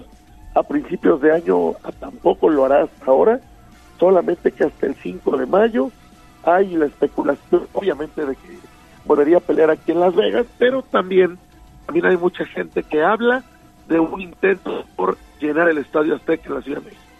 A 0.54 0.62
principios 0.62 1.20
de 1.20 1.32
año 1.32 1.72
tampoco 1.98 2.48
lo 2.48 2.64
hará 2.64 2.84
hasta 2.84 3.06
ahora. 3.06 3.40
Solamente 3.98 4.52
que 4.52 4.64
hasta 4.64 4.86
el 4.86 4.94
5 4.94 5.36
de 5.36 5.46
mayo 5.46 5.90
hay 6.44 6.76
la 6.76 6.86
especulación, 6.86 7.66
obviamente, 7.72 8.24
de 8.24 8.36
que 8.36 8.58
volvería 9.04 9.38
a 9.38 9.40
pelear 9.40 9.70
aquí 9.70 9.90
en 9.90 10.00
Las 10.00 10.14
Vegas, 10.14 10.46
pero 10.58 10.82
también, 10.82 11.38
también 11.86 12.06
hay 12.06 12.16
mucha 12.16 12.44
gente 12.44 12.84
que 12.84 13.02
habla 13.02 13.42
de 13.88 13.98
un 13.98 14.20
intento 14.20 14.84
por 14.94 15.18
llenar 15.40 15.68
el 15.68 15.78
Estadio 15.78 16.14
Azteca 16.14 16.48
en 16.48 16.54
la 16.54 16.62
Ciudad 16.62 16.78
de 16.78 16.84
México. 16.84 17.11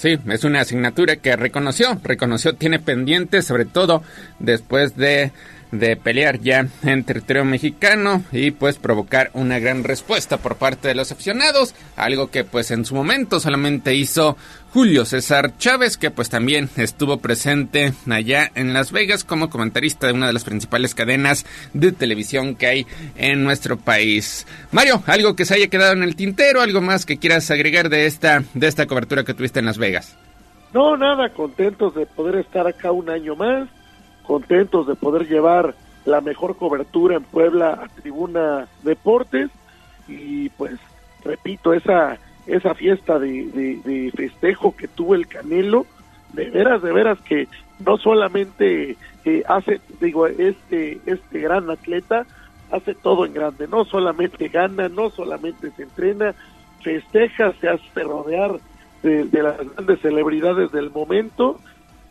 Sí, 0.00 0.18
es 0.30 0.44
una 0.44 0.62
asignatura 0.62 1.16
que 1.16 1.36
reconoció, 1.36 2.00
reconoció, 2.02 2.54
tiene 2.54 2.78
pendiente, 2.78 3.42
sobre 3.42 3.66
todo 3.66 4.02
después 4.38 4.96
de, 4.96 5.30
de 5.72 5.96
pelear 5.96 6.40
ya 6.40 6.66
en 6.82 7.04
territorio 7.04 7.44
mexicano 7.44 8.24
y 8.32 8.50
pues 8.50 8.78
provocar 8.78 9.30
una 9.34 9.58
gran 9.58 9.84
respuesta 9.84 10.38
por 10.38 10.56
parte 10.56 10.88
de 10.88 10.94
los 10.94 11.12
aficionados, 11.12 11.74
algo 11.96 12.30
que 12.30 12.44
pues 12.44 12.70
en 12.70 12.84
su 12.84 12.94
momento 12.94 13.40
solamente 13.40 13.94
hizo 13.94 14.36
Julio 14.72 15.04
César 15.04 15.56
Chávez, 15.58 15.96
que 15.96 16.10
pues 16.10 16.28
también 16.30 16.68
estuvo 16.76 17.18
presente 17.18 17.92
allá 18.08 18.50
en 18.54 18.72
Las 18.72 18.92
Vegas 18.92 19.24
como 19.24 19.50
comentarista 19.50 20.06
de 20.06 20.12
una 20.12 20.28
de 20.28 20.32
las 20.32 20.44
principales 20.44 20.94
cadenas 20.94 21.44
de 21.72 21.92
televisión 21.92 22.54
que 22.54 22.66
hay 22.66 22.86
en 23.16 23.42
nuestro 23.42 23.76
país. 23.76 24.46
Mario, 24.70 25.02
algo 25.06 25.34
que 25.34 25.44
se 25.44 25.54
haya 25.54 25.68
quedado 25.68 25.92
en 25.92 26.02
el 26.02 26.16
tintero, 26.16 26.60
algo 26.60 26.80
más 26.80 27.04
que 27.04 27.18
quieras 27.18 27.50
agregar 27.50 27.88
de 27.88 28.06
esta, 28.06 28.44
de 28.54 28.66
esta 28.68 28.86
cobertura 28.86 29.24
que 29.24 29.34
tuviste 29.34 29.58
en 29.58 29.66
Las 29.66 29.78
Vegas. 29.78 30.16
No, 30.72 30.96
nada, 30.96 31.30
contentos 31.30 31.94
de 31.96 32.06
poder 32.06 32.36
estar 32.36 32.66
acá 32.66 32.92
un 32.92 33.10
año 33.10 33.34
más, 33.34 33.68
contentos 34.30 34.86
de 34.86 34.94
poder 34.94 35.26
llevar 35.26 35.74
la 36.04 36.20
mejor 36.20 36.54
cobertura 36.54 37.16
en 37.16 37.24
Puebla 37.24 37.80
a 37.82 37.88
Tribuna 37.88 38.68
Deportes. 38.84 39.50
Y 40.06 40.50
pues 40.50 40.78
repito, 41.24 41.74
esa 41.74 42.16
esa 42.46 42.76
fiesta 42.76 43.18
de, 43.18 44.12
festejo 44.14 44.76
que 44.76 44.86
tuvo 44.86 45.16
el 45.16 45.26
Canelo, 45.26 45.84
de 46.32 46.48
veras, 46.48 46.80
de 46.80 46.92
veras 46.92 47.18
que 47.22 47.48
no 47.84 47.98
solamente 47.98 48.96
eh, 49.24 49.42
hace, 49.48 49.80
digo, 50.00 50.28
este, 50.28 51.00
este 51.06 51.40
gran 51.40 51.68
atleta 51.68 52.24
hace 52.70 52.94
todo 52.94 53.26
en 53.26 53.34
grande, 53.34 53.66
no 53.66 53.84
solamente 53.84 54.46
gana, 54.46 54.88
no 54.88 55.10
solamente 55.10 55.72
se 55.72 55.82
entrena, 55.82 56.36
festeja, 56.84 57.52
se 57.60 57.68
hace 57.68 58.04
rodear 58.04 58.60
de, 59.02 59.26
las 59.42 59.58
grandes 59.74 60.00
celebridades 60.02 60.70
del 60.70 60.92
momento 60.92 61.58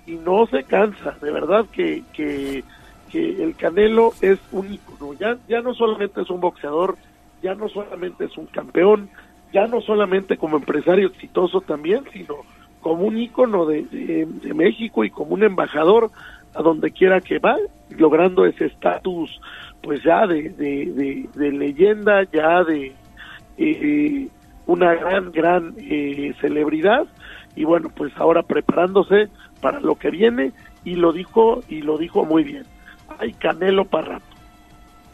y 0.09 0.15
no 0.15 0.47
se 0.47 0.63
cansa, 0.63 1.15
de 1.21 1.31
verdad 1.31 1.65
que, 1.71 2.03
que, 2.13 2.63
el 3.13 3.55
Canelo 3.55 4.13
es 4.21 4.39
un 4.51 4.73
ícono, 4.73 5.13
ya, 5.13 5.37
ya 5.47 5.61
no 5.61 5.73
solamente 5.73 6.21
es 6.21 6.29
un 6.29 6.41
boxeador, 6.41 6.95
ya 7.41 7.55
no 7.55 7.67
solamente 7.69 8.25
es 8.25 8.37
un 8.37 8.45
campeón, 8.47 9.09
ya 9.51 9.67
no 9.67 9.81
solamente 9.81 10.37
como 10.37 10.57
empresario 10.57 11.07
exitoso 11.07 11.61
también, 11.61 12.03
sino 12.13 12.37
como 12.81 13.03
un 13.05 13.17
ícono 13.17 13.65
de, 13.65 13.83
de, 13.83 14.53
México 14.53 15.03
y 15.03 15.09
como 15.09 15.33
un 15.33 15.43
embajador 15.43 16.11
a 16.53 16.61
donde 16.61 16.91
quiera 16.91 17.19
que 17.19 17.39
va, 17.39 17.57
logrando 17.89 18.45
ese 18.45 18.65
estatus 18.65 19.39
pues 19.81 20.03
ya 20.03 20.27
de, 20.27 20.49
de, 20.49 21.51
leyenda, 21.51 22.23
ya 22.31 22.63
de 22.63 22.93
eh, 23.57 24.27
una 24.67 24.93
gran, 24.93 25.31
gran 25.31 25.73
eh, 25.79 26.33
celebridad 26.41 27.07
y 27.59 27.65
bueno, 27.65 27.91
pues 27.93 28.13
ahora 28.15 28.41
preparándose 28.43 29.27
para 29.59 29.81
lo 29.81 29.95
que 29.95 30.09
viene 30.09 30.53
y 30.85 30.95
lo 30.95 31.11
dijo 31.11 31.61
y 31.67 31.81
lo 31.81 31.97
dijo 31.97 32.23
muy 32.23 32.45
bien. 32.45 32.63
Hay 33.19 33.33
Canelo 33.33 33.83
para 33.83 34.13
rato. 34.13 34.25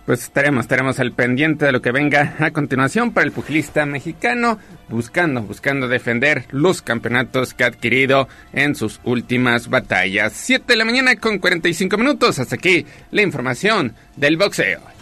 Pues 0.06 0.22
estaremos, 0.22 0.66
estaremos 0.66 1.00
al 1.00 1.12
pendiente 1.12 1.66
de 1.66 1.72
lo 1.72 1.82
que 1.82 1.92
venga 1.92 2.36
a 2.38 2.52
continuación 2.52 3.14
para 3.14 3.26
el 3.26 3.32
pugilista 3.32 3.88
mexicano, 3.88 4.60
buscando, 4.90 5.42
buscando 5.42 5.88
defender 5.88 6.44
los 6.52 6.84
campeonatos 6.84 7.56
que 7.56 7.64
ha 7.64 7.68
adquirido 7.68 8.28
en 8.54 8.76
sus 8.76 9.02
últimas 9.04 9.68
batallas. 9.68 10.34
7 10.34 10.66
de 10.68 10.78
la 10.78 10.86
mañana 10.86 11.16
con 11.16 11.40
45 11.40 11.98
minutos. 11.98 12.38
Hasta 12.38 12.58
aquí 12.58 12.86
la 13.10 13.24
información 13.24 13.96
del 14.18 14.38
boxeo. 14.38 14.95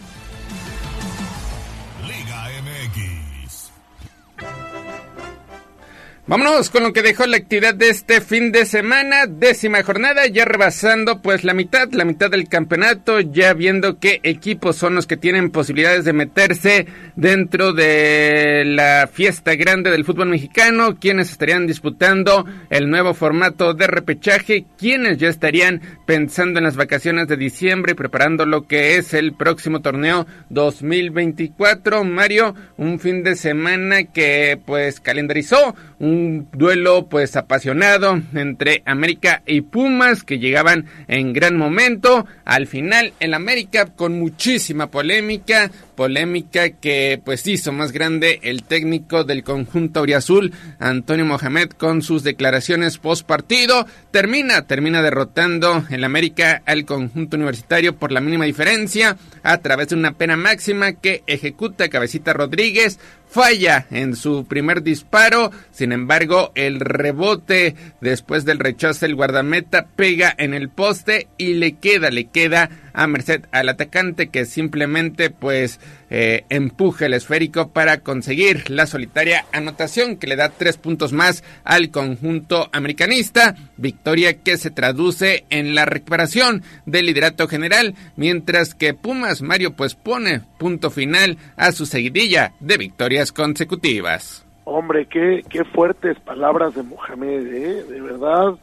Vámonos 6.26 6.70
con 6.70 6.82
lo 6.82 6.94
que 6.94 7.02
dejó 7.02 7.26
la 7.26 7.36
actividad 7.36 7.74
de 7.74 7.90
este 7.90 8.22
fin 8.22 8.50
de 8.50 8.64
semana, 8.64 9.26
décima 9.26 9.82
jornada, 9.82 10.26
ya 10.26 10.46
rebasando 10.46 11.20
pues 11.20 11.44
la 11.44 11.52
mitad, 11.52 11.92
la 11.92 12.06
mitad 12.06 12.30
del 12.30 12.48
campeonato, 12.48 13.20
ya 13.20 13.52
viendo 13.52 13.98
qué 13.98 14.20
equipos 14.22 14.76
son 14.76 14.94
los 14.94 15.06
que 15.06 15.18
tienen 15.18 15.50
posibilidades 15.50 16.06
de 16.06 16.14
meterse 16.14 16.86
dentro 17.14 17.74
de 17.74 18.62
la 18.64 19.06
fiesta 19.12 19.54
grande 19.54 19.90
del 19.90 20.06
fútbol 20.06 20.30
mexicano, 20.30 20.96
quienes 20.98 21.30
estarían 21.30 21.66
disputando 21.66 22.46
el 22.70 22.88
nuevo 22.88 23.12
formato 23.12 23.74
de 23.74 23.86
repechaje, 23.86 24.64
quienes 24.78 25.18
ya 25.18 25.28
estarían 25.28 25.82
pensando 26.06 26.58
en 26.58 26.64
las 26.64 26.76
vacaciones 26.76 27.28
de 27.28 27.36
diciembre 27.36 27.92
y 27.92 27.96
preparando 27.96 28.46
lo 28.46 28.66
que 28.66 28.96
es 28.96 29.12
el 29.12 29.34
próximo 29.34 29.82
torneo 29.82 30.26
2024. 30.48 32.02
Mario, 32.02 32.54
un 32.78 32.98
fin 32.98 33.22
de 33.22 33.36
semana 33.36 34.04
que 34.04 34.58
pues 34.64 35.00
calendarizó 35.00 35.74
un 35.98 36.48
duelo 36.52 37.06
pues 37.08 37.36
apasionado 37.36 38.20
entre 38.34 38.82
América 38.86 39.42
y 39.46 39.62
Pumas 39.62 40.22
que 40.22 40.38
llegaban 40.38 40.86
en 41.08 41.32
gran 41.32 41.56
momento. 41.56 42.26
Al 42.44 42.66
final 42.66 43.12
el 43.20 43.34
América 43.34 43.86
con 43.86 44.18
muchísima 44.18 44.90
polémica, 44.90 45.70
polémica 45.94 46.70
que 46.70 47.20
pues 47.24 47.46
hizo 47.46 47.72
más 47.72 47.92
grande 47.92 48.40
el 48.42 48.62
técnico 48.62 49.24
del 49.24 49.44
conjunto 49.44 50.00
auriazul, 50.00 50.52
Antonio 50.78 51.24
Mohamed, 51.24 51.70
con 51.70 52.02
sus 52.02 52.22
declaraciones 52.22 52.98
post 52.98 53.26
partido. 53.26 53.86
Termina, 54.10 54.66
termina 54.66 55.02
derrotando 55.02 55.84
el 55.90 56.04
América 56.04 56.62
al 56.66 56.84
conjunto 56.84 57.36
universitario 57.36 57.96
por 57.96 58.12
la 58.12 58.20
mínima 58.20 58.44
diferencia 58.44 59.16
a 59.42 59.58
través 59.58 59.88
de 59.88 59.96
una 59.96 60.12
pena 60.12 60.36
máxima 60.36 60.92
que 60.92 61.22
ejecuta 61.26 61.88
Cabecita 61.88 62.32
Rodríguez 62.32 62.98
falla 63.34 63.86
en 63.90 64.14
su 64.14 64.46
primer 64.46 64.84
disparo, 64.84 65.50
sin 65.72 65.90
embargo 65.90 66.52
el 66.54 66.78
rebote 66.78 67.74
después 68.00 68.44
del 68.44 68.60
rechazo 68.60 69.06
del 69.06 69.16
guardameta 69.16 69.86
pega 69.96 70.32
en 70.38 70.54
el 70.54 70.68
poste 70.68 71.26
y 71.36 71.54
le 71.54 71.72
queda, 71.72 72.10
le 72.10 72.26
queda 72.26 72.70
a 72.94 73.06
merced 73.06 73.42
al 73.52 73.68
atacante 73.68 74.28
que 74.28 74.46
simplemente 74.46 75.28
pues 75.28 75.80
eh, 76.08 76.44
empuja 76.48 77.06
el 77.06 77.14
esférico 77.14 77.68
para 77.68 77.98
conseguir 77.98 78.70
la 78.70 78.86
solitaria 78.86 79.44
anotación 79.52 80.16
que 80.16 80.26
le 80.26 80.36
da 80.36 80.48
tres 80.48 80.78
puntos 80.78 81.12
más 81.12 81.44
al 81.64 81.90
conjunto 81.90 82.70
americanista, 82.72 83.56
victoria 83.76 84.40
que 84.42 84.56
se 84.56 84.70
traduce 84.70 85.44
en 85.50 85.74
la 85.74 85.84
recuperación 85.84 86.62
del 86.86 87.06
liderato 87.06 87.48
general, 87.48 87.94
mientras 88.16 88.74
que 88.74 88.94
Pumas 88.94 89.42
Mario 89.42 89.74
pues 89.74 89.94
pone 89.94 90.40
punto 90.58 90.90
final 90.90 91.36
a 91.56 91.72
su 91.72 91.84
seguidilla 91.86 92.52
de 92.60 92.78
victorias 92.78 93.32
consecutivas. 93.32 94.46
Hombre, 94.64 95.06
qué, 95.06 95.42
qué 95.50 95.64
fuertes 95.64 96.18
palabras 96.20 96.74
de 96.74 96.82
Mohamed, 96.82 97.46
¿eh? 97.52 97.84
de 97.84 98.00
verdad 98.00 98.54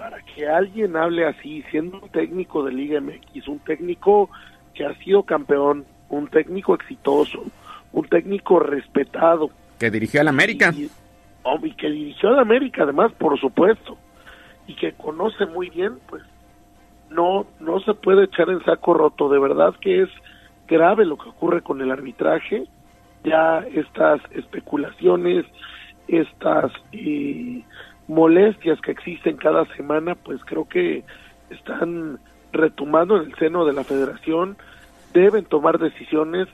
para 0.00 0.22
que 0.22 0.48
alguien 0.48 0.96
hable 0.96 1.26
así, 1.26 1.62
siendo 1.70 2.00
un 2.00 2.08
técnico 2.08 2.64
de 2.64 2.72
Liga 2.72 3.02
MX, 3.02 3.48
un 3.48 3.58
técnico 3.58 4.30
que 4.72 4.86
ha 4.86 4.94
sido 5.00 5.24
campeón, 5.24 5.84
un 6.08 6.26
técnico 6.28 6.74
exitoso, 6.74 7.44
un 7.92 8.08
técnico 8.08 8.60
respetado. 8.60 9.50
Que 9.78 9.90
dirigió 9.90 10.22
al 10.22 10.28
América. 10.28 10.72
Oh, 11.42 11.58
y, 11.62 11.72
que 11.74 11.90
dirigió 11.90 12.30
al 12.30 12.38
América, 12.38 12.84
además, 12.84 13.12
por 13.12 13.38
supuesto, 13.38 13.98
y 14.66 14.74
que 14.74 14.92
conoce 14.92 15.44
muy 15.44 15.68
bien, 15.68 15.98
pues 16.08 16.22
no, 17.10 17.44
no 17.60 17.80
se 17.80 17.92
puede 17.92 18.24
echar 18.24 18.48
en 18.48 18.64
saco 18.64 18.94
roto. 18.94 19.28
De 19.28 19.38
verdad 19.38 19.74
que 19.82 20.04
es 20.04 20.08
grave 20.66 21.04
lo 21.04 21.18
que 21.18 21.28
ocurre 21.28 21.60
con 21.60 21.82
el 21.82 21.90
arbitraje. 21.90 22.64
Ya 23.22 23.66
estas 23.74 24.22
especulaciones, 24.30 25.44
estas 26.08 26.72
eh, 26.92 27.62
molestias 28.10 28.80
que 28.80 28.90
existen 28.90 29.36
cada 29.36 29.64
semana, 29.76 30.16
pues 30.16 30.40
creo 30.44 30.68
que 30.68 31.04
están 31.48 32.18
retumando 32.52 33.16
en 33.16 33.30
el 33.30 33.36
seno 33.36 33.64
de 33.64 33.72
la 33.72 33.84
federación, 33.84 34.56
deben 35.14 35.44
tomar 35.44 35.78
decisiones 35.78 36.48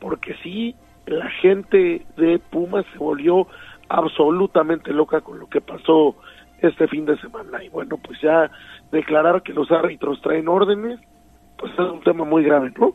porque 0.00 0.34
sí, 0.42 0.76
la 1.06 1.30
gente 1.30 2.04
de 2.18 2.38
Pumas 2.38 2.84
se 2.92 2.98
volvió 2.98 3.46
absolutamente 3.88 4.92
loca 4.92 5.22
con 5.22 5.38
lo 5.38 5.48
que 5.48 5.62
pasó 5.62 6.14
este 6.60 6.86
fin 6.88 7.06
de 7.06 7.18
semana 7.20 7.64
y 7.64 7.70
bueno, 7.70 7.96
pues 7.96 8.20
ya 8.20 8.50
declarar 8.92 9.42
que 9.42 9.54
los 9.54 9.70
árbitros 9.70 10.20
traen 10.20 10.46
órdenes, 10.46 11.00
pues 11.56 11.72
es 11.72 11.78
un 11.78 12.02
tema 12.02 12.24
muy 12.24 12.44
grave, 12.44 12.70
¿no? 12.78 12.94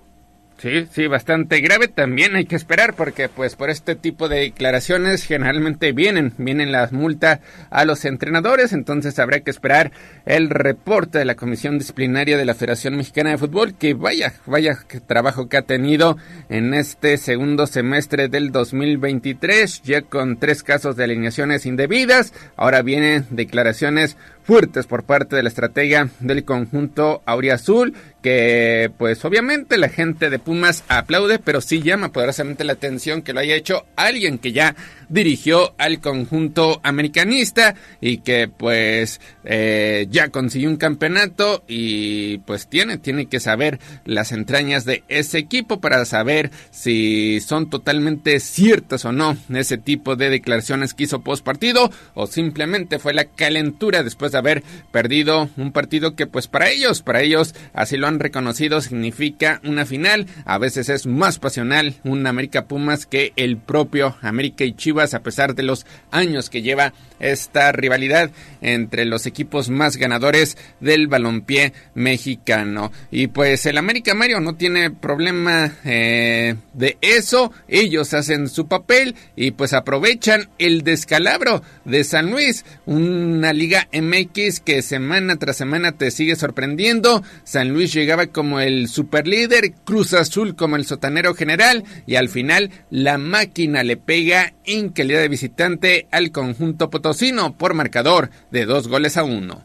Sí, 0.57 0.88
sí, 0.91 1.07
bastante 1.07 1.59
grave. 1.59 1.89
También 1.89 2.35
hay 2.35 2.45
que 2.45 2.55
esperar 2.55 2.93
porque 2.93 3.27
pues 3.27 3.55
por 3.55 3.69
este 3.69 3.95
tipo 3.95 4.30
de 4.30 4.39
declaraciones 4.39 5.25
generalmente 5.25 5.91
vienen, 5.91 6.34
vienen 6.38 6.71
las 6.71 6.93
multas 6.93 7.39
a 7.69 7.84
los 7.84 8.05
entrenadores, 8.05 8.71
entonces 8.71 9.19
habrá 9.19 9.41
que 9.41 9.51
esperar 9.51 9.91
el 10.25 10.49
reporte 10.49 11.19
de 11.19 11.25
la 11.25 11.35
Comisión 11.35 11.80
Disciplinaria 11.80 12.38
de 12.38 12.45
la 12.45 12.55
Federación 12.55 12.95
Mexicana 12.95 13.31
de 13.31 13.38
Fútbol, 13.38 13.73
que 13.73 13.93
vaya, 13.93 14.34
vaya 14.45 14.77
trabajo 15.05 15.49
que 15.49 15.57
ha 15.57 15.63
tenido 15.63 16.17
en 16.47 16.73
este 16.73 17.17
segundo 17.17 17.67
semestre 17.67 18.30
del 18.30 18.51
2023, 18.51 19.81
ya 19.84 20.01
con 20.01 20.38
tres 20.38 20.63
casos 20.63 20.95
de 20.95 21.03
alineaciones 21.03 21.65
indebidas, 21.65 22.34
ahora 22.55 22.81
vienen 22.84 23.25
declaraciones 23.31 24.15
fuertes 24.44 24.88
por 24.88 25.03
parte 25.03 25.36
de 25.36 25.44
la 25.44 25.49
estratega 25.49 26.10
del 26.20 26.44
conjunto 26.44 27.22
Auriazul, 27.26 27.94
que 28.22 28.91
pues 28.98 29.24
obviamente 29.26 29.78
la 29.78 29.90
gente 29.90 30.30
de 30.30 30.40
Pumas 30.40 30.84
aplaude, 30.88 31.40
pero 31.40 31.61
sí 31.61 31.82
llama 31.82 32.11
poderosamente 32.11 32.64
la 32.64 32.74
atención 32.74 33.22
que 33.22 33.34
lo 33.34 33.40
haya 33.40 33.56
hecho 33.56 33.86
alguien 33.95 34.38
que 34.38 34.52
ya 34.52 34.76
dirigió 35.14 35.76
al 35.77 35.99
conjunto 35.99 36.81
americanista 36.84 37.76
y 38.02 38.18
que 38.18 38.48
pues 38.48 39.22
eh, 39.44 40.07
ya 40.10 40.30
consiguió 40.30 40.69
un 40.69 40.77
campeonato 40.77 41.64
y 41.68 42.40
pues 42.40 42.68
tiene, 42.68 42.98
tiene 42.98 43.27
que 43.27 43.40
saber 43.40 43.80
las 44.06 44.31
entrañas 44.31 44.85
de 44.85 45.03
ese 45.10 45.38
equipo 45.38 45.80
para 45.80 46.03
saber 46.06 46.49
si 46.72 47.40
son 47.41 47.69
totalmente 47.69 48.40
ciertas 48.40 49.06
o 49.06 49.11
no 49.11 49.38
ese 49.53 49.77
tipo 49.77 50.15
de 50.15 50.31
declaraciones 50.31 50.94
que 50.95 51.03
hizo 51.03 51.22
post 51.22 51.45
partido 51.45 51.91
o 52.15 52.26
simplemente 52.26 52.98
fue 52.98 53.14
la 53.14 53.26
calentura 53.26 54.02
después 54.02 54.31
de 54.31 54.40
haber 54.40 54.64
perdido 54.91 55.49
un 55.57 55.72
partido 55.72 56.15
que 56.15 56.26
pues 56.26 56.48
para 56.48 56.69
ellos, 56.69 57.03
para 57.03 57.22
ellos 57.22 57.53
así 57.73 57.98
lo 57.98 58.07
han 58.07 58.19
reconocido 58.19 58.81
significa 58.81 59.61
una 59.64 59.85
final, 59.85 60.26
a 60.45 60.57
veces 60.57 60.90
es 60.90 61.06
más 61.06 61.38
pasional 61.38 61.95
un 62.03 62.26
América 62.26 62.65
Pumas 62.65 63.06
que 63.06 63.31
el 63.35 63.57
propio 63.57 64.15
América 64.22 64.64
y 64.64 64.73
Chivas 64.73 65.02
a 65.13 65.23
pesar 65.23 65.55
de 65.55 65.63
los 65.63 65.85
años 66.11 66.49
que 66.49 66.61
lleva 66.61 66.93
esta 67.23 67.71
rivalidad 67.71 68.31
entre 68.61 69.05
los 69.05 69.25
equipos 69.25 69.69
más 69.69 69.97
ganadores 69.97 70.57
del 70.79 71.07
balompié 71.07 71.73
mexicano. 71.95 72.91
Y 73.11 73.27
pues 73.27 73.65
el 73.65 73.77
América 73.77 74.13
Mario 74.13 74.39
no 74.39 74.55
tiene 74.55 74.91
problema 74.91 75.71
eh, 75.85 76.55
de 76.73 76.97
eso, 77.01 77.51
ellos 77.67 78.13
hacen 78.13 78.49
su 78.49 78.67
papel 78.67 79.15
y 79.35 79.51
pues 79.51 79.73
aprovechan 79.73 80.49
el 80.59 80.83
descalabro 80.83 81.61
de 81.85 82.03
San 82.03 82.29
Luis, 82.29 82.65
una 82.85 83.53
liga 83.53 83.87
MX 83.93 84.59
que 84.59 84.81
semana 84.81 85.37
tras 85.37 85.57
semana 85.57 85.93
te 85.93 86.11
sigue 86.11 86.35
sorprendiendo. 86.35 87.23
San 87.43 87.69
Luis 87.69 87.93
llegaba 87.93 88.27
como 88.27 88.59
el 88.59 88.89
superlíder, 88.89 89.73
Cruz 89.85 90.13
Azul 90.13 90.55
como 90.55 90.75
el 90.75 90.85
sotanero 90.85 91.33
general 91.35 91.83
y 92.05 92.15
al 92.15 92.29
final 92.29 92.71
la 92.89 93.17
máquina 93.17 93.83
le 93.83 93.97
pega 93.97 94.53
en 94.65 94.89
calidad 94.89 95.21
de 95.21 95.29
visitante 95.29 96.07
al 96.11 96.31
conjunto 96.31 96.89
potosino 96.89 97.12
por 97.57 97.73
marcador 97.73 98.30
de 98.52 98.65
dos 98.65 98.88
goles 98.88 99.18
a 99.18 99.23
uno. 99.23 99.61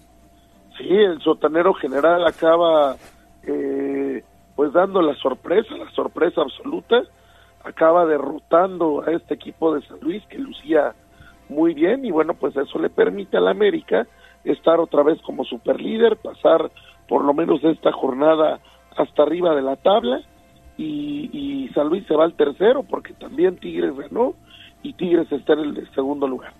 Sí, 0.76 0.88
el 0.88 1.20
sotanero 1.22 1.74
general 1.74 2.26
acaba 2.26 2.96
eh, 3.42 4.22
pues 4.54 4.72
dando 4.72 5.02
la 5.02 5.14
sorpresa, 5.16 5.74
la 5.76 5.90
sorpresa 5.92 6.42
absoluta, 6.42 7.02
acaba 7.64 8.06
derrotando 8.06 9.02
a 9.06 9.12
este 9.12 9.34
equipo 9.34 9.74
de 9.74 9.86
San 9.86 9.98
Luis 10.00 10.22
que 10.28 10.38
lucía 10.38 10.94
muy 11.48 11.74
bien 11.74 12.04
y 12.04 12.10
bueno, 12.10 12.34
pues 12.34 12.56
eso 12.56 12.78
le 12.78 12.90
permite 12.90 13.36
al 13.36 13.48
América 13.48 14.06
estar 14.44 14.78
otra 14.78 15.02
vez 15.02 15.20
como 15.22 15.44
superlíder, 15.44 16.16
pasar 16.16 16.70
por 17.08 17.24
lo 17.24 17.34
menos 17.34 17.62
esta 17.64 17.92
jornada 17.92 18.60
hasta 18.96 19.22
arriba 19.22 19.54
de 19.54 19.62
la 19.62 19.76
tabla 19.76 20.20
y, 20.76 21.30
y 21.32 21.68
San 21.70 21.88
Luis 21.88 22.06
se 22.06 22.14
va 22.14 22.24
al 22.24 22.34
tercero 22.34 22.82
porque 22.82 23.14
también 23.14 23.56
Tigres 23.56 23.96
ganó 23.96 24.34
y 24.82 24.92
Tigres 24.92 25.30
está 25.32 25.54
en 25.54 25.60
el 25.60 25.90
segundo 25.94 26.28
lugar. 26.28 26.52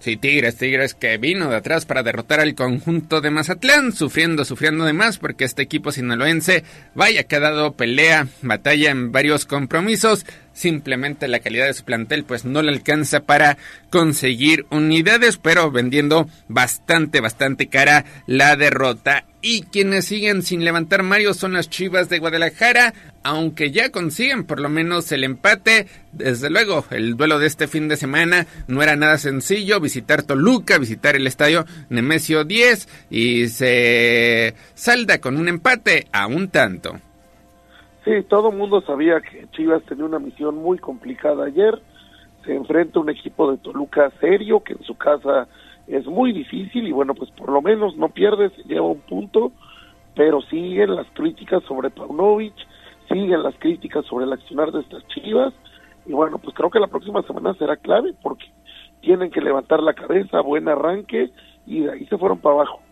Sí, 0.00 0.16
Tigres, 0.18 0.56
Tigres 0.56 0.92
que 0.92 1.16
vino 1.16 1.48
de 1.48 1.56
atrás 1.56 1.86
para 1.86 2.02
derrotar 2.02 2.40
al 2.40 2.54
conjunto 2.54 3.22
de 3.22 3.30
Mazatlán, 3.30 3.92
sufriendo, 3.92 4.44
sufriendo 4.44 4.84
de 4.84 4.92
más, 4.92 5.18
porque 5.18 5.44
este 5.44 5.62
equipo 5.62 5.92
sinaloense, 5.92 6.62
vaya 6.94 7.24
que 7.24 7.36
ha 7.36 7.40
dado 7.40 7.72
pelea, 7.72 8.28
batalla 8.42 8.90
en 8.90 9.12
varios 9.12 9.46
compromisos, 9.46 10.26
simplemente 10.54 11.28
la 11.28 11.40
calidad 11.40 11.66
de 11.66 11.74
su 11.74 11.84
plantel 11.84 12.24
pues 12.24 12.46
no 12.46 12.62
le 12.62 12.70
alcanza 12.72 13.20
para 13.20 13.58
conseguir 13.90 14.64
unidades, 14.70 15.36
pero 15.36 15.70
vendiendo 15.70 16.28
bastante, 16.48 17.20
bastante 17.20 17.68
cara 17.68 18.06
la 18.26 18.56
derrota. 18.56 19.26
Y 19.42 19.64
quienes 19.64 20.06
siguen 20.06 20.42
sin 20.42 20.64
levantar 20.64 21.02
Mario 21.02 21.34
son 21.34 21.52
las 21.52 21.68
Chivas 21.68 22.08
de 22.08 22.18
Guadalajara, 22.18 22.94
aunque 23.22 23.70
ya 23.70 23.90
consiguen 23.90 24.44
por 24.44 24.58
lo 24.58 24.70
menos 24.70 25.12
el 25.12 25.22
empate. 25.22 25.86
Desde 26.12 26.48
luego, 26.48 26.86
el 26.90 27.16
duelo 27.18 27.38
de 27.38 27.46
este 27.46 27.68
fin 27.68 27.86
de 27.86 27.98
semana 27.98 28.46
no 28.68 28.82
era 28.82 28.96
nada 28.96 29.18
sencillo, 29.18 29.80
visitar 29.80 30.22
Toluca, 30.22 30.78
visitar 30.78 31.14
el 31.14 31.26
estadio 31.26 31.66
Nemesio 31.90 32.44
10 32.44 32.88
y 33.10 33.48
se 33.48 34.54
salda 34.74 35.18
con 35.18 35.36
un 35.36 35.48
empate 35.48 36.06
a 36.10 36.26
un 36.26 36.48
tanto. 36.48 36.98
Sí, 38.04 38.22
todo 38.28 38.52
mundo 38.52 38.82
sabía 38.82 39.20
que 39.22 39.46
Chivas 39.52 39.82
tenía 39.84 40.04
una 40.04 40.18
misión 40.18 40.56
muy 40.56 40.78
complicada 40.78 41.46
ayer. 41.46 41.80
Se 42.44 42.54
enfrenta 42.54 42.98
a 42.98 43.02
un 43.02 43.08
equipo 43.08 43.50
de 43.50 43.56
Toluca 43.56 44.10
serio, 44.20 44.62
que 44.62 44.74
en 44.74 44.82
su 44.82 44.94
casa 44.94 45.48
es 45.86 46.06
muy 46.06 46.32
difícil 46.32 46.86
y 46.86 46.92
bueno, 46.92 47.14
pues 47.14 47.30
por 47.30 47.50
lo 47.50 47.62
menos 47.62 47.96
no 47.96 48.10
pierde, 48.10 48.50
se 48.50 48.62
lleva 48.64 48.86
un 48.86 49.00
punto, 49.00 49.52
pero 50.14 50.42
siguen 50.42 50.94
las 50.94 51.06
críticas 51.14 51.62
sobre 51.64 51.88
Paunovic, 51.88 52.54
siguen 53.08 53.42
las 53.42 53.54
críticas 53.56 54.04
sobre 54.04 54.26
el 54.26 54.32
accionar 54.34 54.70
de 54.70 54.80
estas 54.80 55.06
Chivas 55.08 55.54
y 56.04 56.12
bueno, 56.12 56.38
pues 56.38 56.54
creo 56.54 56.70
que 56.70 56.80
la 56.80 56.88
próxima 56.88 57.22
semana 57.22 57.54
será 57.54 57.76
clave 57.76 58.14
porque 58.22 58.46
tienen 59.00 59.30
que 59.30 59.40
levantar 59.40 59.82
la 59.82 59.94
cabeza, 59.94 60.40
buen 60.40 60.68
arranque 60.68 61.30
y 61.66 61.80
de 61.80 61.92
ahí 61.92 62.06
se 62.06 62.18
fueron 62.18 62.38
para 62.38 62.56
abajo. 62.56 62.83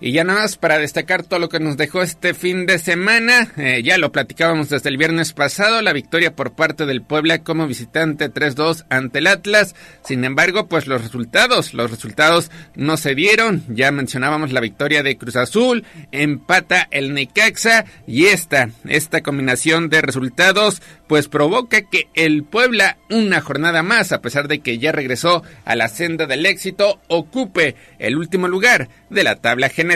Y 0.00 0.12
ya 0.12 0.24
nada 0.24 0.40
más 0.40 0.56
para 0.56 0.78
destacar 0.78 1.22
todo 1.22 1.38
lo 1.38 1.48
que 1.48 1.60
nos 1.60 1.76
dejó 1.76 2.02
este 2.02 2.34
fin 2.34 2.66
de 2.66 2.78
semana, 2.78 3.48
eh, 3.56 3.80
ya 3.82 3.96
lo 3.96 4.12
platicábamos 4.12 4.68
desde 4.68 4.90
el 4.90 4.96
viernes 4.96 5.32
pasado, 5.32 5.80
la 5.82 5.92
victoria 5.92 6.34
por 6.34 6.52
parte 6.52 6.84
del 6.84 7.00
Puebla 7.00 7.38
como 7.38 7.66
visitante 7.66 8.30
3-2 8.30 8.84
ante 8.90 9.20
el 9.20 9.28
Atlas. 9.28 9.74
Sin 10.04 10.24
embargo, 10.24 10.66
pues 10.66 10.86
los 10.86 11.00
resultados, 11.00 11.74
los 11.74 11.90
resultados 11.90 12.50
no 12.74 12.96
se 12.96 13.14
dieron. 13.14 13.64
Ya 13.68 13.92
mencionábamos 13.92 14.52
la 14.52 14.60
victoria 14.60 15.02
de 15.02 15.16
Cruz 15.16 15.36
Azul, 15.36 15.84
empata 16.12 16.88
el 16.90 17.14
Necaxa 17.14 17.84
y 18.06 18.26
esta, 18.26 18.70
esta 18.86 19.22
combinación 19.22 19.88
de 19.88 20.02
resultados 20.02 20.82
pues 21.06 21.28
provoca 21.28 21.82
que 21.82 22.08
el 22.14 22.44
Puebla 22.44 22.98
una 23.10 23.40
jornada 23.40 23.82
más, 23.82 24.12
a 24.12 24.20
pesar 24.20 24.48
de 24.48 24.58
que 24.58 24.78
ya 24.78 24.90
regresó 24.90 25.42
a 25.64 25.76
la 25.76 25.88
senda 25.88 26.26
del 26.26 26.46
éxito, 26.46 27.00
ocupe 27.08 27.76
el 27.98 28.16
último 28.16 28.48
lugar 28.48 28.88
de 29.10 29.24
la 29.24 29.36
tabla 29.36 29.68
general. 29.68 29.93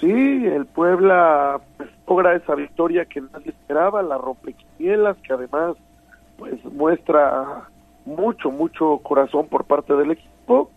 Sí, 0.00 0.46
el 0.46 0.66
Puebla 0.66 1.60
pues, 1.76 1.88
logra 2.06 2.34
esa 2.34 2.54
victoria 2.54 3.06
que 3.06 3.20
nadie 3.20 3.50
esperaba, 3.50 4.02
la 4.02 4.18
rompequielas, 4.18 5.16
que 5.18 5.32
además 5.32 5.76
pues 6.36 6.62
muestra 6.66 7.68
mucho, 8.04 8.50
mucho 8.50 8.98
corazón 8.98 9.48
por 9.48 9.64
parte 9.64 9.94
del 9.94 10.10
equipo. 10.12 10.70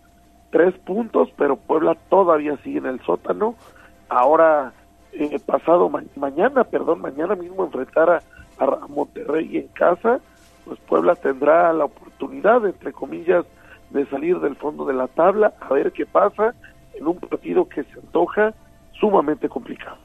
Tres 0.50 0.74
puntos, 0.78 1.28
pero 1.36 1.56
Puebla 1.56 1.96
todavía 2.08 2.56
sigue 2.64 2.78
en 2.78 2.86
el 2.86 3.00
sótano. 3.02 3.54
Ahora, 4.08 4.72
eh, 5.12 5.38
pasado 5.44 5.90
mañana, 6.16 6.64
perdón, 6.64 7.02
mañana 7.02 7.36
mismo 7.36 7.64
enfrentar 7.64 8.10
a, 8.10 8.22
a 8.58 8.86
Monterrey 8.88 9.58
en 9.58 9.68
casa, 9.68 10.18
pues 10.64 10.80
Puebla 10.80 11.14
tendrá 11.14 11.72
la 11.72 11.84
oportunidad, 11.84 12.66
entre 12.66 12.92
comillas, 12.92 13.44
de 13.90 14.06
salir 14.06 14.40
del 14.40 14.56
fondo 14.56 14.84
de 14.86 14.94
la 14.94 15.08
tabla, 15.08 15.52
a 15.60 15.72
ver 15.72 15.92
qué 15.92 16.06
pasa 16.06 16.54
en 16.94 17.06
un 17.06 17.16
partido 17.18 17.68
que 17.68 17.84
se 17.84 17.98
antoja 17.98 18.54
sumamente 18.92 19.48
complicado. 19.48 19.98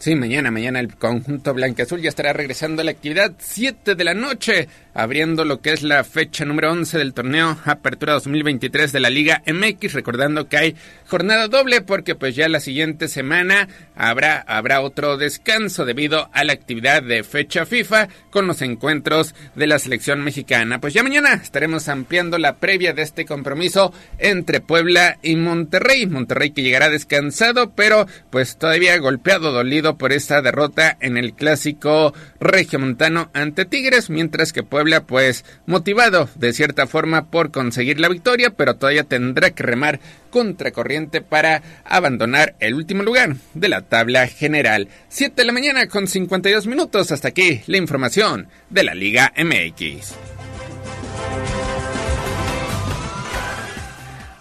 Sí, 0.00 0.14
mañana, 0.14 0.50
mañana 0.50 0.80
el 0.80 0.96
conjunto 0.96 1.52
blanqueazul 1.52 2.00
ya 2.00 2.08
estará 2.08 2.32
regresando 2.32 2.80
a 2.80 2.86
la 2.86 2.90
actividad 2.90 3.34
7 3.38 3.94
de 3.94 4.04
la 4.04 4.14
noche, 4.14 4.66
abriendo 4.94 5.44
lo 5.44 5.60
que 5.60 5.74
es 5.74 5.82
la 5.82 6.04
fecha 6.04 6.46
número 6.46 6.72
11 6.72 6.96
del 6.96 7.12
torneo 7.12 7.58
Apertura 7.66 8.14
2023 8.14 8.92
de 8.92 9.00
la 9.00 9.10
Liga 9.10 9.42
MX, 9.46 9.92
recordando 9.92 10.48
que 10.48 10.56
hay 10.56 10.76
jornada 11.06 11.48
doble 11.48 11.82
porque 11.82 12.14
pues 12.14 12.34
ya 12.34 12.48
la 12.48 12.60
siguiente 12.60 13.08
semana 13.08 13.68
habrá 13.94 14.38
habrá 14.38 14.80
otro 14.80 15.18
descanso 15.18 15.84
debido 15.84 16.30
a 16.32 16.44
la 16.44 16.54
actividad 16.54 17.02
de 17.02 17.22
fecha 17.22 17.66
FIFA 17.66 18.08
con 18.30 18.46
los 18.46 18.62
encuentros 18.62 19.34
de 19.54 19.66
la 19.66 19.78
selección 19.78 20.22
mexicana. 20.22 20.80
Pues 20.80 20.94
ya 20.94 21.02
mañana 21.02 21.34
estaremos 21.34 21.88
ampliando 21.88 22.38
la 22.38 22.56
previa 22.56 22.94
de 22.94 23.02
este 23.02 23.26
compromiso 23.26 23.92
entre 24.18 24.62
Puebla 24.62 25.18
y 25.22 25.36
Monterrey. 25.36 26.06
Monterrey 26.06 26.52
que 26.52 26.62
llegará 26.62 26.88
descansado, 26.88 27.72
pero 27.72 28.06
pues 28.30 28.56
todavía 28.56 28.96
golpeado, 28.96 29.52
dolido 29.52 29.89
por 29.96 30.12
esta 30.12 30.42
derrota 30.42 30.96
en 31.00 31.16
el 31.16 31.34
clásico 31.34 32.14
regiomontano 32.38 33.30
ante 33.34 33.64
Tigres, 33.64 34.10
mientras 34.10 34.52
que 34.52 34.62
Puebla 34.62 35.04
pues 35.04 35.44
motivado 35.66 36.28
de 36.34 36.52
cierta 36.52 36.86
forma 36.86 37.30
por 37.30 37.50
conseguir 37.50 38.00
la 38.00 38.08
victoria, 38.08 38.50
pero 38.50 38.76
todavía 38.76 39.04
tendrá 39.04 39.50
que 39.50 39.62
remar 39.62 40.00
contracorriente 40.30 41.20
para 41.20 41.62
abandonar 41.84 42.54
el 42.60 42.74
último 42.74 43.02
lugar 43.02 43.36
de 43.54 43.68
la 43.68 43.82
tabla 43.82 44.26
general. 44.26 44.88
7 45.08 45.34
de 45.36 45.44
la 45.44 45.52
mañana 45.52 45.88
con 45.88 46.06
52 46.06 46.66
minutos. 46.66 47.12
Hasta 47.12 47.28
aquí 47.28 47.62
la 47.66 47.76
información 47.76 48.48
de 48.68 48.84
la 48.84 48.94
Liga 48.94 49.32
MX. 49.36 50.14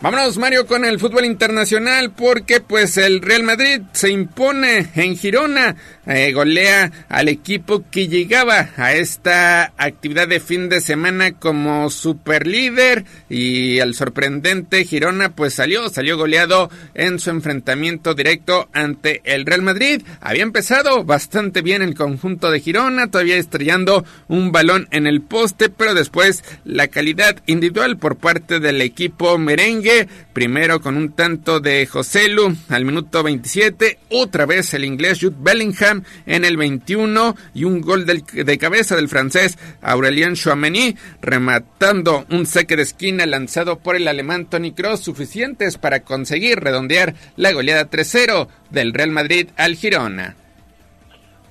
Vámonos 0.01 0.37
Mario 0.37 0.65
con 0.65 0.85
el 0.85 0.97
fútbol 0.97 1.25
internacional 1.25 2.11
porque 2.11 2.61
pues 2.61 2.95
el 2.95 3.21
Real 3.21 3.43
Madrid 3.43 3.81
se 3.91 4.09
impone 4.09 4.89
en 4.95 5.17
Girona, 5.17 5.75
eh, 6.05 6.31
golea 6.33 6.91
al 7.09 7.27
equipo 7.27 7.83
que 7.91 8.07
llegaba 8.07 8.69
a 8.77 8.93
esta 8.93 9.73
actividad 9.77 10.27
de 10.27 10.39
fin 10.39 10.69
de 10.69 10.81
semana 10.81 11.33
como 11.33 11.89
super 11.89 12.47
líder 12.47 13.05
y 13.29 13.79
al 13.79 13.93
sorprendente 13.93 14.85
Girona 14.85 15.29
pues 15.35 15.53
salió, 15.53 15.89
salió 15.89 16.17
goleado 16.17 16.69
en 16.93 17.19
su 17.19 17.29
enfrentamiento 17.29 18.13
directo 18.13 18.69
ante 18.73 19.21
el 19.23 19.45
Real 19.45 19.61
Madrid. 19.61 20.01
Había 20.21 20.43
empezado 20.43 21.03
bastante 21.03 21.61
bien 21.61 21.81
el 21.81 21.95
conjunto 21.95 22.51
de 22.51 22.59
Girona, 22.59 23.11
todavía 23.11 23.37
estrellando 23.37 24.05
un 24.27 24.51
balón 24.51 24.87
en 24.91 25.07
el 25.07 25.21
poste, 25.21 25.69
pero 25.69 25.93
después 25.93 26.43
la 26.63 26.87
calidad 26.87 27.37
individual 27.45 27.97
por 27.97 28.17
parte 28.17 28.59
del 28.59 28.81
equipo 28.81 29.37
merengue 29.37 30.07
primero 30.39 30.79
con 30.79 30.95
un 30.95 31.11
tanto 31.11 31.59
de 31.59 31.85
José 31.85 32.29
Lu 32.29 32.55
al 32.69 32.85
minuto 32.85 33.23
27, 33.23 33.99
otra 34.09 34.45
vez 34.45 34.73
el 34.73 34.85
inglés 34.85 35.19
Jude 35.19 35.35
Bellingham 35.37 36.03
en 36.25 36.45
el 36.45 36.55
21 36.55 37.35
y 37.53 37.65
un 37.65 37.81
gol 37.81 38.05
de 38.05 38.57
cabeza 38.57 38.95
del 38.95 39.09
francés 39.09 39.59
Aurelien 39.81 40.35
Chouameni 40.35 40.95
rematando 41.21 42.23
un 42.31 42.45
saque 42.45 42.77
de 42.77 42.83
esquina 42.83 43.25
lanzado 43.25 43.79
por 43.79 43.97
el 43.97 44.07
alemán 44.07 44.45
Tony 44.45 44.71
Cross 44.71 45.01
suficientes 45.01 45.77
para 45.77 46.03
conseguir 46.03 46.61
redondear 46.61 47.15
la 47.35 47.51
goleada 47.51 47.89
3-0 47.89 48.47
del 48.69 48.93
Real 48.93 49.11
Madrid 49.11 49.49
al 49.57 49.75
Girona. 49.75 50.37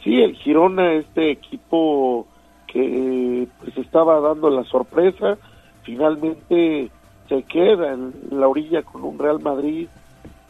Sí, 0.03 0.15
el 0.23 0.35
Girona, 0.37 0.95
este 0.95 1.33
equipo 1.33 2.27
que 2.73 3.47
pues 3.59 3.77
estaba 3.77 4.19
dando 4.21 4.49
la 4.49 4.65
sorpresa, 4.65 5.37
finalmente 5.85 6.91
se 7.29 7.43
queda 7.43 7.93
en 7.93 8.13
la 8.31 8.49
orilla 8.49 8.83
con 8.83 9.05
un 9.05 9.19
Real 9.19 9.41
Madrid 9.41 9.89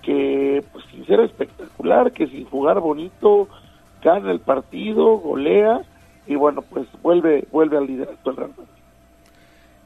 que, 0.02 0.64
pues 0.72 0.84
sin 0.86 1.04
ser 1.06 1.20
espectacular, 1.20 2.12
que 2.12 2.26
sin 2.28 2.44
jugar 2.44 2.80
bonito, 2.80 3.48
gana 4.02 4.30
el 4.30 4.40
partido, 4.40 5.18
golea 5.18 5.82
y 6.26 6.34
bueno, 6.36 6.62
pues 6.62 6.86
vuelve, 7.02 7.46
vuelve 7.50 7.78
al 7.78 7.86
liderato 7.86 8.30
el 8.30 8.36
Real 8.36 8.50
Madrid. 8.56 8.77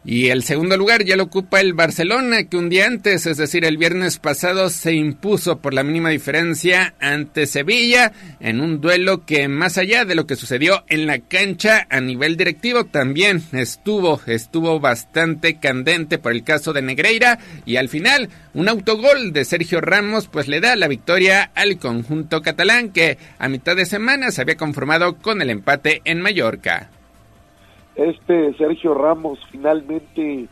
Y 0.04 0.30
el 0.30 0.42
segundo 0.42 0.76
lugar 0.76 1.04
ya 1.04 1.14
lo 1.14 1.24
ocupa 1.24 1.60
el 1.60 1.74
Barcelona, 1.74 2.42
que 2.44 2.56
un 2.56 2.68
día 2.68 2.86
antes, 2.86 3.24
es 3.26 3.36
decir, 3.36 3.64
el 3.64 3.76
viernes 3.76 4.18
pasado, 4.18 4.68
se 4.68 4.94
impuso 4.94 5.60
por 5.60 5.74
la 5.74 5.84
mínima 5.84 6.08
diferencia 6.08 6.94
ante 6.98 7.46
Sevilla 7.46 8.12
en 8.40 8.60
un 8.60 8.80
duelo 8.80 9.24
que 9.24 9.46
más 9.46 9.78
allá 9.78 10.04
de 10.04 10.16
lo 10.16 10.26
que 10.26 10.34
sucedió 10.34 10.82
en 10.88 11.06
la 11.06 11.20
cancha 11.20 11.86
a 11.88 12.00
nivel 12.00 12.36
directivo, 12.36 12.84
también 12.84 13.44
estuvo, 13.52 14.20
estuvo 14.26 14.80
bastante 14.80 15.60
candente 15.60 16.18
por 16.18 16.32
el 16.32 16.42
caso 16.42 16.72
de 16.72 16.82
Negreira. 16.82 17.38
Y 17.64 17.76
al 17.76 17.88
final 17.88 18.28
un 18.54 18.68
autogol 18.68 19.32
de 19.32 19.44
Sergio 19.44 19.80
Ramos 19.80 20.26
pues 20.26 20.48
le 20.48 20.60
da 20.60 20.74
la 20.74 20.88
victoria 20.88 21.52
al 21.54 21.78
conjunto 21.78 22.42
catalán 22.42 22.90
que 22.90 23.18
a 23.38 23.48
mitad 23.48 23.76
de 23.76 23.86
semana 23.86 24.32
se 24.32 24.42
había 24.42 24.56
conformado 24.56 25.16
con 25.18 25.40
el 25.42 25.50
empate 25.50 26.02
en 26.04 26.20
Mallorca 26.20 26.90
este 27.94 28.54
Sergio 28.54 28.94
Ramos 28.94 29.38
finalmente 29.50 30.48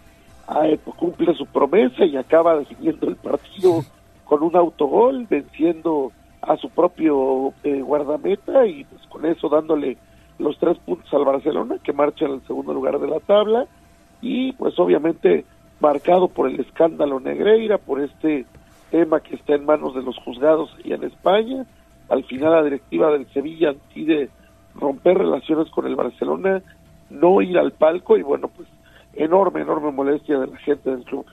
eh, 0.65 0.79
cumple 0.97 1.35
su 1.35 1.47
promesa 1.47 2.05
y 2.05 2.17
acaba 2.17 2.59
definiendo 2.59 3.09
el 3.09 3.17
partido 3.17 3.85
con 4.25 4.43
un 4.43 4.57
autogol, 4.57 5.27
venciendo 5.29 6.12
a 6.43 6.57
su 6.57 6.71
propio 6.71 7.53
eh, 7.65 7.81
guardameta 7.81 8.67
y 8.67 8.85
pues 8.85 9.03
con 9.09 9.27
eso 9.27 9.49
dándole 9.49 9.97
los 10.39 10.59
tres 10.59 10.79
puntos 10.79 11.12
al 11.12 11.25
Barcelona 11.25 11.77
que 11.83 11.93
marcha 11.93 12.25
en 12.25 12.33
el 12.33 12.47
segundo 12.47 12.73
lugar 12.73 12.99
de 12.99 13.09
la 13.09 13.21
tabla 13.21 13.67
y 14.23 14.53
pues 14.53 14.79
obviamente 14.79 15.45
marcado 15.81 16.29
por 16.29 16.49
el 16.49 16.61
escándalo 16.61 17.21
Negreira, 17.21 17.79
por 17.79 18.01
este 18.01 18.47
tema 18.91 19.21
que 19.21 19.37
está 19.37 19.55
en 19.55 19.65
manos 19.67 19.95
de 19.95 20.03
los 20.03 20.17
juzgados 20.19 20.75
allá 20.85 20.97
en 20.97 21.05
España. 21.05 21.67
Al 22.09 22.25
final 22.25 22.53
la 22.53 22.65
directiva 22.65 23.11
del 23.12 23.27
Sevilla 23.33 23.73
decide 23.73 24.31
romper 24.75 25.19
relaciones 25.19 25.71
con 25.71 25.87
el 25.87 25.97
Barcelona 25.97 26.62
no 27.11 27.43
ir 27.43 27.59
al 27.59 27.73
palco 27.73 28.16
y 28.16 28.23
bueno, 28.23 28.49
pues 28.49 28.69
enorme, 29.15 29.61
enorme 29.61 29.91
molestia 29.91 30.39
de 30.39 30.47
la 30.47 30.57
gente 30.59 30.91
del 30.91 31.05
club. 31.05 31.27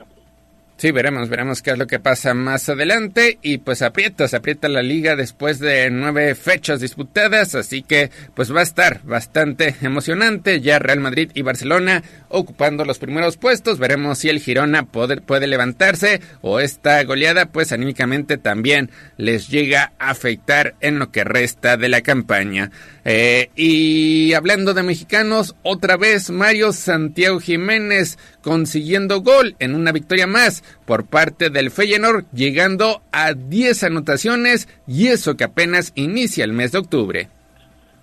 Sí, 0.78 0.92
veremos, 0.92 1.28
veremos 1.28 1.64
qué 1.64 1.72
es 1.72 1.78
lo 1.80 1.88
que 1.88 2.00
pasa 2.00 2.36
más 2.36 2.70
adelante. 2.70 3.40
Y 3.42 3.58
pues 3.58 3.82
aprieta, 3.82 4.28
se 4.28 4.36
aprieta 4.36 4.70
la 4.70 4.84
liga 4.84 5.16
después 5.16 5.58
de 5.58 5.90
nueve 5.90 6.36
fechas 6.36 6.82
disputadas, 6.82 7.56
así 7.56 7.82
que 7.82 8.12
pues 8.36 8.56
va 8.56 8.60
a 8.60 8.64
estar 8.64 9.02
bastante 9.04 9.76
emocionante, 9.82 10.62
ya 10.62 10.78
Real 10.78 11.00
Madrid 11.00 11.32
y 11.34 11.42
Barcelona 11.42 12.04
ocupando 12.30 12.86
los 12.86 13.00
primeros 13.00 13.38
puestos, 13.38 13.80
veremos 13.80 14.20
si 14.20 14.30
el 14.30 14.40
Girona 14.40 14.86
puede, 14.86 15.20
puede 15.20 15.48
levantarse 15.48 16.22
o 16.42 16.60
esta 16.60 17.04
goleada 17.06 17.48
pues 17.48 17.72
anímicamente 17.72 18.38
también 18.38 18.92
les 19.18 19.48
llega 19.48 19.94
a 19.98 20.12
afectar 20.12 20.76
en 20.80 21.00
lo 21.00 21.12
que 21.12 21.24
resta 21.24 21.78
de 21.78 21.90
la 21.90 22.02
campaña. 22.02 22.70
Eh, 23.04 23.50
y 23.56 24.34
hablando 24.34 24.74
de 24.74 24.84
mexicanos, 24.84 25.56
otra 25.64 25.98
vez 25.98 26.30
Mario 26.30 26.74
Santiago 26.74 27.40
Jiménez 27.40 28.20
consiguiendo 28.42 29.22
gol 29.22 29.56
en 29.60 29.76
una 29.76 29.92
victoria 29.92 30.28
más 30.28 30.64
por 30.86 31.06
parte 31.06 31.50
del 31.50 31.72
Feyenoord, 31.72 32.26
llegando 32.34 33.02
a 33.12 33.34
10 33.34 33.84
anotaciones 33.84 34.68
y 34.88 35.08
eso 35.08 35.36
que 35.36 35.44
apenas 35.44 35.92
inicia 35.96 36.44
el 36.44 36.54
mes 36.54 36.72
de 36.72 36.80
octubre. 36.80 37.28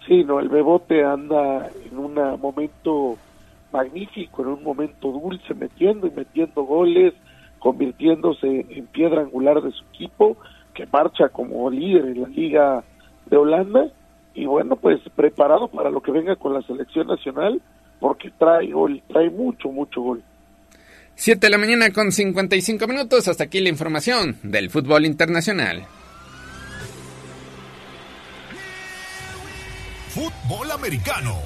Sí, 0.06 0.22
no, 0.24 0.40
el 0.40 0.48
Bebote 0.48 1.04
anda 1.04 1.70
en 1.90 1.98
un 1.98 2.14
momento 2.40 3.16
magnífico, 3.72 4.42
en 4.42 4.48
un 4.48 4.62
momento 4.62 5.10
dulce, 5.10 5.54
metiendo 5.54 6.06
y 6.06 6.10
metiendo 6.10 6.62
goles, 6.64 7.14
convirtiéndose 7.58 8.66
en 8.68 8.86
piedra 8.86 9.22
angular 9.22 9.62
de 9.62 9.72
su 9.72 9.84
equipo, 9.94 10.36
que 10.74 10.86
marcha 10.86 11.28
como 11.28 11.70
líder 11.70 12.04
en 12.06 12.22
la 12.22 12.28
Liga 12.28 12.84
de 13.26 13.36
Holanda 13.36 13.86
y 14.34 14.46
bueno, 14.46 14.76
pues 14.76 15.00
preparado 15.14 15.68
para 15.68 15.90
lo 15.90 16.00
que 16.02 16.10
venga 16.10 16.36
con 16.36 16.52
la 16.52 16.62
selección 16.62 17.06
nacional, 17.06 17.62
porque 18.00 18.30
trae 18.36 18.70
gol, 18.72 19.00
trae 19.08 19.30
mucho, 19.30 19.70
mucho 19.70 20.00
gol. 20.02 20.22
7 21.16 21.46
de 21.46 21.50
la 21.50 21.58
mañana 21.58 21.90
con 21.90 22.12
55 22.12 22.86
minutos, 22.86 23.28
hasta 23.28 23.44
aquí 23.44 23.60
la 23.60 23.68
información 23.68 24.38
del 24.42 24.70
fútbol 24.70 25.06
internacional. 25.06 25.86
Fútbol 30.10 30.70
americano. 30.70 31.40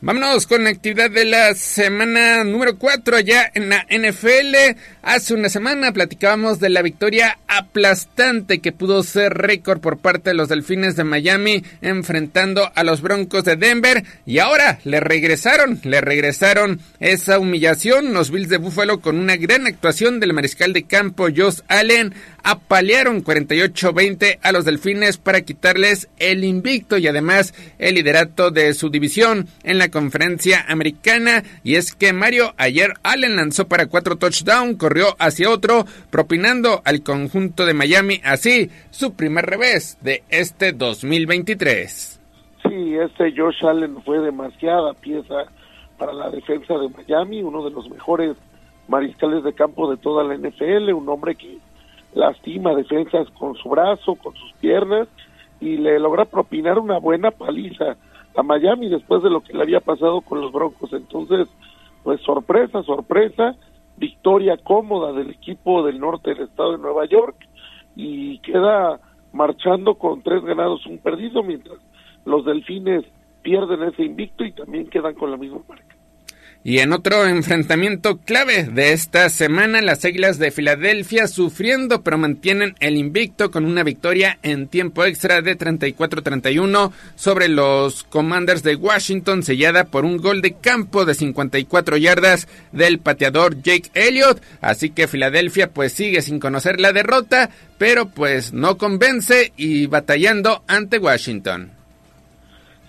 Vámonos 0.00 0.46
con 0.46 0.62
la 0.62 0.70
actividad 0.70 1.10
de 1.10 1.24
la 1.24 1.54
semana 1.54 2.44
número 2.44 2.78
4 2.78 3.16
allá 3.16 3.50
en 3.52 3.68
la 3.68 3.84
NFL. 3.90 4.78
Hace 5.08 5.32
una 5.32 5.48
semana 5.48 5.90
platicábamos 5.90 6.60
de 6.60 6.68
la 6.68 6.82
victoria 6.82 7.38
aplastante 7.48 8.58
que 8.58 8.72
pudo 8.72 9.02
ser 9.02 9.32
récord 9.32 9.80
por 9.80 9.96
parte 9.96 10.28
de 10.28 10.34
los 10.34 10.50
Delfines 10.50 10.96
de 10.96 11.04
Miami 11.04 11.64
enfrentando 11.80 12.70
a 12.74 12.84
los 12.84 13.00
Broncos 13.00 13.42
de 13.44 13.56
Denver. 13.56 14.04
Y 14.26 14.38
ahora 14.38 14.80
le 14.84 15.00
regresaron, 15.00 15.80
le 15.82 16.02
regresaron 16.02 16.80
esa 17.00 17.38
humillación. 17.38 18.12
Los 18.12 18.30
Bills 18.30 18.50
de 18.50 18.58
Buffalo 18.58 19.00
con 19.00 19.18
una 19.18 19.36
gran 19.36 19.66
actuación 19.66 20.20
del 20.20 20.34
mariscal 20.34 20.74
de 20.74 20.82
campo 20.82 21.28
Josh 21.34 21.60
Allen 21.68 22.14
apalearon 22.42 23.24
48-20 23.24 24.40
a 24.42 24.52
los 24.52 24.66
Delfines 24.66 25.16
para 25.16 25.40
quitarles 25.40 26.08
el 26.18 26.44
invicto 26.44 26.98
y 26.98 27.06
además 27.06 27.54
el 27.78 27.94
liderato 27.94 28.50
de 28.50 28.74
su 28.74 28.90
división 28.90 29.48
en 29.62 29.78
la 29.78 29.88
conferencia 29.88 30.66
americana. 30.68 31.44
Y 31.64 31.76
es 31.76 31.94
que 31.94 32.12
Mario 32.12 32.52
ayer 32.58 32.92
Allen 33.02 33.36
lanzó 33.36 33.68
para 33.68 33.86
cuatro 33.86 34.16
touchdowns, 34.16 34.76
corrió 34.76 34.97
hacia 35.18 35.50
otro, 35.50 35.84
propinando 36.10 36.82
al 36.84 37.02
conjunto 37.02 37.66
de 37.66 37.74
Miami 37.74 38.20
así 38.24 38.70
su 38.90 39.14
primer 39.14 39.46
revés 39.46 39.98
de 40.00 40.22
este 40.28 40.72
2023. 40.72 42.20
Sí, 42.62 42.94
este 42.96 43.34
Josh 43.36 43.64
Allen 43.64 44.02
fue 44.02 44.18
demasiada 44.20 44.94
pieza 44.94 45.44
para 45.98 46.12
la 46.12 46.30
defensa 46.30 46.74
de 46.74 46.88
Miami, 46.88 47.42
uno 47.42 47.64
de 47.64 47.70
los 47.70 47.88
mejores 47.90 48.36
mariscales 48.88 49.44
de 49.44 49.52
campo 49.52 49.90
de 49.90 49.96
toda 49.96 50.24
la 50.24 50.36
NFL, 50.36 50.92
un 50.92 51.08
hombre 51.08 51.34
que 51.34 51.58
lastima 52.14 52.74
defensas 52.74 53.28
con 53.38 53.54
su 53.56 53.68
brazo, 53.68 54.14
con 54.16 54.34
sus 54.34 54.52
piernas 54.54 55.08
y 55.60 55.76
le 55.76 55.98
logra 55.98 56.24
propinar 56.24 56.78
una 56.78 56.98
buena 56.98 57.30
paliza 57.30 57.96
a 58.36 58.42
Miami 58.42 58.88
después 58.88 59.22
de 59.22 59.30
lo 59.30 59.40
que 59.40 59.52
le 59.52 59.62
había 59.62 59.80
pasado 59.80 60.20
con 60.20 60.40
los 60.40 60.52
Broncos. 60.52 60.92
Entonces, 60.92 61.48
pues 62.02 62.20
sorpresa, 62.22 62.82
sorpresa, 62.82 63.56
victoria 63.98 64.56
cómoda 64.56 65.12
del 65.12 65.30
equipo 65.30 65.84
del 65.84 65.98
norte 65.98 66.34
del 66.34 66.44
estado 66.44 66.72
de 66.72 66.78
Nueva 66.78 67.04
York 67.06 67.36
y 67.96 68.38
queda 68.38 69.00
marchando 69.32 69.96
con 69.96 70.22
tres 70.22 70.42
ganados, 70.44 70.86
un 70.86 70.98
perdido, 70.98 71.42
mientras 71.42 71.78
los 72.24 72.44
delfines 72.44 73.04
pierden 73.42 73.82
ese 73.82 74.04
invicto 74.04 74.44
y 74.44 74.52
también 74.52 74.88
quedan 74.88 75.14
con 75.14 75.30
la 75.30 75.36
misma 75.36 75.60
marca. 75.68 75.97
Y 76.64 76.80
en 76.80 76.92
otro 76.92 77.24
enfrentamiento 77.26 78.18
clave 78.18 78.64
de 78.64 78.92
esta 78.92 79.28
semana, 79.30 79.80
las 79.80 80.04
Águilas 80.04 80.38
de 80.38 80.50
Filadelfia 80.50 81.28
sufriendo 81.28 82.02
pero 82.02 82.18
mantienen 82.18 82.74
el 82.80 82.96
invicto 82.96 83.50
con 83.50 83.64
una 83.64 83.84
victoria 83.84 84.38
en 84.42 84.66
tiempo 84.66 85.04
extra 85.04 85.40
de 85.40 85.56
34-31 85.56 86.92
sobre 87.14 87.48
los 87.48 88.02
Commanders 88.02 88.64
de 88.64 88.74
Washington, 88.74 89.44
sellada 89.44 89.84
por 89.84 90.04
un 90.04 90.18
gol 90.18 90.42
de 90.42 90.54
campo 90.54 91.04
de 91.04 91.14
54 91.14 91.96
yardas 91.96 92.48
del 92.72 92.98
pateador 92.98 93.62
Jake 93.62 93.90
Elliott. 93.94 94.42
Así 94.60 94.90
que 94.90 95.08
Filadelfia 95.08 95.70
pues 95.70 95.92
sigue 95.92 96.22
sin 96.22 96.40
conocer 96.40 96.80
la 96.80 96.92
derrota, 96.92 97.50
pero 97.78 98.08
pues 98.08 98.52
no 98.52 98.76
convence 98.76 99.52
y 99.56 99.86
batallando 99.86 100.64
ante 100.66 100.98
Washington. 100.98 101.70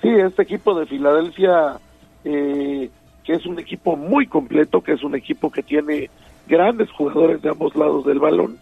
Sí, 0.02 0.10
este 0.10 0.42
equipo 0.44 0.78
de 0.80 0.86
Filadelfia 0.88 1.78
eh, 2.26 2.90
que 3.30 3.36
es 3.36 3.46
un 3.46 3.60
equipo 3.60 3.96
muy 3.96 4.26
completo, 4.26 4.82
que 4.82 4.94
es 4.94 5.04
un 5.04 5.14
equipo 5.14 5.52
que 5.52 5.62
tiene 5.62 6.10
grandes 6.48 6.90
jugadores 6.90 7.40
de 7.44 7.50
ambos 7.50 7.76
lados 7.76 8.04
del 8.04 8.18
balón, 8.18 8.58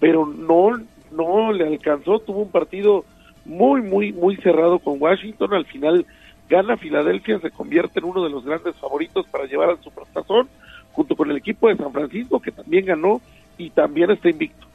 pero 0.00 0.26
no, 0.26 0.70
no 1.12 1.52
le 1.52 1.68
alcanzó, 1.68 2.18
tuvo 2.18 2.40
un 2.40 2.50
partido 2.50 3.04
muy, 3.44 3.80
muy, 3.80 4.12
muy 4.12 4.34
cerrado 4.38 4.80
con 4.80 5.00
Washington, 5.00 5.54
al 5.54 5.66
final 5.66 6.04
gana 6.48 6.76
Filadelfia, 6.76 7.38
se 7.38 7.52
convierte 7.52 8.00
en 8.00 8.06
uno 8.06 8.24
de 8.24 8.30
los 8.30 8.44
grandes 8.44 8.74
favoritos 8.74 9.24
para 9.28 9.44
llevar 9.44 9.70
al 9.70 9.80
Supertazón, 9.84 10.48
junto 10.90 11.14
con 11.14 11.30
el 11.30 11.36
equipo 11.36 11.68
de 11.68 11.76
San 11.76 11.92
Francisco, 11.92 12.40
que 12.40 12.50
también 12.50 12.86
ganó 12.86 13.20
y 13.56 13.70
también 13.70 14.10
está 14.10 14.30
invicto. 14.30 14.66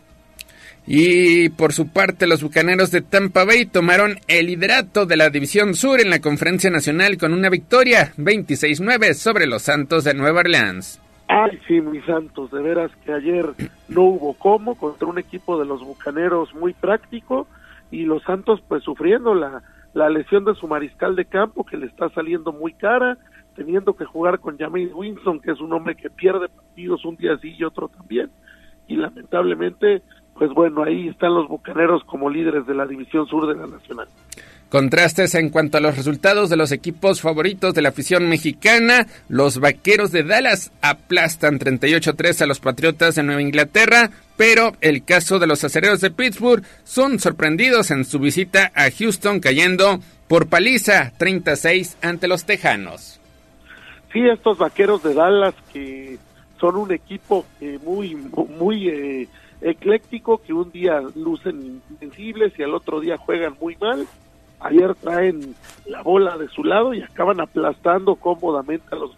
Y 0.85 1.49
por 1.49 1.71
su 1.71 1.87
parte, 1.87 2.27
los 2.27 2.43
bucaneros 2.43 2.91
de 2.91 3.01
Tampa 3.01 3.45
Bay 3.45 3.65
tomaron 3.65 4.15
el 4.27 4.47
liderato 4.47 5.05
de 5.05 5.15
la 5.15 5.29
División 5.29 5.75
Sur 5.75 6.01
en 6.01 6.09
la 6.09 6.19
Conferencia 6.19 6.69
Nacional 6.69 7.17
con 7.17 7.33
una 7.33 7.49
victoria 7.49 8.11
26-9 8.17 9.13
sobre 9.13 9.47
los 9.47 9.61
Santos 9.61 10.03
de 10.03 10.13
Nueva 10.13 10.41
Orleans. 10.41 10.99
Ay, 11.29 11.57
sí, 11.67 11.79
mis 11.79 12.03
santos, 12.05 12.51
de 12.51 12.61
veras 12.61 12.91
que 13.05 13.13
ayer 13.13 13.45
no 13.87 14.01
hubo 14.01 14.33
cómo 14.33 14.75
contra 14.75 15.07
un 15.07 15.17
equipo 15.17 15.57
de 15.57 15.65
los 15.65 15.81
bucaneros 15.81 16.53
muy 16.53 16.73
práctico 16.73 17.47
y 17.89 18.03
los 18.03 18.21
Santos 18.23 18.61
pues 18.67 18.83
sufriendo 18.83 19.33
la, 19.33 19.63
la 19.93 20.09
lesión 20.09 20.43
de 20.43 20.53
su 20.55 20.67
mariscal 20.67 21.15
de 21.15 21.25
campo 21.25 21.63
que 21.63 21.77
le 21.77 21.85
está 21.85 22.09
saliendo 22.09 22.51
muy 22.51 22.73
cara, 22.73 23.17
teniendo 23.55 23.95
que 23.95 24.03
jugar 24.03 24.39
con 24.39 24.57
James 24.57 24.91
Winston, 24.93 25.39
que 25.39 25.51
es 25.51 25.61
un 25.61 25.71
hombre 25.71 25.95
que 25.95 26.09
pierde 26.09 26.49
partidos 26.49 27.05
un 27.05 27.15
día 27.15 27.37
sí 27.41 27.55
y 27.57 27.63
otro 27.63 27.87
también. 27.87 28.29
Y 28.87 28.97
lamentablemente 28.97 30.01
pues 30.43 30.53
bueno, 30.55 30.83
ahí 30.83 31.07
están 31.07 31.33
los 31.33 31.47
Bucaneros 31.47 32.03
como 32.03 32.29
líderes 32.29 32.67
de 32.67 32.75
la 32.75 32.85
División 32.85 33.25
Sur 33.27 33.47
de 33.47 33.55
la 33.55 33.65
Nacional. 33.65 34.09
Contrastes 34.67 35.35
en 35.35 35.49
cuanto 35.49 35.77
a 35.77 35.79
los 35.79 35.95
resultados 35.95 36.49
de 36.49 36.57
los 36.57 36.73
equipos 36.73 37.21
favoritos 37.21 37.73
de 37.73 37.81
la 37.81 37.89
afición 37.89 38.27
mexicana. 38.27 39.07
Los 39.29 39.61
Vaqueros 39.61 40.11
de 40.11 40.23
Dallas 40.23 40.73
aplastan 40.81 41.59
38-3 41.59 42.41
a 42.41 42.45
los 42.45 42.59
Patriotas 42.59 43.15
de 43.15 43.23
Nueva 43.23 43.41
Inglaterra, 43.41 44.09
pero 44.35 44.73
el 44.81 45.05
caso 45.05 45.39
de 45.39 45.47
los 45.47 45.63
Acereros 45.63 46.01
de 46.01 46.11
Pittsburgh 46.11 46.65
son 46.83 47.19
sorprendidos 47.19 47.89
en 47.91 48.03
su 48.03 48.19
visita 48.19 48.69
a 48.75 48.91
Houston 48.91 49.39
cayendo 49.39 50.01
por 50.27 50.49
paliza 50.49 51.13
36 51.17 51.99
ante 52.01 52.27
los 52.27 52.43
Tejanos. 52.43 53.21
Sí, 54.11 54.19
estos 54.27 54.57
Vaqueros 54.57 55.03
de 55.03 55.13
Dallas 55.13 55.55
que 55.71 56.17
son 56.59 56.75
un 56.75 56.91
equipo 56.91 57.45
eh, 57.61 57.79
muy 57.85 58.15
muy 58.57 58.89
eh, 58.89 59.29
ecléctico 59.63 60.39
que 60.39 60.53
un 60.53 60.71
día 60.71 61.01
lucen 61.15 61.81
invencibles 61.89 62.57
y 62.59 62.63
al 62.63 62.73
otro 62.73 62.99
día 62.99 63.17
juegan 63.17 63.55
muy 63.59 63.75
mal. 63.77 64.05
Ayer 64.59 64.93
traen 64.95 65.55
la 65.85 66.01
bola 66.01 66.37
de 66.37 66.47
su 66.49 66.63
lado 66.63 66.93
y 66.93 67.01
acaban 67.01 67.39
aplastando 67.41 68.15
cómodamente 68.15 68.85
a 68.91 68.95
los 68.95 69.15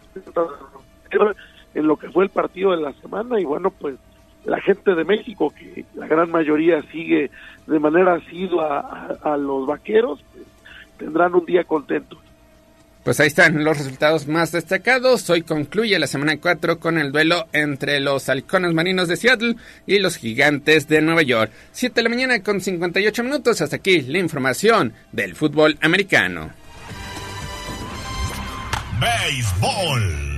en 1.74 1.86
lo 1.86 1.96
que 1.96 2.10
fue 2.10 2.24
el 2.24 2.30
partido 2.30 2.72
de 2.72 2.78
la 2.78 2.92
semana 2.94 3.38
y 3.38 3.44
bueno 3.44 3.70
pues 3.70 3.96
la 4.44 4.60
gente 4.60 4.94
de 4.94 5.04
México 5.04 5.52
que 5.56 5.84
la 5.94 6.06
gran 6.06 6.30
mayoría 6.30 6.82
sigue 6.90 7.30
de 7.66 7.78
manera 7.78 8.14
asidua 8.14 8.80
a, 8.80 9.34
a 9.34 9.36
los 9.36 9.66
vaqueros 9.66 10.20
pues, 10.32 10.46
tendrán 10.98 11.34
un 11.34 11.44
día 11.44 11.64
contento 11.64 12.18
pues 13.06 13.20
ahí 13.20 13.28
están 13.28 13.62
los 13.62 13.78
resultados 13.78 14.26
más 14.26 14.50
destacados. 14.50 15.30
Hoy 15.30 15.42
concluye 15.42 15.96
la 15.96 16.08
semana 16.08 16.38
4 16.40 16.80
con 16.80 16.98
el 16.98 17.12
duelo 17.12 17.46
entre 17.52 18.00
los 18.00 18.28
halcones 18.28 18.74
marinos 18.74 19.06
de 19.06 19.16
Seattle 19.16 19.54
y 19.86 20.00
los 20.00 20.16
gigantes 20.16 20.88
de 20.88 21.00
Nueva 21.02 21.22
York. 21.22 21.52
7 21.70 21.94
de 21.94 22.02
la 22.02 22.08
mañana 22.08 22.42
con 22.42 22.60
58 22.60 23.22
minutos. 23.22 23.60
Hasta 23.60 23.76
aquí 23.76 24.00
la 24.00 24.18
información 24.18 24.92
del 25.12 25.36
fútbol 25.36 25.78
americano. 25.82 26.50
Béisbol. 28.98 30.35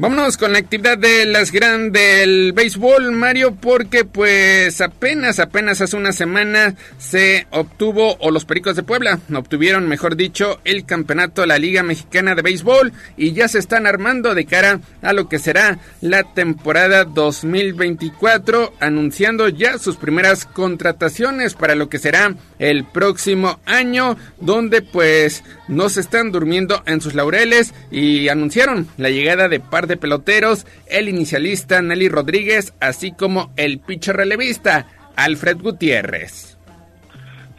Vámonos 0.00 0.36
con 0.36 0.52
la 0.52 0.60
actividad 0.60 0.96
de 0.96 1.26
las 1.26 1.50
grandes 1.50 1.88
del 1.92 2.52
béisbol, 2.52 3.10
Mario, 3.10 3.56
porque 3.56 4.04
pues 4.04 4.80
apenas, 4.80 5.40
apenas 5.40 5.80
hace 5.80 5.96
una 5.96 6.12
semana 6.12 6.76
se 6.98 7.48
obtuvo, 7.50 8.16
o 8.20 8.30
los 8.30 8.44
Pericos 8.44 8.76
de 8.76 8.84
Puebla 8.84 9.18
obtuvieron, 9.34 9.88
mejor 9.88 10.14
dicho, 10.14 10.60
el 10.64 10.84
campeonato 10.84 11.40
de 11.40 11.48
la 11.48 11.58
Liga 11.58 11.82
Mexicana 11.82 12.36
de 12.36 12.42
Béisbol 12.42 12.92
y 13.16 13.32
ya 13.32 13.48
se 13.48 13.58
están 13.58 13.88
armando 13.88 14.36
de 14.36 14.44
cara 14.44 14.78
a 15.02 15.12
lo 15.12 15.28
que 15.28 15.40
será 15.40 15.80
la 16.00 16.22
temporada 16.22 17.02
2024, 17.04 18.74
anunciando 18.78 19.48
ya 19.48 19.78
sus 19.78 19.96
primeras 19.96 20.44
contrataciones 20.44 21.54
para 21.54 21.74
lo 21.74 21.88
que 21.88 21.98
será 21.98 22.36
el 22.58 22.84
próximo 22.84 23.58
año, 23.66 24.16
donde 24.40 24.82
pues 24.82 25.44
no 25.68 25.88
se 25.88 26.00
están 26.00 26.32
durmiendo 26.32 26.82
en 26.86 27.00
sus 27.00 27.14
laureles 27.14 27.74
y 27.90 28.28
anunciaron 28.28 28.88
la 28.96 29.10
llegada 29.10 29.48
de 29.48 29.60
par 29.60 29.86
de 29.86 29.96
peloteros, 29.96 30.66
el 30.86 31.08
inicialista 31.08 31.80
Nelly 31.82 32.08
Rodríguez, 32.08 32.74
así 32.80 33.12
como 33.12 33.50
el 33.56 33.78
pitcher 33.78 34.16
relevista 34.16 34.86
Alfred 35.16 35.58
Gutiérrez. 35.60 36.58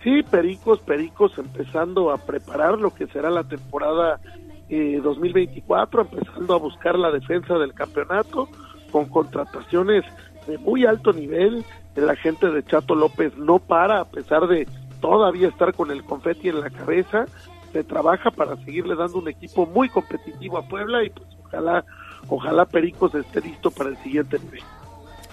Sí, 0.04 0.24
Pericos, 0.24 0.80
Pericos 0.80 1.38
empezando 1.38 2.12
a 2.12 2.18
preparar 2.18 2.78
lo 2.80 2.94
que 2.94 3.08
será 3.08 3.30
la 3.30 3.44
temporada 3.44 4.20
eh, 4.70 5.00
2024, 5.04 6.02
empezando 6.02 6.54
a 6.54 6.58
buscar 6.58 6.98
la 6.98 7.12
defensa 7.12 7.56
del 7.56 7.74
campeonato 7.74 8.48
con 8.92 9.10
contrataciones 9.10 10.06
de 10.48 10.58
muy 10.58 10.86
alto 10.86 11.12
nivel. 11.12 11.64
La 11.96 12.16
gente 12.16 12.50
de 12.50 12.64
Chato 12.64 12.96
López 12.96 13.36
no 13.36 13.60
para, 13.60 14.00
a 14.00 14.06
pesar 14.06 14.48
de 14.48 14.68
todavía 15.00 15.48
estar 15.48 15.74
con 15.74 15.92
el 15.92 16.04
confeti 16.04 16.50
en 16.50 16.62
la 16.62 16.70
cabeza, 16.70 17.26
se 17.72 17.84
trabaja 17.84 18.32
para 18.32 18.56
seguirle 18.58 18.96
dando 18.96 19.20
un 19.20 19.28
equipo 19.28 19.66
muy 19.66 19.90
competitivo 19.90 20.58
a 20.58 20.64
Puebla 20.64 21.04
y 21.04 21.10
pues 21.10 21.28
ojalá 21.44 21.86
ojalá 22.28 22.66
Pericos 22.66 23.14
esté 23.16 23.42
listo 23.42 23.72
para 23.72 23.90
el 23.90 23.98
siguiente 23.98 24.40
nivel. 24.40 24.64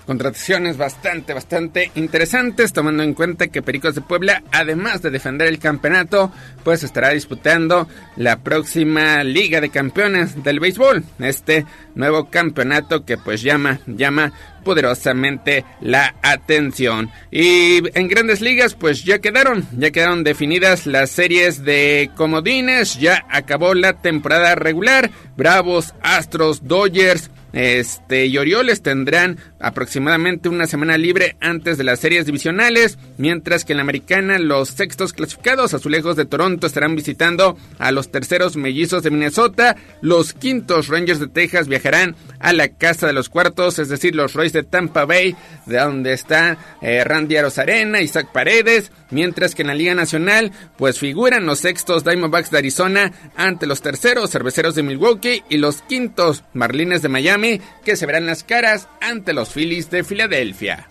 Contrataciones 0.06 0.76
bastante, 0.76 1.34
bastante 1.34 1.90
interesantes, 1.96 2.72
tomando 2.72 3.02
en 3.02 3.12
cuenta 3.12 3.48
que 3.48 3.60
Pericos 3.60 3.96
de 3.96 4.02
Puebla, 4.02 4.44
además 4.52 5.02
de 5.02 5.10
defender 5.10 5.48
el 5.48 5.58
campeonato, 5.58 6.30
pues 6.62 6.84
estará 6.84 7.10
disputando 7.10 7.88
la 8.16 8.38
próxima 8.38 9.24
Liga 9.24 9.60
de 9.60 9.70
Campeones 9.70 10.44
del 10.44 10.60
Béisbol. 10.60 11.02
Este 11.18 11.66
nuevo 11.96 12.30
campeonato 12.30 13.04
que 13.04 13.18
pues 13.18 13.42
llama, 13.42 13.80
llama 13.86 14.32
poderosamente 14.66 15.64
la 15.80 16.14
atención. 16.22 17.10
Y 17.30 17.78
en 17.98 18.08
grandes 18.08 18.40
ligas, 18.40 18.74
pues 18.74 19.04
ya 19.04 19.20
quedaron, 19.20 19.66
ya 19.76 19.90
quedaron 19.90 20.24
definidas 20.24 20.86
las 20.86 21.10
series 21.10 21.64
de 21.64 22.10
comodines, 22.16 22.98
ya 22.98 23.24
acabó 23.30 23.74
la 23.74 23.94
temporada 23.94 24.54
regular, 24.56 25.10
Bravos, 25.36 25.94
Astros, 26.00 26.66
Dodgers, 26.66 27.30
este, 27.56 28.26
y 28.26 28.36
tendrán 28.82 29.38
aproximadamente 29.60 30.50
una 30.50 30.66
semana 30.66 30.98
libre 30.98 31.36
antes 31.40 31.78
de 31.78 31.84
las 31.84 32.00
series 32.00 32.26
divisionales, 32.26 32.98
mientras 33.16 33.64
que 33.64 33.72
en 33.72 33.78
la 33.78 33.82
americana 33.82 34.38
los 34.38 34.68
sextos 34.68 35.14
clasificados 35.14 35.72
azulejos 35.72 36.16
de 36.16 36.26
Toronto 36.26 36.66
estarán 36.66 36.94
visitando 36.94 37.56
a 37.78 37.92
los 37.92 38.12
terceros 38.12 38.56
mellizos 38.56 39.02
de 39.02 39.10
Minnesota, 39.10 39.74
los 40.02 40.34
quintos 40.34 40.88
Rangers 40.88 41.18
de 41.18 41.28
Texas 41.28 41.66
viajarán 41.66 42.14
a 42.40 42.52
la 42.52 42.68
casa 42.68 43.06
de 43.06 43.14
los 43.14 43.30
cuartos, 43.30 43.78
es 43.78 43.88
decir, 43.88 44.14
los 44.14 44.34
Royce 44.34 44.58
de 44.58 44.64
Tampa 44.64 45.06
Bay, 45.06 45.34
de 45.64 45.78
donde 45.78 46.12
está 46.12 46.58
eh, 46.82 47.04
Randy 47.04 47.36
Arozarena, 47.36 48.02
Isaac 48.02 48.32
Paredes, 48.32 48.92
mientras 49.10 49.54
que 49.54 49.62
en 49.62 49.68
la 49.68 49.74
Liga 49.74 49.94
Nacional 49.94 50.52
pues 50.76 50.98
figuran 50.98 51.46
los 51.46 51.60
sextos 51.60 52.04
Diamondbacks 52.04 52.50
de 52.50 52.58
Arizona 52.58 53.12
ante 53.34 53.66
los 53.66 53.80
terceros 53.80 54.30
Cerveceros 54.30 54.74
de 54.74 54.82
Milwaukee 54.82 55.42
y 55.48 55.56
los 55.56 55.80
quintos 55.82 56.44
Marlines 56.52 57.00
de 57.00 57.08
Miami 57.08 57.45
que 57.84 57.96
se 57.96 58.06
verán 58.06 58.26
las 58.26 58.44
caras 58.44 58.88
ante 59.00 59.32
los 59.32 59.52
Phillies 59.52 59.90
de 59.90 60.04
Filadelfia. 60.04 60.86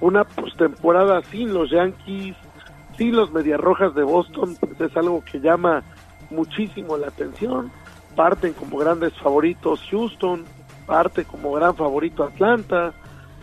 Una 0.00 0.24
postemporada 0.24 1.22
sin 1.30 1.54
los 1.54 1.70
Yankees, 1.70 2.36
sin 2.96 3.16
los 3.16 3.32
Medias 3.32 3.60
Rojas 3.60 3.94
de 3.94 4.02
Boston, 4.02 4.56
pues 4.60 4.80
es 4.80 4.96
algo 4.96 5.24
que 5.24 5.40
llama 5.40 5.82
muchísimo 6.30 6.96
la 6.96 7.08
atención. 7.08 7.70
Parten 8.14 8.52
como 8.52 8.78
grandes 8.78 9.12
favoritos 9.14 9.80
Houston, 9.90 10.44
parte 10.86 11.24
como 11.24 11.52
gran 11.52 11.74
favorito 11.76 12.24
Atlanta. 12.24 12.92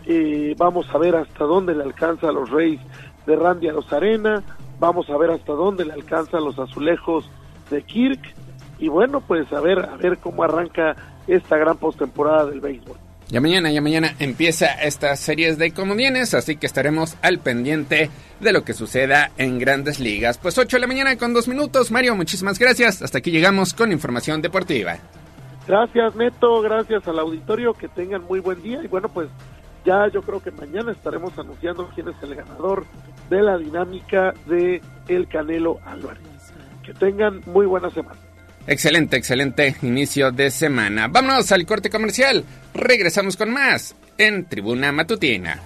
Eh, 0.06 0.54
vamos 0.56 0.86
a 0.92 0.98
ver 0.98 1.16
hasta 1.16 1.44
dónde 1.44 1.74
le 1.74 1.84
alcanza 1.84 2.28
a 2.28 2.32
los 2.32 2.50
Reyes 2.50 2.80
de 3.26 3.36
Randy 3.36 3.68
Arena. 3.90 4.42
Vamos 4.78 5.08
a 5.10 5.16
ver 5.16 5.30
hasta 5.30 5.52
dónde 5.52 5.84
le 5.84 5.92
alcanza 5.92 6.38
a 6.38 6.40
los 6.40 6.58
azulejos 6.58 7.30
de 7.70 7.82
Kirk. 7.82 8.20
Y 8.78 8.88
bueno, 8.88 9.20
pues 9.20 9.52
a 9.52 9.60
ver, 9.60 9.78
a 9.78 9.96
ver 9.96 10.18
cómo 10.18 10.42
arranca 10.42 10.96
esta 11.26 11.56
gran 11.56 11.76
postemporada 11.76 12.46
del 12.46 12.60
béisbol. 12.60 12.96
Ya 13.28 13.40
mañana, 13.40 13.70
ya 13.70 13.80
mañana 13.80 14.14
empieza 14.18 14.66
esta 14.66 15.16
series 15.16 15.56
de 15.56 15.72
comodines, 15.72 16.34
así 16.34 16.56
que 16.56 16.66
estaremos 16.66 17.16
al 17.22 17.38
pendiente 17.38 18.10
de 18.40 18.52
lo 18.52 18.62
que 18.62 18.74
suceda 18.74 19.30
en 19.38 19.58
grandes 19.58 20.00
ligas. 20.00 20.36
Pues 20.36 20.58
8 20.58 20.76
de 20.76 20.80
la 20.82 20.86
mañana 20.86 21.16
con 21.16 21.32
2 21.32 21.48
minutos. 21.48 21.90
Mario, 21.90 22.14
muchísimas 22.14 22.58
gracias. 22.58 23.00
Hasta 23.00 23.18
aquí 23.18 23.30
llegamos 23.30 23.72
con 23.72 23.90
información 23.90 24.42
deportiva. 24.42 24.98
Gracias, 25.66 26.14
Neto. 26.14 26.60
Gracias 26.60 27.08
al 27.08 27.18
auditorio. 27.20 27.72
Que 27.72 27.88
tengan 27.88 28.22
muy 28.24 28.40
buen 28.40 28.60
día. 28.62 28.80
Y 28.84 28.88
bueno, 28.88 29.08
pues 29.08 29.28
ya 29.86 30.08
yo 30.08 30.20
creo 30.20 30.42
que 30.42 30.50
mañana 30.50 30.92
estaremos 30.92 31.38
anunciando 31.38 31.88
quién 31.94 32.08
es 32.08 32.22
el 32.22 32.34
ganador 32.34 32.84
de 33.30 33.40
la 33.40 33.56
dinámica 33.56 34.34
de 34.44 34.82
El 35.08 35.26
Canelo 35.28 35.78
Álvarez. 35.86 36.22
Que 36.82 36.92
tengan 36.92 37.40
muy 37.46 37.64
buena 37.64 37.88
semana. 37.88 38.18
Excelente, 38.66 39.16
excelente 39.16 39.76
inicio 39.82 40.30
de 40.30 40.50
semana. 40.50 41.08
Vámonos 41.08 41.50
al 41.52 41.66
corte 41.66 41.90
comercial. 41.90 42.44
Regresamos 42.74 43.36
con 43.36 43.50
más 43.50 43.94
en 44.18 44.46
Tribuna 44.46 44.92
Matutina. 44.92 45.60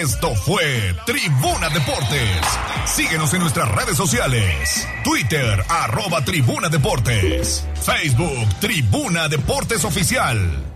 Esto 0.00 0.34
fue 0.34 0.94
Tribuna 1.06 1.68
Deportes. 1.70 2.40
Síguenos 2.86 3.32
en 3.34 3.40
nuestras 3.40 3.70
redes 3.74 3.96
sociales. 3.96 4.86
Twitter, 5.02 5.62
arroba 5.68 6.24
Tribuna 6.24 6.68
Deportes. 6.68 7.66
Facebook, 7.82 8.48
Tribuna 8.60 9.28
Deportes 9.28 9.84
Oficial. 9.84 10.75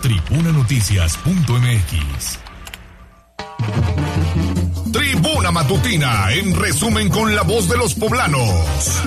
tribunanoticias.mx. 0.00 2.38
Tribuna 4.92 5.50
Matutina, 5.50 6.32
en 6.32 6.54
resumen 6.54 7.08
con 7.08 7.34
la 7.34 7.42
voz 7.42 7.68
de 7.68 7.76
los 7.76 7.94
poblanos. 7.94 9.02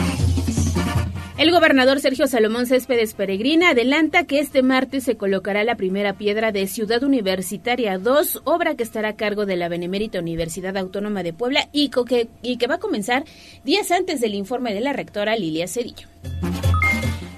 El 1.41 1.49
gobernador 1.49 1.99
Sergio 1.99 2.27
Salomón 2.27 2.67
Céspedes 2.67 3.15
Peregrina 3.15 3.69
adelanta 3.69 4.25
que 4.25 4.39
este 4.39 4.61
martes 4.61 5.05
se 5.05 5.17
colocará 5.17 5.63
la 5.63 5.75
primera 5.75 6.13
piedra 6.13 6.51
de 6.51 6.67
Ciudad 6.67 7.01
Universitaria 7.01 7.97
2, 7.97 8.41
obra 8.43 8.75
que 8.75 8.83
estará 8.83 9.09
a 9.09 9.15
cargo 9.15 9.47
de 9.47 9.55
la 9.55 9.67
Benemérita 9.67 10.19
Universidad 10.19 10.77
Autónoma 10.77 11.23
de 11.23 11.33
Puebla 11.33 11.67
y 11.71 11.89
que, 11.89 12.67
va 12.67 12.75
a 12.75 12.79
comenzar 12.79 13.23
días 13.63 13.89
antes 13.89 14.21
del 14.21 14.35
informe 14.35 14.71
de 14.71 14.81
la 14.81 14.93
rectora 14.93 15.35
Lilia 15.35 15.67
Cedillo. 15.67 16.07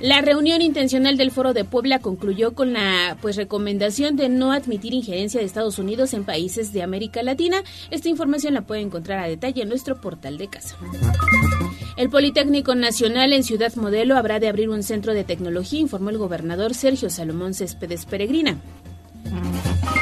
La 0.03 0.19
reunión 0.19 0.61
intencional 0.61 1.15
del 1.15 1.31
Foro 1.31 1.53
de 1.53 1.63
Puebla 1.63 1.99
concluyó 1.99 2.53
con 2.53 2.73
la 2.73 3.15
pues 3.21 3.37
recomendación 3.37 4.17
de 4.17 4.27
no 4.27 4.51
admitir 4.51 4.93
injerencia 4.93 5.39
de 5.39 5.45
Estados 5.45 5.79
Unidos 5.79 6.13
en 6.13 6.25
países 6.25 6.73
de 6.73 6.83
América 6.83 7.23
Latina. 7.23 7.63
Esta 7.89 8.09
información 8.09 8.53
la 8.53 8.63
puede 8.63 8.81
encontrar 8.81 9.19
a 9.19 9.29
detalle 9.29 9.61
en 9.61 9.69
nuestro 9.69 10.01
portal 10.01 10.37
de 10.37 10.49
casa. 10.49 10.75
El 11.95 12.09
Politécnico 12.09 12.75
Nacional 12.75 13.31
en 13.31 13.45
Ciudad 13.45 13.73
Modelo 13.75 14.17
habrá 14.17 14.41
de 14.41 14.49
abrir 14.49 14.67
un 14.67 14.83
centro 14.83 15.13
de 15.13 15.23
tecnología, 15.23 15.79
informó 15.79 16.09
el 16.09 16.17
gobernador 16.17 16.73
Sergio 16.73 17.09
Salomón 17.09 17.53
Céspedes 17.53 18.05
Peregrina. 18.05 18.57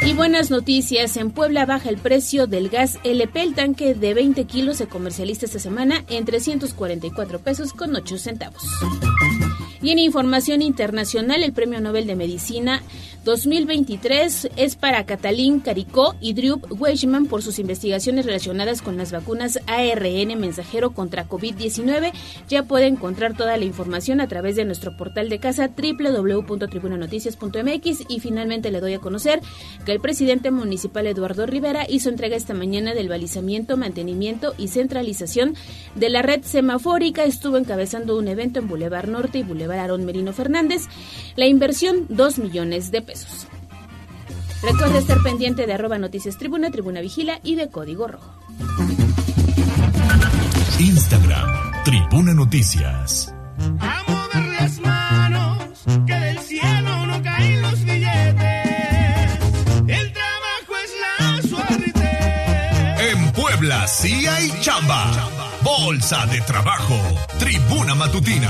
Y 0.03 0.13
buenas 0.13 0.49
noticias, 0.49 1.15
en 1.17 1.29
Puebla 1.29 1.67
baja 1.67 1.89
el 1.89 1.97
precio 1.97 2.47
del 2.47 2.69
gas 2.69 2.97
LP. 3.03 3.43
El 3.43 3.53
tanque 3.53 3.93
de 3.93 4.15
20 4.15 4.45
kilos 4.45 4.77
se 4.77 4.87
comercializa 4.87 5.45
esta 5.45 5.59
semana 5.59 6.03
en 6.09 6.25
344 6.25 7.39
pesos 7.39 7.73
con 7.73 7.95
8 7.95 8.17
centavos. 8.17 8.63
Y 9.83 9.91
en 9.91 9.99
información 9.99 10.61
internacional, 10.61 11.43
el 11.43 11.53
Premio 11.53 11.81
Nobel 11.81 12.05
de 12.05 12.15
Medicina 12.15 12.83
2023 13.23 14.49
es 14.55 14.75
para 14.75 15.05
Catalín 15.05 15.59
Caricó 15.59 16.15
y 16.19 16.33
Drew 16.33 16.59
Weissman 16.69 17.27
por 17.27 17.43
sus 17.43 17.59
investigaciones 17.59 18.25
relacionadas 18.25 18.81
con 18.81 18.97
las 18.97 19.11
vacunas 19.11 19.59
ARN 19.67 20.39
mensajero 20.39 20.89
contra 20.91 21.27
COVID-19. 21.27 22.13
Ya 22.47 22.63
puede 22.63 22.87
encontrar 22.87 23.35
toda 23.35 23.57
la 23.57 23.65
información 23.65 24.21
a 24.21 24.27
través 24.27 24.55
de 24.55 24.65
nuestro 24.65 24.97
portal 24.97 25.29
de 25.29 25.37
casa 25.39 25.69
www.tribunanoticias.mx 25.69 28.05
y 28.07 28.19
finalmente 28.19 28.71
le 28.71 28.81
doy 28.81 28.95
a 28.95 28.99
conocer 28.99 29.39
que 29.85 29.90
el 29.91 29.99
presidente 29.99 30.51
municipal 30.51 31.05
Eduardo 31.07 31.45
Rivera 31.45 31.85
hizo 31.87 32.09
entrega 32.09 32.35
esta 32.35 32.53
mañana 32.53 32.93
del 32.93 33.09
balizamiento, 33.09 33.77
mantenimiento 33.77 34.53
y 34.57 34.69
centralización 34.69 35.55
de 35.95 36.09
la 36.09 36.21
red 36.21 36.43
semafórica. 36.43 37.23
Estuvo 37.23 37.57
encabezando 37.57 38.17
un 38.17 38.27
evento 38.27 38.59
en 38.59 38.67
Boulevard 38.67 39.09
Norte 39.09 39.39
y 39.39 39.43
Boulevard 39.43 39.79
Aarón 39.79 40.05
Merino 40.05 40.33
Fernández. 40.33 40.83
La 41.35 41.47
inversión, 41.47 42.05
2 42.09 42.39
millones 42.39 42.91
de 42.91 43.01
pesos. 43.01 43.47
Recuerda 44.63 44.99
estar 44.99 45.21
pendiente 45.23 45.65
de 45.65 45.73
arroba 45.73 45.97
noticias 45.97 46.37
tribuna, 46.37 46.69
tribuna 46.69 47.01
vigila 47.01 47.39
y 47.43 47.55
de 47.55 47.69
código 47.69 48.07
rojo. 48.07 48.31
Instagram, 50.79 51.83
Tribuna 51.83 52.33
Noticias. 52.33 53.33
Puebla 63.61 63.87
sí 63.87 64.25
hay 64.25 64.51
chamba. 64.61 65.29
Bolsa 65.61 66.25
de 66.25 66.41
trabajo. 66.41 66.97
Tribuna 67.37 67.93
Matutina. 67.93 68.49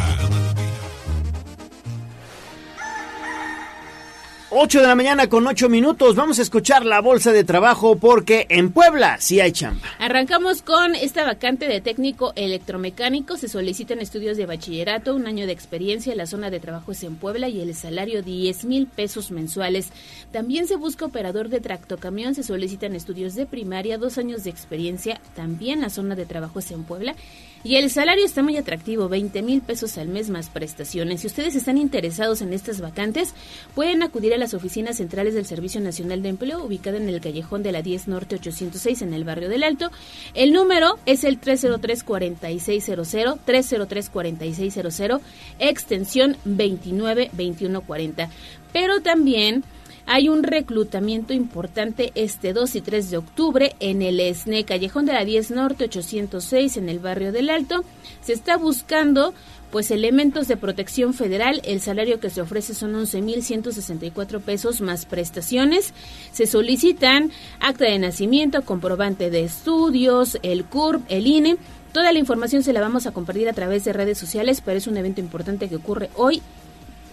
8 4.54 4.82
de 4.82 4.88
la 4.88 4.96
mañana 4.96 5.30
con 5.30 5.48
8 5.48 5.70
minutos. 5.70 6.18
Vamos 6.18 6.38
a 6.38 6.42
escuchar 6.42 6.86
la 6.86 7.00
bolsa 7.00 7.32
de 7.32 7.46
trabajo 7.46 7.96
porque 7.96 8.48
en 8.50 8.74
Puebla 8.74 9.16
sí 9.22 9.40
hay 9.40 9.54
chamba. 9.54 9.88
Arrancamos 9.98 10.62
con 10.62 10.94
esta 10.94 11.24
vacante 11.24 11.70
de 11.70 11.80
técnico 11.80 12.34
electromecánico. 12.36 13.38
Se 13.38 13.48
solicitan 13.48 14.00
estudios 14.00 14.36
de 14.36 14.46
bachillerato, 14.46 15.16
un 15.16 15.26
año 15.26 15.46
de 15.48 15.54
experiencia. 15.54 16.14
La 16.16 16.26
zona 16.26 16.50
de 16.50 16.60
trabajo 16.60 16.92
es 16.92 17.02
en 17.04 17.16
Puebla 17.16 17.48
y 17.48 17.62
el 17.62 17.74
salario 17.74 18.24
10 18.24 18.66
mil 18.66 18.88
pesos 18.88 19.32
mensuales. 19.32 19.88
También 20.34 20.68
se 20.68 20.76
busca 20.76 21.06
operador 21.06 21.48
de 21.48 21.62
tractocamión. 21.62 22.36
Se 22.36 22.44
solicitan 22.44 22.94
estudios 22.94 23.36
de 23.36 23.46
primaria, 23.46 23.98
dos 23.98 24.18
años 24.18 24.44
de 24.44 24.50
experiencia. 24.50 25.22
También 25.34 25.80
la 25.80 25.90
zona 25.90 26.16
de 26.16 26.26
trabajo 26.26 26.60
es 26.60 26.72
en 26.72 26.84
Puebla. 26.84 27.16
Y 27.64 27.76
el 27.76 27.90
salario 27.92 28.26
está 28.26 28.42
muy 28.42 28.58
atractivo, 28.58 29.08
20 29.08 29.44
mil 29.44 29.62
pesos 29.62 29.98
al 29.98 30.08
mes 30.08 30.30
más 30.30 30.50
prestaciones. 30.50 31.22
Si 31.22 31.28
ustedes 31.28 31.56
están 31.56 31.78
interesados 31.78 32.42
en 32.42 32.54
estas 32.54 32.82
vacantes, 32.82 33.34
pueden 33.76 34.02
acudir 34.02 34.34
a 34.34 34.41
las 34.42 34.54
oficinas 34.54 34.98
centrales 34.98 35.34
del 35.34 35.46
Servicio 35.46 35.80
Nacional 35.80 36.22
de 36.22 36.28
Empleo, 36.30 36.66
ubicada 36.66 36.98
en 36.98 37.08
el 37.08 37.22
callejón 37.22 37.64
de 37.64 37.72
la 37.72 37.82
10 37.82 38.10
Norte 38.10 38.36
806 38.36 39.04
en 39.04 39.14
el 39.14 39.24
barrio 39.24 39.48
del 39.48 39.64
Alto. 39.64 39.90
El 40.34 40.52
número 40.52 41.00
es 41.06 41.24
el 41.24 41.40
303-4600, 41.40 43.40
303-4600, 43.46 45.22
extensión 45.60 46.36
292140. 46.44 48.30
Pero 48.74 49.02
también 49.02 49.64
hay 50.06 50.30
un 50.30 50.44
reclutamiento 50.44 51.34
importante 51.34 52.12
este 52.16 52.54
2 52.54 52.76
y 52.76 52.82
3 52.82 53.12
de 53.12 53.18
octubre 53.18 53.76
en 53.80 54.02
el 54.02 54.20
ESNE, 54.20 54.66
Callejón 54.66 55.06
de 55.06 55.14
la 55.14 55.24
10 55.24 55.52
Norte 55.52 55.86
806 55.86 56.78
en 56.78 56.90
el 56.90 57.00
barrio 57.00 57.32
del 57.32 57.50
Alto. 57.50 57.84
Se 58.22 58.34
está 58.34 58.58
buscando 58.58 59.34
pues 59.72 59.90
elementos 59.90 60.48
de 60.48 60.58
protección 60.58 61.14
federal, 61.14 61.62
el 61.64 61.80
salario 61.80 62.20
que 62.20 62.30
se 62.30 62.42
ofrece 62.42 62.74
son 62.74 62.94
11.164 62.94 64.42
pesos 64.42 64.82
más 64.82 65.06
prestaciones. 65.06 65.94
Se 66.32 66.46
solicitan 66.46 67.32
acta 67.60 67.86
de 67.86 67.98
nacimiento, 67.98 68.64
comprobante 68.64 69.30
de 69.30 69.46
estudios, 69.46 70.38
el 70.44 70.66
CURP, 70.66 71.04
el 71.10 71.26
INE. 71.26 71.58
Toda 71.94 72.12
la 72.12 72.20
información 72.20 72.64
se 72.64 72.74
la 72.74 72.82
vamos 72.82 73.08
a 73.08 73.12
compartir 73.12 73.50
a 73.50 73.54
través 73.54 73.84
de 73.86 73.94
redes 73.94 74.18
sociales, 74.18 74.62
pero 74.64 74.78
es 74.78 74.88
un 74.88 74.98
evento 74.98 75.22
importante 75.22 75.70
que 75.70 75.78
ocurre 75.78 76.10
hoy 76.16 76.42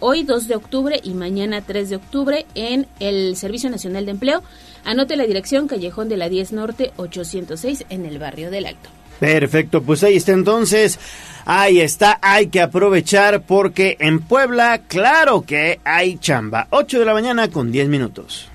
hoy 0.01 0.22
2 0.22 0.48
de 0.48 0.56
octubre 0.56 1.01
y 1.02 1.14
mañana 1.14 1.60
3 1.60 1.90
de 1.90 1.97
octubre 1.97 2.47
en 2.55 2.86
el 3.01 3.36
Servicio 3.36 3.70
Nacional 3.70 4.05
de 4.05 4.12
Empleo. 4.12 4.43
Anote 4.85 5.16
la 5.16 5.26
dirección 5.26 5.66
Callejón 5.68 6.09
de 6.09 6.16
la 6.16 6.28
10 6.28 6.52
Norte 6.52 6.93
806 6.97 7.86
en 7.89 8.05
el 8.05 8.18
barrio 8.18 8.51
del 8.51 8.66
Alto. 8.66 8.97
Perfecto, 9.20 9.82
pues 9.82 10.03
ahí 10.05 10.16
está 10.16 10.32
entonces. 10.32 10.99
Ahí 11.45 11.81
está, 11.81 12.19
hay 12.20 12.49
que 12.49 12.61
aprovechar 12.61 13.43
porque 13.43 13.97
en 14.01 14.20
Puebla, 14.20 14.82
claro 14.86 15.43
que 15.43 15.81
hay 15.82 16.19
chamba. 16.19 16.66
8 16.70 16.99
de 16.99 17.05
la 17.07 17.15
mañana 17.15 17.49
con 17.49 17.73
10 17.73 17.89
minutos. 17.89 18.51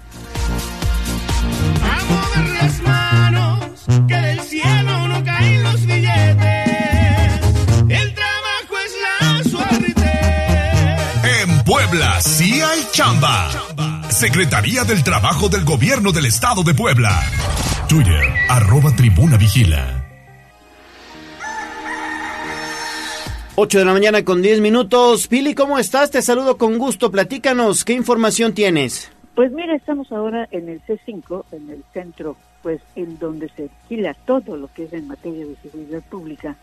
las 2.53 2.81
manos, 2.81 3.59
que 4.07 4.15
del 4.15 4.39
cielo 4.41 5.07
no 5.07 5.23
caen 5.23 5.63
los 5.63 5.85
billetes. 5.85 7.41
El 7.89 8.13
trabajo 8.13 8.75
es 8.85 8.93
la 9.01 9.43
suerte. 9.49 10.11
En 11.41 11.63
Puebla 11.63 12.21
sí 12.21 12.61
hay 12.61 12.87
chamba. 12.91 13.49
Secretaría 14.09 14.83
del 14.83 15.03
Trabajo 15.03 15.49
del 15.49 15.65
Gobierno 15.65 16.11
del 16.11 16.27
Estado 16.27 16.63
de 16.63 16.73
Puebla. 16.73 17.23
Twitter, 17.89 18.23
arroba 18.49 18.95
tribuna 18.95 19.37
vigila. 19.37 20.12
8 23.55 23.77
de 23.77 23.85
la 23.85 23.93
mañana 23.93 24.25
con 24.25 24.41
10 24.41 24.61
minutos. 24.61 25.27
Pili, 25.27 25.53
¿cómo 25.53 25.77
estás? 25.77 26.09
Te 26.09 26.23
saludo 26.23 26.57
con 26.57 26.79
gusto. 26.79 27.11
Platícanos, 27.11 27.85
¿qué 27.85 27.93
información 27.93 28.55
tienes? 28.55 29.11
Pues 29.35 29.51
mira, 29.51 29.75
estamos 29.75 30.11
ahora 30.11 30.47
en 30.49 30.69
el 30.69 30.81
C5, 30.81 31.45
en 31.51 31.69
el 31.69 31.83
centro, 31.93 32.35
pues 32.63 32.81
en 32.95 33.19
donde 33.19 33.49
se 33.49 33.63
alquila 33.63 34.15
todo 34.25 34.57
lo 34.57 34.73
que 34.73 34.85
es 34.85 34.93
en 34.93 35.07
materia 35.07 35.45
de 35.45 35.55
seguridad 35.57 36.01
pública. 36.09 36.55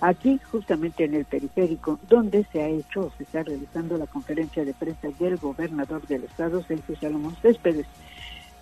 Aquí, 0.00 0.40
justamente 0.50 1.04
en 1.04 1.14
el 1.14 1.26
periférico, 1.26 2.00
donde 2.08 2.44
se 2.50 2.60
ha 2.60 2.68
hecho 2.68 3.02
o 3.02 3.12
se 3.16 3.22
está 3.22 3.44
realizando 3.44 3.96
la 3.96 4.08
conferencia 4.08 4.64
de 4.64 4.74
prensa 4.74 5.10
del 5.20 5.36
gobernador 5.36 6.04
del 6.08 6.24
estado, 6.24 6.64
Sergio 6.64 6.96
Salomón 6.96 7.36
Céspedes. 7.40 7.86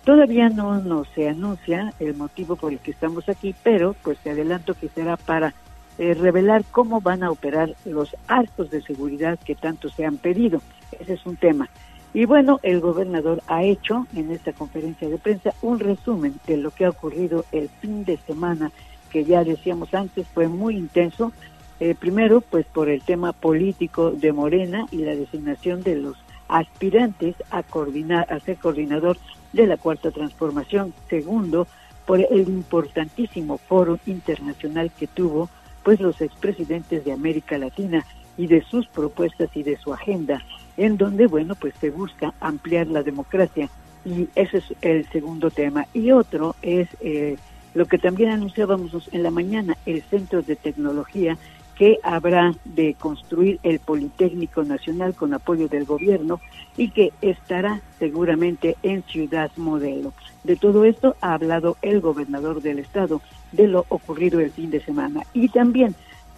Todavía 0.05 0.49
no, 0.49 0.79
no 0.81 1.03
se 1.15 1.29
anuncia 1.29 1.95
el 1.99 2.13
motivo 2.13 2.55
por 2.55 2.73
el 2.73 2.79
que 2.79 2.91
estamos 2.91 3.27
aquí, 3.27 3.55
pero 3.63 3.95
pues 4.03 4.19
te 4.19 4.29
adelanto 4.29 4.75
que 4.75 4.87
será 4.89 5.17
para 5.17 5.55
eh, 5.97 6.13
revelar 6.13 6.63
cómo 6.71 7.01
van 7.01 7.23
a 7.23 7.31
operar 7.31 7.75
los 7.85 8.15
arcos 8.27 8.71
de 8.71 8.81
seguridad 8.81 9.39
que 9.39 9.55
tanto 9.55 9.89
se 9.89 10.05
han 10.05 10.17
pedido. 10.17 10.61
Ese 10.99 11.13
es 11.13 11.25
un 11.25 11.35
tema. 11.35 11.69
Y 12.13 12.25
bueno, 12.25 12.59
el 12.63 12.81
gobernador 12.81 13.41
ha 13.47 13.63
hecho 13.63 14.05
en 14.15 14.31
esta 14.31 14.51
conferencia 14.51 15.07
de 15.07 15.17
prensa 15.17 15.53
un 15.61 15.79
resumen 15.79 16.35
de 16.45 16.57
lo 16.57 16.71
que 16.71 16.85
ha 16.85 16.89
ocurrido 16.89 17.45
el 17.51 17.69
fin 17.69 18.03
de 18.03 18.17
semana, 18.17 18.71
que 19.09 19.23
ya 19.23 19.43
decíamos 19.43 19.93
antes 19.93 20.27
fue 20.27 20.47
muy 20.47 20.75
intenso. 20.75 21.31
Eh, 21.79 21.95
primero, 21.97 22.41
pues 22.41 22.65
por 22.65 22.89
el 22.89 23.01
tema 23.01 23.31
político 23.31 24.11
de 24.11 24.33
Morena 24.33 24.85
y 24.91 24.97
la 24.97 25.15
designación 25.15 25.83
de 25.83 25.95
los 25.95 26.17
aspirantes 26.49 27.35
a 27.49 27.63
coordinar, 27.63 28.31
a 28.31 28.39
ser 28.41 28.57
coordinador 28.57 29.17
de 29.53 29.67
la 29.67 29.77
cuarta 29.77 30.11
transformación. 30.11 30.93
Segundo, 31.09 31.65
por 32.05 32.19
el 32.19 32.49
importantísimo 32.49 33.57
foro 33.57 33.99
internacional 34.05 34.91
que 34.91 35.07
tuvo 35.07 35.49
pues 35.83 35.99
los 35.99 36.21
expresidentes 36.21 37.05
de 37.05 37.11
América 37.11 37.57
Latina 37.57 38.05
y 38.37 38.47
de 38.47 38.61
sus 38.63 38.87
propuestas 38.87 39.49
y 39.55 39.63
de 39.63 39.77
su 39.77 39.93
agenda, 39.93 40.41
en 40.77 40.97
donde, 40.97 41.27
bueno, 41.27 41.55
pues 41.55 41.73
se 41.79 41.89
busca 41.89 42.33
ampliar 42.39 42.87
la 42.87 43.03
democracia. 43.03 43.69
Y 44.03 44.27
ese 44.35 44.57
es 44.57 44.73
el 44.81 45.07
segundo 45.09 45.51
tema. 45.51 45.85
Y 45.93 46.11
otro 46.11 46.55
es 46.61 46.89
eh, 47.01 47.37
lo 47.73 47.85
que 47.85 47.97
también 47.97 48.31
anunciábamos 48.31 49.09
en 49.11 49.23
la 49.23 49.31
mañana, 49.31 49.77
el 49.85 50.01
Centro 50.01 50.41
de 50.41 50.55
Tecnología 50.55 51.37
que 51.81 51.97
habrá 52.03 52.53
de 52.63 52.93
construir 52.93 53.59
el 53.63 53.79
Politécnico 53.79 54.63
Nacional 54.63 55.15
con 55.15 55.33
apoyo 55.33 55.67
del 55.67 55.85
gobierno 55.85 56.39
y 56.77 56.91
que 56.91 57.11
estará 57.23 57.81
seguramente 57.97 58.77
en 58.83 59.01
Ciudad 59.01 59.49
Modelo. 59.55 60.13
De 60.43 60.57
todo 60.57 60.85
esto 60.85 61.15
ha 61.21 61.33
hablado 61.33 61.77
el 61.81 61.99
gobernador 61.99 62.61
del 62.61 62.77
estado 62.77 63.19
de 63.51 63.67
lo 63.67 63.87
ocurrido 63.89 64.39
el 64.39 64.51
fin 64.51 64.69
de 64.69 64.79
semana 64.79 65.23
y 65.33 65.49
también 65.49 65.95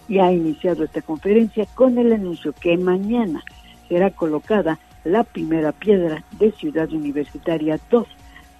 ya 0.08 0.28
ha 0.28 0.32
iniciado 0.32 0.82
esta 0.82 1.02
conferencia 1.02 1.66
con 1.74 1.98
el 1.98 2.14
anuncio 2.14 2.54
que 2.58 2.78
mañana 2.78 3.44
será 3.90 4.12
colocada 4.12 4.78
la 5.04 5.24
primera 5.24 5.72
piedra 5.72 6.24
de 6.38 6.52
Ciudad 6.52 6.90
Universitaria 6.90 7.78
2, 7.90 8.06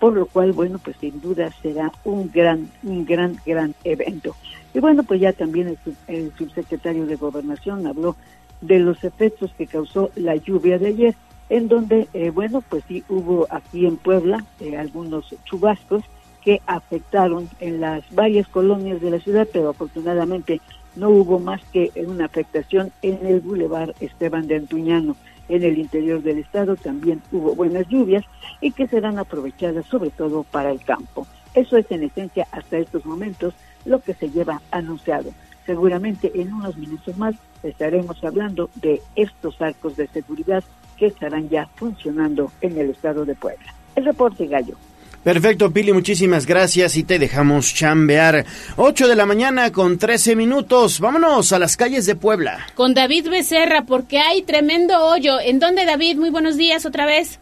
por 0.05 0.13
lo 0.13 0.27
cual, 0.27 0.53
bueno, 0.53 0.79
pues 0.79 0.99
sin 1.01 1.19
duda 1.23 1.51
será 1.63 1.91
un 2.05 2.31
gran, 2.31 2.71
un 2.83 3.07
gran, 3.07 3.39
gran 3.47 3.75
evento. 3.85 4.37
Y 4.75 4.79
bueno, 4.79 5.03
pues 5.03 5.19
ya 5.19 5.33
también 5.33 5.79
el, 6.09 6.31
subsecretario 6.37 7.07
de 7.07 7.17
Gobernación 7.17 7.87
habló 7.87 8.15
de 8.61 8.81
los 8.81 9.03
efectos 9.03 9.55
que 9.57 9.67
causó 9.67 10.11
la 10.15 10.37
lluvia 10.37 10.79
de 10.79 10.89
ayer, 10.89 11.15
en 11.49 11.69
donde, 11.69 12.07
eh, 12.13 12.29
bueno, 12.29 12.63
pues 12.69 12.85
sí 12.87 13.03
hubo 13.09 13.47
aquí 13.49 13.87
en 13.87 13.97
Puebla 13.97 14.45
eh, 14.61 14.77
algunos 14.77 15.35
chubascos 15.47 16.05
que 16.43 16.61
afectaron 16.67 17.49
en 17.61 17.81
las 17.81 18.05
varias 18.15 18.47
colonias 18.49 19.01
de 19.01 19.11
la 19.11 19.21
ciudad, 19.21 19.49
pero 19.51 19.71
afortunadamente 19.71 20.61
no 20.97 21.09
hubo 21.09 21.39
más 21.39 21.63
que 21.73 21.93
una 22.07 22.27
afectación 22.27 22.93
en 23.01 23.25
el 23.25 23.41
bulevar 23.41 23.95
Esteban 24.01 24.49
de 24.49 24.57
Antuñano. 24.57 25.17
En 25.49 25.63
el 25.63 25.79
interior 25.79 26.23
del 26.23 26.39
estado 26.39 26.77
también 26.77 27.23
hubo 27.31 27.55
buenas 27.55 27.87
lluvias 27.89 28.25
y 28.61 28.73
que 28.73 28.87
serán 28.87 29.19
aprovechadas 29.19 29.87
sobre 29.87 30.11
todo 30.11 30.43
para 30.45 30.71
el 30.71 30.83
campo. 30.83 31.27
Eso 31.55 31.77
es 31.77 31.91
en 31.91 32.03
esencia 32.03 32.47
hasta 32.51 32.79
estos 32.79 33.05
momentos 33.05 33.55
lo 33.85 34.01
que 34.01 34.15
se 34.15 34.31
lleva 34.31 34.61
anunciado. 34.71 35.31
Seguramente 35.67 36.33
en 36.35 36.53
unos 36.53 36.77
minutos 36.77 37.17
más 37.17 37.35
estaremos 37.63 38.23
hablando 38.25 38.71
de 38.75 39.01
estos 39.17 39.61
arcos 39.61 39.97
de 39.97 40.09
seguridad 40.09 40.65
que 40.97 41.07
estarán 41.07 41.49
ya 41.49 41.69
funcionando 41.75 42.51
en 42.61 42.79
el 42.79 42.91
estado 42.91 43.25
de 43.25 43.35
Puebla. 43.35 43.75
El 43.97 44.05
reporte 44.05 44.47
Gallo. 44.47 44.77
Perfecto, 45.25 45.73
Pili, 45.73 45.95
muchísimas 45.95 46.45
gracias 46.45 46.99
y 46.99 47.03
te 47.03 47.19
dejamos 47.19 47.73
chambear. 47.73 48.45
8 48.77 49.09
de 49.09 49.17
la 49.17 49.25
mañana 49.25 49.73
con 49.73 49.97
13 49.97 50.37
minutos. 50.37 51.01
Vámonos 51.01 51.51
a 51.55 51.59
las 51.59 51.79
calles 51.79 52.05
de 52.05 52.15
Puebla. 52.15 52.67
Con 52.75 52.93
David 52.93 53.31
Becerra, 53.31 53.87
porque 53.87 54.19
hay 54.19 54.43
tremendo 54.43 55.03
hoyo. 55.03 55.41
¿En 55.41 55.61
dónde, 55.61 55.87
David? 55.87 56.19
Muy 56.19 56.29
buenos 56.29 56.59
días 56.59 56.85
otra 56.85 57.07
vez. 57.07 57.41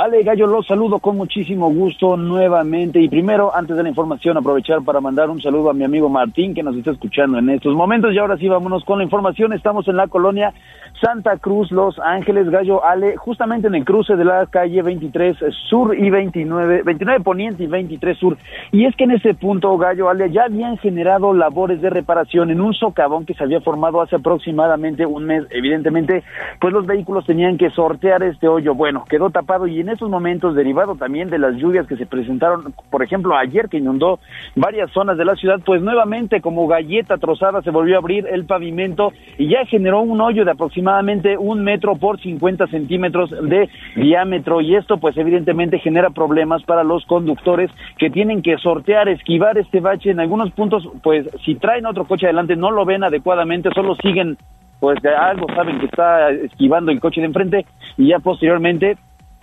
Ale 0.00 0.22
Gallo, 0.22 0.46
los 0.46 0.64
saludo 0.64 1.00
con 1.00 1.16
muchísimo 1.16 1.72
gusto 1.72 2.16
nuevamente. 2.16 3.00
Y 3.00 3.08
primero, 3.08 3.52
antes 3.52 3.76
de 3.76 3.82
la 3.82 3.88
información, 3.88 4.36
aprovechar 4.36 4.80
para 4.82 5.00
mandar 5.00 5.28
un 5.28 5.42
saludo 5.42 5.70
a 5.70 5.74
mi 5.74 5.82
amigo 5.82 6.08
Martín, 6.08 6.54
que 6.54 6.62
nos 6.62 6.76
está 6.76 6.92
escuchando 6.92 7.36
en 7.36 7.50
estos 7.50 7.74
momentos. 7.74 8.14
Y 8.14 8.18
ahora 8.18 8.36
sí, 8.36 8.46
vámonos 8.46 8.84
con 8.84 8.98
la 8.98 9.04
información. 9.04 9.52
Estamos 9.52 9.88
en 9.88 9.96
la 9.96 10.06
colonia 10.06 10.54
Santa 11.00 11.36
Cruz, 11.38 11.72
Los 11.72 11.98
Ángeles, 11.98 12.48
Gallo 12.48 12.84
Ale, 12.84 13.16
justamente 13.16 13.66
en 13.66 13.74
el 13.74 13.84
cruce 13.84 14.14
de 14.14 14.24
la 14.24 14.46
calle 14.46 14.82
23 14.82 15.36
Sur 15.68 15.96
y 15.96 16.10
29, 16.10 16.82
29 16.84 17.20
Poniente 17.20 17.64
y 17.64 17.66
23 17.66 18.18
Sur. 18.18 18.36
Y 18.72 18.84
es 18.84 18.94
que 18.96 19.04
en 19.04 19.12
ese 19.12 19.34
punto, 19.34 19.76
Gallo 19.78 20.08
Ale, 20.08 20.30
ya 20.30 20.44
habían 20.44 20.76
generado 20.78 21.32
labores 21.34 21.80
de 21.80 21.90
reparación 21.90 22.50
en 22.50 22.60
un 22.60 22.72
socavón 22.74 23.26
que 23.26 23.34
se 23.34 23.44
había 23.44 23.60
formado 23.60 24.00
hace 24.00 24.16
aproximadamente 24.16 25.06
un 25.06 25.24
mes. 25.24 25.44
Evidentemente, 25.50 26.22
pues 26.60 26.72
los 26.72 26.86
vehículos 26.86 27.26
tenían 27.26 27.58
que 27.58 27.70
sortear 27.70 28.22
este 28.22 28.46
hoyo. 28.48 28.74
Bueno, 28.74 29.04
quedó 29.08 29.30
tapado 29.30 29.66
y 29.66 29.80
en 29.80 29.87
esos 29.88 30.08
momentos, 30.10 30.54
derivado 30.54 30.94
también 30.94 31.30
de 31.30 31.38
las 31.38 31.56
lluvias 31.56 31.86
que 31.86 31.96
se 31.96 32.06
presentaron, 32.06 32.74
por 32.90 33.02
ejemplo, 33.02 33.36
ayer 33.36 33.68
que 33.68 33.78
inundó 33.78 34.18
varias 34.56 34.90
zonas 34.92 35.16
de 35.16 35.24
la 35.24 35.34
ciudad, 35.36 35.60
pues 35.64 35.82
nuevamente 35.82 36.40
como 36.40 36.66
galleta 36.66 37.18
trozada 37.18 37.62
se 37.62 37.70
volvió 37.70 37.96
a 37.96 37.98
abrir 37.98 38.26
el 38.30 38.44
pavimento 38.46 39.12
y 39.36 39.48
ya 39.48 39.64
generó 39.66 40.00
un 40.00 40.20
hoyo 40.20 40.44
de 40.44 40.52
aproximadamente 40.52 41.36
un 41.38 41.62
metro 41.62 41.96
por 41.96 42.20
50 42.20 42.66
centímetros 42.68 43.30
de 43.30 43.68
diámetro. 43.96 44.60
Y 44.60 44.76
esto 44.76 44.98
pues 44.98 45.16
evidentemente 45.16 45.78
genera 45.78 46.10
problemas 46.10 46.62
para 46.64 46.84
los 46.84 47.04
conductores 47.06 47.70
que 47.98 48.10
tienen 48.10 48.42
que 48.42 48.56
sortear, 48.58 49.08
esquivar 49.08 49.58
este 49.58 49.80
bache 49.80 50.10
en 50.10 50.20
algunos 50.20 50.50
puntos 50.52 50.88
pues 51.02 51.26
si 51.44 51.54
traen 51.54 51.86
otro 51.86 52.04
coche 52.04 52.26
adelante 52.26 52.56
no 52.56 52.70
lo 52.70 52.84
ven 52.84 53.04
adecuadamente, 53.04 53.70
solo 53.74 53.94
siguen 53.96 54.36
pues 54.80 55.00
de 55.02 55.14
algo 55.14 55.46
saben 55.54 55.78
que 55.80 55.86
está 55.86 56.30
esquivando 56.30 56.92
el 56.92 57.00
coche 57.00 57.20
de 57.20 57.26
enfrente 57.26 57.66
y 57.96 58.08
ya 58.08 58.18
posteriormente 58.20 58.96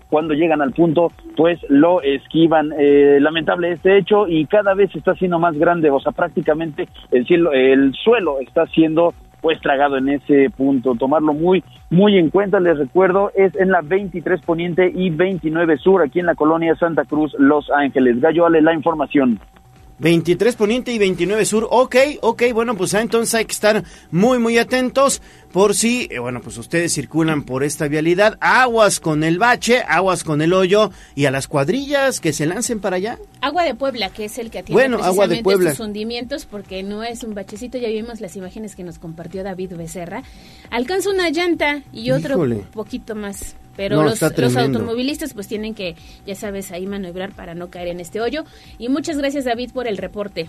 cuando 0.10 0.34
llegan 0.34 0.62
al 0.62 0.72
punto, 0.72 1.12
pues 1.36 1.60
lo 1.70 2.02
esquivan. 2.02 2.72
Eh, 2.78 3.18
lamentable 3.22 3.72
este 3.72 3.98
hecho 3.98 4.28
y 4.28 4.46
cada 4.46 4.74
vez 4.74 4.96
está 4.96 5.16
siendo 5.16 5.40
más 5.40 5.58
grande, 5.58 5.90
o 5.90 6.00
sea, 6.00 6.12
prácticamente 6.12 6.88
el 7.12 7.26
cielo, 7.26 7.52
el 7.54 7.94
suelo 7.94 8.40
está 8.40 8.66
siendo 8.68 9.14
pues 9.42 9.62
tragado 9.62 9.98
en 9.98 10.10
ese 10.10 10.50
punto. 10.50 10.96
Tomarlo 10.96 11.34
muy, 11.34 11.64
muy 11.92 12.18
en 12.18 12.32
cuenta, 12.32 12.60
les 12.60 12.80
recuerdo, 12.80 13.32
es 13.36 13.54
en 13.56 13.70
la 13.70 13.82
23 13.82 14.42
Poniente 14.42 14.92
y 14.92 15.12
29 15.12 15.78
Sur, 15.78 16.02
aquí 16.02 16.20
en 16.20 16.26
la 16.26 16.34
colonia 16.34 16.76
Santa 16.76 17.04
Cruz, 17.06 17.36
Los 17.38 17.70
Ángeles. 17.70 18.20
Gallo, 18.20 18.48
Ale, 18.48 18.64
la 18.64 18.74
información. 18.74 19.40
23 20.00 20.56
Poniente 20.56 20.92
y 20.92 20.98
29 20.98 21.46
Sur. 21.46 21.68
Ok, 21.70 21.96
ok, 22.22 22.44
bueno, 22.54 22.76
pues 22.76 22.94
ah, 22.94 23.02
entonces 23.02 23.34
hay 23.36 23.46
que 23.46 23.54
estar 23.54 23.84
muy, 24.12 24.40
muy 24.40 24.58
atentos 24.58 25.22
por 25.52 25.74
si, 25.74 26.08
eh, 26.12 26.20
bueno, 26.20 26.42
pues 26.42 26.58
ustedes 26.58 26.94
circulan 26.94 27.44
por 27.44 27.64
esta 27.64 27.88
vialidad. 27.88 28.38
Aguas 28.42 29.00
con 29.00 29.24
el 29.24 29.40
bache, 29.40 29.84
aguas 29.88 30.24
con 30.26 30.42
el 30.42 30.52
hoyo 30.52 30.92
y 31.16 31.26
a 31.26 31.32
las 31.32 31.48
cuadrillas 31.48 32.20
que 32.20 32.34
se 32.34 32.46
lancen 32.46 32.82
para 32.82 32.98
allá. 32.98 33.20
Agua 33.40 33.64
de 33.64 33.74
Puebla, 33.74 34.10
que 34.10 34.26
es 34.26 34.38
el 34.38 34.52
que 34.52 34.60
atiende 34.60 34.74
Bueno, 34.74 34.98
Agua 34.98 35.28
de 35.28 35.36
precisamente 35.36 35.44
Puebla. 35.44 35.72
estos 35.72 35.86
hundimientos, 35.88 36.46
porque 36.46 36.84
no 36.84 37.04
es 37.04 37.24
un 37.24 37.34
bachecito, 37.34 37.78
ya 37.78 37.88
vimos 37.88 38.20
las 38.20 38.36
imágenes 38.36 38.76
que 38.76 38.84
nos 38.84 39.00
compartió 39.00 39.44
David 39.44 39.76
Becerra. 39.78 40.24
Alcanza 40.72 41.10
una 41.10 41.30
llanta 41.30 41.84
y 41.94 42.12
otro 42.12 42.34
Híjole. 42.34 42.66
poquito 42.74 43.16
más. 43.16 43.56
Pero 43.76 43.98
No, 43.98 44.04
los, 44.04 44.22
los 44.22 44.56
automovilistas 44.56 45.34
pues 45.34 45.48
tienen 45.48 45.74
que, 45.74 45.96
ya 46.26 46.36
sabes, 46.36 46.72
ahí 46.72 46.88
maniobrar 46.88 47.32
para 47.32 47.56
no 47.56 47.70
caer 47.70 47.90
en 47.90 48.00
este 48.00 48.22
hoyo. 48.22 48.44
Y 48.78 48.90
muchas 48.90 49.18
gracias 49.18 49.46
David 49.46 49.72
por 49.74 49.88
el 49.88 49.98
reporte. 49.98 50.48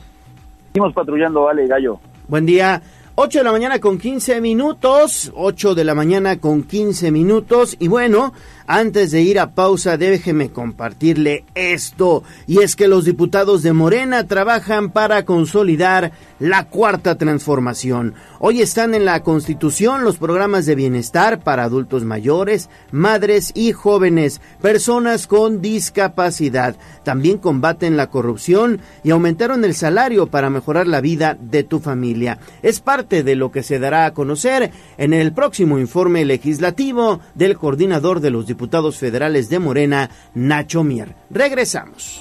Seguimos 0.72 0.94
patrullando, 0.94 1.48
Ale, 1.48 1.66
Gallo. 1.66 1.98
Buen 2.28 2.46
día. 2.46 2.82
8 3.18 3.38
de 3.38 3.44
la 3.44 3.52
mañana 3.52 3.78
con 3.78 3.96
15 3.96 4.42
minutos. 4.42 5.32
8 5.34 5.74
de 5.74 5.84
la 5.84 5.94
mañana 5.94 6.36
con 6.38 6.64
15 6.64 7.10
minutos. 7.10 7.74
Y 7.78 7.88
bueno, 7.88 8.34
antes 8.66 9.10
de 9.10 9.22
ir 9.22 9.40
a 9.40 9.52
pausa, 9.54 9.96
déjeme 9.96 10.50
compartirle 10.50 11.46
esto. 11.54 12.24
Y 12.46 12.58
es 12.58 12.76
que 12.76 12.88
los 12.88 13.06
diputados 13.06 13.62
de 13.62 13.72
Morena 13.72 14.26
trabajan 14.26 14.90
para 14.90 15.24
consolidar 15.24 16.12
la 16.38 16.64
cuarta 16.64 17.16
transformación. 17.16 18.12
Hoy 18.38 18.60
están 18.60 18.94
en 18.94 19.06
la 19.06 19.22
Constitución 19.22 20.04
los 20.04 20.18
programas 20.18 20.66
de 20.66 20.74
bienestar 20.74 21.40
para 21.40 21.64
adultos 21.64 22.04
mayores, 22.04 22.68
madres 22.92 23.50
y 23.54 23.72
jóvenes, 23.72 24.42
personas 24.60 25.26
con 25.26 25.62
discapacidad. 25.62 26.76
También 27.02 27.38
combaten 27.38 27.96
la 27.96 28.10
corrupción 28.10 28.80
y 29.02 29.10
aumentaron 29.10 29.64
el 29.64 29.74
salario 29.74 30.26
para 30.26 30.50
mejorar 30.50 30.86
la 30.86 31.00
vida 31.00 31.38
de 31.40 31.62
tu 31.62 31.80
familia. 31.80 32.38
Es 32.62 32.80
parte 32.80 33.22
de 33.22 33.36
lo 33.36 33.50
que 33.50 33.62
se 33.62 33.78
dará 33.78 34.04
a 34.04 34.12
conocer 34.12 34.70
en 34.98 35.14
el 35.14 35.32
próximo 35.32 35.78
informe 35.78 36.26
legislativo 36.26 37.20
del 37.34 37.56
coordinador 37.56 38.20
de 38.20 38.30
los 38.30 38.46
diputados 38.46 38.98
federales 38.98 39.48
de 39.48 39.60
Morena, 39.60 40.10
Nacho 40.34 40.84
Mier. 40.84 41.14
Regresamos. 41.30 42.20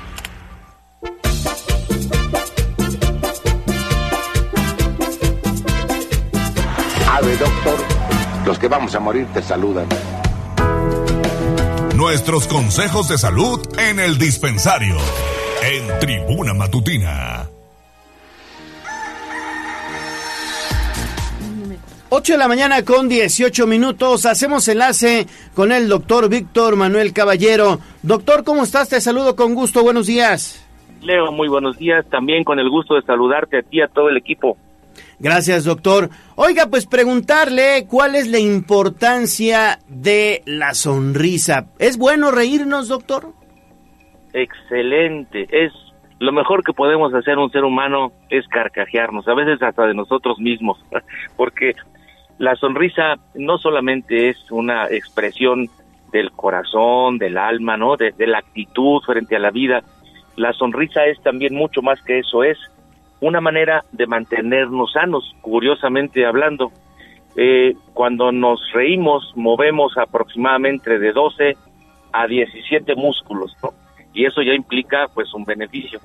doctor. 7.41 7.79
Los 8.45 8.59
que 8.59 8.67
vamos 8.67 8.93
a 8.95 8.99
morir 8.99 9.27
te 9.33 9.41
saludan. 9.41 9.87
Nuestros 11.95 12.47
consejos 12.47 13.09
de 13.09 13.17
salud 13.17 13.59
en 13.77 13.99
el 13.99 14.17
dispensario. 14.17 14.95
En 15.63 15.99
Tribuna 15.99 16.53
Matutina. 16.53 17.47
8 22.13 22.33
de 22.33 22.37
la 22.37 22.47
mañana 22.47 22.83
con 22.83 23.07
18 23.07 23.67
minutos. 23.67 24.25
Hacemos 24.25 24.67
enlace 24.67 25.27
con 25.55 25.71
el 25.71 25.87
doctor 25.87 26.27
Víctor 26.27 26.75
Manuel 26.75 27.13
Caballero. 27.13 27.79
Doctor, 28.03 28.43
¿cómo 28.43 28.63
estás? 28.63 28.89
Te 28.89 28.99
saludo 28.99 29.35
con 29.35 29.55
gusto. 29.55 29.81
Buenos 29.81 30.07
días. 30.07 30.67
Leo, 31.01 31.31
muy 31.31 31.47
buenos 31.47 31.77
días. 31.77 32.05
También 32.09 32.43
con 32.43 32.59
el 32.59 32.69
gusto 32.69 32.95
de 32.95 33.01
saludarte 33.03 33.59
a 33.59 33.61
ti 33.61 33.77
y 33.77 33.81
a 33.81 33.87
todo 33.87 34.09
el 34.09 34.17
equipo. 34.17 34.57
Gracias, 35.21 35.65
doctor. 35.65 36.09
Oiga, 36.35 36.65
pues 36.71 36.87
preguntarle 36.87 37.85
cuál 37.87 38.15
es 38.15 38.27
la 38.27 38.39
importancia 38.39 39.77
de 39.87 40.41
la 40.45 40.73
sonrisa. 40.73 41.67
¿Es 41.77 41.99
bueno 41.99 42.31
reírnos, 42.31 42.87
doctor? 42.87 43.31
Excelente. 44.33 45.47
Es 45.51 45.71
lo 46.17 46.31
mejor 46.31 46.63
que 46.63 46.73
podemos 46.73 47.13
hacer 47.13 47.37
un 47.37 47.51
ser 47.51 47.63
humano 47.63 48.11
es 48.31 48.47
carcajearnos, 48.47 49.27
a 49.27 49.35
veces 49.35 49.61
hasta 49.61 49.85
de 49.85 49.93
nosotros 49.93 50.39
mismos, 50.39 50.83
porque 51.37 51.73
la 52.39 52.55
sonrisa 52.55 53.17
no 53.35 53.59
solamente 53.59 54.29
es 54.29 54.37
una 54.49 54.87
expresión 54.87 55.69
del 56.11 56.31
corazón, 56.31 57.19
del 57.19 57.37
alma, 57.37 57.77
¿no? 57.77 57.95
De, 57.95 58.11
de 58.11 58.25
la 58.25 58.39
actitud 58.39 59.01
frente 59.05 59.35
a 59.35 59.39
la 59.39 59.51
vida. 59.51 59.83
La 60.35 60.51
sonrisa 60.53 61.05
es 61.05 61.21
también 61.21 61.53
mucho 61.53 61.83
más 61.83 62.01
que 62.01 62.19
eso, 62.19 62.43
es 62.43 62.57
una 63.21 63.39
manera 63.39 63.85
de 63.91 64.07
mantenernos 64.07 64.93
sanos, 64.93 65.35
curiosamente 65.41 66.25
hablando. 66.25 66.71
Eh, 67.37 67.75
cuando 67.93 68.31
nos 68.31 68.59
reímos, 68.73 69.31
movemos 69.35 69.97
aproximadamente 69.97 70.99
de 70.99 71.13
12 71.13 71.55
a 72.11 72.27
17 72.27 72.95
músculos, 72.95 73.55
¿no? 73.63 73.69
Y 74.13 74.25
eso 74.25 74.41
ya 74.41 74.53
implica, 74.53 75.07
pues, 75.13 75.33
un 75.33 75.45
beneficio. 75.45 75.99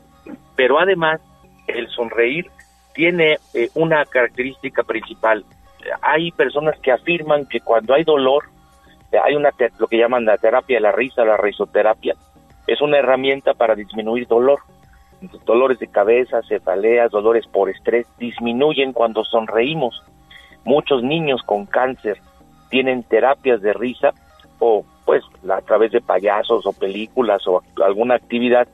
Pero 0.55 0.79
además, 0.79 1.21
el 1.67 1.89
sonreír 1.89 2.49
tiene 2.95 3.39
eh, 3.55 3.71
una 3.75 4.05
característica 4.05 4.85
principal. 4.85 5.45
Hay 6.03 6.31
personas 6.33 6.79
que 6.81 6.93
afirman 6.93 7.47
que 7.47 7.61
cuando 7.61 7.95
hay 7.95 8.05
dolor, 8.05 8.45
hay 9.25 9.35
una 9.35 9.51
lo 9.79 9.87
que 9.87 9.99
llaman 9.99 10.25
la 10.25 10.37
terapia 10.37 10.77
de 10.77 10.83
la 10.83 10.93
risa, 10.93 11.25
la 11.25 11.37
risoterapia. 11.37 12.15
Es 12.67 12.81
una 12.81 12.99
herramienta 12.99 13.55
para 13.55 13.75
disminuir 13.75 14.27
dolor 14.27 14.61
dolores 15.45 15.79
de 15.79 15.89
cabeza, 15.89 16.43
cefaleas, 16.43 17.11
dolores 17.11 17.47
por 17.47 17.71
estrés, 17.71 18.07
disminuyen 18.19 18.93
cuando 18.93 19.25
sonreímos. 19.25 20.03
Muchos 20.65 21.03
niños 21.03 21.43
con 21.43 21.67
cáncer 21.67 22.21
tienen 22.71 23.03
terapias 23.05 23.63
de 23.63 23.73
risa 23.73 24.13
o 24.59 24.85
pues 25.05 25.23
a 25.49 25.61
través 25.61 25.93
de 25.93 26.01
payasos 26.01 26.67
o 26.67 26.73
películas 26.73 27.47
o 27.47 27.63
alguna 27.85 28.17
actividad 28.17 28.67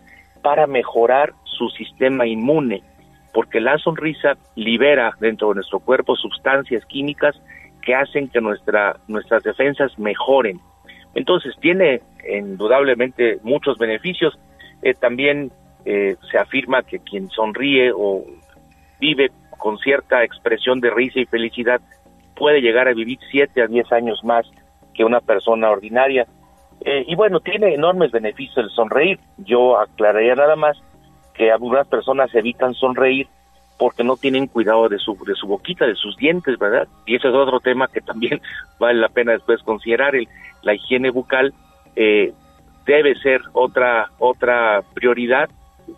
para 0.43 0.67
mejorar 0.67 1.35
su 1.45 1.69
sistema 1.69 2.27
inmune, 2.27 2.83
porque 3.33 3.61
la 3.61 3.79
sonrisa 3.79 4.37
libera 4.57 5.15
dentro 5.21 5.49
de 5.49 5.57
nuestro 5.57 5.79
cuerpo 5.81 6.17
sustancias 6.17 6.85
químicas 6.87 7.41
que 7.83 7.95
hacen 7.95 8.29
que 8.29 8.41
nuestra, 8.41 8.97
nuestras 9.09 9.43
defensas 9.43 9.99
mejoren. 9.99 10.61
Entonces 11.15 11.55
tiene 11.61 12.01
indudablemente 12.29 13.39
muchos 13.43 13.77
beneficios. 13.79 14.39
Eh, 14.83 14.95
también 14.95 15.53
eh, 15.85 16.17
se 16.31 16.39
afirma 16.39 16.83
que 16.83 16.99
quien 17.01 17.29
sonríe 17.31 17.93
o 17.95 18.25
vive 19.01 19.31
con 19.59 19.79
cierta 19.79 20.25
expresión 20.25 20.81
de 20.81 20.91
risa 20.91 21.21
y 21.21 21.27
felicidad 21.27 21.81
puede 22.37 22.61
llegar 22.61 22.89
a 22.89 22.95
vivir 22.95 23.19
7 23.31 23.63
a 23.63 23.67
10 23.67 23.93
años 23.93 24.25
más 24.25 24.47
que 24.95 25.05
una 25.05 25.21
persona 25.21 25.71
ordinaria. 25.71 26.27
Eh, 26.85 27.05
y 27.07 27.15
bueno, 27.15 27.41
tiene 27.41 27.75
enormes 27.75 28.11
beneficios 28.11 28.59
el 28.59 28.71
sonreír. 28.71 29.19
Yo 29.39 29.79
aclararía 29.79 30.35
nada 30.35 30.57
más 30.57 30.77
que 31.35 31.51
algunas 31.51 31.87
personas 31.87 32.35
evitan 32.35 32.75
sonreír 32.75 33.29
porque 33.79 34.05
no 34.05 34.17
tienen 34.17 34.47
cuidado 34.47 34.89
de 34.89 34.99
su, 34.99 35.17
de 35.25 35.35
su 35.35 35.47
boquita, 35.47 35.87
de 35.87 35.95
sus 35.95 36.17
dientes, 36.17 36.59
¿verdad? 36.59 36.87
Y 37.07 37.17
ese 37.17 37.29
es 37.29 37.35
otro 37.35 37.61
tema 37.61 37.89
que 37.89 38.01
también 38.01 38.41
vale 38.79 39.01
la 39.01 39.09
pena 39.09 39.33
después 39.33 39.63
considerar. 39.63 40.15
El, 40.15 40.29
la 40.63 40.75
higiene 40.75 41.11
bucal 41.11 41.53
eh, 41.97 42.33
debe 42.87 43.15
ser 43.17 43.41
otra, 43.53 44.11
otra 44.19 44.83
prioridad 44.95 45.49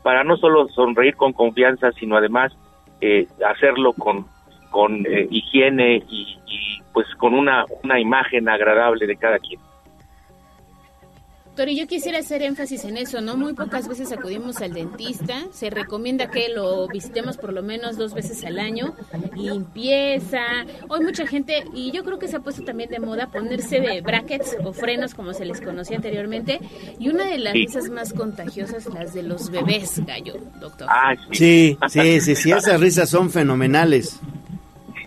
para 0.03 0.25
no 0.25 0.37
solo 0.37 0.69
sonreír 0.69 1.16
con 1.16 1.33
confianza, 1.33 1.93
sino 1.93 2.16
además 2.16 2.53
eh, 3.01 3.27
hacerlo 3.47 3.93
con, 3.93 4.27
con 4.71 5.05
eh, 5.07 5.27
higiene 5.31 6.03
y, 6.09 6.39
y, 6.47 6.83
pues 6.93 7.07
con 7.16 7.35
una, 7.35 7.65
una 7.83 7.99
imagen 7.99 8.49
agradable 8.49 9.07
de 9.07 9.16
cada 9.16 9.39
quien. 9.39 9.61
Doctor, 11.56 11.68
y 11.68 11.76
yo 11.78 11.86
quisiera 11.86 12.18
hacer 12.18 12.43
énfasis 12.43 12.85
en 12.85 12.97
eso, 12.97 13.20
¿no? 13.20 13.36
Muy 13.36 13.52
pocas 13.52 13.86
veces 13.86 14.10
acudimos 14.10 14.60
al 14.60 14.72
dentista. 14.72 15.35
Se 15.52 15.70
recomienda 15.70 16.28
que 16.28 16.48
lo 16.48 16.89
visitemos 16.89 17.36
por 17.36 17.52
lo 17.52 17.62
menos 17.62 17.97
dos 17.97 18.12
veces 18.12 18.44
al 18.44 18.59
año. 18.59 18.93
Limpieza. 19.36 20.43
Hoy 20.89 21.05
mucha 21.05 21.28
gente, 21.28 21.62
y 21.72 21.93
yo 21.93 22.02
creo 22.02 22.18
que 22.18 22.26
se 22.26 22.39
ha 22.39 22.40
puesto 22.40 22.64
también 22.64 22.90
de 22.90 22.98
moda 22.98 23.28
ponerse 23.28 23.78
de 23.81 24.01
brackets 24.01 24.56
o 24.64 24.72
frenos, 24.72 25.14
como 25.14 25.32
se 25.32 25.44
les 25.44 25.60
conocía 25.60 25.97
anteriormente. 25.97 26.59
Y 26.98 27.09
una 27.09 27.24
de 27.26 27.39
las 27.39 27.52
Sí. 27.52 27.66
risas 27.66 27.89
más 27.89 28.12
contagiosas, 28.12 28.86
las 28.86 29.14
de 29.14 29.22
los 29.22 29.48
bebés, 29.48 30.05
gallo, 30.05 30.35
doctor. 30.60 30.89
Ah, 30.90 31.14
Sí, 31.31 31.78
sí, 31.89 32.20
sí, 32.20 32.35
sí, 32.35 32.51
esas 32.51 32.81
risas 32.81 33.09
son 33.09 33.31
fenomenales. 33.31 34.18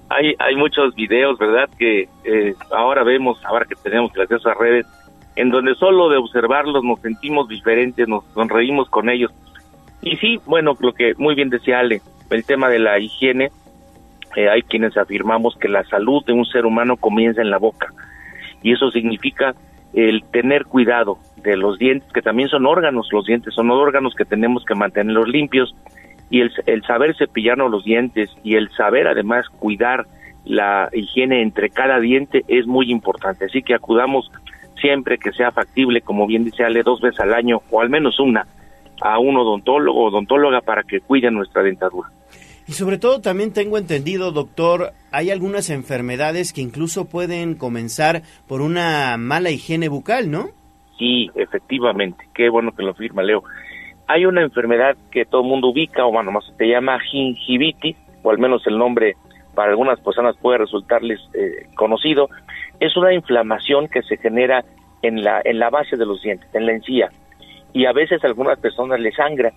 hay, 0.09 0.33
hay 0.39 0.55
muchos 0.55 0.95
videos, 0.95 1.37
¿verdad? 1.37 1.67
Que 1.77 2.07
eh, 2.23 2.55
ahora 2.71 3.03
vemos, 3.03 3.37
ahora 3.43 3.65
que 3.65 3.75
tenemos 3.75 4.09
acceso 4.17 4.47
a 4.47 4.53
redes, 4.53 4.85
en 5.37 5.51
donde 5.51 5.75
solo 5.75 6.09
de 6.09 6.17
observarlos 6.17 6.83
nos 6.83 6.99
sentimos 6.99 7.47
diferentes, 7.47 8.07
nos 8.07 8.25
sonreímos 8.33 8.89
con 8.89 9.07
ellos. 9.07 9.31
Y 10.01 10.17
sí, 10.17 10.39
bueno, 10.47 10.75
lo 10.79 10.93
que 10.93 11.13
muy 11.17 11.35
bien 11.35 11.49
decía 11.49 11.79
Ale, 11.79 12.01
el 12.31 12.43
tema 12.43 12.69
de 12.69 12.79
la 12.79 12.97
higiene, 12.97 13.51
eh, 14.35 14.49
hay 14.49 14.63
quienes 14.63 14.97
afirmamos 14.97 15.55
que 15.57 15.69
la 15.69 15.83
salud 15.83 16.25
de 16.25 16.33
un 16.33 16.43
ser 16.45 16.65
humano 16.65 16.97
comienza 16.97 17.41
en 17.41 17.51
la 17.51 17.59
boca. 17.59 17.93
Y 18.63 18.73
eso 18.73 18.89
significa 18.89 19.53
el 19.93 20.23
tener 20.23 20.65
cuidado 20.65 21.19
de 21.37 21.55
los 21.55 21.77
dientes, 21.77 22.11
que 22.11 22.23
también 22.23 22.49
son 22.49 22.65
órganos, 22.65 23.07
los 23.11 23.27
dientes 23.27 23.53
son 23.53 23.69
órganos 23.69 24.15
que 24.15 24.25
tenemos 24.25 24.65
que 24.65 24.73
mantenerlos 24.73 25.27
limpios, 25.27 25.75
y 26.31 26.41
el, 26.41 26.51
el 26.65 26.81
saber 26.81 27.15
cepillarnos 27.15 27.69
los 27.69 27.83
dientes 27.83 28.35
y 28.43 28.55
el 28.55 28.69
saber 28.71 29.07
además 29.07 29.47
cuidar 29.49 30.07
la 30.45 30.89
higiene 30.91 31.43
entre 31.43 31.69
cada 31.69 31.99
diente 31.99 32.43
es 32.47 32.65
muy 32.65 32.91
importante. 32.91 33.45
Así 33.45 33.61
que 33.61 33.75
acudamos 33.75 34.31
siempre 34.79 35.17
que 35.17 35.31
sea 35.31 35.51
factible, 35.51 36.01
como 36.01 36.27
bien 36.27 36.43
dice 36.43 36.63
Ale, 36.63 36.83
dos 36.83 37.01
veces 37.01 37.19
al 37.19 37.33
año 37.33 37.61
o 37.69 37.81
al 37.81 37.89
menos 37.89 38.19
una 38.19 38.45
a 39.01 39.19
un 39.19 39.37
odontólogo 39.37 40.05
o 40.05 40.07
odontóloga 40.07 40.61
para 40.61 40.83
que 40.83 41.01
cuide 41.01 41.29
nuestra 41.31 41.63
dentadura. 41.63 42.09
Y 42.67 42.73
sobre 42.73 42.97
todo 42.97 43.21
también 43.21 43.53
tengo 43.53 43.77
entendido, 43.77 44.31
doctor, 44.31 44.91
hay 45.11 45.31
algunas 45.31 45.69
enfermedades 45.69 46.51
que 46.51 46.61
incluso 46.61 47.07
pueden 47.07 47.55
comenzar 47.55 48.23
por 48.47 48.61
una 48.61 49.15
mala 49.17 49.51
higiene 49.51 49.87
bucal, 49.87 50.29
¿no? 50.29 50.49
Sí, 50.97 51.29
efectivamente, 51.35 52.27
qué 52.33 52.49
bueno 52.49 52.73
que 52.75 52.83
lo 52.83 52.93
firma 52.93 53.23
Leo. 53.23 53.43
Hay 54.07 54.25
una 54.25 54.41
enfermedad 54.41 54.97
que 55.11 55.25
todo 55.25 55.41
el 55.41 55.47
mundo 55.47 55.69
ubica, 55.69 56.05
o 56.05 56.11
bueno, 56.11 56.31
más 56.31 56.43
se 56.57 56.67
llama 56.67 56.99
gingivitis, 56.99 57.95
o 58.23 58.31
al 58.31 58.37
menos 58.37 58.65
el 58.67 58.77
nombre 58.77 59.15
para 59.53 59.71
algunas 59.71 59.99
personas 60.01 60.35
puede 60.37 60.59
resultarles 60.59 61.19
eh, 61.33 61.67
conocido. 61.75 62.29
Es 62.79 62.95
una 62.97 63.13
inflamación 63.13 63.87
que 63.87 64.01
se 64.03 64.17
genera 64.17 64.63
en 65.01 65.23
la, 65.23 65.41
en 65.43 65.59
la 65.59 65.69
base 65.69 65.97
de 65.97 66.05
los 66.05 66.21
dientes, 66.21 66.53
en 66.53 66.65
la 66.65 66.73
encía, 66.73 67.09
y 67.73 67.85
a 67.85 67.93
veces 67.93 68.23
a 68.23 68.27
algunas 68.27 68.59
personas 68.59 68.99
les 68.99 69.15
sangra 69.15 69.51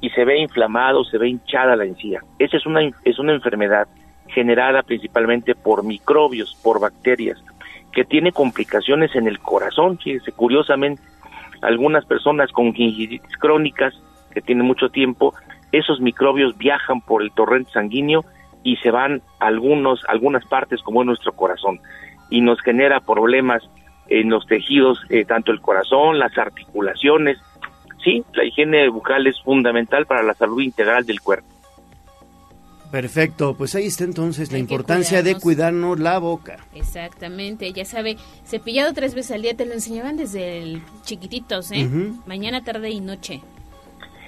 y 0.00 0.10
se 0.10 0.24
ve 0.24 0.38
inflamado, 0.38 1.04
se 1.04 1.18
ve 1.18 1.28
hinchada 1.28 1.76
la 1.76 1.84
encía. 1.84 2.20
Esa 2.38 2.56
es 2.56 2.66
una, 2.66 2.80
es 3.04 3.18
una 3.18 3.32
enfermedad 3.32 3.88
generada 4.28 4.82
principalmente 4.82 5.54
por 5.54 5.84
microbios, 5.84 6.58
por 6.62 6.80
bacterias, 6.80 7.42
que 7.92 8.04
tiene 8.04 8.32
complicaciones 8.32 9.14
en 9.14 9.28
el 9.28 9.38
corazón, 9.38 9.98
fíjese, 9.98 10.32
curiosamente 10.32 11.00
algunas 11.62 12.04
personas 12.04 12.52
con 12.52 12.74
gingivitis 12.74 13.36
crónicas 13.38 13.94
que 14.32 14.42
tienen 14.42 14.66
mucho 14.66 14.88
tiempo, 14.88 15.32
esos 15.72 16.00
microbios 16.00 16.56
viajan 16.58 17.00
por 17.00 17.22
el 17.22 17.32
torrente 17.32 17.70
sanguíneo 17.72 18.24
y 18.64 18.76
se 18.76 18.90
van 18.90 19.22
algunos, 19.38 20.00
algunas 20.08 20.44
partes 20.46 20.82
como 20.82 21.02
en 21.02 21.08
nuestro 21.08 21.32
corazón 21.32 21.80
y 22.30 22.40
nos 22.40 22.60
genera 22.62 22.98
problemas 23.00 23.62
en 24.08 24.30
los 24.30 24.46
tejidos, 24.46 24.98
eh, 25.10 25.24
tanto 25.24 25.52
el 25.52 25.60
corazón, 25.60 26.18
las 26.18 26.36
articulaciones. 26.36 27.38
Sí, 28.02 28.24
la 28.32 28.44
higiene 28.44 28.88
bucal 28.88 29.26
es 29.26 29.40
fundamental 29.42 30.06
para 30.06 30.22
la 30.22 30.34
salud 30.34 30.60
integral 30.60 31.06
del 31.06 31.20
cuerpo. 31.20 31.46
Perfecto, 32.90 33.56
pues 33.56 33.74
ahí 33.74 33.86
está 33.86 34.04
entonces 34.04 34.52
la 34.52 34.58
importancia 34.58 35.22
de 35.22 35.34
cuidarnos. 35.34 35.98
la 35.98 36.18
boca. 36.18 36.58
Exactamente, 36.74 37.72
ya 37.72 37.84
sabe, 37.84 38.16
cepillado 38.44 38.92
tres 38.92 39.14
veces 39.14 39.32
al 39.32 39.42
día, 39.42 39.56
te 39.56 39.66
lo 39.66 39.72
enseñaban 39.72 40.16
desde 40.16 40.58
el 40.58 40.82
chiquititos, 41.02 41.72
¿eh? 41.72 41.88
Mañana, 42.24 42.62
tarde 42.62 42.90
y 42.90 43.00
noche. 43.00 43.42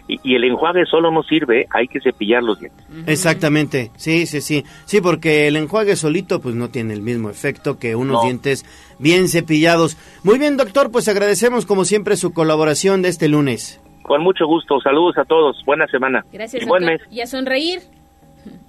Y, 0.08 0.20
y 0.22 0.34
el 0.36 0.44
enjuague 0.44 0.86
solo 0.86 1.10
no 1.10 1.22
sirve, 1.24 1.66
hay 1.70 1.88
que 1.88 2.00
cepillar 2.00 2.42
los 2.42 2.60
dientes. 2.60 2.86
Exactamente, 3.06 3.90
sí, 3.96 4.26
sí, 4.26 4.40
sí. 4.40 4.64
Sí, 4.84 5.00
porque 5.00 5.48
el 5.48 5.56
enjuague 5.56 5.96
solito 5.96 6.40
pues 6.40 6.54
no 6.54 6.68
tiene 6.68 6.94
el 6.94 7.02
mismo 7.02 7.28
efecto 7.28 7.78
que 7.78 7.96
unos 7.96 8.18
No. 8.18 8.22
dientes 8.22 8.64
bien 9.00 9.26
cepillados. 9.28 9.96
Muy 10.22 10.38
bien, 10.38 10.56
doctor, 10.56 10.90
pues 10.92 11.08
agradecemos 11.08 11.66
como 11.66 11.84
siempre 11.84 12.16
su 12.16 12.32
colaboración 12.32 13.02
de 13.02 13.08
este 13.08 13.28
lunes. 13.28 13.80
Con 14.02 14.22
mucho 14.22 14.46
gusto, 14.46 14.80
saludos 14.80 15.18
a 15.18 15.24
todos, 15.24 15.56
buena 15.66 15.86
semana. 15.88 16.24
Gracias, 16.32 16.62
y 16.62 16.66
buen 16.66 16.84
doctor. 16.84 17.00
mes, 17.08 17.08
Y 17.16 17.20
a 17.22 17.26
sonreír. 17.26 17.80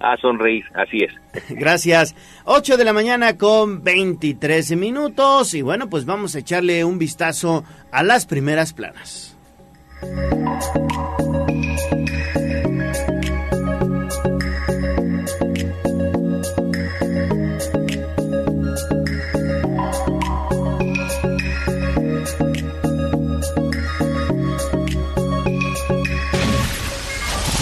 a 0.00 0.16
sonreír, 0.16 0.64
así 0.74 1.04
es. 1.04 1.12
Gracias. 1.50 2.16
8 2.46 2.76
de 2.76 2.84
la 2.84 2.92
mañana 2.92 3.36
con 3.38 3.84
23 3.84 4.76
minutos 4.76 5.54
y 5.54 5.62
bueno, 5.62 5.88
pues 5.88 6.04
vamos 6.04 6.34
a 6.34 6.40
echarle 6.40 6.84
un 6.84 6.98
vistazo 6.98 7.62
a 7.92 8.02
las 8.02 8.26
primeras 8.26 8.72
planas. 8.72 9.36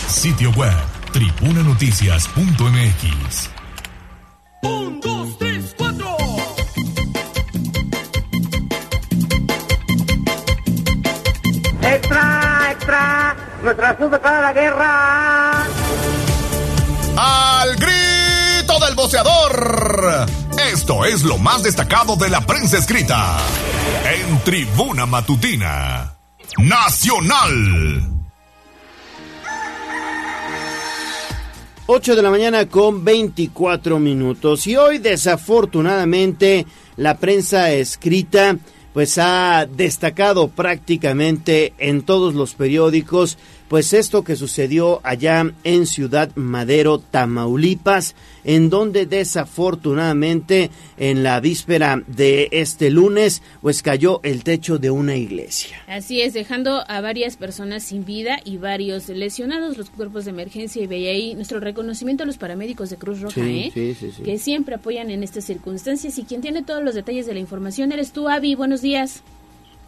Sitio 0.08 0.50
web 0.56 0.74
tribunanoticias.mx. 1.12 3.56
¡Extra, 12.86 13.36
extra! 13.36 13.36
¡Nuestra 13.64 13.90
azul 13.90 14.10
declara 14.12 14.40
la 14.40 14.52
guerra! 14.52 15.66
Al 17.16 17.74
grito 17.74 18.78
del 18.86 18.94
boceador. 18.94 20.26
Esto 20.72 21.04
es 21.04 21.24
lo 21.24 21.36
más 21.38 21.64
destacado 21.64 22.14
de 22.14 22.30
la 22.30 22.42
prensa 22.42 22.78
escrita 22.78 23.38
en 24.04 24.38
Tribuna 24.44 25.04
Matutina. 25.04 26.14
Nacional. 26.58 28.08
8 31.86 32.16
de 32.16 32.22
la 32.22 32.30
mañana 32.30 32.68
con 32.68 33.04
24 33.04 33.98
minutos. 33.98 34.64
Y 34.68 34.76
hoy, 34.76 34.98
desafortunadamente, 34.98 36.66
la 36.96 37.16
prensa 37.16 37.72
escrita 37.72 38.56
pues 38.96 39.18
ha 39.18 39.66
destacado 39.66 40.48
prácticamente 40.48 41.74
en 41.76 42.00
todos 42.00 42.32
los 42.32 42.54
periódicos 42.54 43.36
pues 43.68 43.92
esto 43.92 44.22
que 44.24 44.36
sucedió 44.36 45.00
allá 45.02 45.44
en 45.64 45.86
Ciudad 45.86 46.30
Madero, 46.36 46.98
Tamaulipas, 46.98 48.14
en 48.44 48.70
donde 48.70 49.06
desafortunadamente 49.06 50.70
en 50.96 51.22
la 51.22 51.40
víspera 51.40 52.02
de 52.06 52.48
este 52.52 52.90
lunes 52.90 53.42
pues 53.60 53.82
cayó 53.82 54.20
el 54.22 54.44
techo 54.44 54.78
de 54.78 54.90
una 54.90 55.16
iglesia. 55.16 55.76
Así 55.86 56.20
es, 56.20 56.32
dejando 56.34 56.84
a 56.88 57.00
varias 57.00 57.36
personas 57.36 57.82
sin 57.82 58.04
vida 58.04 58.38
y 58.44 58.56
varios 58.58 59.08
lesionados 59.08 59.76
los 59.76 59.90
cuerpos 59.90 60.24
de 60.24 60.30
emergencia 60.30 60.82
y 60.82 60.86
veía 60.86 61.10
ahí 61.10 61.34
nuestro 61.34 61.60
reconocimiento 61.60 62.22
a 62.22 62.26
los 62.26 62.38
paramédicos 62.38 62.90
de 62.90 62.96
Cruz 62.96 63.20
Roja, 63.20 63.34
Sí, 63.34 63.40
¿eh? 63.40 63.70
sí, 63.74 63.96
sí, 63.98 64.12
sí. 64.16 64.22
que 64.22 64.38
siempre 64.38 64.76
apoyan 64.76 65.10
en 65.10 65.22
estas 65.22 65.44
circunstancias 65.44 66.16
y 66.18 66.22
quien 66.24 66.40
tiene 66.40 66.62
todos 66.62 66.82
los 66.82 66.94
detalles 66.94 67.26
de 67.26 67.34
la 67.34 67.40
información 67.40 67.92
eres 67.92 68.12
tú, 68.12 68.28
Avi. 68.28 68.54
Buenos 68.54 68.80
días. 68.80 69.22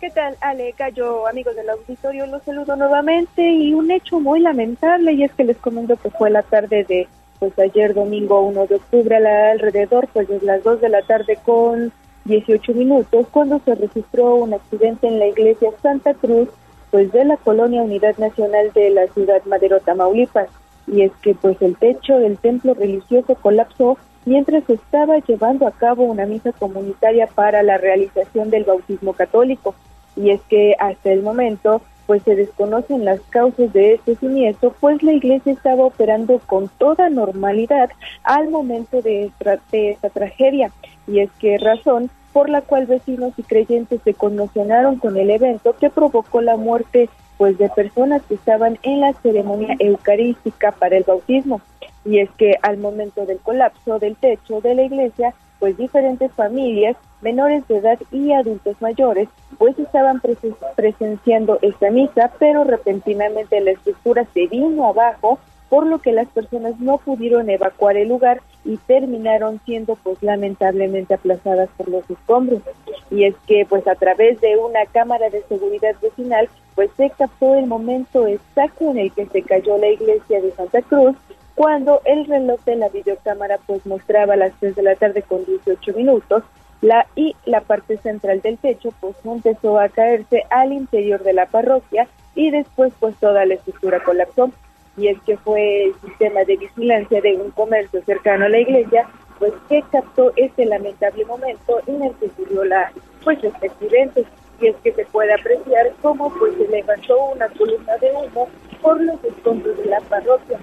¿Qué 0.00 0.10
tal, 0.10 0.36
Ale, 0.40 0.74
Gallo, 0.78 1.26
amigos 1.26 1.56
del 1.56 1.68
auditorio? 1.70 2.26
Los 2.26 2.42
saludo 2.44 2.76
nuevamente 2.76 3.42
y 3.42 3.74
un 3.74 3.90
hecho 3.90 4.20
muy 4.20 4.38
lamentable 4.40 5.12
y 5.12 5.24
es 5.24 5.32
que 5.32 5.42
les 5.44 5.56
comento 5.56 5.96
que 5.96 6.10
fue 6.10 6.30
la 6.30 6.42
tarde 6.42 6.84
de 6.84 7.08
pues 7.40 7.56
ayer 7.58 7.94
domingo 7.94 8.40
1 8.42 8.66
de 8.66 8.76
octubre 8.76 9.16
a 9.16 9.20
la- 9.20 9.50
alrededor 9.52 10.08
pues 10.12 10.28
de 10.28 10.40
las 10.42 10.62
2 10.62 10.80
de 10.80 10.88
la 10.88 11.02
tarde 11.02 11.36
con 11.44 11.92
18 12.26 12.74
minutos 12.74 13.26
cuando 13.32 13.60
se 13.64 13.74
registró 13.74 14.36
un 14.36 14.54
accidente 14.54 15.08
en 15.08 15.18
la 15.18 15.26
iglesia 15.26 15.70
Santa 15.82 16.14
Cruz 16.14 16.48
pues 16.92 17.10
de 17.12 17.24
la 17.24 17.36
colonia 17.36 17.82
Unidad 17.82 18.16
Nacional 18.18 18.72
de 18.72 18.90
la 18.90 19.06
ciudad 19.08 19.42
Madero, 19.46 19.80
Tamaulipas. 19.80 20.48
Y 20.86 21.02
es 21.02 21.12
que 21.22 21.34
pues 21.34 21.60
el 21.60 21.76
techo 21.76 22.18
del 22.18 22.38
templo 22.38 22.72
religioso 22.74 23.34
colapsó 23.34 23.98
mientras 24.24 24.68
estaba 24.70 25.18
llevando 25.18 25.66
a 25.66 25.70
cabo 25.72 26.04
una 26.04 26.24
misa 26.24 26.52
comunitaria 26.52 27.26
para 27.26 27.62
la 27.62 27.76
realización 27.78 28.48
del 28.50 28.64
bautismo 28.64 29.12
católico. 29.12 29.74
Y 30.18 30.30
es 30.30 30.40
que 30.48 30.74
hasta 30.78 31.10
el 31.12 31.22
momento 31.22 31.80
pues 32.06 32.22
se 32.22 32.34
desconocen 32.34 33.04
las 33.04 33.20
causas 33.28 33.70
de 33.74 33.92
este 33.94 34.14
siniestro, 34.16 34.74
pues 34.80 35.02
la 35.02 35.12
iglesia 35.12 35.52
estaba 35.52 35.84
operando 35.84 36.40
con 36.46 36.68
toda 36.78 37.10
normalidad 37.10 37.90
al 38.22 38.48
momento 38.48 39.02
de, 39.02 39.24
esta- 39.26 39.60
de 39.70 39.90
esta 39.90 40.08
tragedia. 40.08 40.70
Y 41.06 41.20
es 41.20 41.30
que 41.38 41.58
razón 41.58 42.10
por 42.32 42.48
la 42.48 42.62
cual 42.62 42.86
vecinos 42.86 43.34
y 43.36 43.42
creyentes 43.42 44.00
se 44.04 44.14
conmocionaron 44.14 44.96
con 44.96 45.18
el 45.18 45.30
evento 45.30 45.74
que 45.78 45.90
provocó 45.90 46.40
la 46.40 46.56
muerte 46.56 47.10
pues 47.36 47.58
de 47.58 47.68
personas 47.68 48.22
que 48.26 48.34
estaban 48.34 48.78
en 48.82 49.00
la 49.00 49.12
ceremonia 49.12 49.76
eucarística 49.78 50.72
para 50.72 50.96
el 50.96 51.04
bautismo. 51.04 51.60
Y 52.06 52.20
es 52.20 52.30
que 52.38 52.54
al 52.62 52.78
momento 52.78 53.26
del 53.26 53.38
colapso 53.38 53.98
del 53.98 54.16
techo 54.16 54.60
de 54.62 54.74
la 54.74 54.82
iglesia, 54.82 55.34
pues 55.58 55.76
diferentes 55.76 56.32
familias, 56.32 56.96
menores 57.20 57.66
de 57.68 57.78
edad 57.78 57.98
y 58.12 58.32
adultos 58.32 58.76
mayores, 58.80 59.28
pues 59.58 59.78
estaban 59.78 60.20
presen- 60.20 60.56
presenciando 60.76 61.58
esta 61.62 61.90
misa, 61.90 62.30
pero 62.38 62.64
repentinamente 62.64 63.60
la 63.60 63.72
estructura 63.72 64.24
se 64.32 64.46
vino 64.46 64.86
abajo, 64.86 65.38
por 65.68 65.86
lo 65.86 65.98
que 65.98 66.12
las 66.12 66.28
personas 66.28 66.78
no 66.80 66.98
pudieron 66.98 67.50
evacuar 67.50 67.96
el 67.96 68.08
lugar 68.08 68.40
y 68.64 68.78
terminaron 68.78 69.60
siendo 69.66 69.96
pues 69.96 70.22
lamentablemente 70.22 71.14
aplazadas 71.14 71.68
por 71.76 71.88
los 71.88 72.08
escombros. 72.08 72.62
Y 73.10 73.24
es 73.24 73.34
que 73.46 73.66
pues 73.68 73.86
a 73.86 73.94
través 73.94 74.40
de 74.40 74.56
una 74.56 74.86
cámara 74.86 75.28
de 75.28 75.42
seguridad 75.42 75.94
vecinal 76.00 76.48
pues 76.74 76.90
se 76.96 77.10
captó 77.10 77.54
el 77.54 77.66
momento 77.66 78.26
exacto 78.26 78.90
en 78.90 78.98
el 78.98 79.12
que 79.12 79.26
se 79.26 79.42
cayó 79.42 79.76
la 79.78 79.88
iglesia 79.88 80.40
de 80.40 80.52
Santa 80.52 80.80
Cruz 80.82 81.16
cuando 81.58 82.00
el 82.04 82.24
reloj 82.26 82.60
de 82.66 82.76
la 82.76 82.88
videocámara 82.88 83.58
pues 83.66 83.84
mostraba 83.84 84.36
las 84.36 84.52
3 84.60 84.76
de 84.76 84.82
la 84.84 84.94
tarde 84.94 85.22
con 85.22 85.44
18 85.44 85.92
minutos 85.94 86.44
la 86.82 87.08
y 87.16 87.34
la 87.46 87.62
parte 87.62 87.96
central 87.96 88.40
del 88.42 88.58
techo 88.58 88.90
pues 89.00 89.16
empezó 89.24 89.80
a 89.80 89.88
caerse 89.88 90.44
al 90.50 90.72
interior 90.72 91.20
de 91.24 91.32
la 91.32 91.46
parroquia 91.46 92.06
y 92.36 92.52
después 92.52 92.92
pues 93.00 93.16
toda 93.16 93.44
la 93.44 93.54
estructura 93.54 93.98
colapsó. 94.04 94.52
Y 94.96 95.08
es 95.08 95.20
que 95.22 95.36
fue 95.36 95.86
el 95.86 95.94
sistema 96.00 96.44
de 96.44 96.58
vigilancia 96.58 97.20
de 97.20 97.34
un 97.34 97.50
comercio 97.50 98.04
cercano 98.04 98.44
a 98.44 98.50
la 98.50 98.60
iglesia 98.60 99.08
pues 99.40 99.52
que 99.68 99.82
captó 99.90 100.32
este 100.36 100.64
lamentable 100.64 101.24
momento 101.24 101.80
en 101.88 102.04
el 102.04 102.14
que 102.18 102.26
ocurrió 102.26 102.66
la 102.66 102.92
pues 103.24 103.42
este 103.42 103.66
accidente. 103.66 104.24
Y 104.60 104.68
es 104.68 104.76
que 104.76 104.92
se 104.92 105.04
puede 105.06 105.34
apreciar 105.34 105.90
cómo 106.02 106.32
pues 106.38 106.54
se 106.54 106.68
levantó 106.68 107.32
una 107.32 107.48
columna 107.48 107.96
de 107.96 108.12
humo 108.12 108.48
por 108.80 109.00
los 109.00 109.24
escombros 109.24 109.76
de 109.76 109.86
la 109.86 110.00
parroquia 110.02 110.60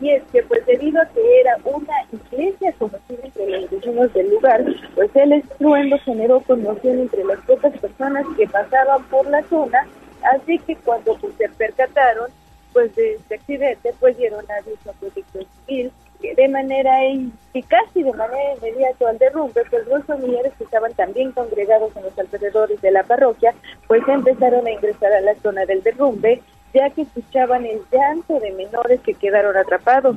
y 0.00 0.10
es 0.10 0.22
que 0.32 0.42
pues 0.42 0.64
debido 0.66 1.00
a 1.00 1.06
que 1.06 1.40
era 1.40 1.56
una 1.64 1.94
iglesia 2.12 2.72
conocida 2.78 3.24
entre 3.24 3.46
los 3.48 3.70
vecinos 3.70 4.12
del 4.12 4.30
lugar, 4.30 4.64
pues 4.94 5.10
el 5.14 5.32
estruendo 5.32 5.98
generó 6.00 6.40
conmoción 6.40 7.00
entre 7.00 7.24
las 7.24 7.40
pocas 7.40 7.76
personas 7.78 8.26
que 8.36 8.46
pasaban 8.46 9.02
por 9.04 9.26
la 9.28 9.42
zona, 9.44 9.86
así 10.34 10.58
que 10.60 10.76
cuando 10.76 11.16
pues, 11.16 11.34
se 11.36 11.48
percataron 11.50 12.30
pues 12.72 12.94
de 12.94 13.14
este 13.14 13.36
accidente, 13.36 13.94
pues 13.98 14.18
dieron 14.18 14.44
aviso 14.50 14.90
a 14.90 14.92
protección 14.92 15.46
civil 15.66 15.90
que 16.20 16.34
de 16.34 16.48
manera 16.48 17.04
y 17.04 17.62
casi 17.62 18.02
de 18.02 18.12
manera 18.12 18.54
inmediata 18.54 19.08
al 19.08 19.18
derrumbe, 19.18 19.62
pues 19.70 19.86
los 19.86 20.04
familiares 20.04 20.52
que 20.58 20.64
estaban 20.64 20.92
también 20.94 21.32
congregados 21.32 21.94
en 21.96 22.02
los 22.02 22.18
alrededores 22.18 22.80
de 22.80 22.90
la 22.90 23.02
parroquia, 23.02 23.54
pues 23.86 24.02
empezaron 24.08 24.66
a 24.66 24.70
ingresar 24.70 25.12
a 25.12 25.20
la 25.20 25.34
zona 25.36 25.64
del 25.66 25.82
derrumbe, 25.82 26.42
ya 26.74 26.90
que 26.90 27.02
escuchaban 27.02 27.64
el 27.64 27.80
llanto 27.90 28.38
de 28.40 28.52
menores 28.52 29.00
que 29.00 29.14
quedaron 29.14 29.56
atrapados. 29.56 30.16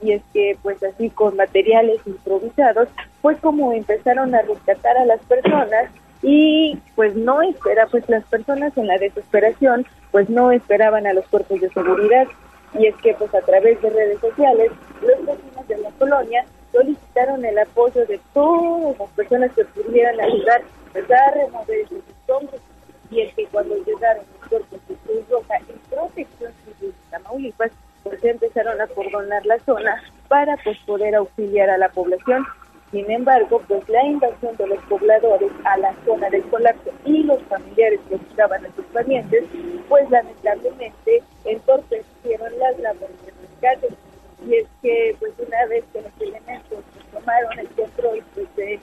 Y 0.00 0.12
es 0.12 0.22
que, 0.32 0.56
pues 0.62 0.82
así 0.82 1.10
con 1.10 1.36
materiales 1.36 2.00
improvisados, 2.06 2.88
fue 3.20 3.36
como 3.36 3.72
empezaron 3.72 4.34
a 4.34 4.42
rescatar 4.42 4.96
a 4.96 5.04
las 5.04 5.20
personas 5.22 5.90
y 6.22 6.78
pues 6.96 7.14
no 7.14 7.42
espera, 7.42 7.86
pues 7.86 8.08
las 8.08 8.24
personas 8.24 8.76
en 8.76 8.86
la 8.86 8.98
desesperación, 8.98 9.86
pues 10.10 10.28
no 10.28 10.50
esperaban 10.52 11.06
a 11.06 11.12
los 11.12 11.26
cuerpos 11.26 11.60
de 11.60 11.68
seguridad. 11.70 12.26
Y 12.78 12.86
es 12.86 12.94
que, 12.96 13.14
pues 13.14 13.34
a 13.34 13.40
través 13.40 13.80
de 13.80 13.90
redes 13.90 14.20
sociales, 14.20 14.70
los 15.00 15.26
vecinos 15.26 15.68
de 15.68 15.78
la 15.78 15.90
colonia 15.92 16.44
solicitaron 16.70 17.44
el 17.44 17.58
apoyo 17.58 18.04
de 18.06 18.20
todas 18.34 18.98
las 18.98 19.10
personas 19.10 19.52
que 19.54 19.64
pudieran 19.64 20.20
ayudar 20.20 20.62
pues, 20.92 21.10
a 21.10 21.30
remover 21.32 21.80
escombros 21.80 22.60
y 23.10 23.20
es 23.22 23.34
que 23.34 23.46
cuando 23.46 23.76
llegaron 23.84 24.24
los 24.40 24.48
cuerpos 24.48 24.80
de 24.88 24.94
Cruz 24.96 25.28
Roja 25.30 25.54
y 25.60 25.90
Protección 25.90 26.52
Civil 26.64 26.92
de 26.92 27.10
Tamaulipas, 27.10 27.72
pues 28.02 28.24
empezaron 28.24 28.80
a 28.80 28.86
cordonar 28.88 29.44
la 29.46 29.58
zona 29.60 30.02
para 30.28 30.56
pues 30.58 30.78
poder 30.86 31.14
auxiliar 31.14 31.70
a 31.70 31.78
la 31.78 31.88
población. 31.88 32.44
Sin 32.90 33.10
embargo, 33.10 33.62
pues 33.68 33.86
la 33.88 34.02
invasión 34.04 34.56
de 34.56 34.66
los 34.66 34.82
pobladores 34.84 35.52
a 35.64 35.76
la 35.76 35.94
zona 36.06 36.30
del 36.30 36.42
colapso 36.44 36.90
y 37.04 37.22
los 37.22 37.42
familiares 37.42 38.00
que 38.08 38.16
buscaban 38.16 38.64
a 38.64 38.74
sus 38.74 38.84
parientes, 38.86 39.44
pues 39.88 40.08
lamentablemente 40.10 41.22
entorpecieron 41.44 42.58
las 42.58 42.78
labores 42.78 43.16
de 43.26 43.32
rescate. 43.42 43.88
Y 44.46 44.54
es 44.54 44.66
que, 44.80 45.16
pues 45.18 45.32
una 45.38 45.66
vez 45.66 45.84
que 45.92 46.00
los 46.00 46.12
elementos 46.20 46.78
tomaron 47.12 47.58
el 47.58 47.68
control 47.70 48.22
pues, 48.34 48.56
de, 48.56 48.80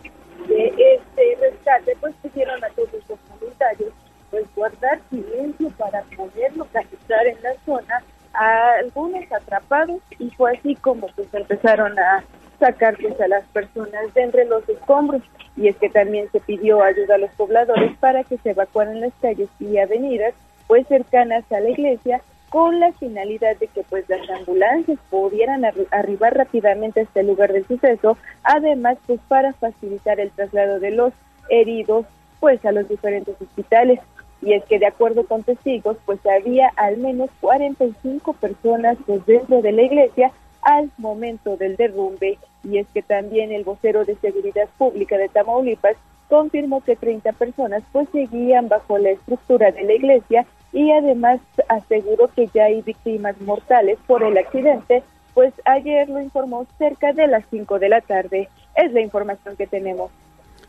de 0.49 0.67
este 0.95 1.37
rescate, 1.41 1.95
pues 1.99 2.13
pusieron 2.21 2.63
a 2.63 2.69
todos 2.69 2.91
los 2.93 3.19
voluntarios 3.39 3.93
pues 4.35 4.53
guardar 4.53 4.99
silencio 5.09 5.69
para 5.77 6.01
poder 6.17 6.57
localizar 6.57 7.25
en 7.25 7.41
la 7.41 7.53
zona 7.65 8.03
a 8.33 8.71
algunos 8.79 9.23
atrapados. 9.31 10.01
Y 10.19 10.29
fue 10.31 10.57
así 10.57 10.75
como 10.75 11.07
pues 11.15 11.33
empezaron 11.33 11.97
a 11.97 12.21
sacar 12.59 12.97
pues 13.01 13.19
a 13.21 13.29
las 13.29 13.45
personas 13.45 14.13
de 14.13 14.23
entre 14.23 14.43
los 14.43 14.67
escombros. 14.67 15.21
Y 15.55 15.69
es 15.69 15.77
que 15.77 15.89
también 15.89 16.29
se 16.33 16.41
pidió 16.41 16.83
ayuda 16.83 17.15
a 17.15 17.19
los 17.19 17.31
pobladores 17.31 17.97
para 17.99 18.25
que 18.25 18.37
se 18.39 18.49
evacuaran 18.49 18.99
las 18.99 19.13
calles 19.21 19.47
y 19.61 19.77
avenidas 19.77 20.33
pues 20.67 20.85
cercanas 20.87 21.49
a 21.49 21.61
la 21.61 21.69
iglesia 21.69 22.19
con 22.49 22.77
la 22.81 22.91
finalidad 22.91 23.55
de 23.55 23.67
que 23.67 23.83
pues 23.83 24.03
las 24.09 24.29
ambulancias 24.29 24.99
pudieran 25.09 25.61
arri- 25.61 25.87
arribar 25.91 26.35
rápidamente 26.35 26.99
a 26.99 27.03
este 27.03 27.23
lugar 27.23 27.53
del 27.53 27.65
suceso, 27.65 28.17
además 28.43 28.97
pues 29.07 29.21
para 29.29 29.53
facilitar 29.53 30.19
el 30.19 30.31
traslado 30.31 30.79
de 30.81 30.91
los 30.91 31.13
heridos 31.49 32.05
pues 32.39 32.63
a 32.65 32.71
los 32.71 32.87
diferentes 32.89 33.35
hospitales. 33.41 33.99
Y 34.41 34.53
es 34.53 34.63
que 34.65 34.79
de 34.79 34.87
acuerdo 34.87 35.25
con 35.25 35.43
testigos, 35.43 35.97
pues 36.05 36.19
había 36.25 36.69
al 36.75 36.97
menos 36.97 37.29
45 37.41 38.33
personas 38.33 38.97
pues 39.05 39.25
dentro 39.25 39.61
de 39.61 39.71
la 39.71 39.83
iglesia 39.83 40.31
al 40.61 40.91
momento 40.97 41.57
del 41.57 41.75
derrumbe. 41.75 42.37
Y 42.63 42.79
es 42.79 42.87
que 42.93 43.01
también 43.01 43.51
el 43.51 43.63
vocero 43.63 44.05
de 44.05 44.15
Seguridad 44.15 44.67
Pública 44.77 45.17
de 45.17 45.29
Tamaulipas 45.29 45.95
confirmó 46.29 46.81
que 46.81 46.95
30 46.95 47.31
personas 47.33 47.83
pues 47.91 48.09
seguían 48.11 48.67
bajo 48.67 48.97
la 48.97 49.11
estructura 49.11 49.71
de 49.71 49.83
la 49.83 49.93
iglesia 49.93 50.45
y 50.73 50.91
además 50.91 51.39
aseguró 51.69 52.27
que 52.35 52.47
ya 52.53 52.65
hay 52.65 52.81
víctimas 52.81 53.39
mortales 53.41 53.97
por 54.07 54.23
el 54.23 54.37
accidente, 54.37 55.03
pues 55.33 55.53
ayer 55.65 56.09
lo 56.09 56.21
informó 56.21 56.65
cerca 56.77 57.13
de 57.13 57.27
las 57.27 57.45
5 57.49 57.79
de 57.79 57.89
la 57.89 58.01
tarde. 58.01 58.49
Es 58.75 58.91
la 58.91 59.01
información 59.01 59.55
que 59.55 59.67
tenemos. 59.67 60.11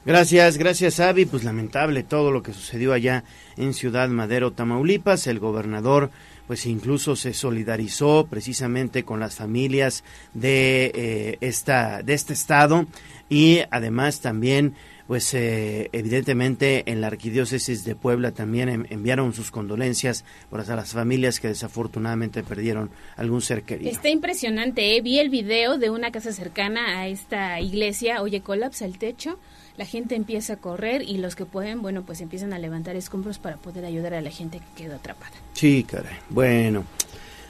Gracias, 0.06 0.56
gracias 0.56 1.00
Avi. 1.00 1.26
Pues 1.26 1.42
lamentable 1.44 2.02
todo 2.04 2.30
lo 2.30 2.42
que 2.42 2.52
sucedió 2.52 2.92
allá 2.92 3.24
en 3.56 3.74
Ciudad 3.74 4.08
Madero, 4.08 4.52
Tamaulipas. 4.52 5.26
El 5.26 5.40
gobernador 5.40 6.10
pues 6.46 6.64
incluso 6.66 7.16
se 7.16 7.34
solidarizó 7.34 8.28
precisamente 8.30 9.02
con 9.02 9.18
las 9.18 9.34
familias 9.34 10.04
de 10.32 10.92
eh, 10.94 11.38
esta 11.40 12.02
de 12.04 12.14
este 12.14 12.34
estado 12.34 12.86
y 13.28 13.58
además 13.72 14.20
también 14.20 14.74
pues 15.08 15.34
eh, 15.34 15.88
evidentemente 15.92 16.84
en 16.90 17.00
la 17.00 17.08
arquidiócesis 17.08 17.84
de 17.84 17.96
Puebla 17.96 18.30
también 18.30 18.68
en- 18.68 18.86
enviaron 18.90 19.32
sus 19.32 19.50
condolencias 19.50 20.24
por 20.48 20.60
a 20.60 20.76
las 20.76 20.92
familias 20.92 21.40
que 21.40 21.48
desafortunadamente 21.48 22.44
perdieron 22.44 22.90
algún 23.16 23.40
ser 23.42 23.62
querido. 23.64 23.90
Está 23.90 24.08
impresionante, 24.08 24.96
¿eh? 24.96 25.00
vi 25.00 25.18
el 25.18 25.30
video 25.30 25.78
de 25.78 25.90
una 25.90 26.12
casa 26.12 26.32
cercana 26.32 27.00
a 27.00 27.08
esta 27.08 27.60
iglesia, 27.60 28.22
oye, 28.22 28.40
colapsa 28.40 28.84
el 28.84 28.98
techo, 28.98 29.38
la 29.76 29.84
gente 29.84 30.14
empieza 30.14 30.54
a 30.54 30.56
correr 30.56 31.02
y 31.02 31.18
los 31.18 31.36
que 31.36 31.44
pueden, 31.44 31.82
bueno, 31.82 32.02
pues 32.02 32.20
empiezan 32.20 32.52
a 32.52 32.58
levantar 32.58 32.96
escombros 32.96 33.38
para 33.38 33.56
poder 33.56 33.84
ayudar 33.84 34.14
a 34.14 34.20
la 34.20 34.30
gente 34.30 34.60
que 34.60 34.84
quedó 34.84 34.96
atrapada. 34.96 35.32
Sí, 35.52 35.84
caray. 35.84 36.16
Bueno. 36.30 36.84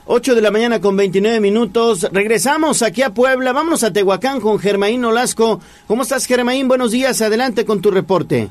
8 0.08 0.36
de 0.36 0.40
la 0.40 0.52
mañana 0.52 0.80
con 0.80 0.96
29 0.96 1.40
minutos. 1.40 2.08
Regresamos 2.12 2.82
aquí 2.82 3.02
a 3.02 3.10
Puebla. 3.10 3.52
Vámonos 3.52 3.82
a 3.82 3.92
Tehuacán 3.92 4.40
con 4.40 4.58
Germaín 4.60 5.04
Olasco. 5.04 5.60
¿Cómo 5.88 6.02
estás, 6.02 6.26
Germaín? 6.26 6.68
Buenos 6.68 6.92
días. 6.92 7.20
Adelante 7.22 7.64
con 7.64 7.82
tu 7.82 7.90
reporte. 7.90 8.48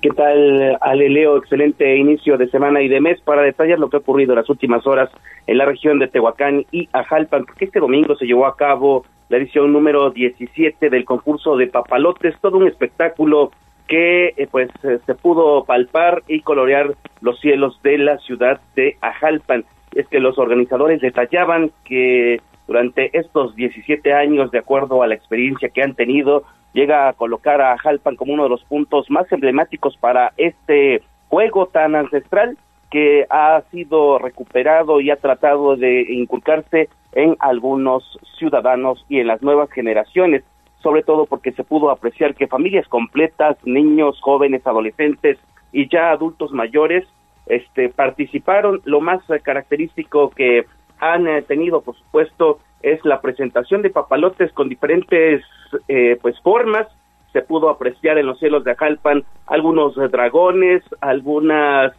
¿Qué 0.00 0.10
tal, 0.10 0.78
Ale 0.80 1.10
Leo? 1.10 1.36
Excelente 1.36 1.96
inicio 1.96 2.38
de 2.38 2.48
semana 2.48 2.80
y 2.80 2.88
de 2.88 3.00
mes 3.00 3.20
para 3.22 3.42
detallar 3.42 3.78
lo 3.78 3.90
que 3.90 3.96
ha 3.96 4.00
ocurrido 4.00 4.32
en 4.32 4.38
las 4.38 4.48
últimas 4.48 4.86
horas 4.86 5.10
en 5.46 5.58
la 5.58 5.66
región 5.66 5.98
de 5.98 6.08
Tehuacán 6.08 6.64
y 6.70 6.88
Ajalpan, 6.92 7.44
porque 7.44 7.66
este 7.66 7.80
domingo 7.80 8.16
se 8.16 8.24
llevó 8.24 8.46
a 8.46 8.56
cabo 8.56 9.04
la 9.28 9.38
edición 9.38 9.72
número 9.72 10.10
17 10.10 10.90
del 10.90 11.04
concurso 11.04 11.56
de 11.56 11.66
papalotes, 11.66 12.38
todo 12.40 12.58
un 12.58 12.68
espectáculo 12.68 13.50
que 13.88 14.34
eh, 14.36 14.48
pues 14.50 14.68
eh, 14.82 14.98
se 15.06 15.14
pudo 15.14 15.64
palpar 15.64 16.22
y 16.28 16.40
colorear 16.40 16.94
los 17.20 17.38
cielos 17.40 17.80
de 17.82 17.98
la 17.98 18.18
ciudad 18.18 18.60
de 18.74 18.96
Ajalpan. 19.00 19.64
Es 19.94 20.06
que 20.08 20.20
los 20.20 20.38
organizadores 20.38 21.00
detallaban 21.00 21.70
que 21.84 22.40
durante 22.66 23.16
estos 23.16 23.54
17 23.54 24.12
años, 24.12 24.50
de 24.50 24.58
acuerdo 24.58 25.02
a 25.02 25.06
la 25.06 25.14
experiencia 25.14 25.68
que 25.68 25.82
han 25.82 25.94
tenido, 25.94 26.44
llega 26.72 27.08
a 27.08 27.12
colocar 27.12 27.60
a 27.60 27.78
Jalpan 27.78 28.16
como 28.16 28.34
uno 28.34 28.44
de 28.44 28.50
los 28.50 28.64
puntos 28.64 29.10
más 29.10 29.30
emblemáticos 29.32 29.96
para 29.96 30.32
este 30.36 31.02
juego 31.28 31.66
tan 31.66 31.94
ancestral 31.94 32.56
que 32.90 33.26
ha 33.30 33.62
sido 33.70 34.18
recuperado 34.18 35.00
y 35.00 35.10
ha 35.10 35.16
tratado 35.16 35.76
de 35.76 36.06
inculcarse 36.08 36.88
en 37.12 37.36
algunos 37.40 38.18
ciudadanos 38.38 39.04
y 39.08 39.20
en 39.20 39.26
las 39.26 39.42
nuevas 39.42 39.70
generaciones. 39.70 40.44
sobre 40.82 41.02
todo 41.02 41.26
porque 41.26 41.50
se 41.50 41.64
pudo 41.64 41.90
apreciar 41.90 42.36
que 42.36 42.46
familias 42.46 42.86
completas, 42.86 43.56
niños, 43.64 44.20
jóvenes, 44.20 44.64
adolescentes 44.64 45.36
y 45.72 45.88
ya 45.88 46.12
adultos 46.12 46.52
mayores 46.52 47.04
este, 47.46 47.88
participaron. 47.88 48.80
Lo 48.84 49.00
más 49.00 49.20
característico 49.42 50.30
que 50.30 50.66
han 51.00 51.26
eh, 51.26 51.42
tenido, 51.42 51.80
por 51.80 51.96
supuesto, 51.96 52.60
es 52.82 53.04
la 53.04 53.20
presentación 53.20 53.82
de 53.82 53.90
papalotes 53.90 54.52
con 54.52 54.68
diferentes 54.68 55.42
eh, 55.88 56.18
pues 56.22 56.38
formas. 56.40 56.86
Se 57.32 57.42
pudo 57.42 57.68
apreciar 57.68 58.18
en 58.18 58.26
los 58.26 58.38
cielos 58.38 58.62
de 58.62 58.72
Ajalpan 58.72 59.24
algunos 59.46 59.96
dragones, 59.96 60.82
algunas 61.00 61.92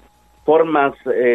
formas 0.47 0.93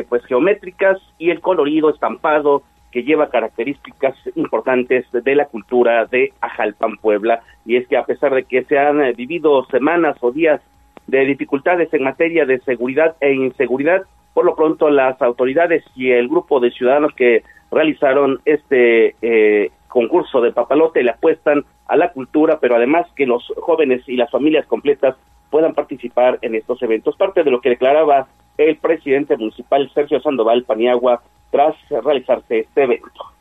pues 0.08 0.24
geométricas 0.24 0.98
y 1.18 1.28
el 1.28 1.42
colorido 1.42 1.90
estampado 1.90 2.62
que 2.90 3.02
lleva 3.02 3.28
características 3.28 4.16
importantes 4.36 5.04
de 5.12 5.34
la 5.34 5.44
cultura 5.44 6.06
de 6.06 6.32
Ajalpan, 6.40 6.96
Puebla. 6.96 7.42
Y 7.66 7.76
es 7.76 7.86
que 7.88 7.98
a 7.98 8.06
pesar 8.06 8.34
de 8.34 8.44
que 8.44 8.64
se 8.64 8.78
han 8.78 9.00
vivido 9.14 9.66
semanas 9.66 10.16
o 10.22 10.32
días 10.32 10.62
de 11.06 11.24
dificultades 11.26 11.92
en 11.92 12.04
materia 12.04 12.46
de 12.46 12.60
seguridad 12.60 13.16
e 13.20 13.32
inseguridad. 13.34 14.02
Por 14.34 14.44
lo 14.44 14.54
pronto, 14.54 14.88
las 14.88 15.20
autoridades 15.20 15.84
y 15.94 16.10
el 16.10 16.28
grupo 16.28 16.58
de 16.60 16.70
ciudadanos 16.70 17.12
que 17.14 17.42
realizaron 17.70 18.40
este 18.44 19.14
eh, 19.20 19.70
concurso 19.88 20.40
de 20.40 20.52
papalote 20.52 21.02
le 21.02 21.10
apuestan 21.10 21.64
a 21.86 21.96
la 21.96 22.12
cultura, 22.12 22.58
pero 22.60 22.76
además 22.76 23.06
que 23.14 23.26
los 23.26 23.52
jóvenes 23.60 24.02
y 24.08 24.16
las 24.16 24.30
familias 24.30 24.66
completas 24.66 25.16
puedan 25.50 25.74
participar 25.74 26.38
en 26.40 26.54
estos 26.54 26.82
eventos. 26.82 27.16
Parte 27.16 27.44
de 27.44 27.50
lo 27.50 27.60
que 27.60 27.70
declaraba 27.70 28.28
el 28.56 28.76
presidente 28.76 29.36
municipal 29.36 29.90
Sergio 29.94 30.20
Sandoval 30.20 30.64
Paniagua 30.64 31.22
tras 31.50 31.76
realizarse 31.90 32.60
este 32.60 32.84
evento 32.84 33.32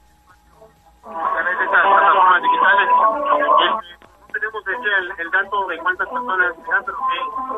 tenemos 4.52 4.88
el, 5.00 5.26
el, 5.26 5.32
dato 5.32 5.68
de 5.68 5.78
cuántas 5.80 6.08
personas 6.10 6.58
están, 6.58 6.84
pero 6.84 6.98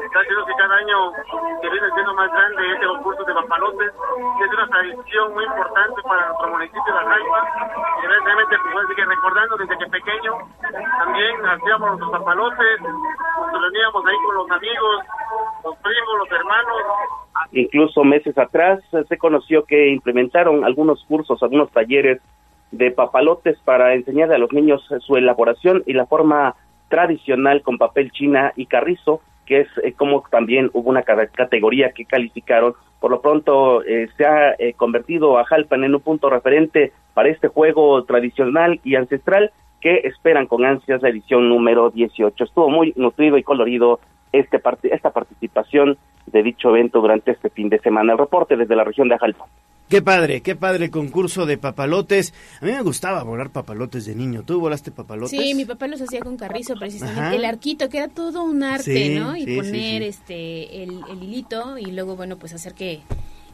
está 0.06 0.20
que 0.22 0.54
cada 0.58 0.76
año 0.76 1.12
que 1.62 1.70
viene 1.70 1.88
siendo 1.94 2.14
más 2.14 2.32
grande 2.32 2.74
este 2.74 2.86
concurso 2.86 3.24
de 3.24 3.34
papalotes, 3.34 3.92
que 4.38 4.44
es 4.44 4.54
una 4.54 4.68
tradición 4.68 5.34
muy 5.34 5.44
importante 5.46 6.02
para 6.04 6.28
nuestro 6.28 6.50
municipio 6.50 6.94
de 6.94 7.06
Jaipa. 7.06 7.42
Y 8.04 8.08
realmente, 8.08 8.56
pues, 8.72 8.88
que 8.96 9.06
recordando 9.06 9.58
desde 9.58 9.78
que 9.78 9.86
pequeño, 9.88 10.38
también 11.00 11.46
hacíamos 11.46 11.88
nuestros 11.90 12.12
papalotes, 12.12 12.82
nos 12.82 13.62
reuníamos 13.62 14.06
ahí 14.06 14.18
con 14.26 14.36
los 14.36 14.52
amigos, 14.52 14.96
los 15.64 15.76
primos, 15.78 16.18
los 16.20 16.32
hermanos. 16.32 16.82
Incluso 17.52 18.04
meses 18.04 18.38
atrás 18.38 18.82
se 19.08 19.18
conoció 19.18 19.66
que 19.66 19.90
implementaron 19.90 20.64
algunos 20.64 21.04
cursos, 21.06 21.42
algunos 21.42 21.72
talleres 21.72 22.22
de 22.72 22.90
papalotes 22.92 23.58
para 23.60 23.94
enseñar 23.94 24.32
a 24.34 24.38
los 24.40 24.52
niños 24.52 24.82
su 25.02 25.16
elaboración 25.16 25.84
y 25.86 25.94
la 25.94 26.08
forma 26.08 26.56
tradicional 26.90 27.62
con 27.62 27.78
papel 27.78 28.12
china 28.12 28.54
y 28.56 28.66
carrizo, 28.66 29.22
que 29.46 29.62
es 29.62 29.68
eh, 29.84 29.94
como 29.94 30.24
también 30.30 30.70
hubo 30.74 30.90
una 30.90 31.04
categoría 31.04 31.92
que 31.92 32.06
calificaron. 32.06 32.74
Por 33.00 33.12
lo 33.12 33.22
pronto 33.22 33.84
eh, 33.84 34.10
se 34.16 34.26
ha 34.26 34.54
eh, 34.58 34.74
convertido 34.74 35.38
a 35.38 35.46
Jalpan 35.46 35.84
en 35.84 35.96
un 35.96 36.02
punto 36.02 36.30
referente 36.30 36.94
para 37.14 37.30
este 37.30 37.48
juego 37.48 38.04
tradicional 38.06 38.80
y 38.84 38.96
ancestral 38.96 39.52
que 39.82 39.98
esperan 40.06 40.48
con 40.48 40.64
ansias 40.64 41.02
la 41.02 41.10
edición 41.10 41.50
número 41.50 41.90
18. 41.90 42.44
Estuvo 42.44 42.70
muy 42.70 42.94
nutrido 42.96 43.38
y 43.38 43.44
colorido 43.44 44.00
este 44.32 44.62
esta 44.84 45.12
participación 45.12 45.98
de 46.28 46.42
dicho 46.44 46.70
evento 46.70 47.02
durante 47.02 47.32
este 47.32 47.50
fin 47.50 47.70
de 47.70 47.80
semana. 47.80 48.14
El 48.14 48.18
reporte 48.18 48.56
desde 48.56 48.76
la 48.76 48.86
región 48.86 49.10
de 49.10 49.16
Ajalpan. 49.16 49.50
Qué 49.90 50.02
padre, 50.02 50.42
qué 50.42 50.56
padre 50.56 50.86
el 50.86 50.92
concurso 50.92 51.46
de 51.46 51.58
papalotes. 51.58 52.34
A 52.62 52.66
mí 52.66 52.72
me 52.72 52.82
gustaba 52.82 53.24
volar 53.24 53.52
papalotes 53.52 54.06
de 54.06 54.16
niño. 54.16 54.44
¿Tú 54.44 54.60
volaste 54.60 54.92
papalotes? 54.92 55.30
Sí, 55.30 55.54
mi 55.54 55.66
papá 55.66 55.88
los 55.88 56.02
hacía 56.02 56.22
con 56.22 56.36
carrizo, 56.36 56.74
precisamente. 56.76 57.36
El 57.36 57.46
arquito, 57.46 57.90
que 57.90 57.98
era 57.98 58.08
todo 58.08 58.44
un 58.44 58.64
arte, 58.64 59.20
¿no? 59.20 59.36
Y 59.36 59.56
poner 59.56 60.02
este 60.02 60.84
el, 60.84 61.00
hilito 61.22 61.78
y 61.78 61.92
luego, 61.92 62.16
bueno, 62.16 62.38
pues 62.38 62.54
hacer 62.54 62.74
que 62.74 63.02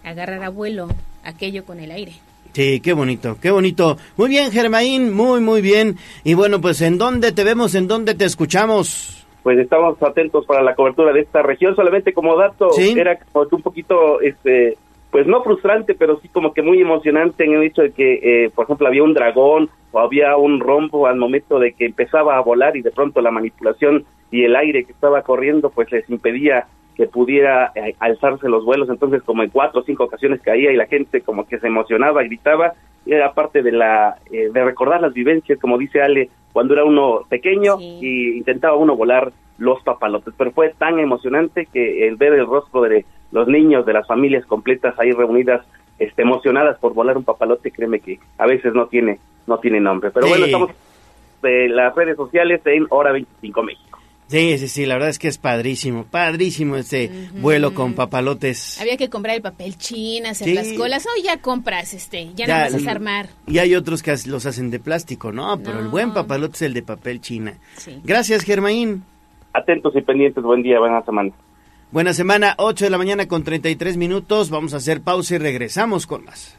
agarrara 0.03 0.49
vuelo 0.49 0.87
aquello 1.23 1.65
con 1.65 1.79
el 1.79 1.91
aire. 1.91 2.13
Sí, 2.53 2.79
qué 2.79 2.93
bonito, 2.93 3.37
qué 3.41 3.51
bonito. 3.51 3.97
Muy 4.17 4.29
bien, 4.29 4.51
Germaín, 4.51 5.13
muy, 5.13 5.41
muy 5.41 5.61
bien. 5.61 5.97
Y 6.23 6.35
bueno, 6.35 6.61
pues 6.61 6.81
¿en 6.81 6.97
dónde 6.97 7.31
te 7.31 7.43
vemos, 7.43 7.75
en 7.75 7.87
dónde 7.87 8.15
te 8.15 8.25
escuchamos? 8.25 9.25
Pues 9.43 9.57
estamos 9.59 10.01
atentos 10.01 10.45
para 10.45 10.63
la 10.63 10.73
cobertura 10.73 11.11
de 11.11 11.21
esta 11.21 11.41
región. 11.41 11.75
Solamente 11.75 12.13
como 12.13 12.37
dato, 12.37 12.69
era 12.77 13.19
un 13.33 13.61
poquito 13.61 14.21
este 14.21 14.77
pues 15.11 15.25
no 15.25 15.43
frustrante, 15.43 15.95
pero 15.95 16.19
sí 16.19 16.29
como 16.29 16.53
que 16.53 16.61
muy 16.61 16.79
emocionante 16.79 17.43
en 17.43 17.53
el 17.53 17.63
hecho 17.63 17.81
de 17.81 17.91
que, 17.91 18.19
eh, 18.21 18.49
por 18.53 18.65
ejemplo, 18.65 18.87
había 18.87 19.03
un 19.03 19.13
dragón 19.13 19.69
o 19.91 19.99
había 19.99 20.37
un 20.37 20.59
rombo 20.59 21.07
al 21.07 21.17
momento 21.17 21.57
de 21.59 21.73
que 21.73 21.85
empezaba 21.85 22.37
a 22.37 22.41
volar 22.41 22.77
y 22.77 22.81
de 22.81 22.91
pronto 22.91 23.21
la 23.21 23.31
manipulación 23.31 24.05
y 24.31 24.43
el 24.43 24.55
aire 24.55 24.83
que 24.83 24.91
estaba 24.91 25.23
corriendo 25.23 25.71
pues 25.71 25.91
les 25.91 26.07
impedía 26.09 26.67
que 26.95 27.07
pudiera 27.07 27.71
eh, 27.75 27.95
alzarse 27.99 28.49
los 28.49 28.65
vuelos, 28.65 28.89
entonces 28.89 29.23
como 29.23 29.41
en 29.41 29.49
cuatro 29.49 29.79
o 29.81 29.83
cinco 29.83 30.03
ocasiones 30.03 30.41
caía 30.41 30.71
y 30.71 30.75
la 30.75 30.85
gente 30.85 31.21
como 31.21 31.47
que 31.47 31.57
se 31.57 31.67
emocionaba, 31.67 32.23
gritaba, 32.23 32.73
y 33.05 33.13
era 33.13 33.33
parte 33.33 33.63
de 33.63 33.71
la 33.71 34.17
eh, 34.31 34.49
de 34.53 34.63
recordar 34.65 35.01
las 35.01 35.13
vivencias, 35.13 35.57
como 35.59 35.77
dice 35.77 36.01
Ale, 36.01 36.29
cuando 36.51 36.73
era 36.73 36.83
uno 36.83 37.21
pequeño 37.29 37.79
y 37.79 38.37
intentaba 38.37 38.75
uno 38.75 38.97
volar 38.97 39.31
los 39.57 39.81
papalotes, 39.83 40.33
pero 40.37 40.51
fue 40.51 40.73
tan 40.77 40.99
emocionante 40.99 41.67
que 41.71 42.07
el 42.07 42.17
ver 42.17 42.33
el 42.33 42.45
rostro 42.45 42.81
de 42.81 43.05
los 43.31 43.47
niños 43.47 43.85
de 43.85 43.93
las 43.93 44.07
familias 44.07 44.45
completas 44.45 44.97
ahí 44.99 45.11
reunidas 45.11 45.65
este, 45.99 46.21
emocionadas 46.21 46.77
por 46.79 46.93
volar 46.93 47.17
un 47.17 47.23
papalote, 47.23 47.71
créeme 47.71 47.99
que 47.99 48.19
a 48.37 48.45
veces 48.45 48.73
no 48.73 48.87
tiene 48.87 49.19
no 49.47 49.57
tiene 49.57 49.79
nombre. 49.79 50.11
Pero 50.11 50.27
bueno, 50.27 50.45
estamos 50.45 50.71
de 51.41 51.69
las 51.69 51.93
redes 51.95 52.15
sociales 52.15 52.61
en 52.65 52.85
Hora 52.89 53.11
25 53.11 53.63
México. 53.63 53.99
Sí, 54.27 54.59
sí, 54.59 54.67
sí, 54.67 54.85
la 54.85 54.93
verdad 54.93 55.09
es 55.09 55.17
que 55.17 55.27
es 55.27 55.39
padrísimo, 55.39 56.05
padrísimo 56.05 56.75
este 56.75 57.09
vuelo 57.41 57.73
con 57.73 57.95
papalotes. 57.95 58.79
Había 58.79 58.95
que 58.95 59.09
comprar 59.09 59.35
el 59.35 59.41
papel 59.41 59.75
china, 59.75 60.29
hacer 60.29 60.53
las 60.53 60.71
colas, 60.73 61.07
o 61.07 61.23
ya 61.23 61.37
compras, 61.37 61.95
este, 61.95 62.31
ya, 62.35 62.45
no 62.45 62.53
vas 62.53 62.73
a 62.75 62.77
desarmar. 62.77 63.29
Y 63.47 63.57
hay 63.57 63.73
otros 63.73 64.03
que 64.03 64.13
los 64.27 64.45
hacen 64.45 64.69
de 64.69 64.79
plástico, 64.79 65.31
¿no? 65.31 65.57
Pero 65.57 65.79
el 65.79 65.87
buen 65.87 66.13
papalote 66.13 66.53
es 66.57 66.61
el 66.61 66.75
de 66.75 66.83
papel 66.83 67.21
china. 67.21 67.55
Gracias, 68.03 68.43
Germaín. 68.43 69.03
Atentos 69.51 69.95
y 69.95 70.01
pendientes, 70.01 70.43
buen 70.43 70.61
día, 70.61 70.77
buena 70.77 71.01
semana. 71.01 71.31
Buena 71.91 72.13
semana, 72.13 72.53
8 72.57 72.85
de 72.85 72.91
la 72.91 72.99
mañana 72.99 73.27
con 73.27 73.43
33 73.43 73.97
minutos. 73.97 74.51
Vamos 74.51 74.75
a 74.75 74.77
hacer 74.77 75.01
pausa 75.01 75.33
y 75.35 75.39
regresamos 75.39 76.05
con 76.05 76.23
más. 76.23 76.53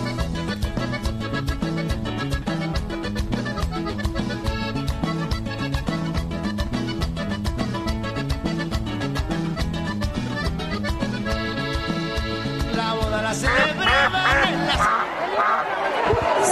Se 13.35 13.49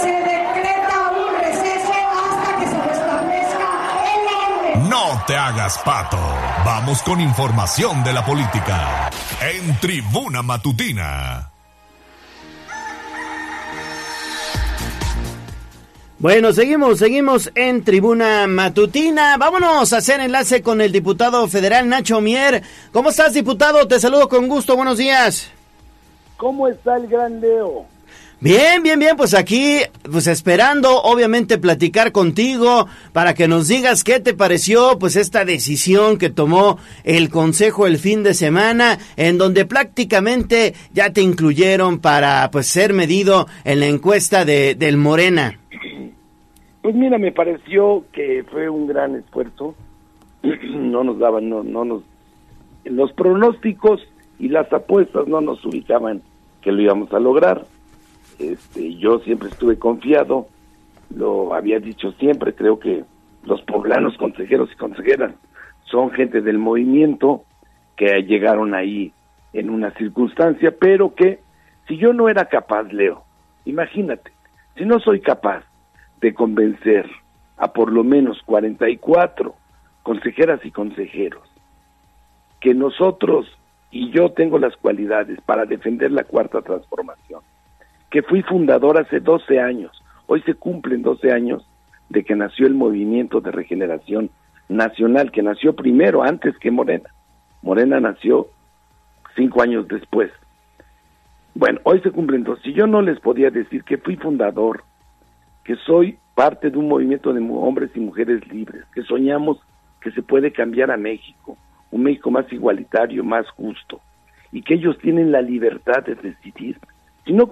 decreta 0.07 1.11
un 1.11 1.33
receso 1.39 1.93
hasta 1.93 2.59
que 2.59 2.65
se 2.67 2.81
restablezca 2.81 3.69
el 4.13 4.21
orden. 4.27 4.89
No 4.89 5.23
te 5.25 5.37
hagas 5.37 5.77
pato. 5.79 6.19
Vamos 6.65 7.01
con 7.03 7.21
información 7.21 8.03
de 8.03 8.11
la 8.11 8.25
política. 8.25 9.09
En 9.39 9.79
Tribuna 9.79 10.41
Matutina. 10.41 11.49
Bueno, 16.19 16.51
seguimos, 16.53 16.99
seguimos 16.99 17.49
en 17.55 17.83
Tribuna 17.83 18.45
Matutina. 18.47 19.37
Vámonos 19.37 19.93
a 19.93 19.97
hacer 19.97 20.19
enlace 20.19 20.61
con 20.61 20.81
el 20.81 20.91
diputado 20.91 21.47
federal 21.47 21.87
Nacho 21.87 22.19
Mier. 22.19 22.61
¿Cómo 22.91 23.09
estás, 23.09 23.33
diputado? 23.33 23.87
Te 23.87 23.99
saludo 23.99 24.27
con 24.27 24.47
gusto. 24.49 24.75
Buenos 24.75 24.97
días. 24.97 25.51
¿Cómo 26.43 26.67
está 26.67 26.97
el 26.97 27.07
gran 27.07 27.39
Leo? 27.39 27.85
Bien, 28.41 28.83
bien, 28.83 28.99
bien, 28.99 29.15
pues 29.15 29.33
aquí, 29.33 29.77
pues 30.11 30.27
esperando 30.27 31.01
obviamente 31.01 31.57
platicar 31.57 32.11
contigo 32.11 32.87
para 33.13 33.33
que 33.33 33.47
nos 33.47 33.69
digas 33.69 34.03
qué 34.03 34.19
te 34.19 34.33
pareció 34.33 34.99
pues 34.99 35.15
esta 35.15 35.45
decisión 35.45 36.17
que 36.17 36.29
tomó 36.29 36.79
el 37.05 37.29
Consejo 37.29 37.87
el 37.87 37.95
fin 37.95 38.23
de 38.23 38.33
semana 38.33 38.97
en 39.15 39.37
donde 39.37 39.63
prácticamente 39.63 40.73
ya 40.91 41.13
te 41.13 41.21
incluyeron 41.21 41.99
para 41.99 42.51
pues 42.51 42.67
ser 42.67 42.91
medido 42.91 43.47
en 43.63 43.79
la 43.79 43.85
encuesta 43.85 44.43
de, 44.43 44.75
del 44.75 44.97
Morena. 44.97 45.61
Pues 46.81 46.93
mira, 46.93 47.17
me 47.17 47.31
pareció 47.31 48.03
que 48.11 48.43
fue 48.51 48.67
un 48.67 48.87
gran 48.87 49.15
esfuerzo, 49.15 49.75
no 50.43 51.05
nos 51.05 51.19
daban, 51.19 51.47
no, 51.47 51.63
no 51.63 51.85
nos, 51.85 52.03
los 52.83 53.13
pronósticos 53.13 54.01
y 54.39 54.49
las 54.49 54.73
apuestas 54.73 55.25
no 55.25 55.39
nos 55.39 55.63
ubicaban 55.63 56.21
que 56.63 56.71
lo 56.71 56.81
íbamos 56.81 57.13
a 57.13 57.19
lograr. 57.19 57.65
Este, 58.39 58.95
yo 58.95 59.19
siempre 59.19 59.49
estuve 59.49 59.77
confiado 59.77 60.47
lo 61.15 61.53
había 61.53 61.79
dicho 61.79 62.11
siempre, 62.13 62.53
creo 62.53 62.79
que 62.79 63.03
los 63.43 63.61
poblanos 63.63 64.17
consejeros 64.17 64.69
y 64.71 64.75
consejeras 64.77 65.33
son 65.83 66.11
gente 66.11 66.41
del 66.41 66.57
movimiento 66.57 67.43
que 67.95 68.23
llegaron 68.23 68.73
ahí 68.73 69.13
en 69.53 69.69
una 69.69 69.91
circunstancia, 69.91 70.73
pero 70.79 71.13
que 71.13 71.39
si 71.87 71.97
yo 71.97 72.13
no 72.13 72.29
era 72.29 72.45
capaz, 72.45 72.91
Leo, 72.91 73.23
imagínate, 73.65 74.31
si 74.75 74.85
no 74.85 74.99
soy 74.99 75.19
capaz 75.19 75.63
de 76.21 76.33
convencer 76.33 77.07
a 77.57 77.71
por 77.71 77.91
lo 77.91 78.03
menos 78.03 78.41
44 78.45 79.53
consejeras 80.01 80.65
y 80.65 80.71
consejeros 80.71 81.43
que 82.59 82.73
nosotros 82.73 83.45
y 83.93 84.09
yo 84.09 84.31
tengo 84.31 84.57
las 84.57 84.75
cualidades 84.75 85.39
para 85.41 85.65
defender 85.65 86.11
la 86.11 86.23
cuarta 86.23 86.63
transformación, 86.63 87.41
que 88.09 88.23
fui 88.23 88.41
fundador 88.41 88.97
hace 88.97 89.19
12 89.19 89.59
años, 89.59 90.03
hoy 90.25 90.41
se 90.41 90.55
cumplen 90.55 91.03
12 91.03 91.31
años 91.31 91.63
de 92.09 92.23
que 92.23 92.35
nació 92.35 92.65
el 92.65 92.73
movimiento 92.73 93.39
de 93.39 93.51
regeneración 93.51 94.31
nacional, 94.67 95.31
que 95.31 95.43
nació 95.43 95.75
primero 95.75 96.23
antes 96.23 96.57
que 96.57 96.71
Morena. 96.71 97.11
Morena 97.61 97.99
nació 97.99 98.47
cinco 99.35 99.61
años 99.61 99.87
después. 99.87 100.31
Bueno, 101.53 101.79
hoy 101.83 102.01
se 102.01 102.09
cumplen 102.09 102.43
dos. 102.43 102.59
Si 102.63 102.73
yo 102.73 102.87
no 102.87 103.03
les 103.03 103.19
podía 103.19 103.51
decir 103.51 103.83
que 103.83 103.99
fui 103.99 104.15
fundador, 104.15 104.83
que 105.63 105.75
soy 105.75 106.17
parte 106.33 106.71
de 106.71 106.79
un 106.79 106.87
movimiento 106.87 107.31
de 107.31 107.41
hombres 107.41 107.91
y 107.93 107.99
mujeres 107.99 108.45
libres, 108.47 108.85
que 108.95 109.03
soñamos 109.03 109.59
que 110.01 110.11
se 110.11 110.23
puede 110.23 110.51
cambiar 110.51 110.89
a 110.89 110.97
México, 110.97 111.57
un 111.93 112.03
México 112.03 112.31
más 112.31 112.51
igualitario, 112.51 113.23
más 113.23 113.47
justo, 113.51 114.01
y 114.51 114.61
que 114.61 114.73
ellos 114.73 114.97
tienen 114.99 115.31
la 115.31 115.41
libertad 115.41 116.03
de 116.03 116.15
decidir. 116.15 116.77
Si 117.25 117.33
no, 117.33 117.49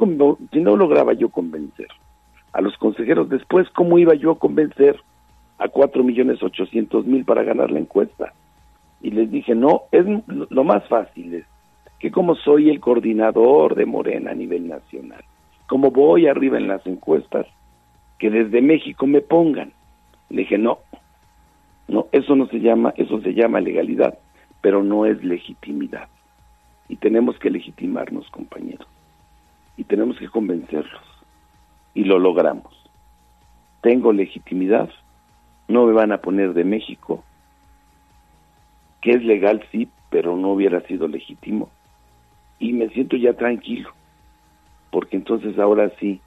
si 0.52 0.60
no 0.60 0.76
lograba 0.76 1.14
yo 1.14 1.30
convencer 1.30 1.88
a 2.52 2.62
los 2.62 2.76
consejeros 2.78 3.30
después, 3.30 3.70
¿cómo 3.70 4.00
iba 4.00 4.16
yo 4.16 4.32
a 4.32 4.40
convencer 4.40 5.00
a 5.60 5.68
cuatro 5.68 6.04
millones 6.04 6.42
ochocientos 6.42 7.06
mil 7.06 7.24
para 7.24 7.44
ganar 7.44 7.72
la 7.72 7.80
encuesta? 7.80 8.34
Y 9.02 9.12
les 9.12 9.32
dije, 9.32 9.56
no, 9.56 9.84
es 9.92 10.06
lo 10.28 10.64
más 10.64 10.88
fácil 10.88 11.36
es 11.36 11.46
que 12.00 12.10
como 12.10 12.34
soy 12.34 12.72
el 12.72 12.80
coordinador 12.80 13.76
de 13.76 13.86
Morena 13.86 14.32
a 14.32 14.36
nivel 14.36 14.68
nacional, 14.68 15.24
como 15.68 15.92
voy 15.92 16.26
arriba 16.26 16.58
en 16.58 16.68
las 16.68 16.86
encuestas, 16.88 17.46
que 18.18 18.32
desde 18.32 18.60
México 18.60 19.06
me 19.06 19.22
pongan. 19.22 19.72
Le 20.30 20.42
dije, 20.42 20.58
no, 20.58 20.80
no, 21.88 22.08
eso 22.12 22.36
no 22.36 22.48
se 22.48 22.60
llama, 22.60 22.92
eso 22.98 23.22
se 23.22 23.36
llama 23.36 23.60
legalidad, 23.60 24.18
pero 24.62 24.84
no 24.84 25.06
es 25.06 25.24
legitimidad. 25.24 26.08
Y 26.88 26.96
tenemos 26.98 27.38
que 27.40 27.50
legitimarnos, 27.50 28.30
compañeros. 28.30 28.88
Y 29.78 29.84
tenemos 29.84 30.18
que 30.18 30.30
convencerlos. 30.30 31.02
Y 31.94 32.04
lo 32.04 32.20
logramos. 32.20 32.74
Tengo 33.82 34.14
legitimidad, 34.14 34.90
no 35.68 35.86
me 35.86 35.94
van 35.94 36.12
a 36.12 36.20
poner 36.20 36.54
de 36.54 36.64
México, 36.64 37.24
que 39.02 39.12
es 39.12 39.24
legal, 39.24 39.64
sí, 39.72 39.90
pero 40.10 40.38
no 40.38 40.52
hubiera 40.52 40.82
sido 40.82 41.08
legítimo. 41.08 41.70
Y 42.60 42.74
me 42.74 42.90
siento 42.90 43.18
ya 43.18 43.34
tranquilo, 43.34 43.90
porque 44.92 45.16
entonces 45.18 45.58
ahora 45.58 45.92
sí, 46.00 46.22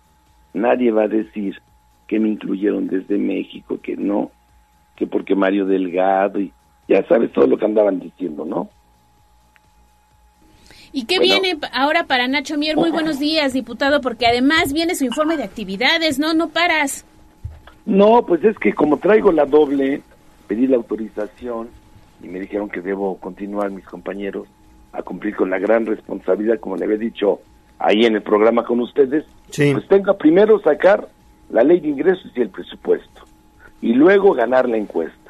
nadie 0.53 0.91
va 0.91 1.05
a 1.05 1.09
decir 1.09 1.61
que 2.09 2.19
me 2.19 2.29
incluyeron 2.29 2.89
desde 2.89 3.19
México, 3.19 3.79
que 3.81 3.97
no, 3.97 4.33
que 4.97 5.07
porque 5.07 5.37
Mario 5.37 5.67
Delgado 5.67 6.41
y 6.41 6.53
ya 6.89 7.07
sabes 7.07 7.33
todo 7.33 7.47
lo 7.47 7.57
que 7.57 7.65
andaban 7.65 8.01
diciendo, 8.01 8.45
¿no? 8.45 8.69
¿Y 10.93 11.07
qué 11.07 11.19
viene 11.19 11.59
ahora 11.73 12.05
para 12.05 12.29
Nacho 12.29 12.57
Mier? 12.57 12.77
Muy 12.77 12.93
buenos 12.93 13.19
días, 13.19 13.53
diputado, 13.53 14.01
porque 14.01 14.27
además 14.27 14.73
viene 14.73 14.95
su 14.95 15.05
informe 15.05 15.37
de 15.37 15.43
actividades, 15.43 16.21
¿no? 16.21 16.35
No 16.35 16.51
paras. 16.51 17.05
No, 17.85 18.25
pues 18.25 18.45
es 18.45 18.57
que 18.59 18.73
como 18.73 18.99
traigo 18.99 19.33
la 19.33 19.45
doble, 19.45 20.03
pedí 20.47 20.69
la 20.69 20.77
autorización 20.77 21.69
y 22.23 22.29
me 22.29 22.39
dijeron 22.39 22.69
que 22.69 22.81
debo 22.81 23.19
continuar, 23.19 23.73
mis 23.73 23.85
compañeros, 23.85 24.47
a 24.93 25.03
cumplir 25.03 25.35
con 25.35 25.51
la 25.51 25.59
gran 25.59 25.85
responsabilidad, 25.85 26.61
como 26.61 26.77
le 26.77 26.85
había 26.85 26.99
dicho 26.99 27.41
ahí 27.81 28.07
en 28.07 28.15
el 28.15 28.23
programa 28.23 28.65
con 28.65 28.79
ustedes. 28.81 29.25
Pues 29.47 29.89
tenga 29.89 30.17
primero 30.17 30.61
sacar 30.61 31.09
la 31.51 31.65
ley 31.65 31.81
de 31.81 31.89
ingresos 31.89 32.31
y 32.37 32.41
el 32.41 32.51
presupuesto, 32.51 33.23
y 33.83 33.95
luego 33.95 34.33
ganar 34.33 34.69
la 34.69 34.77
encuesta. 34.77 35.24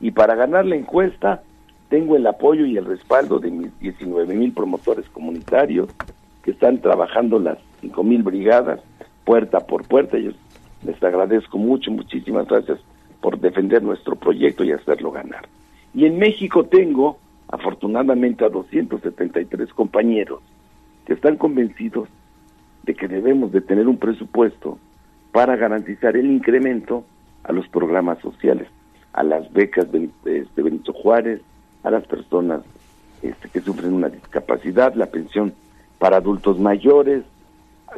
Y 0.00 0.10
para 0.10 0.34
ganar 0.34 0.66
la 0.66 0.76
encuesta, 0.76 1.42
tengo 1.88 2.16
el 2.16 2.26
apoyo 2.26 2.66
y 2.66 2.76
el 2.76 2.84
respaldo 2.84 3.38
de 3.38 3.50
mis 3.50 3.78
19 3.80 4.34
mil 4.34 4.52
promotores 4.52 5.08
comunitarios 5.10 5.88
que 6.42 6.50
están 6.50 6.78
trabajando 6.78 7.38
las 7.38 7.58
5 7.80 8.02
mil 8.04 8.22
brigadas 8.22 8.80
puerta 9.24 9.60
por 9.60 9.86
puerta. 9.86 10.18
Yo 10.18 10.32
les 10.84 11.02
agradezco 11.02 11.58
mucho, 11.58 11.90
muchísimas 11.90 12.46
gracias 12.46 12.78
por 13.20 13.38
defender 13.38 13.82
nuestro 13.82 14.16
proyecto 14.16 14.64
y 14.64 14.72
hacerlo 14.72 15.10
ganar. 15.10 15.48
Y 15.94 16.06
en 16.06 16.18
México 16.18 16.64
tengo, 16.64 17.18
afortunadamente, 17.48 18.44
a 18.44 18.48
273 18.48 19.72
compañeros 19.72 20.40
que 21.06 21.14
están 21.14 21.36
convencidos 21.36 22.08
de 22.82 22.94
que 22.94 23.08
debemos 23.08 23.52
de 23.52 23.60
tener 23.60 23.88
un 23.88 23.96
presupuesto 23.96 24.78
para 25.32 25.56
garantizar 25.56 26.16
el 26.16 26.26
incremento 26.26 27.04
a 27.44 27.52
los 27.52 27.66
programas 27.68 28.18
sociales, 28.20 28.68
a 29.14 29.22
las 29.22 29.50
becas 29.52 29.90
de, 29.90 30.10
de 30.24 30.62
Benito 30.62 30.92
Juárez, 30.92 31.40
a 31.82 31.90
las 31.90 32.06
personas 32.06 32.62
este, 33.22 33.48
que 33.48 33.60
sufren 33.60 33.94
una 33.94 34.08
discapacidad, 34.08 34.94
la 34.94 35.06
pensión 35.06 35.54
para 35.98 36.18
adultos 36.18 36.58
mayores, 36.58 37.22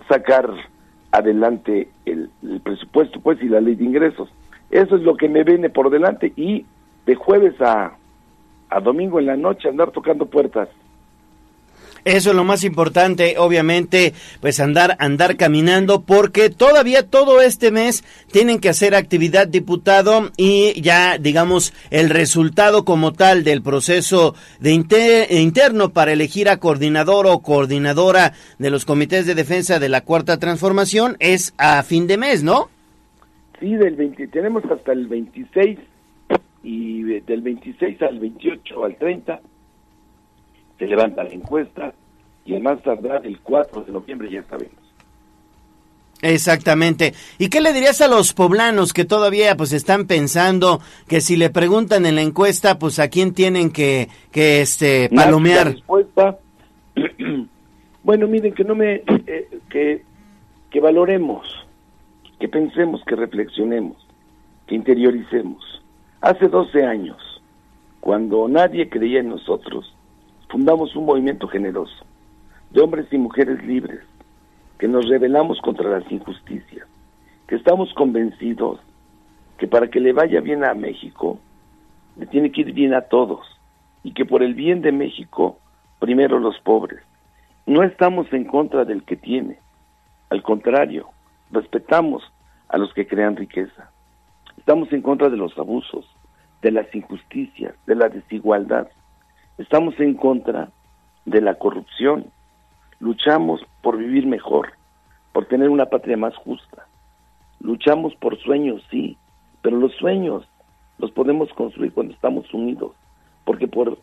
sacar 0.09 0.49
adelante 1.11 1.89
el, 2.05 2.31
el, 2.43 2.61
presupuesto 2.61 3.19
pues 3.21 3.43
y 3.43 3.49
la 3.49 3.61
ley 3.61 3.75
de 3.75 3.85
ingresos. 3.85 4.29
Eso 4.71 4.97
es 4.97 5.03
lo 5.03 5.17
que 5.17 5.29
me 5.29 5.43
viene 5.43 5.71
por 5.71 5.91
delante 5.91 6.33
y 6.37 6.65
de 7.07 7.15
jueves 7.15 7.61
a, 7.61 7.97
a 8.71 8.81
domingo 8.81 9.19
en 9.19 9.27
la 9.27 9.37
noche 9.37 9.69
andar 9.69 9.91
tocando 9.91 10.27
puertas. 10.27 10.69
Eso 12.07 12.31
es 12.31 12.37
lo 12.37 12.45
más 12.45 12.63
importante, 12.63 13.35
obviamente, 13.37 14.13
pues 14.41 14.61
andar, 14.61 14.97
andar 15.01 15.37
caminando, 15.37 16.03
porque 16.03 16.51
todavía 16.51 17.03
todo 17.03 17.43
este 17.43 17.73
mes 17.73 18.05
tienen 18.31 18.61
que 18.61 18.69
hacer 18.69 18.95
actividad 18.95 19.49
diputado 19.49 20.31
y 20.37 20.81
ya, 20.81 21.19
digamos, 21.19 21.75
el 21.91 22.11
resultado 22.11 22.85
como 22.85 23.13
tal 23.13 23.43
del 23.43 23.61
proceso 23.61 24.37
de 24.61 24.71
interno 24.71 25.89
para 25.89 26.13
elegir 26.13 26.49
a 26.49 26.59
coordinador 26.59 27.27
o 27.27 27.41
coordinadora 27.41 28.35
de 28.61 28.71
los 28.71 28.85
comités 28.85 29.27
de 29.27 29.35
defensa 29.35 29.81
de 29.81 29.89
la 29.89 30.03
cuarta 30.03 30.39
transformación 30.39 31.17
es 31.19 31.55
a 31.59 31.83
fin 31.83 32.07
de 32.07 32.19
mes, 32.19 32.45
¿no? 32.45 32.69
Sí, 33.59 33.75
del 33.75 33.97
20, 33.97 34.29
tenemos 34.29 34.63
hasta 34.67 34.93
el 34.93 35.09
26 35.09 35.77
y 36.63 37.03
del 37.03 37.43
26 37.43 38.01
al 38.03 38.21
28 38.21 38.85
al 38.85 38.97
30 38.97 39.41
se 40.79 40.87
levanta 40.87 41.25
la 41.25 41.31
encuesta 41.31 41.93
y 42.45 42.55
el 42.55 42.63
más 42.63 42.83
tardar 42.83 43.27
el 43.27 43.41
4 43.41 43.83
de 43.83 43.93
noviembre 43.93 44.31
ya 44.31 44.43
sabemos. 44.45 44.87
Exactamente. 46.23 47.13
¿Y 47.39 47.49
qué 47.49 47.61
le 47.61 47.73
dirías 47.73 48.01
a 48.01 48.09
los 48.09 48.33
poblanos 48.33 48.93
que 48.93 49.05
todavía 49.05 49.57
pues 49.57 49.73
están 49.73 50.07
pensando 50.07 50.81
que 51.09 51.21
si 51.21 51.37
le 51.37 51.51
preguntan 51.51 52.07
en 52.07 52.15
la 52.15 52.23
encuesta 52.23 52.79
pues 52.79 52.99
a 52.99 53.09
quién 53.09 53.35
tienen 53.35 53.71
que 53.71 54.09
que 54.33 54.63
este 54.63 55.11
palomear? 55.15 55.73
respuesta. 55.73 56.39
bueno, 58.03 58.29
miren 58.29 58.55
que 58.55 58.65
no 58.65 58.75
me 58.75 59.03
eh, 59.27 59.61
que 59.69 60.05
que 60.71 60.81
valoremos, 60.81 61.47
que 62.41 62.49
pensemos, 62.49 63.03
que 63.07 63.17
reflexionemos, 63.17 63.97
que 64.67 64.75
interioricemos. 64.75 65.83
Hace 66.21 66.49
12 66.49 66.85
años, 66.85 67.17
cuando 68.01 68.49
nadie 68.49 68.89
creía 68.89 69.21
en 69.21 69.29
nosotros, 69.29 69.96
fundamos 70.49 70.95
un 70.97 71.07
movimiento 71.07 71.49
generoso 71.49 72.05
de 72.71 72.81
hombres 72.81 73.07
y 73.13 73.19
mujeres 73.19 73.65
libres, 73.65 74.01
que 74.79 74.89
nos 74.89 75.09
rebelamos 75.09 75.61
contra 75.61 75.89
las 75.89 76.11
injusticias, 76.11 76.87
que 77.47 77.55
estamos 77.55 77.93
convencidos 77.95 78.81
que 79.59 79.67
para 79.67 79.89
que 79.89 80.01
le 80.01 80.13
vaya 80.13 80.41
bien 80.41 80.65
a 80.65 80.75
México, 80.75 81.39
le 82.17 82.27
tiene 82.27 82.51
que 82.53 82.63
ir 82.63 82.73
bien 82.73 82.95
a 82.95 83.03
todos, 83.03 83.47
y 84.03 84.13
que 84.13 84.25
por 84.25 84.43
el 84.43 84.55
bien 84.55 84.83
de 84.83 84.93
México, 84.93 85.59
primero 85.99 86.39
los 86.39 86.59
pobres. 86.61 87.01
No 87.67 87.83
estamos 87.83 88.33
en 88.33 88.45
contra 88.45 88.85
del 88.85 89.03
que 89.03 89.17
tiene, 89.17 89.59
al 90.31 90.43
contrario, 90.43 91.09
respetamos 91.51 92.23
a 92.69 92.79
los 92.79 92.93
que 92.95 93.07
crean 93.07 93.37
riqueza. 93.37 93.91
Estamos 94.59 94.93
en 94.93 95.03
contra 95.03 95.29
de 95.31 95.37
los 95.37 95.57
abusos, 95.59 96.07
de 96.63 96.73
las 96.73 96.93
injusticias, 96.95 97.75
de 97.87 97.95
la 97.95 98.09
desigualdad. 98.09 98.89
Estamos 99.59 99.99
en 100.01 100.13
contra 100.13 100.69
de 101.25 101.41
la 101.41 101.55
corrupción. 101.55 102.27
Luchamos 103.01 103.63
por 103.81 103.97
vivir 103.97 104.27
mejor, 104.27 104.73
por 105.33 105.47
tener 105.47 105.71
una 105.71 105.87
patria 105.87 106.19
más 106.19 106.37
justa. 106.37 106.87
Luchamos 107.61 108.15
por 108.17 108.39
sueños, 108.39 108.83
sí, 108.91 109.17
pero 109.63 109.79
los 109.79 109.95
sueños 109.95 110.47
los 110.99 111.11
podemos 111.11 111.51
construir 111.55 111.93
cuando 111.95 112.13
estamos 112.13 112.53
unidos, 112.53 112.93
porque 113.47 113.67
por 113.67 113.97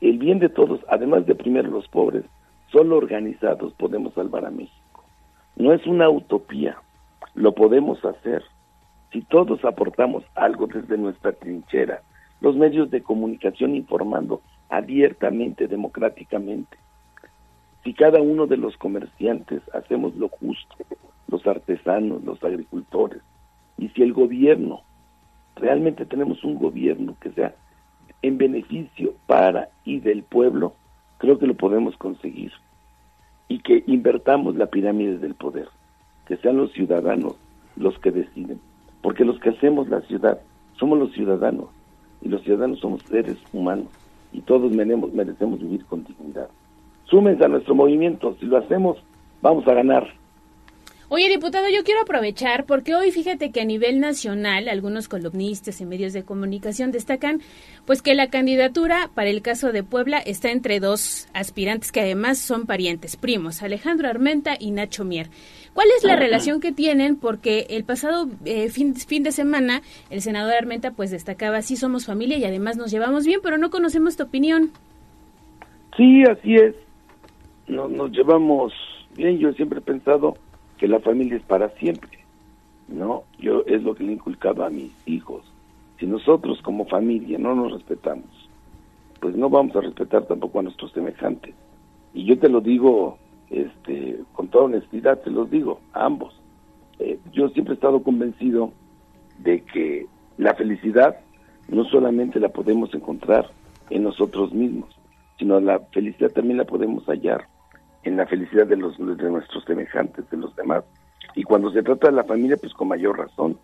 el 0.00 0.18
bien 0.18 0.38
de 0.38 0.48
todos, 0.48 0.80
además 0.88 1.26
de 1.26 1.34
primero 1.34 1.70
los 1.70 1.86
pobres, 1.88 2.24
solo 2.72 2.96
organizados 2.96 3.74
podemos 3.74 4.14
salvar 4.14 4.46
a 4.46 4.50
México. 4.50 5.04
No 5.56 5.74
es 5.74 5.86
una 5.86 6.08
utopía, 6.08 6.78
lo 7.34 7.52
podemos 7.52 8.02
hacer. 8.06 8.42
si 9.12 9.20
todos 9.20 9.64
aportamos 9.64 10.24
algo 10.34 10.66
desde 10.66 10.96
nuestra 10.96 11.32
trinchera, 11.32 12.00
los 12.40 12.56
medios 12.56 12.90
de 12.90 13.02
comunicación 13.02 13.76
informando 13.76 14.40
abiertamente, 14.68 15.68
democráticamente, 15.68 16.76
si 17.84 17.92
cada 17.92 18.20
uno 18.20 18.46
de 18.46 18.56
los 18.56 18.76
comerciantes 18.78 19.62
hacemos 19.74 20.16
lo 20.16 20.28
justo, 20.28 20.76
los 21.28 21.46
artesanos, 21.46 22.24
los 22.24 22.42
agricultores, 22.42 23.22
y 23.76 23.88
si 23.88 24.02
el 24.02 24.12
gobierno, 24.12 24.82
realmente 25.56 26.06
tenemos 26.06 26.42
un 26.44 26.54
gobierno 26.56 27.14
que 27.20 27.30
sea 27.32 27.54
en 28.22 28.38
beneficio 28.38 29.14
para 29.26 29.68
y 29.84 30.00
del 30.00 30.22
pueblo, 30.22 30.74
creo 31.18 31.38
que 31.38 31.46
lo 31.46 31.54
podemos 31.54 31.96
conseguir. 31.96 32.52
Y 33.48 33.58
que 33.58 33.84
invertamos 33.86 34.56
la 34.56 34.66
pirámide 34.66 35.18
del 35.18 35.34
poder, 35.34 35.68
que 36.26 36.38
sean 36.38 36.56
los 36.56 36.72
ciudadanos 36.72 37.36
los 37.76 37.98
que 37.98 38.10
deciden, 38.10 38.60
porque 39.02 39.24
los 39.24 39.38
que 39.40 39.50
hacemos 39.50 39.88
la 39.88 40.00
ciudad 40.02 40.40
somos 40.78 40.98
los 40.98 41.12
ciudadanos, 41.12 41.68
y 42.22 42.28
los 42.28 42.42
ciudadanos 42.42 42.78
somos 42.80 43.02
seres 43.02 43.36
humanos, 43.52 43.88
y 44.34 44.42
todos 44.42 44.72
merecemos, 44.72 45.60
vivir 45.60 45.84
con 45.86 46.04
dignidad 46.04 46.48
súmense 47.14 47.44
a 47.44 47.48
nuestro 47.48 47.74
movimiento. 47.74 48.36
Si 48.40 48.46
lo 48.46 48.58
hacemos, 48.58 48.96
vamos 49.40 49.66
a 49.68 49.74
ganar. 49.74 50.06
Oye, 51.08 51.28
diputado, 51.28 51.68
yo 51.68 51.84
quiero 51.84 52.02
aprovechar 52.02 52.64
porque 52.64 52.94
hoy 52.94 53.10
fíjate 53.10 53.50
que 53.50 53.60
a 53.60 53.64
nivel 53.64 54.00
nacional 54.00 54.68
algunos 54.68 55.08
columnistas 55.08 55.80
y 55.80 55.86
medios 55.86 56.12
de 56.12 56.24
comunicación 56.24 56.92
destacan 56.92 57.40
pues 57.86 58.02
que 58.02 58.14
la 58.14 58.28
candidatura 58.28 59.10
para 59.14 59.30
el 59.30 59.42
caso 59.42 59.72
de 59.72 59.82
Puebla 59.82 60.18
está 60.18 60.50
entre 60.50 60.80
dos 60.80 61.28
aspirantes 61.34 61.92
que 61.92 62.00
además 62.00 62.38
son 62.38 62.66
parientes, 62.66 63.16
primos, 63.16 63.62
Alejandro 63.62 64.08
Armenta 64.08 64.56
y 64.58 64.70
Nacho 64.70 65.04
Mier. 65.04 65.28
¿Cuál 65.74 65.88
es 65.96 66.04
la 66.04 66.16
relación 66.16 66.60
que 66.60 66.72
tienen? 66.72 67.16
Porque 67.16 67.66
el 67.70 67.84
pasado 67.84 68.28
eh, 68.44 68.68
fin, 68.70 68.94
fin 68.94 69.22
de 69.22 69.32
semana 69.32 69.82
el 70.10 70.22
senador 70.22 70.54
Armenta 70.54 70.92
pues 70.92 71.10
destacaba, 71.10 71.62
sí 71.62 71.76
somos 71.76 72.06
familia 72.06 72.38
y 72.38 72.44
además 72.44 72.76
nos 72.76 72.90
llevamos 72.90 73.26
bien, 73.26 73.40
pero 73.42 73.58
no 73.58 73.70
conocemos 73.70 74.16
tu 74.16 74.22
opinión. 74.24 74.70
Sí, 75.96 76.22
así 76.24 76.54
es 76.54 76.74
no, 77.68 77.88
nos 77.88 78.10
llevamos 78.10 78.72
bien. 79.16 79.38
Yo 79.38 79.52
siempre 79.52 79.78
he 79.78 79.82
pensado 79.82 80.36
que 80.78 80.88
la 80.88 81.00
familia 81.00 81.36
es 81.36 81.42
para 81.42 81.68
siempre, 81.70 82.18
¿no? 82.88 83.24
Yo 83.38 83.62
es 83.66 83.82
lo 83.82 83.94
que 83.94 84.04
le 84.04 84.12
inculcaba 84.12 84.66
a 84.66 84.70
mis 84.70 84.92
hijos. 85.06 85.42
Si 85.98 86.06
nosotros 86.06 86.60
como 86.62 86.86
familia 86.86 87.38
no 87.38 87.54
nos 87.54 87.72
respetamos, 87.72 88.26
pues 89.20 89.36
no 89.36 89.48
vamos 89.48 89.74
a 89.76 89.80
respetar 89.80 90.26
tampoco 90.26 90.58
a 90.58 90.62
nuestros 90.64 90.92
semejantes. 90.92 91.54
Y 92.12 92.24
yo 92.24 92.38
te 92.38 92.48
lo 92.48 92.60
digo 92.60 93.18
este, 93.50 94.18
con 94.32 94.48
toda 94.48 94.64
honestidad, 94.64 95.20
te 95.20 95.30
lo 95.30 95.44
digo, 95.44 95.80
a 95.92 96.06
ambos. 96.06 96.34
Eh, 96.98 97.18
yo 97.32 97.48
siempre 97.50 97.74
he 97.74 97.76
estado 97.76 98.02
convencido 98.02 98.72
de 99.38 99.62
que 99.62 100.06
la 100.36 100.54
felicidad 100.54 101.16
no 101.68 101.84
solamente 101.84 102.40
la 102.40 102.50
podemos 102.50 102.92
encontrar 102.94 103.50
en 103.90 104.02
nosotros 104.02 104.52
mismos, 104.52 104.90
sino 105.38 105.60
la 105.60 105.80
felicidad 105.92 106.30
también 106.30 106.58
la 106.58 106.64
podemos 106.64 107.04
hallar 107.06 107.46
en 108.04 108.16
la 108.16 108.26
felicidad 108.26 108.66
de, 108.66 108.76
los, 108.76 108.96
de 108.98 109.30
nuestros 109.30 109.64
semejantes, 109.64 110.28
de 110.30 110.36
los 110.36 110.54
demás. 110.56 110.84
Y 111.34 111.42
cuando 111.42 111.70
se 111.72 111.82
trata 111.82 112.08
de 112.08 112.14
la 112.14 112.24
familia, 112.24 112.56
pues 112.56 112.72
con 112.74 112.88
mayor 112.88 113.18
razón. 113.18 113.58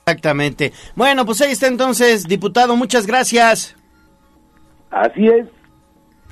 Exactamente. 0.00 0.72
Bueno, 0.96 1.24
pues 1.24 1.40
ahí 1.42 1.52
está 1.52 1.68
entonces, 1.68 2.26
diputado, 2.26 2.74
muchas 2.76 3.06
gracias. 3.06 3.76
Así 4.90 5.26
es. 5.26 5.46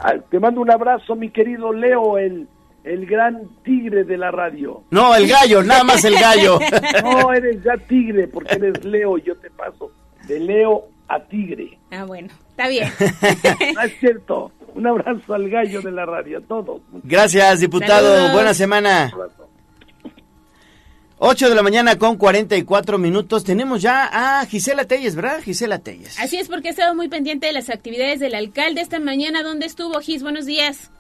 Ah, 0.00 0.14
te 0.30 0.40
mando 0.40 0.60
un 0.60 0.70
abrazo, 0.70 1.14
mi 1.14 1.30
querido 1.30 1.72
Leo, 1.72 2.18
el, 2.18 2.48
el 2.84 3.06
gran 3.06 3.48
tigre 3.62 4.04
de 4.04 4.16
la 4.16 4.30
radio. 4.30 4.82
No, 4.90 5.14
el 5.14 5.28
gallo, 5.28 5.62
nada 5.62 5.84
más 5.84 6.04
el 6.04 6.14
gallo. 6.14 6.58
no, 7.02 7.32
eres 7.32 7.62
ya 7.62 7.76
tigre, 7.76 8.26
porque 8.26 8.54
eres 8.54 8.84
Leo, 8.84 9.18
yo 9.18 9.36
te 9.36 9.50
paso 9.50 9.92
de 10.26 10.40
Leo 10.40 10.88
a 11.08 11.20
tigre. 11.20 11.78
Ah, 11.90 12.04
bueno, 12.04 12.28
está 12.48 12.68
bien. 12.68 12.88
no 13.74 13.82
es 13.82 14.00
cierto. 14.00 14.50
Un 14.74 14.86
abrazo 14.86 15.34
al 15.34 15.48
gallo 15.48 15.82
de 15.82 15.92
la 15.92 16.06
radio, 16.06 16.38
a 16.38 16.40
todos. 16.40 16.80
Gracias, 17.02 17.60
diputado. 17.60 18.32
Buena 18.32 18.54
semana. 18.54 19.12
8 21.22 21.50
de 21.50 21.54
la 21.54 21.62
mañana 21.62 21.98
con 21.98 22.16
44 22.16 22.96
minutos. 22.96 23.44
Tenemos 23.44 23.82
ya 23.82 24.08
a 24.10 24.46
Gisela 24.46 24.86
Telles, 24.86 25.14
¿verdad? 25.14 25.42
Gisela 25.42 25.78
Telles. 25.78 26.18
Así 26.18 26.38
es, 26.38 26.48
porque 26.48 26.68
he 26.68 26.70
estado 26.70 26.94
muy 26.94 27.08
pendiente 27.08 27.46
de 27.46 27.52
las 27.52 27.68
actividades 27.68 28.20
del 28.20 28.34
alcalde 28.34 28.80
esta 28.80 28.98
mañana. 29.00 29.42
¿Dónde 29.42 29.66
estuvo, 29.66 30.00
Gis? 30.00 30.22
Buenos 30.22 30.46
días. 30.46 30.90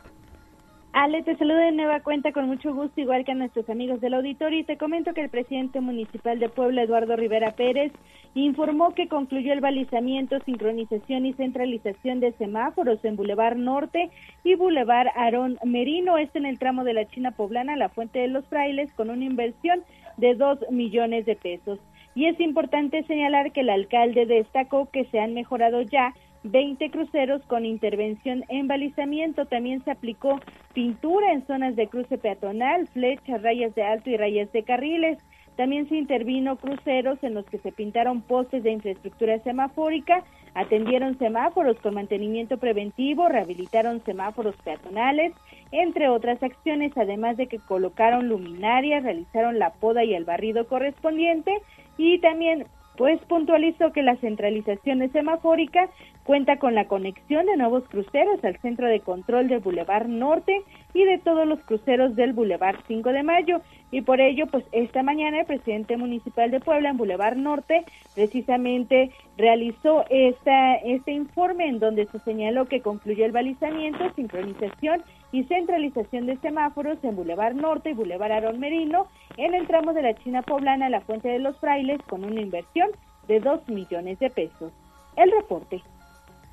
Ale, 0.92 1.22
te 1.22 1.36
saludo 1.36 1.58
de 1.58 1.70
nueva 1.70 2.00
cuenta 2.00 2.32
con 2.32 2.48
mucho 2.48 2.74
gusto, 2.74 3.00
igual 3.00 3.24
que 3.24 3.30
a 3.30 3.36
nuestros 3.36 3.70
amigos 3.70 4.00
del 4.00 4.14
auditorio, 4.14 4.58
y 4.58 4.64
te 4.64 4.76
comento 4.76 5.14
que 5.14 5.20
el 5.20 5.28
presidente 5.30 5.80
municipal 5.80 6.40
de 6.40 6.48
Puebla, 6.48 6.82
Eduardo 6.82 7.14
Rivera 7.14 7.52
Pérez, 7.52 7.92
informó 8.34 8.92
que 8.92 9.06
concluyó 9.06 9.52
el 9.52 9.60
balizamiento, 9.60 10.40
sincronización 10.40 11.26
y 11.26 11.32
centralización 11.34 12.18
de 12.18 12.32
semáforos 12.32 13.04
en 13.04 13.14
Boulevard 13.14 13.56
Norte 13.56 14.10
y 14.42 14.56
Boulevard 14.56 15.06
Aarón 15.14 15.58
Merino, 15.64 16.18
este 16.18 16.38
en 16.38 16.46
el 16.46 16.58
tramo 16.58 16.82
de 16.82 16.94
la 16.94 17.06
China 17.06 17.30
Poblana, 17.30 17.76
la 17.76 17.90
Fuente 17.90 18.18
de 18.18 18.28
los 18.28 18.44
Frailes, 18.48 18.92
con 18.94 19.10
una 19.10 19.24
inversión 19.24 19.84
de 20.16 20.34
dos 20.34 20.58
millones 20.72 21.24
de 21.24 21.36
pesos. 21.36 21.78
Y 22.16 22.26
es 22.26 22.40
importante 22.40 23.04
señalar 23.04 23.52
que 23.52 23.60
el 23.60 23.70
alcalde 23.70 24.26
destacó 24.26 24.90
que 24.90 25.04
se 25.04 25.20
han 25.20 25.34
mejorado 25.34 25.82
ya 25.82 26.14
20 26.42 26.90
cruceros 26.90 27.42
con 27.46 27.66
intervención 27.66 28.44
en 28.48 28.66
balizamiento. 28.66 29.46
También 29.46 29.84
se 29.84 29.90
aplicó 29.90 30.40
pintura 30.72 31.32
en 31.32 31.46
zonas 31.46 31.76
de 31.76 31.88
cruce 31.88 32.18
peatonal, 32.18 32.86
flechas, 32.88 33.42
rayas 33.42 33.74
de 33.74 33.82
alto 33.82 34.10
y 34.10 34.16
rayas 34.16 34.50
de 34.52 34.62
carriles. 34.62 35.18
También 35.56 35.88
se 35.88 35.96
intervino 35.96 36.56
cruceros 36.56 37.22
en 37.22 37.34
los 37.34 37.44
que 37.44 37.58
se 37.58 37.72
pintaron 37.72 38.22
postes 38.22 38.62
de 38.62 38.70
infraestructura 38.70 39.38
semafórica, 39.40 40.24
atendieron 40.54 41.18
semáforos 41.18 41.76
con 41.80 41.94
mantenimiento 41.94 42.56
preventivo, 42.56 43.28
rehabilitaron 43.28 44.02
semáforos 44.04 44.56
peatonales, 44.64 45.34
entre 45.70 46.08
otras 46.08 46.42
acciones, 46.42 46.92
además 46.96 47.36
de 47.36 47.46
que 47.46 47.58
colocaron 47.58 48.28
luminarias, 48.28 49.02
realizaron 49.02 49.58
la 49.58 49.70
poda 49.70 50.02
y 50.02 50.14
el 50.14 50.24
barrido 50.24 50.66
correspondiente 50.66 51.52
y 51.98 52.18
también 52.20 52.64
pues 52.96 53.20
puntualizó 53.28 53.92
que 53.92 54.02
la 54.02 54.16
centralización 54.16 55.10
semafórica 55.12 55.88
cuenta 56.30 56.58
con 56.58 56.76
la 56.76 56.84
conexión 56.84 57.44
de 57.46 57.56
nuevos 57.56 57.82
cruceros 57.88 58.44
al 58.44 58.56
centro 58.58 58.86
de 58.86 59.00
control 59.00 59.48
del 59.48 59.58
Boulevard 59.58 60.06
Norte 60.06 60.62
y 60.94 61.04
de 61.04 61.18
todos 61.18 61.44
los 61.44 61.58
cruceros 61.64 62.14
del 62.14 62.34
Boulevard 62.34 62.76
5 62.86 63.08
de 63.10 63.24
Mayo 63.24 63.62
y 63.90 64.02
por 64.02 64.20
ello 64.20 64.46
pues 64.46 64.64
esta 64.70 65.02
mañana 65.02 65.40
el 65.40 65.46
presidente 65.46 65.96
municipal 65.96 66.52
de 66.52 66.60
Puebla 66.60 66.90
en 66.90 66.98
Boulevard 66.98 67.36
Norte 67.36 67.84
precisamente 68.14 69.10
realizó 69.36 70.04
esta, 70.08 70.76
este 70.76 71.10
informe 71.10 71.66
en 71.66 71.80
donde 71.80 72.06
se 72.06 72.20
señaló 72.20 72.66
que 72.66 72.80
concluyó 72.80 73.24
el 73.24 73.32
balizamiento, 73.32 73.98
sincronización 74.14 75.02
y 75.32 75.42
centralización 75.42 76.26
de 76.26 76.36
semáforos 76.36 77.02
en 77.02 77.16
Boulevard 77.16 77.56
Norte 77.56 77.90
y 77.90 77.94
Boulevard 77.94 78.30
Arón 78.30 78.60
Merino 78.60 79.08
en 79.36 79.54
el 79.54 79.66
tramo 79.66 79.94
de 79.94 80.02
la 80.02 80.14
China 80.14 80.42
Poblana 80.42 80.86
a 80.86 80.90
la 80.90 81.00
Fuente 81.00 81.26
de 81.26 81.40
los 81.40 81.58
Frailes 81.58 82.00
con 82.02 82.24
una 82.24 82.40
inversión 82.40 82.88
de 83.26 83.40
2 83.40 83.68
millones 83.68 84.20
de 84.20 84.30
pesos. 84.30 84.72
El 85.16 85.32
reporte. 85.32 85.82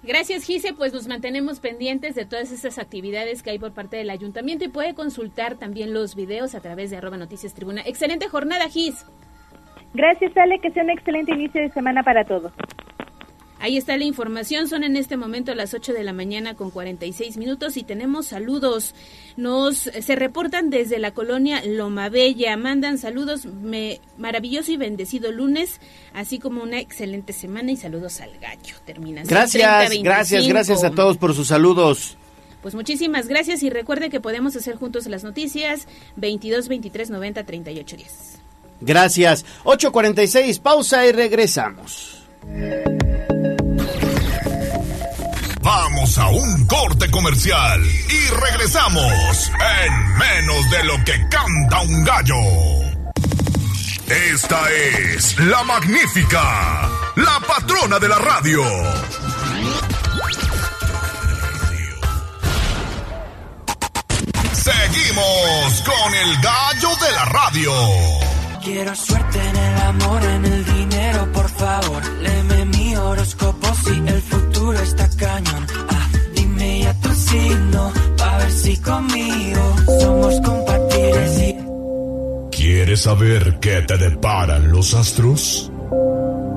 Gracias, 0.03 0.43
Gise. 0.45 0.73
Pues 0.73 0.93
nos 0.93 1.07
mantenemos 1.07 1.59
pendientes 1.59 2.15
de 2.15 2.25
todas 2.25 2.51
esas 2.51 2.77
actividades 2.77 3.43
que 3.43 3.49
hay 3.49 3.59
por 3.59 3.73
parte 3.73 3.97
del 3.97 4.09
ayuntamiento 4.09 4.63
y 4.65 4.69
puede 4.69 4.93
consultar 4.93 5.55
también 5.55 5.93
los 5.93 6.15
videos 6.15 6.55
a 6.55 6.61
través 6.61 6.91
de 6.91 6.97
arroba 6.97 7.17
noticias 7.17 7.53
tribuna. 7.53 7.81
Excelente 7.85 8.27
jornada, 8.29 8.69
Gis. 8.69 9.05
Gracias, 9.93 10.35
Ale. 10.37 10.59
Que 10.59 10.71
sea 10.71 10.83
un 10.83 10.91
excelente 10.91 11.33
inicio 11.33 11.61
de 11.61 11.69
semana 11.71 12.03
para 12.03 12.23
todos. 12.23 12.53
Ahí 13.59 13.77
está 13.77 13.97
la 13.97 14.03
información. 14.03 14.67
Son 14.67 14.83
en 14.83 14.95
este 14.95 15.17
momento 15.17 15.53
las 15.55 15.73
8 15.73 15.93
de 15.93 16.03
la 16.03 16.13
mañana 16.13 16.55
con 16.55 16.71
46 16.71 17.37
minutos 17.37 17.77
y 17.77 17.83
tenemos 17.83 18.27
saludos. 18.27 18.93
Nos 19.35 19.77
se 19.77 20.15
reportan 20.15 20.69
desde 20.69 20.99
la 20.99 21.11
colonia 21.11 21.63
Loma 21.65 22.09
Bella. 22.09 22.55
Mandan 22.57 22.97
saludos. 22.97 23.45
Me, 23.45 23.99
maravilloso 24.17 24.71
y 24.71 24.77
bendecido 24.77 25.31
lunes, 25.31 25.79
así 26.13 26.39
como 26.39 26.63
una 26.63 26.79
excelente 26.79 27.33
semana 27.33 27.71
y 27.71 27.77
saludos 27.77 28.21
al 28.21 28.37
gallo. 28.39 28.75
Termina. 28.85 29.23
Gracias, 29.25 29.91
gracias, 30.01 30.47
gracias 30.47 30.83
a 30.83 30.91
todos 30.91 31.17
por 31.17 31.33
sus 31.33 31.47
saludos. 31.47 32.17
Pues 32.61 32.75
muchísimas 32.75 33.27
gracias 33.27 33.63
y 33.63 33.69
recuerde 33.69 34.09
que 34.09 34.19
podemos 34.19 34.55
hacer 34.55 34.75
juntos 34.75 35.05
las 35.07 35.23
noticias 35.23 35.87
22 36.15 36.67
23 36.67 37.09
90 37.09 37.43
38 37.43 37.95
10. 37.95 38.37
Gracias. 38.81 39.45
8.46, 39.63 40.59
pausa 40.61 41.05
y 41.05 41.11
regresamos. 41.11 42.23
Vamos 45.67 46.17
a 46.17 46.29
un 46.29 46.65
corte 46.65 47.11
comercial 47.11 47.83
y 47.85 48.29
regresamos 48.29 49.51
en 49.83 50.17
menos 50.17 50.69
de 50.69 50.83
lo 50.85 51.03
que 51.03 51.27
canta 51.27 51.81
un 51.81 52.05
gallo. 52.05 52.35
Esta 54.07 54.71
es 54.71 55.37
la 55.39 55.65
magnífica, 55.65 56.89
la 57.17 57.41
patrona 57.45 57.99
de 57.99 58.07
la 58.07 58.17
radio. 58.17 58.63
Seguimos 64.53 65.83
con 65.83 66.15
el 66.15 66.41
gallo 66.41 66.95
de 66.95 67.11
la 67.11 67.25
radio. 67.25 67.73
quiero 68.63 68.95
suerte 68.95 69.39
en 69.49 69.55
el 69.57 69.81
amor, 69.81 70.23
en 70.23 70.45
el 70.45 70.65
dinero, 70.65 71.31
por 71.33 71.49
favor. 71.49 72.05
Léeme 72.21 72.65
mi 72.65 72.95
horóscopo 72.95 73.67
si 73.83 73.97
el 74.07 74.21
futuro 74.21 74.79
está 74.79 75.06
cañón. 75.37 75.67
Ah, 75.89 76.09
dime 76.33 76.79
ya 76.81 76.93
tu 76.95 77.09
signo, 77.09 77.93
pa' 78.17 78.37
ver 78.37 78.51
si 78.51 78.77
conmigo 78.77 79.75
somos 79.99 80.41
compatibles 80.41 81.41
y 81.41 81.57
¿Quieres 82.51 83.01
saber 83.01 83.59
qué 83.59 83.81
te 83.83 83.97
deparan 83.97 84.71
los 84.71 84.93
astros? 84.93 85.71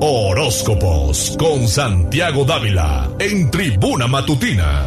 Horóscopos 0.02 1.36
con 1.38 1.68
Santiago 1.68 2.44
Dávila 2.44 3.10
en 3.18 3.50
Tribuna 3.50 4.06
Matutina. 4.06 4.82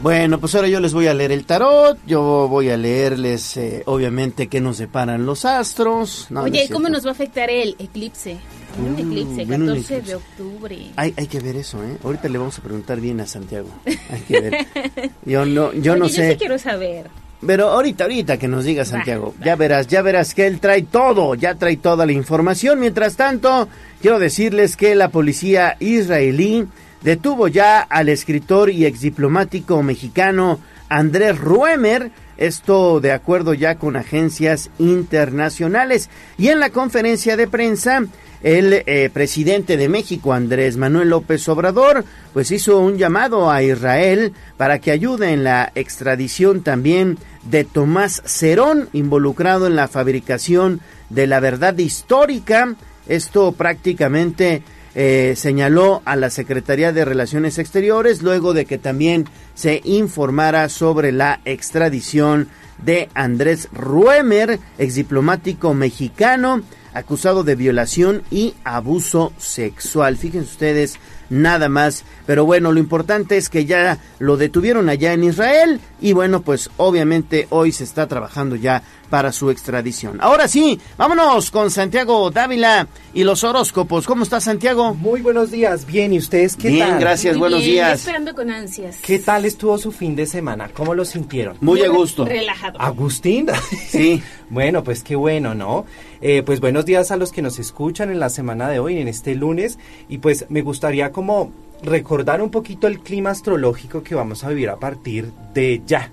Bueno, 0.00 0.38
pues 0.38 0.54
ahora 0.54 0.68
yo 0.68 0.80
les 0.80 0.92
voy 0.92 1.08
a 1.08 1.14
leer 1.14 1.30
el 1.30 1.44
tarot, 1.44 1.98
yo 2.06 2.48
voy 2.48 2.70
a 2.70 2.76
leerles 2.76 3.56
eh, 3.56 3.82
obviamente 3.86 4.48
qué 4.48 4.60
nos 4.60 4.78
deparan 4.78 5.26
los 5.26 5.44
astros. 5.44 6.26
No, 6.30 6.40
no 6.40 6.46
Oye, 6.46 6.64
es 6.64 6.70
¿cómo 6.70 6.88
nos 6.88 7.04
va 7.04 7.10
a 7.10 7.12
afectar 7.12 7.50
el 7.50 7.76
eclipse? 7.78 8.38
Un 8.78 8.92
Mm, 8.92 8.98
eclipse, 8.98 9.44
viene 9.44 9.64
un 9.64 9.82
14 9.82 10.00
de 10.02 10.14
octubre. 10.14 10.78
Hay, 10.96 11.14
hay 11.16 11.26
que 11.26 11.40
ver 11.40 11.56
eso, 11.56 11.82
¿eh? 11.84 11.96
Ahorita 12.02 12.28
le 12.28 12.38
vamos 12.38 12.58
a 12.58 12.62
preguntar 12.62 13.00
bien 13.00 13.20
a 13.20 13.26
Santiago. 13.26 13.68
Hay 13.86 14.20
que 14.26 14.40
ver. 14.40 14.66
Yo 15.24 15.44
no, 15.44 15.72
yo 15.72 15.96
no 15.96 16.08
sé. 16.08 16.26
Yo 16.26 16.32
sí 16.32 16.38
quiero 16.38 16.58
saber. 16.58 17.06
Pero 17.44 17.68
ahorita, 17.70 18.04
ahorita 18.04 18.36
que 18.36 18.46
nos 18.46 18.64
diga 18.64 18.84
Santiago, 18.84 19.34
ya 19.44 19.56
verás, 19.56 19.88
ya 19.88 20.00
verás 20.00 20.32
que 20.32 20.46
él 20.46 20.60
trae 20.60 20.82
todo, 20.82 21.34
ya 21.34 21.56
trae 21.56 21.76
toda 21.76 22.06
la 22.06 22.12
información. 22.12 22.78
Mientras 22.78 23.16
tanto, 23.16 23.68
quiero 24.00 24.20
decirles 24.20 24.76
que 24.76 24.94
la 24.94 25.08
policía 25.08 25.76
israelí 25.80 26.66
detuvo 27.02 27.48
ya 27.48 27.80
al 27.80 28.08
escritor 28.08 28.70
y 28.70 28.86
exdiplomático 28.86 29.82
mexicano 29.82 30.60
Andrés 30.88 31.38
Ruemer, 31.38 32.10
esto 32.36 33.00
de 33.00 33.12
acuerdo 33.12 33.54
ya 33.54 33.76
con 33.76 33.96
agencias 33.96 34.70
internacionales. 34.78 36.10
Y 36.36 36.48
en 36.48 36.60
la 36.60 36.70
conferencia 36.70 37.36
de 37.36 37.46
prensa, 37.46 38.04
el 38.42 38.82
eh, 38.86 39.08
presidente 39.12 39.76
de 39.76 39.88
México, 39.88 40.32
Andrés 40.32 40.76
Manuel 40.76 41.10
López 41.10 41.48
Obrador, 41.48 42.04
pues 42.32 42.50
hizo 42.50 42.80
un 42.80 42.98
llamado 42.98 43.50
a 43.50 43.62
Israel 43.62 44.32
para 44.56 44.80
que 44.80 44.90
ayude 44.90 45.32
en 45.32 45.44
la 45.44 45.70
extradición 45.74 46.62
también 46.62 47.18
de 47.44 47.64
Tomás 47.64 48.22
Cerón, 48.26 48.88
involucrado 48.92 49.66
en 49.66 49.76
la 49.76 49.88
fabricación 49.88 50.80
de 51.08 51.26
la 51.26 51.40
verdad 51.40 51.78
histórica. 51.78 52.74
Esto 53.08 53.52
prácticamente 53.52 54.62
eh, 54.94 55.34
señaló 55.36 56.02
a 56.04 56.16
la 56.16 56.30
Secretaría 56.30 56.92
de 56.92 57.04
Relaciones 57.04 57.58
Exteriores 57.58 58.22
luego 58.22 58.52
de 58.52 58.66
que 58.66 58.78
también 58.78 59.26
se 59.54 59.80
informara 59.84 60.68
sobre 60.68 61.12
la 61.12 61.40
extradición 61.44 62.48
de 62.84 63.08
Andrés 63.14 63.68
Ruemer, 63.72 64.58
exdiplomático 64.78 65.72
mexicano, 65.72 66.62
acusado 66.94 67.42
de 67.42 67.54
violación 67.54 68.22
y 68.30 68.54
abuso 68.64 69.32
sexual. 69.38 70.16
Fíjense 70.16 70.50
ustedes, 70.50 70.98
nada 71.32 71.68
más. 71.68 72.04
Pero 72.26 72.44
bueno, 72.44 72.70
lo 72.70 72.78
importante 72.78 73.36
es 73.36 73.48
que 73.48 73.64
ya 73.64 73.98
lo 74.18 74.36
detuvieron 74.36 74.88
allá 74.88 75.12
en 75.14 75.24
Israel 75.24 75.80
y 76.00 76.12
bueno, 76.12 76.42
pues 76.42 76.70
obviamente 76.76 77.46
hoy 77.50 77.72
se 77.72 77.84
está 77.84 78.06
trabajando 78.06 78.54
ya 78.54 78.82
para 79.08 79.32
su 79.32 79.50
extradición. 79.50 80.18
Ahora 80.22 80.48
sí, 80.48 80.80
vámonos 80.96 81.50
con 81.50 81.70
Santiago 81.70 82.30
Dávila 82.30 82.86
y 83.12 83.24
los 83.24 83.44
horóscopos. 83.44 84.06
¿Cómo 84.06 84.22
está 84.22 84.40
Santiago? 84.40 84.94
Muy 84.94 85.20
buenos 85.20 85.50
días, 85.50 85.84
bien, 85.86 86.12
¿y 86.14 86.18
ustedes 86.18 86.56
qué 86.56 86.68
Bien, 86.68 86.88
tal? 86.88 87.00
gracias, 87.00 87.34
Muy 87.34 87.40
buenos 87.40 87.60
bien, 87.60 87.72
días. 87.72 88.00
Esperando 88.00 88.34
con 88.34 88.50
ansias. 88.50 88.96
¿Qué 89.02 89.18
tal 89.18 89.44
estuvo 89.44 89.76
su 89.76 89.92
fin 89.92 90.14
de 90.16 90.26
semana? 90.26 90.70
¿Cómo 90.72 90.94
lo 90.94 91.04
sintieron? 91.04 91.56
Muy 91.60 91.82
a 91.82 91.88
gusto. 91.88 92.24
Relajado. 92.24 92.80
Agustín. 92.80 93.48
Sí. 93.88 94.22
bueno, 94.50 94.82
pues 94.82 95.02
qué 95.02 95.14
bueno, 95.16 95.54
¿no? 95.54 95.84
Eh, 96.24 96.44
pues 96.44 96.60
buenos 96.60 96.86
días 96.86 97.10
a 97.10 97.16
los 97.16 97.32
que 97.32 97.42
nos 97.42 97.58
escuchan 97.58 98.08
en 98.08 98.20
la 98.20 98.28
semana 98.28 98.68
de 98.68 98.78
hoy, 98.78 98.98
en 98.98 99.08
este 99.08 99.34
lunes. 99.34 99.78
Y 100.08 100.18
pues 100.18 100.46
me 100.50 100.62
gustaría 100.62 101.10
como 101.10 101.50
recordar 101.82 102.40
un 102.40 102.50
poquito 102.50 102.86
el 102.86 103.00
clima 103.00 103.30
astrológico 103.30 104.04
que 104.04 104.14
vamos 104.14 104.44
a 104.44 104.48
vivir 104.48 104.70
a 104.70 104.76
partir 104.76 105.32
de 105.52 105.82
ya 105.84 106.12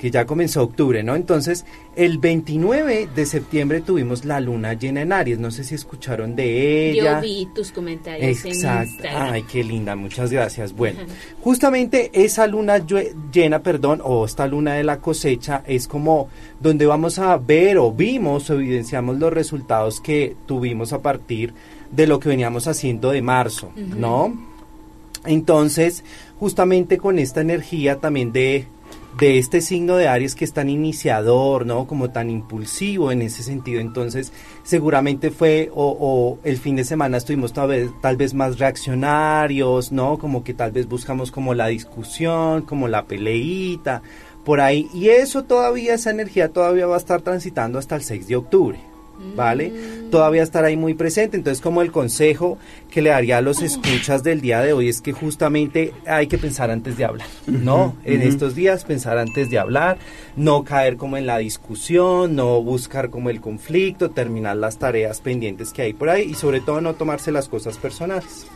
que 0.00 0.10
ya 0.10 0.24
comenzó 0.24 0.62
octubre, 0.62 1.02
¿no? 1.02 1.14
Entonces, 1.14 1.66
el 1.94 2.16
29 2.16 3.10
de 3.14 3.26
septiembre 3.26 3.82
tuvimos 3.82 4.24
la 4.24 4.40
luna 4.40 4.72
llena 4.72 5.02
en 5.02 5.12
Aries, 5.12 5.38
no 5.38 5.50
sé 5.50 5.62
si 5.62 5.74
escucharon 5.74 6.34
de 6.34 6.90
ella. 6.90 7.16
Yo 7.16 7.20
vi 7.20 7.46
tus 7.54 7.70
comentarios 7.70 8.42
en 8.46 8.52
Exacto. 8.52 8.92
Instagram. 8.92 9.32
Ay, 9.34 9.42
qué 9.42 9.62
linda, 9.62 9.96
muchas 9.96 10.32
gracias. 10.32 10.72
Bueno, 10.72 11.00
Ajá. 11.02 11.12
justamente 11.42 12.10
esa 12.14 12.46
luna 12.46 12.82
llena, 13.30 13.62
perdón, 13.62 14.00
o 14.02 14.24
esta 14.24 14.46
luna 14.46 14.72
de 14.72 14.84
la 14.84 15.00
cosecha 15.00 15.62
es 15.66 15.86
como 15.86 16.30
donde 16.60 16.86
vamos 16.86 17.18
a 17.18 17.36
ver 17.36 17.76
o 17.76 17.92
vimos 17.92 18.48
o 18.48 18.54
evidenciamos 18.54 19.18
los 19.18 19.30
resultados 19.30 20.00
que 20.00 20.34
tuvimos 20.46 20.94
a 20.94 21.02
partir 21.02 21.52
de 21.90 22.06
lo 22.06 22.20
que 22.20 22.30
veníamos 22.30 22.66
haciendo 22.68 23.10
de 23.10 23.20
marzo. 23.20 23.70
¿no? 23.76 24.32
Entonces, 25.26 26.04
justamente 26.38 26.96
con 26.96 27.18
esta 27.18 27.42
energía 27.42 27.96
también 27.96 28.32
de 28.32 28.64
de 29.18 29.38
este 29.38 29.60
signo 29.60 29.96
de 29.96 30.08
Aries 30.08 30.34
que 30.34 30.44
es 30.44 30.52
tan 30.52 30.68
iniciador, 30.68 31.66
¿no? 31.66 31.86
Como 31.86 32.10
tan 32.10 32.30
impulsivo 32.30 33.12
en 33.12 33.22
ese 33.22 33.42
sentido. 33.42 33.80
Entonces, 33.80 34.32
seguramente 34.62 35.30
fue, 35.30 35.70
o, 35.74 36.38
el 36.44 36.56
fin 36.58 36.76
de 36.76 36.84
semana 36.84 37.16
estuvimos 37.16 37.52
tal 37.52 37.68
vez, 37.68 37.90
tal 38.00 38.16
vez 38.16 38.34
más 38.34 38.58
reaccionarios, 38.58 39.92
¿no? 39.92 40.18
Como 40.18 40.44
que 40.44 40.54
tal 40.54 40.72
vez 40.72 40.88
buscamos 40.88 41.30
como 41.30 41.54
la 41.54 41.66
discusión, 41.66 42.62
como 42.62 42.88
la 42.88 43.04
peleita, 43.04 44.02
por 44.44 44.60
ahí. 44.60 44.88
Y 44.94 45.08
eso 45.08 45.44
todavía, 45.44 45.94
esa 45.94 46.10
energía 46.10 46.52
todavía 46.52 46.86
va 46.86 46.94
a 46.94 46.98
estar 46.98 47.20
transitando 47.22 47.78
hasta 47.78 47.96
el 47.96 48.02
6 48.02 48.28
de 48.28 48.36
octubre. 48.36 48.89
¿Vale? 49.36 49.72
Todavía 50.10 50.42
estará 50.42 50.68
ahí 50.68 50.76
muy 50.76 50.94
presente. 50.94 51.36
Entonces, 51.36 51.62
como 51.62 51.82
el 51.82 51.92
consejo 51.92 52.58
que 52.90 53.02
le 53.02 53.10
daría 53.10 53.38
a 53.38 53.40
los 53.40 53.62
escuchas 53.62 54.22
del 54.22 54.40
día 54.40 54.60
de 54.60 54.72
hoy 54.72 54.88
es 54.88 55.00
que 55.00 55.12
justamente 55.12 55.92
hay 56.06 56.26
que 56.26 56.38
pensar 56.38 56.70
antes 56.70 56.96
de 56.96 57.04
hablar, 57.04 57.28
¿no? 57.46 57.96
En 58.04 58.22
estos 58.22 58.54
días 58.54 58.84
pensar 58.84 59.18
antes 59.18 59.50
de 59.50 59.58
hablar, 59.58 59.98
no 60.36 60.64
caer 60.64 60.96
como 60.96 61.16
en 61.16 61.26
la 61.26 61.38
discusión, 61.38 62.34
no 62.34 62.62
buscar 62.62 63.10
como 63.10 63.30
el 63.30 63.40
conflicto, 63.40 64.10
terminar 64.10 64.56
las 64.56 64.78
tareas 64.78 65.20
pendientes 65.20 65.72
que 65.72 65.82
hay 65.82 65.92
por 65.92 66.10
ahí 66.10 66.22
y 66.30 66.34
sobre 66.34 66.60
todo 66.60 66.80
no 66.80 66.94
tomarse 66.94 67.30
las 67.30 67.48
cosas 67.48 67.78
personales. 67.78 68.46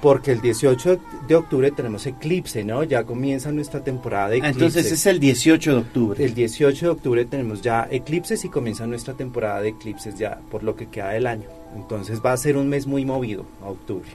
Porque 0.00 0.30
el 0.30 0.40
18 0.40 1.00
de 1.26 1.34
octubre 1.34 1.70
tenemos 1.72 2.06
eclipse, 2.06 2.62
¿no? 2.62 2.84
Ya 2.84 3.02
comienza 3.04 3.50
nuestra 3.50 3.82
temporada 3.82 4.28
de 4.28 4.36
Ah, 4.36 4.50
eclipses. 4.50 4.62
Entonces 4.76 4.92
es 4.92 5.06
el 5.06 5.18
18 5.18 5.72
de 5.72 5.78
octubre. 5.78 6.24
El 6.24 6.34
18 6.34 6.86
de 6.86 6.90
octubre 6.90 7.24
tenemos 7.24 7.62
ya 7.62 7.88
eclipses 7.90 8.44
y 8.44 8.48
comienza 8.48 8.86
nuestra 8.86 9.14
temporada 9.14 9.60
de 9.60 9.70
eclipses 9.70 10.16
ya 10.16 10.38
por 10.50 10.62
lo 10.62 10.76
que 10.76 10.86
queda 10.86 11.10
del 11.10 11.26
año. 11.26 11.48
Entonces 11.74 12.20
va 12.24 12.32
a 12.32 12.36
ser 12.36 12.56
un 12.56 12.68
mes 12.68 12.86
muy 12.86 13.04
movido, 13.04 13.44
octubre. 13.64 14.08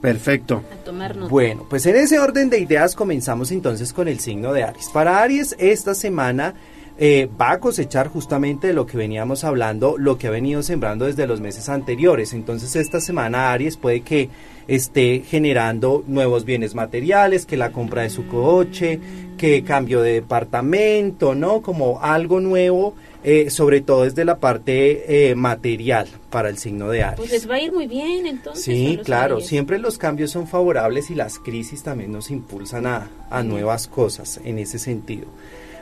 Perfecto. 0.00 0.62
A 0.72 0.84
tomar 0.84 1.16
nota. 1.16 1.28
Bueno, 1.28 1.66
pues 1.68 1.84
en 1.86 1.96
ese 1.96 2.18
orden 2.20 2.48
de 2.50 2.60
ideas 2.60 2.94
comenzamos 2.94 3.50
entonces 3.50 3.92
con 3.92 4.08
el 4.08 4.20
signo 4.20 4.52
de 4.52 4.62
Aries. 4.62 4.88
Para 4.92 5.20
Aries 5.22 5.56
esta 5.58 5.92
semana 5.94 6.54
eh, 6.98 7.28
va 7.40 7.52
a 7.52 7.60
cosechar 7.60 8.08
justamente 8.08 8.68
de 8.68 8.72
lo 8.72 8.86
que 8.86 8.96
veníamos 8.96 9.44
hablando, 9.44 9.96
lo 9.98 10.16
que 10.16 10.28
ha 10.28 10.30
venido 10.30 10.62
sembrando 10.62 11.04
desde 11.04 11.26
los 11.26 11.40
meses 11.40 11.68
anteriores. 11.68 12.32
Entonces 12.32 12.76
esta 12.76 13.00
semana 13.00 13.52
Aries 13.52 13.76
puede 13.76 14.00
que 14.02 14.30
esté 14.68 15.24
generando 15.26 16.04
nuevos 16.06 16.44
bienes 16.44 16.74
materiales, 16.74 17.46
que 17.46 17.56
la 17.56 17.72
compra 17.72 18.02
de 18.02 18.10
su 18.10 18.26
coche, 18.28 19.00
que 19.36 19.64
cambio 19.64 20.02
de 20.02 20.12
departamento, 20.14 21.34
¿no? 21.34 21.62
Como 21.62 22.00
algo 22.02 22.40
nuevo, 22.40 22.94
eh, 23.24 23.50
sobre 23.50 23.80
todo 23.80 24.04
desde 24.04 24.24
la 24.24 24.38
parte 24.38 25.30
eh, 25.30 25.34
material 25.34 26.06
para 26.30 26.50
el 26.50 26.58
signo 26.58 26.90
de 26.90 27.02
Aries. 27.02 27.16
Pues 27.18 27.30
les 27.32 27.50
va 27.50 27.54
a 27.54 27.60
ir 27.60 27.72
muy 27.72 27.86
bien 27.86 28.26
entonces. 28.26 28.62
Sí, 28.62 29.00
claro, 29.02 29.36
Aries. 29.36 29.48
siempre 29.48 29.78
los 29.78 29.96
cambios 29.96 30.30
son 30.30 30.46
favorables 30.46 31.10
y 31.10 31.14
las 31.14 31.38
crisis 31.38 31.82
también 31.82 32.12
nos 32.12 32.30
impulsan 32.30 32.86
a, 32.86 33.10
a 33.30 33.42
nuevas 33.42 33.88
cosas 33.88 34.40
en 34.44 34.58
ese 34.58 34.78
sentido. 34.78 35.26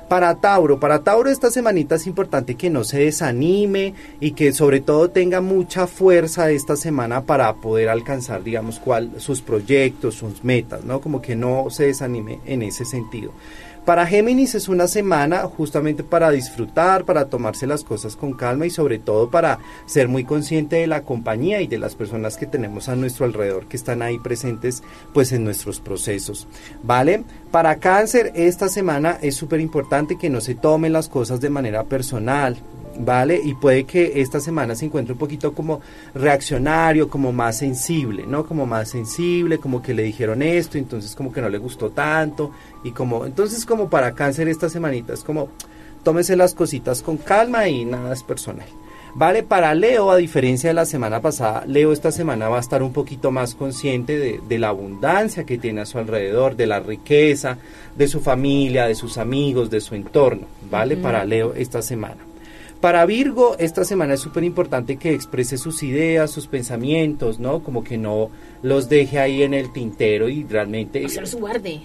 Para 0.08 0.36
Tauro, 0.36 0.78
para 0.78 1.02
Tauro 1.02 1.30
esta 1.30 1.50
semanita 1.50 1.96
es 1.96 2.06
importante 2.06 2.54
que 2.54 2.70
no 2.70 2.84
se 2.84 3.00
desanime 3.00 3.94
y 4.20 4.32
que 4.32 4.52
sobre 4.52 4.80
todo 4.80 5.10
tenga 5.10 5.40
mucha 5.40 5.88
fuerza 5.88 6.50
esta 6.50 6.76
semana 6.76 7.22
para 7.22 7.52
poder 7.54 7.88
alcanzar, 7.88 8.44
digamos, 8.44 8.78
cuál, 8.78 9.10
sus 9.18 9.42
proyectos, 9.42 10.14
sus 10.14 10.44
metas, 10.44 10.84
¿no? 10.84 11.00
Como 11.00 11.20
que 11.20 11.34
no 11.34 11.70
se 11.70 11.86
desanime 11.86 12.38
en 12.46 12.62
ese 12.62 12.84
sentido. 12.84 13.32
Para 13.86 14.04
Géminis 14.04 14.56
es 14.56 14.68
una 14.68 14.88
semana 14.88 15.42
justamente 15.42 16.02
para 16.02 16.32
disfrutar, 16.32 17.04
para 17.04 17.26
tomarse 17.26 17.68
las 17.68 17.84
cosas 17.84 18.16
con 18.16 18.32
calma 18.32 18.66
y 18.66 18.70
sobre 18.70 18.98
todo 18.98 19.30
para 19.30 19.60
ser 19.86 20.08
muy 20.08 20.24
consciente 20.24 20.74
de 20.74 20.88
la 20.88 21.02
compañía 21.02 21.60
y 21.60 21.68
de 21.68 21.78
las 21.78 21.94
personas 21.94 22.36
que 22.36 22.46
tenemos 22.46 22.88
a 22.88 22.96
nuestro 22.96 23.26
alrededor 23.26 23.66
que 23.66 23.76
están 23.76 24.02
ahí 24.02 24.18
presentes 24.18 24.82
pues 25.14 25.30
en 25.30 25.44
nuestros 25.44 25.78
procesos, 25.78 26.48
¿vale? 26.82 27.22
Para 27.52 27.76
Cáncer 27.76 28.32
esta 28.34 28.68
semana 28.68 29.18
es 29.22 29.36
súper 29.36 29.60
importante 29.60 30.18
que 30.18 30.30
no 30.30 30.40
se 30.40 30.56
tomen 30.56 30.92
las 30.92 31.08
cosas 31.08 31.40
de 31.40 31.50
manera 31.50 31.84
personal, 31.84 32.56
¿vale? 32.98 33.40
Y 33.42 33.54
puede 33.54 33.84
que 33.84 34.20
esta 34.20 34.40
semana 34.40 34.74
se 34.74 34.86
encuentre 34.86 35.12
un 35.12 35.18
poquito 35.18 35.52
como 35.52 35.80
reaccionario, 36.14 37.08
como 37.08 37.32
más 37.32 37.58
sensible, 37.58 38.24
¿no? 38.26 38.46
Como 38.46 38.66
más 38.66 38.88
sensible, 38.88 39.58
como 39.58 39.82
que 39.82 39.94
le 39.94 40.02
dijeron 40.02 40.42
esto, 40.42 40.78
entonces 40.78 41.14
como 41.14 41.32
que 41.32 41.40
no 41.40 41.48
le 41.48 41.58
gustó 41.58 41.90
tanto 41.90 42.50
y 42.86 42.92
como 42.92 43.26
entonces 43.26 43.66
como 43.66 43.90
para 43.90 44.14
cáncer 44.14 44.48
esta 44.48 44.68
semanita 44.68 45.12
es 45.12 45.24
como 45.24 45.48
tómese 46.04 46.36
las 46.36 46.54
cositas 46.54 47.02
con 47.02 47.16
calma 47.16 47.68
y 47.68 47.84
nada 47.84 48.12
es 48.12 48.22
personal. 48.22 48.66
Vale, 49.18 49.42
para 49.42 49.74
Leo, 49.74 50.10
a 50.10 50.16
diferencia 50.16 50.68
de 50.70 50.74
la 50.74 50.84
semana 50.84 51.20
pasada, 51.22 51.64
Leo 51.66 51.90
esta 51.90 52.12
semana 52.12 52.50
va 52.50 52.58
a 52.58 52.60
estar 52.60 52.82
un 52.82 52.92
poquito 52.92 53.30
más 53.30 53.54
consciente 53.54 54.18
de, 54.18 54.40
de 54.46 54.58
la 54.58 54.68
abundancia 54.68 55.44
que 55.44 55.56
tiene 55.56 55.80
a 55.80 55.86
su 55.86 55.98
alrededor, 55.98 56.54
de 56.54 56.66
la 56.66 56.80
riqueza, 56.80 57.56
de 57.96 58.08
su 58.08 58.20
familia, 58.20 58.86
de 58.86 58.94
sus 58.94 59.16
amigos, 59.16 59.70
de 59.70 59.80
su 59.80 59.94
entorno, 59.94 60.46
¿vale? 60.70 60.98
Para 60.98 61.24
Leo 61.24 61.54
esta 61.54 61.80
semana. 61.80 62.18
Para 62.80 63.06
Virgo, 63.06 63.56
esta 63.58 63.84
semana 63.84 64.14
es 64.14 64.20
súper 64.20 64.44
importante 64.44 64.96
que 64.96 65.14
exprese 65.14 65.56
sus 65.56 65.82
ideas, 65.82 66.30
sus 66.30 66.46
pensamientos, 66.46 67.40
¿no? 67.40 67.64
Como 67.64 67.82
que 67.82 67.96
no 67.96 68.30
los 68.62 68.90
deje 68.90 69.18
ahí 69.18 69.42
en 69.42 69.54
el 69.54 69.72
tintero 69.72 70.28
y 70.28 70.44
realmente... 70.44 71.04
O 71.04 71.08
se 71.08 71.22
los 71.22 71.34
guarde. 71.34 71.80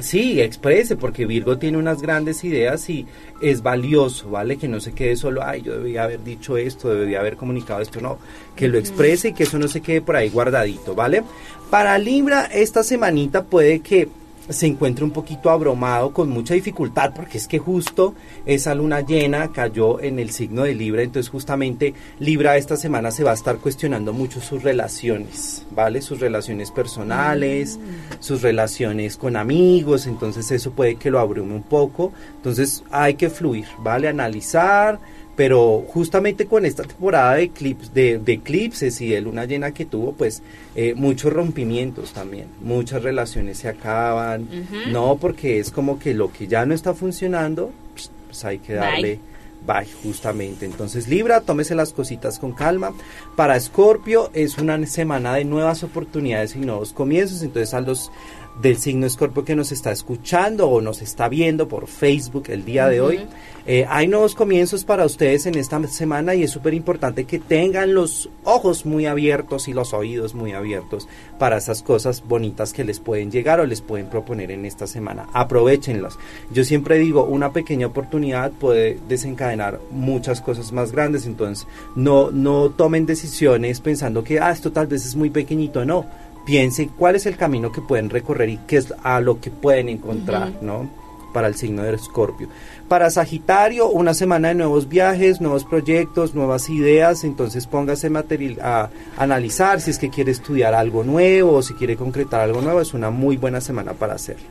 Sí, 0.00 0.40
exprese, 0.40 0.96
porque 0.96 1.24
Virgo 1.24 1.56
tiene 1.56 1.78
unas 1.78 2.02
grandes 2.02 2.42
ideas 2.42 2.90
y 2.90 3.06
es 3.40 3.62
valioso, 3.62 4.30
¿vale? 4.30 4.56
Que 4.56 4.66
no 4.66 4.80
se 4.80 4.92
quede 4.92 5.14
solo, 5.14 5.42
ay, 5.44 5.62
yo 5.62 5.78
debía 5.78 6.02
haber 6.02 6.24
dicho 6.24 6.56
esto, 6.56 6.92
debía 6.92 7.20
haber 7.20 7.36
comunicado 7.36 7.80
esto, 7.80 8.00
no. 8.00 8.18
Que 8.56 8.66
lo 8.66 8.78
exprese 8.78 9.28
y 9.28 9.32
que 9.34 9.44
eso 9.44 9.58
no 9.58 9.68
se 9.68 9.82
quede 9.82 10.00
por 10.00 10.16
ahí 10.16 10.30
guardadito, 10.30 10.96
¿vale? 10.96 11.22
Para 11.70 11.96
Libra, 11.98 12.46
esta 12.46 12.82
semanita 12.82 13.44
puede 13.44 13.80
que 13.80 14.08
se 14.48 14.66
encuentre 14.66 15.04
un 15.04 15.10
poquito 15.10 15.50
abrumado 15.50 16.12
con 16.12 16.28
mucha 16.28 16.54
dificultad 16.54 17.12
porque 17.14 17.38
es 17.38 17.48
que 17.48 17.58
justo 17.58 18.14
esa 18.46 18.74
luna 18.74 19.00
llena 19.00 19.52
cayó 19.52 20.00
en 20.00 20.18
el 20.18 20.30
signo 20.30 20.64
de 20.64 20.74
Libra 20.74 21.02
entonces 21.02 21.30
justamente 21.30 21.94
Libra 22.18 22.56
esta 22.56 22.76
semana 22.76 23.10
se 23.10 23.24
va 23.24 23.30
a 23.30 23.34
estar 23.34 23.58
cuestionando 23.58 24.12
mucho 24.12 24.40
sus 24.40 24.62
relaciones 24.62 25.66
vale 25.70 26.02
sus 26.02 26.20
relaciones 26.20 26.70
personales 26.70 27.78
sus 28.20 28.42
relaciones 28.42 29.16
con 29.16 29.36
amigos 29.36 30.06
entonces 30.06 30.50
eso 30.50 30.72
puede 30.72 30.96
que 30.96 31.10
lo 31.10 31.20
abrume 31.20 31.54
un 31.54 31.62
poco. 31.62 32.12
Entonces 32.36 32.84
hay 32.90 33.14
que 33.14 33.30
fluir 33.30 33.66
vale 33.78 34.08
analizar 34.08 34.98
pero 35.36 35.84
justamente 35.88 36.46
con 36.46 36.64
esta 36.64 36.84
temporada 36.84 37.34
de 37.34 37.44
eclipses, 37.44 37.92
de, 37.92 38.18
de 38.18 38.32
eclipses 38.32 39.00
y 39.00 39.08
de 39.08 39.20
luna 39.20 39.44
llena 39.44 39.72
que 39.72 39.84
tuvo, 39.84 40.12
pues 40.12 40.42
eh, 40.76 40.94
muchos 40.96 41.32
rompimientos 41.32 42.12
también, 42.12 42.46
muchas 42.60 43.02
relaciones 43.02 43.58
se 43.58 43.68
acaban, 43.68 44.48
no 44.90 45.16
porque 45.20 45.58
es 45.58 45.70
como 45.70 45.98
que 45.98 46.14
lo 46.14 46.32
que 46.32 46.46
ya 46.46 46.64
no 46.66 46.74
está 46.74 46.94
funcionando, 46.94 47.72
pues, 47.94 48.10
pues 48.28 48.44
hay 48.44 48.58
que 48.58 48.74
darle 48.74 49.20
bye 49.66 49.86
justamente. 50.02 50.66
Entonces 50.66 51.08
Libra, 51.08 51.40
tómese 51.40 51.74
las 51.74 51.92
cositas 51.92 52.38
con 52.38 52.52
calma. 52.52 52.92
Para 53.36 53.56
Escorpio 53.56 54.30
es 54.34 54.58
una 54.58 54.84
semana 54.86 55.34
de 55.34 55.44
nuevas 55.44 55.82
oportunidades 55.82 56.54
y 56.54 56.60
nuevos 56.60 56.92
comienzos, 56.92 57.42
entonces 57.42 57.74
a 57.74 57.80
los 57.80 58.10
del 58.60 58.78
signo 58.78 59.06
Escorpio 59.06 59.44
que 59.44 59.56
nos 59.56 59.72
está 59.72 59.92
escuchando 59.92 60.68
o 60.68 60.80
nos 60.80 61.02
está 61.02 61.28
viendo 61.28 61.68
por 61.68 61.86
Facebook 61.86 62.44
el 62.48 62.64
día 62.64 62.88
de 62.88 63.00
hoy, 63.00 63.26
eh, 63.66 63.86
hay 63.88 64.08
nuevos 64.08 64.34
comienzos 64.34 64.84
para 64.84 65.06
ustedes 65.06 65.46
en 65.46 65.56
esta 65.56 65.82
semana 65.88 66.34
y 66.34 66.42
es 66.42 66.50
súper 66.50 66.74
importante 66.74 67.24
que 67.24 67.38
tengan 67.38 67.94
los 67.94 68.28
ojos 68.44 68.84
muy 68.84 69.06
abiertos 69.06 69.68
y 69.68 69.72
los 69.72 69.94
oídos 69.94 70.34
muy 70.34 70.52
abiertos 70.52 71.08
para 71.38 71.56
esas 71.56 71.82
cosas 71.82 72.22
bonitas 72.28 72.74
que 72.74 72.84
les 72.84 73.00
pueden 73.00 73.30
llegar 73.30 73.60
o 73.60 73.66
les 73.66 73.80
pueden 73.80 74.08
proponer 74.08 74.50
en 74.50 74.66
esta 74.66 74.86
semana. 74.86 75.28
Aprovechenlas. 75.32 76.18
Yo 76.52 76.62
siempre 76.62 76.98
digo, 76.98 77.24
una 77.24 77.54
pequeña 77.54 77.86
oportunidad 77.86 78.52
puede 78.52 78.98
desencadenar 79.08 79.80
muchas 79.90 80.42
cosas 80.42 80.70
más 80.70 80.92
grandes, 80.92 81.24
entonces 81.24 81.66
no, 81.96 82.30
no 82.30 82.68
tomen 82.68 83.06
decisiones 83.06 83.80
pensando 83.80 84.22
que 84.22 84.40
ah, 84.40 84.50
esto 84.50 84.72
tal 84.72 84.88
vez 84.88 85.06
es 85.06 85.16
muy 85.16 85.30
pequeñito, 85.30 85.86
no. 85.86 86.04
Piensen 86.44 86.88
cuál 86.88 87.16
es 87.16 87.26
el 87.26 87.36
camino 87.36 87.72
que 87.72 87.80
pueden 87.80 88.10
recorrer 88.10 88.48
y 88.48 88.58
qué 88.66 88.76
es 88.76 88.92
a 89.02 89.20
lo 89.20 89.40
que 89.40 89.50
pueden 89.50 89.88
encontrar. 89.88 90.52
¿no? 90.60 90.88
Para 91.32 91.48
el 91.48 91.54
signo 91.54 91.82
de 91.82 91.94
Escorpio. 91.94 92.48
Para 92.88 93.10
Sagitario, 93.10 93.88
una 93.88 94.14
semana 94.14 94.48
de 94.48 94.54
nuevos 94.54 94.88
viajes, 94.88 95.40
nuevos 95.40 95.64
proyectos, 95.64 96.34
nuevas 96.34 96.68
ideas, 96.68 97.24
entonces 97.24 97.66
póngase 97.66 98.10
material 98.10 98.58
a 98.62 98.90
analizar 99.16 99.80
si 99.80 99.90
es 99.90 99.98
que 99.98 100.10
quiere 100.10 100.30
estudiar 100.30 100.74
algo 100.74 101.02
nuevo 101.02 101.54
o 101.54 101.62
si 101.62 101.74
quiere 101.74 101.96
concretar 101.96 102.40
algo 102.40 102.60
nuevo, 102.60 102.80
es 102.80 102.94
una 102.94 103.10
muy 103.10 103.36
buena 103.36 103.60
semana 103.60 103.94
para 103.94 104.14
hacerlo. 104.14 104.46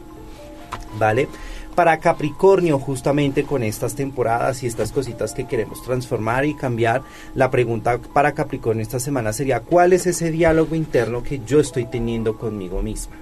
¿Vale? 0.98 1.28
Para 1.76 1.98
Capricornio, 1.98 2.78
justamente 2.78 3.46
con 3.46 3.64
estas 3.64 3.96
temporadas 3.96 4.62
y 4.62 4.68
estas 4.68 4.92
cositas 4.92 5.34
que 5.34 5.48
queremos 5.48 5.82
transformar 5.84 6.46
y 6.46 6.54
cambiar, 6.54 7.02
la 7.34 7.50
pregunta 7.50 7.98
para 8.14 8.34
Capricornio 8.34 8.84
esta 8.84 9.00
semana 9.00 9.34
sería, 9.34 9.62
¿cuál 9.62 9.94
es 9.94 10.06
ese 10.06 10.30
diálogo 10.30 10.76
interno 10.76 11.24
que 11.24 11.42
yo 11.44 11.60
estoy 11.60 11.86
teniendo 11.86 12.38
conmigo 12.38 12.84
misma 12.84 13.16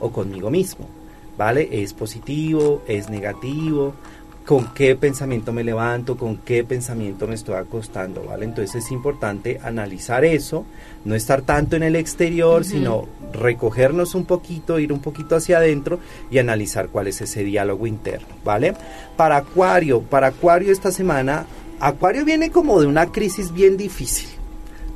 o 0.00 0.10
conmigo 0.10 0.50
mismo? 0.50 0.88
¿Vale? 1.38 1.68
¿Es 1.70 1.94
positivo? 1.94 2.82
¿Es 2.88 3.08
negativo? 3.08 3.94
¿Con 4.46 4.74
qué 4.74 4.96
pensamiento 4.96 5.52
me 5.52 5.62
levanto? 5.62 6.16
¿Con 6.16 6.38
qué 6.38 6.64
pensamiento 6.64 7.28
me 7.28 7.34
estoy 7.34 7.54
acostando? 7.54 8.24
¿Vale? 8.24 8.44
Entonces 8.44 8.84
es 8.84 8.90
importante 8.90 9.60
analizar 9.62 10.24
eso, 10.24 10.64
no 11.04 11.14
estar 11.14 11.42
tanto 11.42 11.76
en 11.76 11.84
el 11.84 11.94
exterior, 11.94 12.64
sino 12.64 13.06
recogernos 13.32 14.16
un 14.16 14.24
poquito, 14.24 14.80
ir 14.80 14.92
un 14.92 15.00
poquito 15.00 15.36
hacia 15.36 15.58
adentro 15.58 16.00
y 16.30 16.38
analizar 16.38 16.88
cuál 16.88 17.06
es 17.06 17.20
ese 17.20 17.44
diálogo 17.44 17.86
interno, 17.86 18.28
¿vale? 18.44 18.74
Para 19.16 19.36
Acuario, 19.36 20.02
para 20.02 20.28
Acuario 20.28 20.72
esta 20.72 20.90
semana, 20.90 21.46
Acuario 21.78 22.24
viene 22.24 22.50
como 22.50 22.80
de 22.80 22.86
una 22.86 23.12
crisis 23.12 23.52
bien 23.52 23.76
difícil, 23.76 24.28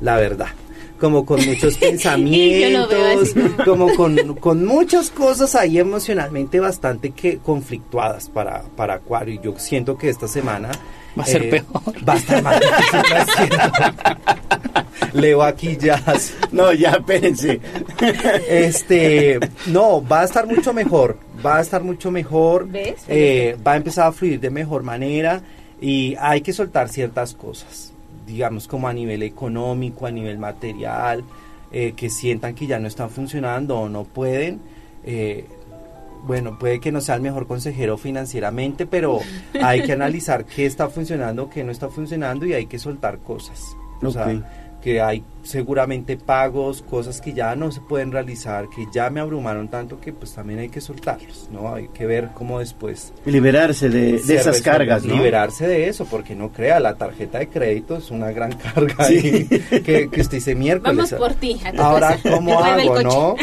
la 0.01 0.17
verdad. 0.17 0.49
Como 0.99 1.25
con 1.25 1.45
muchos 1.45 1.77
pensamientos, 1.79 3.33
como 3.63 3.93
con, 3.95 4.35
con 4.35 4.65
muchas 4.65 5.09
cosas 5.09 5.55
ahí 5.55 5.77
emocionalmente 5.77 6.59
bastante 6.59 7.11
que 7.11 7.37
conflictuadas 7.37 8.29
para, 8.29 8.63
para 8.75 8.95
Acuario. 8.95 9.35
Y 9.35 9.39
yo 9.43 9.59
siento 9.59 9.97
que 9.97 10.09
esta 10.09 10.27
semana 10.27 10.71
Va 11.17 11.23
a 11.23 11.25
ser 11.25 11.43
eh, 11.43 11.49
peor. 11.49 12.07
Va 12.07 12.13
a 12.13 12.17
estar 12.17 12.43
más. 12.43 12.59
Leo 15.13 15.41
aquí 15.41 15.77
ya. 15.77 16.01
No, 16.51 16.71
ya, 16.73 16.91
espérense. 16.91 17.59
Este, 18.47 19.39
no, 19.67 20.05
va 20.05 20.21
a 20.21 20.25
estar 20.25 20.45
mucho 20.45 20.73
mejor. 20.73 21.17
Va 21.43 21.57
a 21.57 21.61
estar 21.61 21.83
mucho 21.83 22.11
mejor. 22.11 22.67
¿Ves? 22.69 23.03
eh, 23.07 23.57
va 23.65 23.73
a 23.73 23.77
empezar 23.77 24.07
a 24.07 24.11
fluir 24.11 24.39
de 24.39 24.49
mejor 24.49 24.83
manera 24.83 25.41
y 25.81 26.15
hay 26.19 26.41
que 26.41 26.53
soltar 26.53 26.89
ciertas 26.89 27.33
cosas, 27.33 27.86
digamos 28.27 28.67
como 28.67 28.87
a 28.87 28.93
nivel 28.93 29.23
económico, 29.23 30.05
a 30.05 30.11
nivel 30.11 30.37
material, 30.37 31.23
eh, 31.71 31.93
que 31.95 32.09
sientan 32.09 32.53
que 32.53 32.67
ya 32.67 32.77
no 32.79 32.87
están 32.87 33.09
funcionando 33.09 33.79
o 33.79 33.89
no 33.89 34.03
pueden. 34.03 34.59
eh, 35.03 35.45
bueno, 36.25 36.57
puede 36.59 36.79
que 36.81 36.91
no 36.91 36.99
sea 36.99 37.15
el 37.15 37.21
mejor 37.21 37.47
consejero 37.47 37.97
financieramente, 37.97 38.85
pero 38.85 39.19
hay 39.63 39.83
que 39.83 39.93
analizar 39.93 40.43
qué 40.45 40.65
está 40.65 40.89
funcionando, 40.89 41.49
qué 41.49 41.63
no 41.63 41.71
está 41.71 41.89
funcionando 41.89 42.45
y 42.45 42.53
hay 42.53 42.65
que 42.65 42.79
soltar 42.79 43.19
cosas. 43.19 43.61
O 44.01 44.07
Ok. 44.07 44.13
sea, 44.13 44.66
que 44.81 45.01
hay 45.01 45.23
seguramente 45.43 46.17
pagos, 46.17 46.81
cosas 46.81 47.21
que 47.21 47.31
ya 47.33 47.55
no 47.55 47.71
se 47.71 47.79
pueden 47.79 48.11
realizar, 48.11 48.67
que 48.69 48.85
ya 48.93 49.09
me 49.09 49.21
abrumaron 49.21 49.69
tanto 49.69 49.99
que 50.01 50.11
pues 50.11 50.33
también 50.33 50.59
hay 50.59 50.67
que 50.69 50.81
soltarlos, 50.81 51.47
¿no? 51.51 51.73
Hay 51.73 51.87
que 51.87 52.05
ver 52.05 52.29
cómo 52.33 52.59
después 52.59 53.13
Liberarse 53.25 53.89
de, 53.89 54.15
esas 54.15 54.27
resuelve. 54.45 54.61
cargas, 54.61 55.05
¿no? 55.05 55.15
Liberarse 55.15 55.65
de 55.65 55.87
eso, 55.87 56.05
porque 56.05 56.35
no 56.35 56.51
crea, 56.51 56.81
la 56.81 56.95
tarjeta 56.95 57.39
de 57.39 57.47
crédito 57.47 57.95
es 57.97 58.11
una 58.11 58.31
gran 58.31 58.51
carga 58.51 59.05
Sí. 59.05 59.17
ahí, 59.17 59.47
que, 59.85 60.09
que 60.09 60.21
usted 60.21 60.37
dice 60.37 60.53
miércoles. 60.53 61.11
Vamos 61.11 61.13
por 61.13 61.33
ti, 61.35 61.57
a 61.63 61.71
tu 61.71 61.81
Ahora, 61.81 62.09
casa. 62.17 62.29
¿cómo 62.31 62.59
hago, 62.63 63.01
no? 63.01 63.35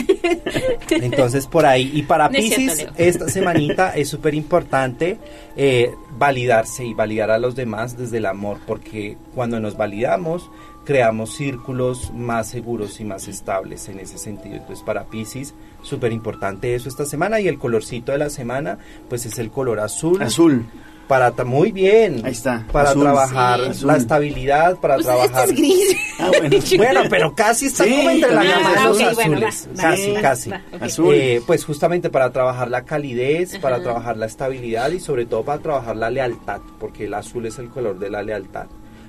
Entonces, 0.90 1.46
por 1.46 1.64
ahí. 1.66 1.90
Y 1.94 2.02
para 2.02 2.28
No 2.28 2.38
cierto, 2.38 2.56
Pisces, 2.56 2.88
esta 2.96 3.28
semanita 3.28 3.90
es 3.96 4.08
súper 4.08 4.34
importante 4.34 5.18
eh, 5.56 5.90
validarse 6.18 6.84
y 6.84 6.94
validar 6.94 7.30
a 7.30 7.38
los 7.38 7.54
demás 7.54 7.96
desde 7.96 8.18
el 8.18 8.26
amor, 8.26 8.58
porque 8.66 9.16
cuando 9.34 9.58
nos 9.60 9.76
validamos, 9.76 10.50
creamos 10.84 11.34
círculos 11.34 12.12
más 12.12 12.48
seguros 12.48 13.00
y 13.00 13.04
más 13.04 13.28
estables 13.28 13.88
en 13.88 13.98
ese 14.00 14.18
sentido. 14.18 14.56
Entonces, 14.56 14.84
para 14.84 15.04
Pisces, 15.04 15.54
súper 15.82 16.12
importante 16.12 16.74
eso 16.74 16.88
esta 16.88 17.06
semana. 17.06 17.40
Y 17.40 17.48
el 17.48 17.58
colorcito 17.58 18.12
de 18.12 18.18
la 18.18 18.30
semana, 18.30 18.78
pues 19.08 19.26
es 19.26 19.38
el 19.38 19.50
color 19.50 19.80
azul. 19.80 20.20
Azul. 20.22 20.66
Para 21.08 21.32
muy 21.44 21.70
bien. 21.70 22.22
Ahí 22.24 22.32
está. 22.32 22.66
Para 22.72 22.90
Azul. 22.90 23.02
trabajar 23.02 23.74
Sí. 23.74 23.84
La 23.84 23.96
estabilidad, 23.98 24.76
para 24.80 24.94
Pues 24.94 25.06
trabajar. 25.06 25.48
este 25.50 25.52
es 25.52 25.58
gris. 25.60 25.96
Ah, 26.18 26.28
bueno. 26.38 26.56
Bueno, 26.78 27.00
pero 27.10 27.34
casi 27.34 27.66
está 27.66 27.84
Sí, 27.84 27.90
como 27.96 28.10
entre 28.10 28.32
la 28.34 28.44
gama 28.44 28.70
de 28.74 28.84
los 28.84 29.14
bueno, 29.16 29.36
azules. 29.36 29.68
va, 29.76 29.82
casi, 29.82 30.12
va, 30.12 30.20
casi. 30.22 30.50
va. 30.50 30.60
Azul. 30.80 31.14
Eh, 31.14 31.42
pues 31.46 31.64
justamente 31.64 32.08
para 32.08 32.30
trabajar 32.30 32.70
la 32.70 32.84
calidez, 32.84 33.58
para 33.58 33.82
trabajar 33.82 34.16
la 34.16 34.26
estabilidad 34.26 34.90
y 34.92 35.00
sobre 35.00 35.26
todo 35.26 35.42
para 35.44 35.60
trabajar 35.60 35.96
la 35.96 36.08
lealtad, 36.10 36.60
porque 36.78 37.04
el 37.06 37.14
azul 37.14 37.46
es 37.46 37.58
el 37.58 37.68
color 37.68 37.98
de 37.98 38.10
la 38.10 38.22
lealtad. 38.22 38.66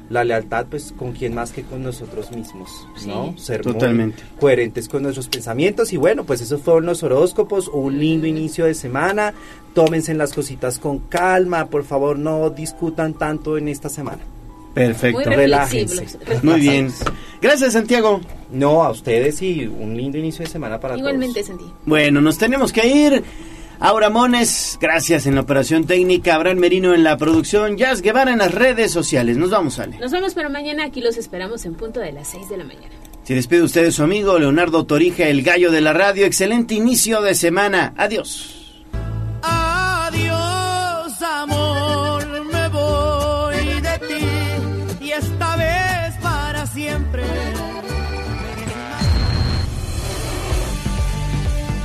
La 0.10 0.24
lealtad, 0.24 0.68
pues, 0.70 0.94
con 0.96 1.14
quién 1.14 1.34
más 1.34 1.52
que 1.52 1.64
con 1.64 1.82
nosotros 1.82 2.32
mismos, 2.32 2.70
¿no? 3.08 3.34
Sí. 3.38 3.44
Ser 3.44 3.64
muy 3.66 3.74
Totalmente. 3.74 4.22
coherentes 4.40 4.88
con 4.88 5.02
nuestros 5.04 5.28
pensamientos. 5.28 5.92
Y 5.94 5.98
bueno, 5.98 6.24
pues 6.26 6.42
esos 6.42 6.62
fueron 6.62 6.86
los 6.86 7.02
horóscopos. 7.02 7.68
Un 7.70 7.98
lindo 8.00 8.28
inicio 8.28 8.66
de 8.66 8.76
semana. 8.76 9.34
Tómense 9.74 10.14
las 10.14 10.32
cositas 10.34 10.78
con 10.78 11.00
calma. 11.00 11.66
Por 11.68 11.84
favor, 11.84 12.20
no 12.20 12.52
discutan 12.52 13.16
tanto 13.16 13.58
en 13.58 13.68
esta 13.68 13.90
semana. 13.90 14.20
Perfecto. 14.76 15.22
Muy 15.22 15.36
Relájense. 15.36 16.06
Muy 16.44 16.60
bien. 16.60 16.92
Gracias, 17.42 17.74
Santiago. 17.74 18.22
No, 18.52 18.84
a 18.84 18.92
ustedes 18.92 19.42
y 19.42 19.66
un 19.66 19.96
lindo 19.98 20.18
inicio 20.18 20.44
de 20.46 20.52
semana 20.52 20.80
para 20.80 20.98
Igualmente 20.98 21.42
todos. 21.44 21.48
sentí. 21.48 21.66
Bueno, 21.86 22.22
nos 22.22 22.38
tenemos 22.38 22.72
que 22.72 22.86
ir. 22.88 23.24
Aura 23.80 24.10
Mones, 24.10 24.78
gracias 24.80 25.26
en 25.28 25.36
la 25.36 25.42
operación 25.42 25.86
técnica, 25.86 26.36
Abraham 26.36 26.58
Merino 26.60 26.94
en 26.94 27.04
la 27.04 27.18
producción, 27.18 27.78
Jazz 27.78 28.02
Guevara 28.02 28.32
en 28.32 28.40
las 28.40 28.54
redes 28.54 28.92
sociales. 28.92 29.38
Nos 29.38 29.52
vamos, 29.52 29.80
Ale. 29.80 29.98
Nos 30.00 30.12
vemos 30.12 30.34
para 30.34 30.50
mañana, 30.50 30.86
aquí 30.86 31.02
los 31.02 31.18
esperamos 31.18 31.66
en 31.66 31.76
punto 31.76 32.00
de 32.00 32.12
las 32.12 32.28
6 32.30 32.50
de 32.50 32.58
la 32.58 32.64
mañana. 32.64 32.94
Se 33.24 33.34
despide 33.34 33.64
usted 33.64 33.84
de 33.84 33.92
su 33.92 34.04
amigo 34.04 34.38
Leonardo 34.38 34.86
Torija, 34.86 35.28
el 35.28 35.42
gallo 35.42 35.72
de 35.72 35.82
la 35.82 35.94
radio. 35.94 36.26
Excelente 36.26 36.76
inicio 36.76 37.22
de 37.22 37.34
semana. 37.34 37.94
Adiós. 37.98 38.84
Adiós, 39.42 39.75